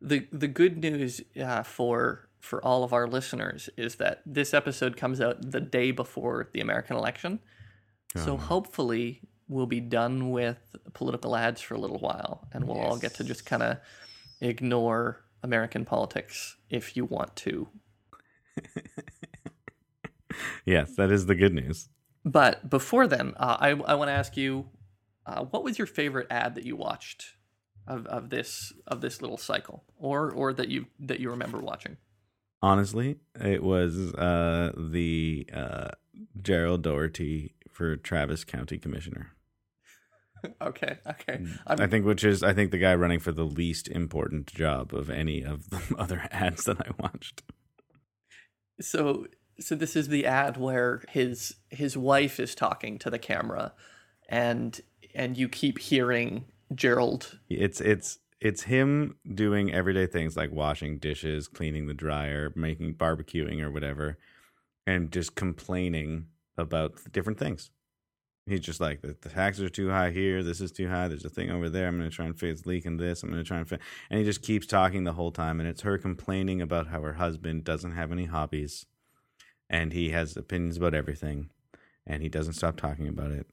the 0.00 0.28
the 0.32 0.46
good 0.46 0.78
news 0.78 1.20
uh, 1.40 1.64
for 1.64 2.28
for 2.38 2.64
all 2.64 2.84
of 2.84 2.92
our 2.92 3.06
listeners 3.08 3.68
is 3.76 3.96
that 3.96 4.22
this 4.24 4.54
episode 4.54 4.96
comes 4.96 5.20
out 5.20 5.50
the 5.50 5.60
day 5.60 5.90
before 5.90 6.48
the 6.52 6.60
American 6.60 6.96
election. 6.96 7.40
So 8.14 8.36
hopefully 8.36 9.22
we'll 9.48 9.66
be 9.66 9.80
done 9.80 10.30
with 10.30 10.76
political 10.92 11.34
ads 11.34 11.60
for 11.62 11.74
a 11.74 11.78
little 11.78 11.98
while, 11.98 12.46
and 12.52 12.64
we'll 12.68 12.78
all 12.78 12.98
get 12.98 13.14
to 13.14 13.24
just 13.24 13.46
kind 13.46 13.62
of 13.62 13.78
ignore 14.40 15.24
American 15.42 15.84
politics 15.86 16.56
if 16.68 16.94
you 16.96 17.04
want 17.06 17.34
to. 17.36 17.68
Yes, 20.64 20.94
that 20.96 21.10
is 21.10 21.26
the 21.26 21.34
good 21.34 21.52
news. 21.52 21.88
But 22.24 22.68
before 22.70 23.06
then, 23.06 23.34
uh, 23.36 23.56
I 23.60 23.70
I 23.70 23.94
want 23.94 24.08
to 24.08 24.12
ask 24.12 24.36
you, 24.36 24.68
uh, 25.26 25.44
what 25.44 25.64
was 25.64 25.78
your 25.78 25.86
favorite 25.86 26.28
ad 26.30 26.54
that 26.54 26.64
you 26.64 26.76
watched 26.76 27.34
of, 27.86 28.06
of 28.06 28.30
this 28.30 28.72
of 28.86 29.00
this 29.00 29.20
little 29.20 29.38
cycle, 29.38 29.84
or 29.96 30.30
or 30.30 30.52
that 30.52 30.68
you 30.68 30.86
that 31.00 31.20
you 31.20 31.30
remember 31.30 31.58
watching? 31.58 31.96
Honestly, 32.62 33.16
it 33.40 33.62
was 33.62 34.14
uh, 34.14 34.72
the 34.76 35.48
uh, 35.52 35.88
Gerald 36.40 36.82
Daugherty 36.82 37.54
for 37.70 37.96
Travis 37.96 38.44
County 38.44 38.78
Commissioner. 38.78 39.32
Okay, 40.60 40.98
okay. 41.06 41.36
Mm. 41.38 41.58
I'm, 41.68 41.80
I 41.82 41.86
think, 41.86 42.04
which 42.04 42.24
is, 42.24 42.42
I 42.42 42.52
think, 42.52 42.72
the 42.72 42.78
guy 42.78 42.96
running 42.96 43.20
for 43.20 43.30
the 43.30 43.44
least 43.44 43.86
important 43.86 44.46
job 44.46 44.92
of 44.92 45.08
any 45.08 45.42
of 45.42 45.70
the 45.70 45.80
other 45.98 46.26
ads 46.32 46.64
that 46.64 46.80
I 46.80 46.90
watched. 46.98 47.44
so 48.80 49.28
so 49.62 49.74
this 49.74 49.96
is 49.96 50.08
the 50.08 50.26
ad 50.26 50.56
where 50.56 51.02
his 51.08 51.56
his 51.70 51.96
wife 51.96 52.38
is 52.40 52.54
talking 52.54 52.98
to 52.98 53.10
the 53.10 53.18
camera, 53.18 53.72
and 54.28 54.80
and 55.14 55.36
you 55.36 55.48
keep 55.48 55.78
hearing 55.78 56.44
Gerald. 56.74 57.38
It's 57.48 57.80
it's 57.80 58.18
it's 58.40 58.62
him 58.64 59.16
doing 59.34 59.72
everyday 59.72 60.06
things 60.06 60.36
like 60.36 60.50
washing 60.50 60.98
dishes, 60.98 61.46
cleaning 61.48 61.86
the 61.86 61.94
dryer, 61.94 62.52
making 62.56 62.94
barbecuing 62.94 63.62
or 63.62 63.70
whatever, 63.70 64.18
and 64.86 65.12
just 65.12 65.34
complaining 65.36 66.26
about 66.58 66.94
different 67.12 67.38
things. 67.38 67.70
He's 68.46 68.60
just 68.60 68.80
like 68.80 69.02
the, 69.02 69.16
the 69.20 69.28
taxes 69.28 69.62
are 69.62 69.68
too 69.68 69.90
high 69.90 70.10
here. 70.10 70.42
This 70.42 70.60
is 70.60 70.72
too 70.72 70.88
high. 70.88 71.06
There's 71.06 71.24
a 71.24 71.30
thing 71.30 71.50
over 71.50 71.70
there. 71.70 71.86
I'm 71.86 71.96
going 71.96 72.10
to 72.10 72.14
try 72.14 72.26
and 72.26 72.36
fix 72.36 72.66
leaking 72.66 72.96
this. 72.96 73.22
I'm 73.22 73.30
going 73.30 73.42
to 73.42 73.46
try 73.46 73.58
and 73.58 73.68
fix, 73.68 73.84
and 74.10 74.18
he 74.18 74.24
just 74.24 74.42
keeps 74.42 74.66
talking 74.66 75.04
the 75.04 75.12
whole 75.12 75.30
time. 75.30 75.60
And 75.60 75.68
it's 75.68 75.82
her 75.82 75.96
complaining 75.96 76.60
about 76.60 76.88
how 76.88 77.00
her 77.02 77.14
husband 77.14 77.62
doesn't 77.62 77.92
have 77.92 78.10
any 78.10 78.24
hobbies, 78.24 78.86
and 79.72 79.92
he 79.92 80.10
has 80.10 80.36
opinions 80.36 80.76
about 80.76 80.94
everything, 80.94 81.50
and 82.06 82.22
he 82.22 82.28
doesn't 82.28 82.52
stop 82.52 82.76
talking 82.76 83.08
about 83.08 83.32
it. 83.32 83.46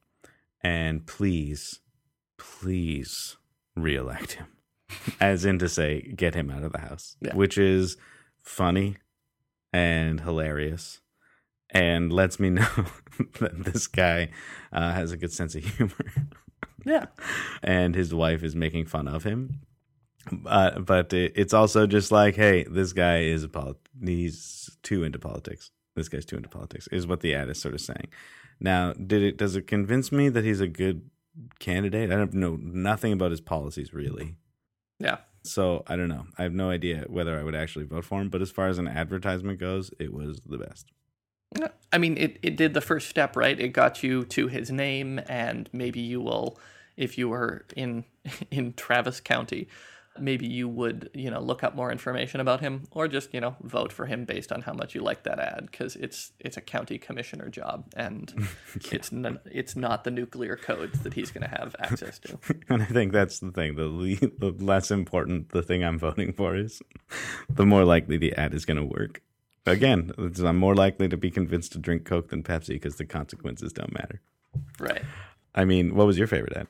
And 0.61 1.07
please, 1.07 1.80
please 2.38 3.38
reelect 3.76 4.34
him, 4.34 4.47
as 5.22 5.45
in 5.45 5.57
to 5.59 5.70
say, 5.70 6.01
get 6.15 6.36
him 6.36 6.51
out 6.51 6.63
of 6.63 6.72
the 6.74 6.80
house, 6.80 7.15
Yeah. 7.22 7.34
which 7.36 7.57
is 7.57 7.97
funny 8.43 8.97
and 9.74 10.22
hilarious 10.22 10.99
and 11.72 12.11
lets 12.11 12.39
me 12.39 12.49
know 12.59 12.67
that 13.39 13.63
this 13.63 13.88
guy 13.88 14.30
uh, 14.74 14.91
has 14.93 15.11
a 15.11 15.17
good 15.17 15.32
sense 15.32 15.53
of 15.55 15.63
humor 15.63 15.93
Yeah, 16.86 17.05
and 17.63 17.93
his 17.95 18.13
wife 18.13 18.43
is 18.43 18.55
making 18.55 18.86
fun 18.88 19.07
of 19.07 19.24
him. 19.24 19.61
Uh, 20.45 20.80
but 20.80 21.13
it, 21.13 21.34
it's 21.36 21.53
also 21.53 21.88
just 21.88 22.11
like, 22.11 22.36
hey, 22.36 22.63
this 22.70 22.91
guy 22.93 23.20
is 23.22 23.43
a 23.43 23.49
polit- 23.49 23.78
he's 24.03 24.70
too 24.84 25.03
into 25.03 25.20
politics. 25.20 25.72
This 26.00 26.10
guy's 26.10 26.26
too 26.26 26.38
into 26.38 26.50
politics 26.50 26.88
is 26.91 27.06
what 27.06 27.20
the 27.20 27.36
ad 27.36 27.50
is 27.50 27.62
sort 27.62 27.74
of 27.74 27.82
saying. 27.82 28.08
Now, 28.60 28.93
did 28.93 29.22
it 29.22 29.38
does 29.38 29.56
it 29.56 29.68
convince 29.68 30.12
me 30.12 30.30
that 30.30 30.43
he's 30.43 30.62
a 30.62 30.68
good 30.68 31.10
candidate? 31.60 32.12
I 32.12 32.16
don't 32.16 32.34
know 32.34 32.58
nothing 32.60 33.14
about 33.14 33.32
his 33.32 33.41
policies 33.41 33.93
really. 33.93 34.36
yeah. 35.00 35.18
So 35.43 35.84
I 35.88 35.95
don't 35.95 36.10
know. 36.10 36.26
I 36.38 36.43
have 36.43 36.54
no 36.54 36.70
idea 36.70 37.06
whether 37.08 37.39
I 37.39 37.43
would 37.43 37.56
actually 37.56 37.86
vote 37.86 38.06
for 38.06 38.22
him. 38.22 38.30
But 38.30 38.41
as 38.41 38.52
far 38.52 38.68
as 38.68 38.78
an 38.78 38.88
advertisement 38.88 39.60
goes, 39.60 39.91
it 40.00 40.14
was 40.14 40.41
the 40.45 40.58
best. 40.58 40.91
I 41.91 41.97
mean, 41.97 42.18
it, 42.18 42.38
it 42.43 42.56
did 42.56 42.74
the 42.74 42.82
first 42.82 43.10
step, 43.10 43.36
right? 43.36 43.60
It 43.60 43.70
got 43.70 44.04
you 44.04 44.24
to 44.26 44.47
his 44.47 44.70
name, 44.70 45.20
and 45.28 45.70
maybe 45.74 46.00
you 46.00 46.22
will, 46.22 46.60
if 46.95 47.18
you 47.18 47.30
were 47.30 47.66
in 47.76 48.06
in 48.52 48.74
Travis 48.74 49.20
County, 49.20 49.68
maybe 50.22 50.47
you 50.47 50.67
would, 50.67 51.09
you 51.13 51.30
know, 51.30 51.39
look 51.39 51.63
up 51.63 51.76
more 51.76 51.91
information 51.91 52.39
about 52.39 52.61
him, 52.61 52.84
or 52.91 53.07
just, 53.07 53.34
you 53.34 53.41
know, 53.41 53.55
vote 53.63 53.91
for 53.91 54.05
him 54.05 54.26
based 54.26 54.51
on 54.51 54.61
how 54.61 54.74
much 54.74 54.95
you 54.95 55.01
like 55.01 55.24
that 55.24 55.39
ad, 55.39 55.67
because 55.72 55.95
it's 55.95 56.32
it's 56.39 56.57
a 56.57 56.61
county 56.61 56.97
commissioner 56.97 57.49
job, 57.49 57.86
and 57.95 58.47
it's 58.91 59.11
n- 59.11 59.39
it's 59.45 59.76
not 59.76 60.03
the 60.03 60.11
nuclear 60.11 60.55
codes 60.55 60.99
that 61.01 61.13
he's 61.13 61.32
going 61.32 61.43
to 61.49 61.57
have 61.57 61.76
access 61.80 62.20
to. 62.20 62.38
And 62.70 62.84
I 62.84 62.86
think 62.86 63.13
that's 63.13 63.39
the 63.39 63.51
thing. 63.51 63.76
The 63.76 63.88
le- 63.88 64.15
the 64.15 64.63
less 64.63 64.91
important 64.91 65.49
the 65.49 65.63
thing 65.63 65.84
I'm 65.84 65.97
voting 65.97 66.34
for 66.34 66.55
is, 66.55 66.82
the 67.49 67.65
more 67.65 67.84
likely 67.84 68.17
the 68.17 68.34
ad 68.34 68.53
is 68.53 68.65
going 68.65 68.78
to 68.78 68.86
work. 68.86 69.22
Again, 69.65 70.11
I'm 70.17 70.57
more 70.57 70.76
likely 70.76 71.07
to 71.09 71.17
be 71.17 71.30
convinced 71.30 71.74
to 71.74 71.80
drink 71.80 72.05
Coke 72.05 72.30
than 72.30 72.43
Pepsi 72.43 72.70
because 72.70 72.95
the 72.95 73.05
consequences 73.05 73.74
don't 73.74 73.93
matter. 73.93 74.22
Right. 74.80 75.03
I 75.53 75.65
mean, 75.65 75.95
what 75.95 76.07
was 76.07 76.17
your 76.17 76.28
favorite 76.28 76.55
ad? 76.55 76.67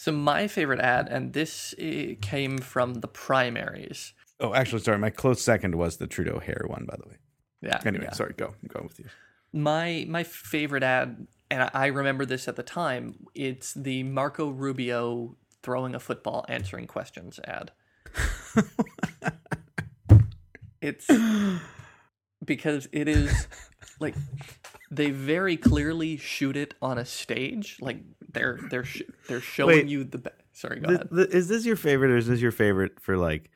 So 0.00 0.12
my 0.12 0.48
favorite 0.48 0.80
ad, 0.80 1.08
and 1.10 1.34
this 1.34 1.74
eh, 1.78 2.14
came 2.22 2.56
from 2.56 2.94
the 2.94 3.06
primaries. 3.06 4.14
Oh, 4.40 4.54
actually, 4.54 4.80
sorry. 4.80 4.96
My 4.96 5.10
close 5.10 5.42
second 5.42 5.74
was 5.74 5.98
the 5.98 6.06
Trudeau 6.06 6.38
hair 6.38 6.64
one, 6.66 6.86
by 6.88 6.96
the 6.96 7.06
way. 7.06 7.16
Yeah. 7.60 7.82
Anyway, 7.84 8.06
yeah. 8.06 8.14
sorry. 8.14 8.32
Go. 8.34 8.54
Go 8.66 8.80
with 8.82 8.98
you. 8.98 9.04
my 9.52 10.06
my 10.08 10.24
favorite 10.24 10.82
ad 10.82 11.26
and 11.50 11.64
I- 11.64 11.70
i 11.74 11.86
remember 11.86 12.24
this 12.24 12.48
at 12.48 12.56
the 12.56 12.62
time 12.62 13.26
it's 13.34 13.74
the 13.74 14.04
marco 14.04 14.48
rubio 14.48 15.36
throwing 15.64 15.94
a 15.94 16.00
football 16.00 16.46
answering 16.48 16.86
questions 16.86 17.40
ad 17.44 17.72
it's 20.80 21.10
because 22.44 22.88
it 22.92 23.08
is 23.08 23.48
like 23.98 24.14
they 24.90 25.10
very 25.10 25.56
clearly 25.56 26.16
shoot 26.16 26.56
it 26.56 26.74
on 26.82 26.98
a 26.98 27.04
stage 27.04 27.76
like 27.80 27.98
they're 28.32 28.58
they're 28.70 28.84
sh- 28.84 29.02
they're 29.28 29.40
showing 29.40 29.76
Wait. 29.76 29.86
you 29.88 30.04
the 30.04 30.18
ba- 30.18 30.32
sorry 30.52 30.80
go 30.80 30.88
The- 30.88 30.94
ahead 30.94 31.08
the- 31.10 31.36
is 31.36 31.48
this 31.48 31.64
your 31.64 31.76
favorite, 31.76 32.10
or 32.10 32.16
is 32.16 32.26
this 32.26 32.40
your 32.40 32.52
favorite 32.52 32.98
for 33.00 33.16
like, 33.16 33.50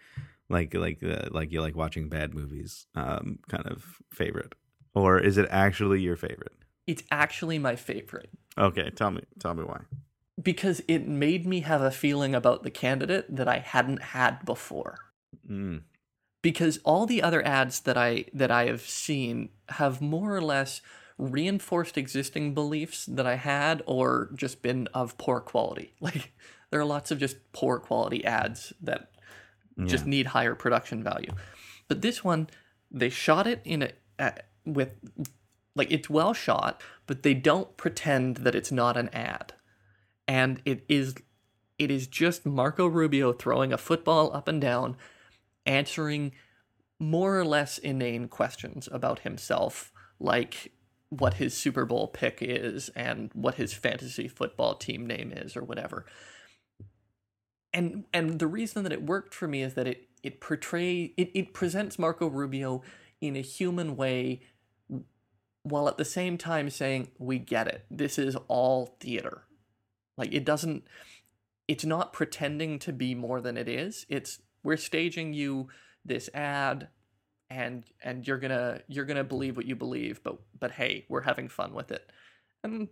like, 0.49 0.75
like, 0.75 1.03
uh, 1.03 1.29
like 1.31 1.51
you 1.53 1.61
like 1.61 1.75
watching 1.77 2.09
bad 2.09 2.35
movies, 2.35 2.87
um, 2.95 3.39
kind 3.49 3.67
of 3.67 4.01
favorite, 4.13 4.55
or 4.95 5.19
is 5.19 5.37
it 5.39 5.47
actually 5.51 6.01
your 6.01 6.17
favorite? 6.17 6.53
it's 6.87 7.03
actually 7.11 7.59
my 7.59 7.75
favorite 7.77 8.29
Okay, 8.59 8.91
tell 8.91 9.11
me, 9.11 9.23
tell 9.41 9.55
me 9.55 9.65
why. 9.65 9.81
because 10.43 10.83
it 10.87 11.09
made 11.09 11.47
me 11.47 11.61
have 11.61 11.81
a 11.81 11.91
feeling 11.91 12.35
about 12.35 12.63
the 12.63 12.71
candidate 12.71 13.25
that 13.35 13.49
i 13.49 13.59
hadn't 13.59 14.03
had 14.03 14.45
before 14.45 14.99
Mm. 15.51 15.83
because 16.43 16.79
all 16.85 17.07
the 17.07 17.23
other 17.23 17.45
ads 17.47 17.81
that 17.81 17.97
I 17.97 18.27
that 18.35 18.51
I 18.51 18.67
have 18.67 18.83
seen 18.83 19.49
have 19.71 20.01
more 20.01 20.35
or 20.37 20.41
less 20.43 20.81
reinforced 21.19 21.97
existing 21.97 22.55
beliefs 22.55 23.07
that 23.07 23.27
I 23.27 23.37
had 23.37 23.83
or 23.87 24.31
just 24.35 24.63
been 24.63 24.89
of 24.95 25.17
poor 25.19 25.41
quality. 25.41 25.95
Like 26.01 26.33
there 26.71 26.81
are 26.81 26.85
lots 26.85 27.11
of 27.11 27.19
just 27.19 27.37
poor 27.53 27.79
quality 27.79 28.25
ads 28.25 28.73
that 28.83 29.13
just 29.87 30.07
need 30.07 30.27
higher 30.27 30.55
production 30.55 31.05
value. 31.05 31.33
But 31.89 32.03
this 32.03 32.25
one 32.25 32.49
they 32.91 33.09
shot 33.11 33.47
it 33.47 33.61
in 33.65 33.83
a 33.83 33.91
uh, 34.19 34.31
with 34.65 34.95
like 35.75 35.91
it's 35.91 36.09
well 36.09 36.33
shot, 36.33 36.83
but 37.07 37.23
they 37.23 37.35
don't 37.35 37.77
pretend 37.77 38.39
that 38.39 38.55
it's 38.55 38.73
not 38.73 38.97
an 38.97 39.09
ad. 39.11 39.53
And 40.27 40.63
it 40.65 40.85
is 40.89 41.15
it 41.79 41.91
is 41.91 42.07
just 42.07 42.47
Marco 42.47 42.87
Rubio 42.87 43.33
throwing 43.33 43.73
a 43.73 43.79
football 43.79 44.35
up 44.35 44.47
and 44.47 44.61
down, 44.61 44.97
answering 45.67 46.33
more 47.01 47.39
or 47.39 47.45
less 47.45 47.79
inane 47.79 48.29
questions 48.29 48.89
about 48.93 49.21
himself, 49.21 49.93
like 50.21 50.73
what 51.19 51.35
his 51.35 51.57
Super 51.57 51.85
Bowl 51.85 52.09
pick 52.09 52.39
is 52.41 52.89
and 52.91 53.31
what 53.35 53.57
his 53.57 53.73
fantasy 53.73 54.29
football 54.29 54.75
team 54.75 55.07
name 55.07 55.33
is 55.33 55.57
or 55.57 55.63
whatever. 55.63 56.07
And 57.73 58.05
and 58.13 58.39
the 58.39 58.47
reason 58.47 58.83
that 58.85 58.93
it 58.93 59.05
worked 59.05 59.35
for 59.35 59.49
me 59.49 59.63
is 59.63 59.75
that 59.75 59.87
it 59.87 60.09
it 60.23 60.41
portray 60.41 61.13
it, 61.17 61.31
it 61.35 61.55
presents 61.55 61.99
Marco 61.99 62.29
Rubio 62.29 62.83
in 63.21 63.37
a 63.37 63.41
human 63.41 63.97
way 63.97 64.43
while 65.63 65.89
at 65.89 65.99
the 65.99 66.05
same 66.05 66.39
time 66.39 66.71
saying 66.71 67.11
we 67.19 67.39
get 67.39 67.67
it. 67.67 67.85
This 67.91 68.19
is 68.19 68.37
all 68.49 68.97
theater. 69.01 69.45
Like 70.17 70.33
it 70.33 70.45
doesn't 70.45 70.85
it's 71.67 71.85
not 71.85 72.13
pretending 72.13 72.79
to 72.81 72.93
be 72.93 73.15
more 73.15 73.41
than 73.41 73.57
it 73.57 73.69
is. 73.69 74.07
It's 74.09 74.41
we're 74.63 74.77
staging 74.77 75.33
you 75.33 75.69
this 76.05 76.29
ad 76.35 76.89
and 77.55 77.85
and 78.03 78.27
you're 78.27 78.39
gonna 78.39 78.81
you're 78.89 79.05
gonna 79.05 79.25
believe 79.25 79.57
what 79.57 79.67
you 79.67 79.77
believe 79.77 80.23
but 80.23 80.39
but 80.59 80.73
hey 80.73 81.05
we're 81.09 81.23
having 81.23 81.49
fun 81.49 81.75
with 81.75 81.91
it. 81.91 82.11
And 82.63 82.89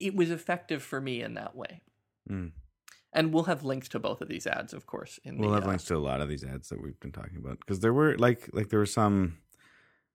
it 0.00 0.14
was 0.14 0.30
effective 0.30 0.82
for 0.82 1.00
me 1.00 1.22
in 1.22 1.34
that 1.34 1.56
way. 1.56 1.82
Mm. 2.30 2.50
and 3.12 3.32
we'll 3.32 3.44
have 3.44 3.62
links 3.62 3.88
to 3.90 4.00
both 4.00 4.20
of 4.20 4.26
these 4.26 4.48
ads 4.48 4.72
of 4.74 4.84
course 4.84 5.20
in 5.22 5.38
We'll 5.38 5.50
the 5.50 5.54
have 5.54 5.64
uh, 5.64 5.68
links 5.68 5.84
to 5.84 5.96
a 5.96 5.98
lot 5.98 6.20
of 6.20 6.28
these 6.28 6.42
ads 6.42 6.70
that 6.70 6.82
we've 6.82 6.98
been 6.98 7.12
talking 7.12 7.36
about 7.36 7.60
because 7.60 7.78
there 7.78 7.92
were 7.92 8.18
like 8.18 8.50
like 8.52 8.68
there 8.68 8.80
were 8.80 8.84
some 8.86 9.38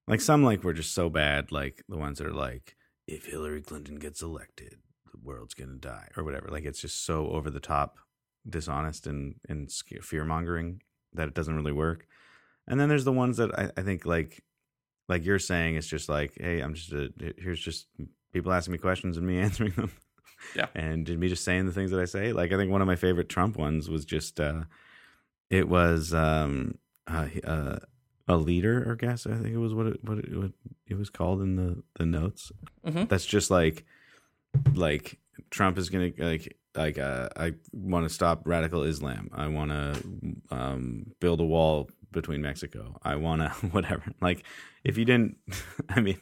like 0.09 0.19
some 0.19 0.43
like 0.43 0.61
were 0.65 0.73
just 0.73 0.93
so 0.93 1.09
bad 1.09 1.53
like 1.53 1.83
the 1.87 1.95
ones 1.95 2.17
that 2.17 2.27
are 2.27 2.33
like 2.33 2.75
if 3.07 3.27
Hillary 3.27 3.61
Clinton 3.61 3.95
gets 3.95 4.21
elected 4.21 4.75
the 5.11 5.19
world's 5.23 5.53
gonna 5.53 5.75
die 5.75 6.09
or 6.17 6.23
whatever. 6.23 6.49
Like 6.49 6.65
it's 6.65 6.81
just 6.81 7.05
so 7.05 7.29
over 7.29 7.49
the 7.49 7.59
top 7.59 7.97
dishonest 8.49 9.07
and 9.07 9.35
and 9.47 9.71
fear 9.71 10.25
mongering 10.25 10.81
that 11.13 11.27
it 11.27 11.33
doesn't 11.33 11.55
really 11.55 11.71
work 11.71 12.07
and 12.67 12.79
then 12.79 12.89
there's 12.89 13.05
the 13.05 13.11
ones 13.11 13.37
that 13.37 13.57
I, 13.57 13.69
I 13.77 13.81
think 13.83 14.05
like 14.05 14.43
like 15.09 15.25
you're 15.25 15.39
saying 15.39 15.75
it's 15.75 15.87
just 15.87 16.09
like 16.09 16.33
hey 16.39 16.59
I'm 16.61 16.73
just 16.73 16.91
a, 16.93 17.11
here's 17.37 17.59
just 17.59 17.87
people 18.33 18.51
asking 18.53 18.71
me 18.73 18.77
questions 18.77 19.17
and 19.17 19.25
me 19.27 19.39
answering 19.47 19.71
them 19.73 19.91
Yeah. 20.55 20.67
and 20.75 21.07
me 21.19 21.27
just 21.29 21.43
saying 21.43 21.65
the 21.65 21.71
things 21.71 21.91
that 21.91 21.99
I 21.99 22.05
say 22.05 22.33
like 22.33 22.51
I 22.51 22.57
think 22.57 22.71
one 22.71 22.81
of 22.81 22.87
my 22.87 22.95
favorite 22.95 23.29
Trump 23.29 23.57
ones 23.57 23.89
was 23.89 24.05
just 24.05 24.39
uh 24.39 24.63
it 25.49 25.67
was 25.67 26.13
um 26.13 26.75
uh, 27.07 27.27
uh 27.43 27.79
a 28.27 28.37
leader 28.37 28.89
or 28.89 28.95
guess 28.95 29.25
I 29.27 29.31
think 29.35 29.47
it 29.47 29.57
was 29.57 29.73
what 29.73 29.87
it 29.87 29.99
what 30.03 30.19
it, 30.19 30.37
what 30.37 30.51
it 30.87 30.97
was 30.97 31.09
called 31.09 31.41
in 31.41 31.55
the 31.57 31.83
the 31.95 32.05
notes 32.05 32.51
Mhm. 32.85 33.09
that's 33.09 33.25
just 33.25 33.51
like 33.51 33.85
like 34.75 35.17
Trump 35.49 35.77
is 35.77 35.89
gonna 35.89 36.11
like 36.17 36.57
like 36.75 36.97
uh, 36.97 37.27
I 37.35 37.53
want 37.73 38.07
to 38.07 38.13
stop 38.13 38.43
radical 38.45 38.83
Islam. 38.83 39.29
I 39.33 39.47
want 39.47 39.71
to 39.71 40.55
um, 40.55 41.07
build 41.19 41.41
a 41.41 41.43
wall 41.45 41.89
between 42.11 42.41
Mexico. 42.41 42.99
I 43.03 43.15
want 43.15 43.41
to 43.41 43.49
whatever. 43.67 44.11
Like 44.21 44.43
if 44.83 44.97
you 44.97 45.05
didn't, 45.05 45.37
I 45.89 45.99
mean, 45.99 46.19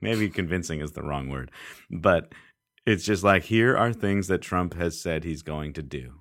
maybe 0.00 0.28
convincing 0.28 0.80
is 0.80 0.92
the 0.92 1.02
wrong 1.02 1.28
word, 1.28 1.50
but 1.90 2.32
it's 2.86 3.04
just 3.04 3.24
like 3.24 3.44
here 3.44 3.76
are 3.76 3.92
things 3.92 4.28
that 4.28 4.42
Trump 4.42 4.74
has 4.74 5.00
said 5.00 5.24
he's 5.24 5.42
going 5.42 5.72
to 5.74 5.82
do, 5.82 6.20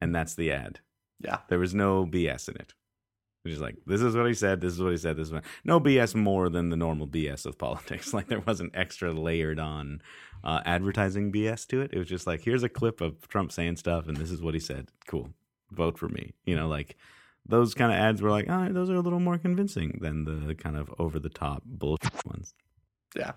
and 0.00 0.14
that's 0.14 0.34
the 0.34 0.52
ad. 0.52 0.80
yeah 1.20 1.38
There 1.48 1.58
was 1.58 1.74
no 1.74 2.04
BS 2.04 2.48
in 2.48 2.56
it. 2.56 2.74
It's 3.44 3.54
just 3.54 3.62
like 3.62 3.76
this 3.86 4.00
is 4.00 4.16
what 4.16 4.26
he 4.26 4.34
said. 4.34 4.60
This 4.60 4.72
is 4.72 4.82
what 4.82 4.90
he 4.90 4.96
said. 4.96 5.16
This 5.16 5.28
is 5.28 5.32
what, 5.32 5.44
no 5.64 5.78
BS 5.80 6.14
more 6.14 6.48
than 6.48 6.68
the 6.68 6.76
normal 6.76 7.06
BS 7.06 7.46
of 7.46 7.58
politics. 7.66 8.12
Like 8.12 8.26
there 8.26 8.40
wasn't 8.40 8.76
extra 8.76 9.12
layered 9.12 9.60
on 9.60 10.02
uh, 10.42 10.60
advertising 10.64 11.32
BS 11.32 11.66
to 11.68 11.80
it. 11.80 11.92
It 11.92 11.98
was 11.98 12.08
just 12.08 12.26
like 12.26 12.42
here's 12.42 12.64
a 12.64 12.68
clip 12.68 13.00
of 13.00 13.28
Trump 13.28 13.52
saying 13.52 13.76
stuff, 13.76 14.08
and 14.08 14.16
this 14.16 14.30
is 14.30 14.42
what 14.42 14.54
he 14.54 14.60
said. 14.60 14.88
Cool, 15.06 15.30
vote 15.70 15.98
for 15.98 16.08
me. 16.08 16.32
You 16.44 16.56
know, 16.56 16.68
like 16.68 16.96
those 17.48 17.74
kind 17.74 17.92
of 17.92 17.98
ads 17.98 18.20
were 18.22 18.30
like, 18.30 18.46
oh, 18.48 18.72
those 18.72 18.90
are 18.90 18.96
a 18.96 19.00
little 19.00 19.20
more 19.20 19.38
convincing 19.38 19.98
than 20.00 20.24
the 20.24 20.54
kind 20.54 20.76
of 20.76 20.92
over 20.98 21.18
the 21.18 21.28
top 21.28 21.62
bullshit 21.64 22.12
ones. 22.26 22.54
yeah 23.16 23.32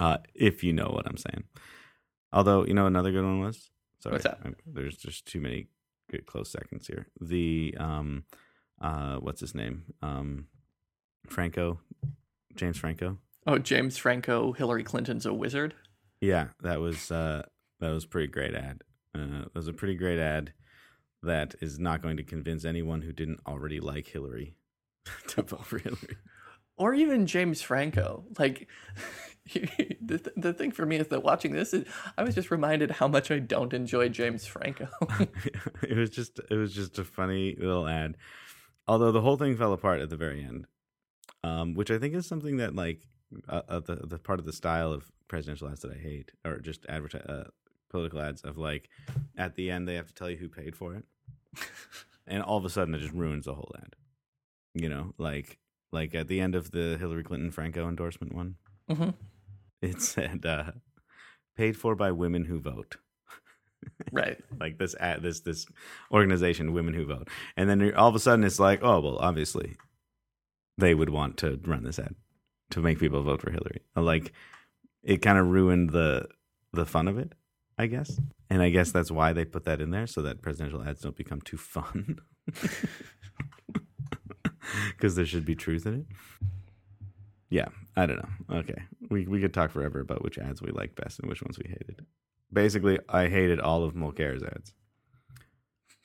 Uh, 0.00 0.18
if 0.34 0.64
you 0.64 0.72
know 0.72 0.88
what 0.88 1.06
I'm 1.06 1.16
saying. 1.16 1.44
Although 2.32 2.64
you 2.66 2.74
know 2.74 2.86
another 2.86 3.10
good 3.12 3.24
one 3.24 3.40
was 3.40 3.70
sorry, 4.00 4.14
What's 4.14 4.24
that? 4.24 4.38
I- 4.44 4.54
there's 4.66 4.96
just 4.96 5.26
too 5.26 5.40
many 5.40 5.68
good 6.10 6.26
close 6.26 6.50
seconds 6.50 6.86
here. 6.86 7.06
The 7.20 7.74
um, 7.78 8.24
uh, 8.80 9.16
what's 9.16 9.40
his 9.40 9.54
name? 9.54 9.84
Um, 10.02 10.46
Franco, 11.28 11.80
James 12.54 12.78
Franco. 12.78 13.18
oh 13.46 13.58
james 13.58 13.96
franco 13.96 14.52
hillary 14.52 14.82
clinton's 14.84 15.26
a 15.26 15.32
wizard 15.32 15.74
Yeah, 16.20 16.48
that 16.62 16.80
was 16.80 17.10
uh, 17.10 17.42
that 17.80 17.90
was 17.90 18.04
a 18.04 18.08
pretty 18.08 18.28
great 18.28 18.54
ad. 18.54 18.82
Uh, 19.14 19.42
it 19.46 19.54
was 19.54 19.68
a 19.68 19.72
pretty 19.72 19.94
great 19.96 20.18
ad 20.18 20.52
that 21.22 21.54
is 21.60 21.78
not 21.78 22.02
going 22.02 22.16
to 22.16 22.22
convince 22.22 22.64
anyone 22.64 23.02
who 23.02 23.12
didn't 23.12 23.40
already 23.46 23.80
like 23.80 24.06
Hillary 24.08 24.54
to 25.28 25.42
vote 25.42 25.66
for 25.66 25.78
Hillary. 25.78 26.16
or 26.76 26.94
even 26.94 27.26
James 27.26 27.60
Franco. 27.60 28.24
Like 28.38 28.68
the 29.54 30.18
th- 30.18 30.36
the 30.36 30.52
thing 30.52 30.70
for 30.70 30.86
me 30.86 30.96
is 30.96 31.08
that 31.08 31.22
watching 31.22 31.52
this, 31.52 31.72
is, 31.72 31.86
I 32.16 32.22
was 32.22 32.34
just 32.34 32.50
reminded 32.50 32.90
how 32.90 33.08
much 33.08 33.30
I 33.30 33.38
don't 33.38 33.72
enjoy 33.72 34.08
James 34.08 34.46
Franco. 34.46 34.88
it 35.82 35.96
was 35.96 36.10
just 36.10 36.40
it 36.50 36.54
was 36.54 36.74
just 36.74 36.98
a 36.98 37.04
funny 37.04 37.56
little 37.58 37.88
ad. 37.88 38.16
Although 38.86 39.12
the 39.12 39.20
whole 39.20 39.36
thing 39.36 39.56
fell 39.56 39.72
apart 39.72 40.00
at 40.00 40.10
the 40.10 40.16
very 40.16 40.42
end, 40.42 40.66
um, 41.44 41.74
which 41.74 41.90
I 41.90 41.98
think 41.98 42.14
is 42.14 42.26
something 42.26 42.58
that 42.58 42.74
like 42.74 43.06
uh, 43.48 43.62
uh, 43.68 43.80
the 43.80 43.96
the 43.96 44.18
part 44.18 44.38
of 44.38 44.46
the 44.46 44.52
style 44.52 44.92
of 44.92 45.10
presidential 45.28 45.68
ads 45.68 45.80
that 45.80 45.92
I 45.92 45.98
hate, 45.98 46.32
or 46.44 46.58
just 46.58 46.86
advertise 46.88 47.22
uh, 47.22 47.48
political 47.88 48.20
ads 48.20 48.42
of 48.42 48.58
like 48.58 48.88
at 49.36 49.54
the 49.56 49.70
end 49.70 49.86
they 49.88 49.94
have 49.94 50.08
to 50.08 50.14
tell 50.14 50.30
you 50.30 50.36
who 50.36 50.48
paid 50.48 50.76
for 50.76 50.94
it, 50.94 51.04
and 52.26 52.42
all 52.42 52.58
of 52.58 52.64
a 52.64 52.70
sudden 52.70 52.94
it 52.94 52.98
just 53.00 53.14
ruins 53.14 53.44
the 53.46 53.54
whole 53.54 53.74
ad. 53.82 53.94
You 54.74 54.88
know, 54.88 55.14
like 55.18 55.58
like 55.92 56.14
at 56.14 56.28
the 56.28 56.40
end 56.40 56.54
of 56.54 56.70
the 56.70 56.96
Hillary 56.98 57.24
Clinton 57.24 57.50
Franco 57.50 57.88
endorsement 57.88 58.34
one, 58.34 58.56
Mhm. 58.90 59.14
it 59.82 60.00
said 60.02 60.44
uh, 60.46 60.72
paid 61.56 61.76
for 61.76 61.94
by 61.94 62.12
women 62.12 62.44
who 62.44 62.60
vote 62.60 62.96
right. 64.12 64.38
like 64.60 64.78
this 64.78 64.94
ad, 65.00 65.22
this 65.22 65.40
this 65.40 65.66
organization 66.12 66.72
women 66.72 66.94
who 66.94 67.06
vote 67.06 67.28
and 67.56 67.68
then 67.70 67.94
all 67.94 68.08
of 68.08 68.14
a 68.14 68.18
sudden 68.18 68.44
it's 68.44 68.58
like 68.60 68.80
oh 68.82 69.00
well 69.00 69.18
obviously 69.18 69.76
they 70.76 70.94
would 70.94 71.10
want 71.10 71.36
to 71.38 71.58
run 71.64 71.84
this 71.84 71.98
ad 71.98 72.14
to 72.70 72.80
make 72.80 72.98
people 72.98 73.22
vote 73.22 73.40
for 73.40 73.50
hillary 73.50 73.80
like 73.96 74.32
it 75.02 75.18
kind 75.22 75.38
of 75.38 75.46
ruined 75.46 75.90
the 75.90 76.26
the 76.72 76.84
fun 76.86 77.08
of 77.08 77.18
it 77.18 77.32
i 77.78 77.86
guess. 77.86 78.20
And 78.50 78.62
i 78.62 78.70
guess 78.70 78.90
that's 78.90 79.10
why 79.10 79.32
they 79.32 79.44
put 79.44 79.64
that 79.64 79.80
in 79.80 79.90
there 79.90 80.06
so 80.06 80.22
that 80.22 80.42
presidential 80.42 80.82
ads 80.82 81.00
don't 81.00 81.16
become 81.16 81.40
too 81.40 81.56
fun. 81.56 82.18
Because 84.90 85.14
there 85.14 85.24
should 85.24 85.46
be 85.46 85.54
truth 85.54 85.86
in 85.86 85.94
it. 86.00 86.06
Yeah 87.48 87.68
i 87.96 88.06
don't 88.06 88.18
know. 88.18 88.58
Okay. 88.58 88.82
We, 89.10 89.26
we 89.26 89.40
could 89.40 89.54
talk 89.54 89.70
forever 89.70 90.00
about 90.00 90.22
which 90.22 90.38
ads 90.38 90.60
we 90.60 90.70
like 90.70 90.94
best 90.94 91.18
and 91.20 91.28
which 91.28 91.42
ones 91.42 91.58
we 91.58 91.70
hated. 91.70 92.04
Basically 92.52 92.98
i 93.08 93.28
hated 93.28 93.60
all 93.60 93.84
of 93.84 93.94
mulcair's 93.94 94.42
ads. 94.42 94.74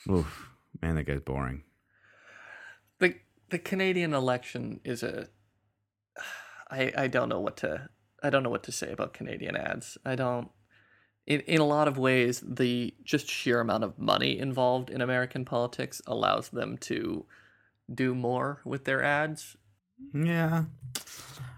Oof, 0.09 0.49
man 0.81 0.95
that 0.95 1.03
guy's 1.03 1.21
boring. 1.21 1.63
The 2.99 3.15
the 3.49 3.59
Canadian 3.59 4.13
election 4.13 4.79
is 4.83 5.03
a 5.03 5.27
I 6.71 6.93
I 6.97 7.07
don't 7.07 7.29
know 7.29 7.39
what 7.39 7.57
to 7.57 7.89
I 8.21 8.29
don't 8.29 8.43
know 8.43 8.49
what 8.49 8.63
to 8.63 8.71
say 8.71 8.91
about 8.91 9.13
Canadian 9.13 9.55
ads. 9.57 9.97
I 10.05 10.15
don't 10.15 10.49
in 11.25 11.39
in 11.41 11.61
a 11.61 11.65
lot 11.65 11.87
of 11.87 11.97
ways 11.97 12.43
the 12.45 12.93
just 13.03 13.27
sheer 13.29 13.59
amount 13.61 13.83
of 13.83 13.97
money 13.97 14.37
involved 14.37 14.89
in 14.89 15.01
American 15.01 15.45
politics 15.45 16.01
allows 16.07 16.49
them 16.49 16.77
to 16.77 17.25
do 17.93 18.13
more 18.15 18.61
with 18.65 18.85
their 18.85 19.03
ads. 19.03 19.55
yeah. 20.13 20.65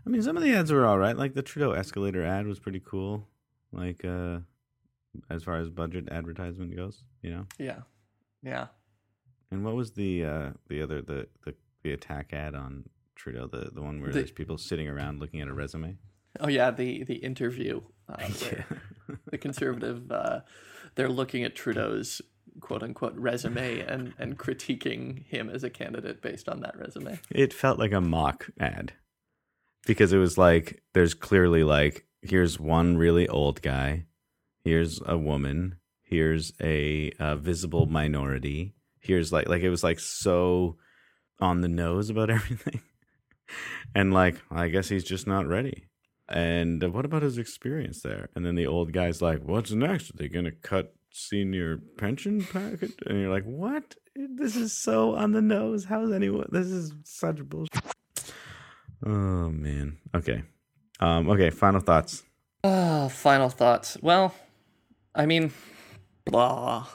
I 0.05 0.09
mean 0.09 0.21
some 0.21 0.37
of 0.37 0.43
the 0.43 0.53
ads 0.53 0.71
were 0.71 0.85
all 0.85 0.97
right. 0.99 1.17
Like 1.17 1.33
the 1.33 1.41
trudeau 1.41 1.71
escalator 1.71 2.23
ad 2.23 2.45
was 2.47 2.59
pretty 2.59 2.81
cool. 2.83 3.27
Like 3.71 4.05
uh 4.05 4.39
as 5.29 5.43
far 5.43 5.57
as 5.57 5.69
budget 5.69 6.09
advertisement 6.11 6.75
goes 6.75 7.03
you 7.21 7.31
know? 7.31 7.45
Yeah. 7.57 7.79
Yeah. 8.43 8.67
and 9.51 9.63
what 9.65 9.75
was 9.75 9.91
the 9.93 10.25
uh 10.25 10.49
the 10.67 10.81
other 10.83 11.01
the 11.01 11.27
the, 11.45 11.55
the 11.83 11.91
attack 11.93 12.33
ad 12.33 12.53
on 12.53 12.83
trudeau? 13.15 13.47
The 13.47 13.71
the 13.73 13.81
one 13.81 13.99
where 14.01 14.11
The- 14.11 14.19
there's 14.19 14.31
people 14.31 14.57
sitting 14.57 14.87
around 14.87 15.19
looking 15.19 15.41
at 15.41 15.47
a 15.47 15.53
resume? 15.53 15.97
Oh 16.39 16.49
yeah, 16.49 16.69
the 16.69 17.03
the 17.03 17.15
interview 17.15 17.81
uh, 18.09 18.17
where 18.39 18.65
the 19.29 19.37
conservative 19.37 20.11
uh, 20.11 20.41
they're 20.95 21.09
looking 21.09 21.43
at 21.43 21.55
Trudeau's 21.55 22.21
quote 22.59 22.83
unquote 22.83 23.15
resume 23.15 23.79
and 23.81 24.13
and 24.17 24.37
critiquing 24.37 25.25
him 25.27 25.49
as 25.49 25.63
a 25.63 25.69
candidate 25.69 26.21
based 26.21 26.47
on 26.47 26.61
that 26.61 26.77
resume. 26.77 27.19
it 27.29 27.53
felt 27.53 27.79
like 27.79 27.91
a 27.91 28.01
mock 28.01 28.49
ad 28.59 28.93
because 29.85 30.13
it 30.13 30.17
was 30.17 30.37
like 30.37 30.81
there's 30.93 31.13
clearly 31.13 31.63
like 31.63 32.05
here's 32.21 32.59
one 32.59 32.97
really 32.97 33.27
old 33.27 33.61
guy 33.61 34.05
here's 34.63 35.01
a 35.05 35.17
woman 35.17 35.75
here's 36.03 36.53
a, 36.61 37.11
uh 37.19 37.35
visible 37.35 37.85
minority 37.87 38.73
here's 38.99 39.31
like 39.31 39.49
like 39.49 39.61
it 39.61 39.69
was 39.69 39.83
like 39.83 39.99
so 39.99 40.77
on 41.39 41.61
the 41.61 41.67
nose 41.67 42.09
about 42.09 42.29
everything. 42.37 42.81
And 43.93 44.13
like 44.13 44.41
i 44.49 44.69
guess 44.69 44.87
he's 44.89 45.03
just 45.03 45.27
not 45.27 45.45
ready 45.45 45.87
and 46.27 46.83
uh, 46.83 46.89
what 46.89 47.05
about 47.05 47.21
his 47.21 47.37
experience 47.37 48.01
there 48.01 48.29
and 48.35 48.45
then 48.45 48.55
the 48.55 48.65
old 48.65 48.91
guy's 48.91 49.21
like 49.21 49.41
what's 49.43 49.71
next 49.71 50.09
are 50.09 50.17
they 50.17 50.27
gonna 50.27 50.51
cut 50.51 50.95
senior 51.15 51.77
pension 51.97 52.43
package, 52.43 52.93
and 53.05 53.19
you're 53.21 53.31
like, 53.31 53.45
what? 53.45 53.95
This 54.15 54.55
is 54.55 54.73
so 54.73 55.15
on 55.15 55.31
the 55.31 55.41
nose. 55.41 55.85
How's 55.85 56.11
anyone? 56.11 56.47
This 56.51 56.67
is 56.67 56.93
such 57.03 57.37
bullshit. 57.43 57.81
Oh 59.05 59.49
man. 59.49 59.97
Okay. 60.13 60.43
Um. 60.99 61.29
Okay. 61.29 61.49
Final 61.49 61.81
thoughts. 61.81 62.23
Ah, 62.63 63.07
final 63.07 63.49
thoughts. 63.49 63.97
Well, 64.01 64.33
I 65.13 65.25
mean, 65.25 65.51
blah. 66.25 66.87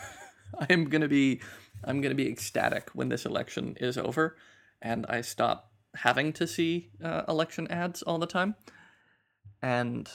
I'm 0.70 0.86
gonna 0.86 1.08
be, 1.08 1.40
I'm 1.84 2.00
gonna 2.00 2.14
be 2.14 2.28
ecstatic 2.28 2.90
when 2.94 3.08
this 3.08 3.26
election 3.26 3.76
is 3.80 3.98
over, 3.98 4.36
and 4.80 5.06
I 5.08 5.20
stop 5.20 5.70
having 5.96 6.32
to 6.34 6.46
see 6.46 6.90
uh, 7.02 7.22
election 7.28 7.68
ads 7.70 8.02
all 8.02 8.18
the 8.18 8.26
time, 8.26 8.54
and, 9.62 10.08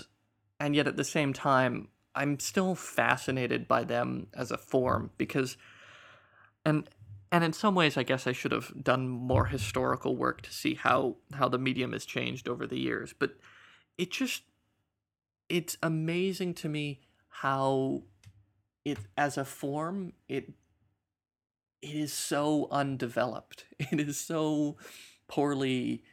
and 0.60 0.76
yet 0.76 0.88
at 0.88 0.98
the 0.98 1.03
same 1.03 1.34
time, 1.34 1.90
I'm 2.14 2.40
still 2.40 2.76
fascinated 2.76 3.68
by 3.68 3.84
them 3.84 4.28
as 4.34 4.52
a 4.52 4.58
form 4.58 5.12
because, 5.18 5.58
and 6.66 6.90
and 7.32 7.45
in 7.45 7.53
some 7.53 7.76
ways, 7.76 7.95
I 7.95 8.03
guess 8.03 8.28
I 8.28 8.34
should 8.34 8.52
have 8.52 8.84
done 8.84 9.08
more 9.08 9.45
historical 9.45 10.18
work 10.18 10.41
to 10.41 10.52
see 10.52 10.76
how 10.76 11.16
how 11.34 11.48
the 11.48 11.58
medium 11.58 11.94
has 11.94 12.06
changed 12.06 12.49
over 12.49 12.68
the 12.68 12.80
years, 12.80 13.14
but 13.18 13.36
it 13.98 14.12
just 14.12 14.44
it's 15.48 15.78
amazing 15.82 16.53
to 16.56 16.70
me 16.70 17.02
how 17.30 18.03
it 18.84 18.98
as 19.18 19.38
a 19.38 19.45
form 19.45 20.14
it 20.28 20.53
it 21.82 21.95
is 21.95 22.14
so 22.14 22.68
undeveloped. 22.72 23.66
It 23.91 23.99
is 23.99 24.18
so 24.18 24.78
poorly 25.32 26.03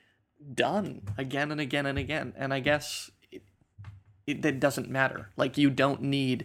done 0.55 1.03
again 1.19 1.51
and 1.51 1.61
again 1.61 1.86
and 1.86 1.99
again 1.99 2.32
and 2.36 2.55
i 2.55 2.61
guess 2.61 3.11
it, 3.32 3.43
it, 4.27 4.45
it 4.45 4.61
doesn't 4.61 4.89
matter 4.89 5.31
like 5.36 5.59
you 5.59 5.69
don't 5.69 6.01
need 6.01 6.45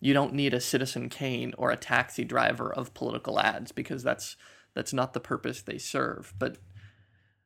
you 0.00 0.12
don't 0.12 0.34
need 0.34 0.52
a 0.52 0.60
citizen 0.60 1.08
kane 1.08 1.54
or 1.56 1.70
a 1.70 1.76
taxi 1.76 2.24
driver 2.24 2.72
of 2.72 2.92
political 2.92 3.38
ads 3.38 3.70
because 3.70 4.02
that's 4.02 4.36
that's 4.74 4.92
not 4.92 5.12
the 5.12 5.20
purpose 5.20 5.62
they 5.62 5.78
serve 5.78 6.34
but 6.40 6.58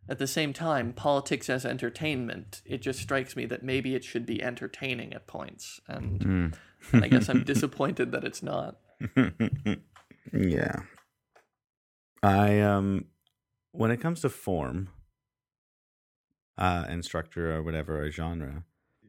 at 0.09 0.19
the 0.19 0.27
same 0.27 0.53
time, 0.53 0.93
politics 0.93 1.49
as 1.49 1.65
entertainment, 1.65 2.61
it 2.67 2.83
just 2.83 2.99
strikes 2.99 3.37
me 3.37 3.47
that 3.47 3.63
maybe 3.63 3.95
it 3.95 4.03
should 4.03 4.27
be 4.27 4.43
entertaining 4.43 5.13
at 5.15 5.29
points. 5.29 5.81
And, 5.87 6.57
and 6.93 7.05
I 7.05 7.07
guess 7.07 7.29
I'm 7.29 7.45
disappointed 7.45 8.11
that 8.11 8.25
it's 8.25 8.43
not. 8.43 8.79
yeah. 10.33 10.83
I 12.23 12.61
um 12.61 13.07
when 13.73 13.91
it 13.91 14.01
comes 14.01 14.21
to 14.21 14.29
form 14.29 14.89
uh 16.59 16.85
and 16.89 17.05
structure 17.05 17.55
or 17.55 17.63
whatever 17.63 18.03
or 18.05 18.11
genre, 18.11 18.65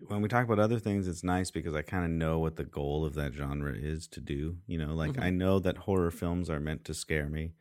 when 0.07 0.21
we 0.21 0.29
talk 0.29 0.45
about 0.45 0.59
other 0.59 0.79
things 0.79 1.07
it's 1.07 1.23
nice 1.23 1.51
because 1.51 1.75
I 1.75 1.81
kind 1.81 2.05
of 2.05 2.11
know 2.11 2.39
what 2.39 2.55
the 2.55 2.63
goal 2.63 3.05
of 3.05 3.13
that 3.15 3.33
genre 3.33 3.73
is 3.75 4.07
to 4.09 4.21
do, 4.21 4.57
you 4.67 4.77
know, 4.77 4.93
like 4.93 5.19
I 5.19 5.29
know 5.29 5.59
that 5.59 5.77
horror 5.77 6.11
films 6.11 6.49
are 6.49 6.59
meant 6.59 6.85
to 6.85 6.93
scare 6.93 7.29
me 7.29 7.53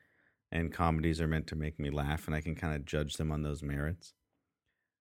and 0.50 0.72
comedies 0.72 1.20
are 1.20 1.26
meant 1.26 1.46
to 1.48 1.56
make 1.56 1.78
me 1.78 1.90
laugh 1.90 2.26
and 2.26 2.34
I 2.34 2.40
can 2.40 2.54
kind 2.54 2.74
of 2.74 2.84
judge 2.84 3.16
them 3.16 3.32
on 3.32 3.42
those 3.42 3.62
merits. 3.62 4.14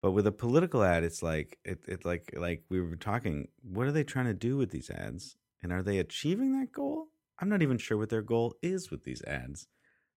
But 0.03 0.13
with 0.13 0.27
a 0.27 0.33
political 0.33 0.83
ad, 0.83 1.05
it's 1.05 1.23
like 1.23 1.59
it, 1.65 1.85
it 1.87 2.05
like 2.05 2.35
like 2.37 2.65
we 2.69 2.81
were 2.81 2.97
talking, 2.97 3.49
what 3.63 3.87
are 3.87 3.93
they 3.93 4.05
trying 4.05 4.27
to 4.27 4.35
do 4.35 4.57
with 4.57 4.71
these 4.71 4.91
ads? 4.91 5.37
And 5.63 5.73
are 5.73 5.83
they 5.83 5.99
achieving 5.99 6.59
that 6.59 6.73
goal? 6.73 7.07
I'm 7.39 7.49
not 7.49 7.63
even 7.63 7.79
sure 7.79 7.97
what 7.97 8.11
their 8.11 8.23
goal 8.23 8.57
is 8.63 8.91
with 8.91 9.05
these 9.05 9.23
ads. 9.23 9.69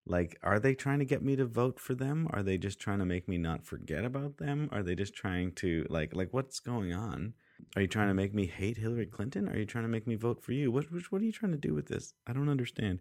Like, 0.07 0.37
are 0.43 0.59
they 0.59 0.75
trying 0.75 0.99
to 0.99 1.05
get 1.05 1.23
me 1.23 1.35
to 1.35 1.45
vote 1.45 1.79
for 1.79 1.95
them? 1.95 2.27
Are 2.31 2.43
they 2.43 2.57
just 2.57 2.79
trying 2.79 2.99
to 2.99 3.05
make 3.05 3.27
me 3.27 3.37
not 3.37 3.65
forget 3.65 4.05
about 4.05 4.37
them? 4.37 4.69
Are 4.71 4.83
they 4.83 4.95
just 4.95 5.15
trying 5.15 5.51
to 5.53 5.85
like 5.89 6.15
like 6.15 6.29
what's 6.31 6.59
going 6.59 6.93
on? 6.93 7.33
Are 7.75 7.81
you 7.81 7.87
trying 7.87 8.09
to 8.09 8.13
make 8.13 8.33
me 8.33 8.45
hate 8.45 8.77
Hillary 8.77 9.07
Clinton? 9.07 9.49
Are 9.49 9.57
you 9.57 9.65
trying 9.65 9.83
to 9.85 9.89
make 9.89 10.05
me 10.05 10.15
vote 10.15 10.43
for 10.43 10.51
you? 10.51 10.71
What 10.71 10.91
what, 10.91 11.11
what 11.11 11.21
are 11.21 11.25
you 11.25 11.31
trying 11.31 11.53
to 11.53 11.57
do 11.57 11.73
with 11.73 11.87
this? 11.87 12.13
I 12.27 12.33
don't 12.33 12.49
understand. 12.49 12.99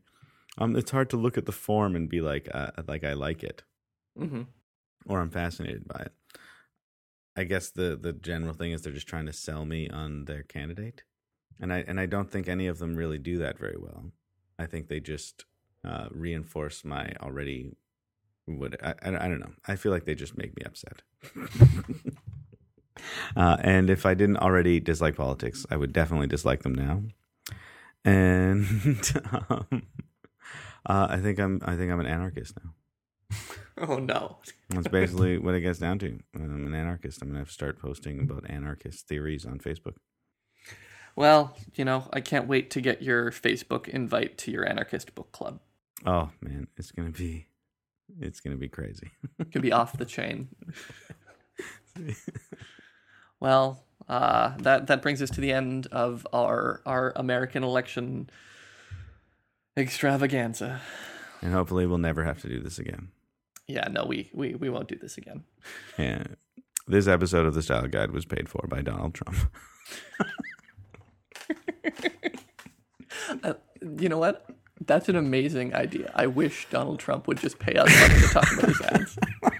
Um, 0.56 0.76
it's 0.76 0.92
hard 0.92 1.10
to 1.10 1.16
look 1.16 1.36
at 1.36 1.46
the 1.46 1.52
form 1.52 1.96
and 1.96 2.08
be 2.08 2.20
like, 2.20 2.48
uh, 2.54 2.70
like 2.86 3.04
I 3.04 3.12
like 3.12 3.42
it, 3.42 3.64
hmm 4.16 4.42
or 5.06 5.20
I'm 5.20 5.30
fascinated 5.30 5.86
by 5.86 6.06
it. 6.06 6.12
I 7.36 7.44
guess 7.44 7.70
the 7.70 7.96
the 8.00 8.12
general 8.12 8.54
thing 8.54 8.72
is 8.72 8.82
they're 8.82 8.92
just 8.92 9.08
trying 9.08 9.26
to 9.26 9.32
sell 9.32 9.64
me 9.64 9.88
on 9.90 10.24
their 10.24 10.42
candidate, 10.42 11.02
and 11.60 11.72
I 11.72 11.78
and 11.86 12.00
I 12.00 12.06
don't 12.06 12.30
think 12.30 12.48
any 12.48 12.66
of 12.66 12.78
them 12.78 12.96
really 12.96 13.18
do 13.18 13.38
that 13.38 13.58
very 13.58 13.76
well. 13.78 14.12
I 14.58 14.66
think 14.66 14.88
they 14.88 15.00
just 15.00 15.44
uh, 15.84 16.08
reinforce 16.10 16.84
my 16.84 17.12
already. 17.20 17.76
What 18.46 18.82
I, 18.84 18.94
I 19.02 19.24
I 19.24 19.28
don't 19.28 19.40
know. 19.40 19.52
I 19.66 19.76
feel 19.76 19.92
like 19.92 20.04
they 20.04 20.14
just 20.14 20.36
make 20.36 20.56
me 20.56 20.62
upset. 20.64 21.02
uh, 23.36 23.56
and 23.60 23.90
if 23.90 24.04
I 24.04 24.14
didn't 24.14 24.38
already 24.38 24.80
dislike 24.80 25.16
politics, 25.16 25.64
I 25.70 25.76
would 25.76 25.92
definitely 25.92 26.26
dislike 26.26 26.62
them 26.62 26.74
now. 26.74 27.02
And 28.04 28.66
um, 29.50 29.82
uh, 30.86 31.06
I 31.10 31.18
think 31.18 31.38
I'm 31.38 31.60
I 31.64 31.76
think 31.76 31.90
I'm 31.90 32.00
an 32.00 32.06
anarchist 32.06 32.54
now. 32.62 32.70
Oh 33.76 33.96
no. 33.96 34.38
That's 34.68 34.86
basically 34.86 35.36
what 35.36 35.56
it 35.56 35.60
gets 35.60 35.80
down 35.80 35.98
to. 35.98 36.20
I'm 36.36 36.64
an 36.64 36.74
anarchist. 36.76 37.20
I'm 37.20 37.28
gonna 37.28 37.40
have 37.40 37.48
to 37.48 37.52
start 37.52 37.80
posting 37.80 38.20
about 38.20 38.48
anarchist 38.48 39.08
theories 39.08 39.44
on 39.44 39.58
Facebook. 39.58 39.96
Well, 41.16 41.56
you 41.74 41.84
know, 41.84 42.08
I 42.12 42.20
can't 42.20 42.46
wait 42.46 42.70
to 42.70 42.80
get 42.80 43.02
your 43.02 43.32
Facebook 43.32 43.88
invite 43.88 44.38
to 44.38 44.52
your 44.52 44.68
anarchist 44.68 45.16
book 45.16 45.32
club. 45.32 45.58
Oh 46.04 46.30
man, 46.40 46.68
it's 46.76 46.90
gonna 46.92 47.10
be 47.10 47.46
it's 48.20 48.40
gonna 48.40 48.56
be 48.56 48.68
crazy. 48.68 49.10
It 49.38 49.50
could 49.52 49.62
be 49.62 49.72
off 49.72 49.96
the 49.96 50.04
chain. 50.04 50.48
well, 53.40 53.84
uh, 54.08 54.56
that 54.58 54.86
that 54.88 55.02
brings 55.02 55.22
us 55.22 55.30
to 55.30 55.40
the 55.40 55.52
end 55.52 55.86
of 55.92 56.26
our 56.32 56.82
our 56.86 57.12
American 57.16 57.62
election 57.64 58.28
extravaganza. 59.76 60.80
and 61.42 61.52
hopefully 61.52 61.86
we'll 61.86 61.98
never 61.98 62.24
have 62.24 62.40
to 62.42 62.48
do 62.48 62.60
this 62.60 62.78
again. 62.78 63.08
Yeah, 63.66 63.88
no, 63.90 64.04
we 64.04 64.30
we 64.34 64.54
we 64.54 64.68
won't 64.68 64.88
do 64.88 64.96
this 64.96 65.16
again. 65.16 65.44
And 65.96 66.36
this 66.86 67.06
episode 67.08 67.46
of 67.46 67.54
the 67.54 67.62
Style 67.62 67.88
Guide 67.88 68.10
was 68.10 68.26
paid 68.26 68.48
for 68.48 68.66
by 68.68 68.82
Donald 68.82 69.14
Trump. 69.14 69.36
Uh, 73.42 73.54
you 73.98 74.08
know 74.08 74.18
what? 74.18 74.46
That's 74.86 75.08
an 75.08 75.16
amazing 75.16 75.74
idea. 75.74 76.10
I 76.14 76.26
wish 76.26 76.66
Donald 76.70 76.98
Trump 76.98 77.26
would 77.26 77.38
just 77.38 77.58
pay 77.58 77.74
us 77.74 77.88
money 78.00 78.20
to 78.20 78.28
talk 78.28 78.52
about 78.52 78.68
his 78.68 78.80
ads. 78.82 79.18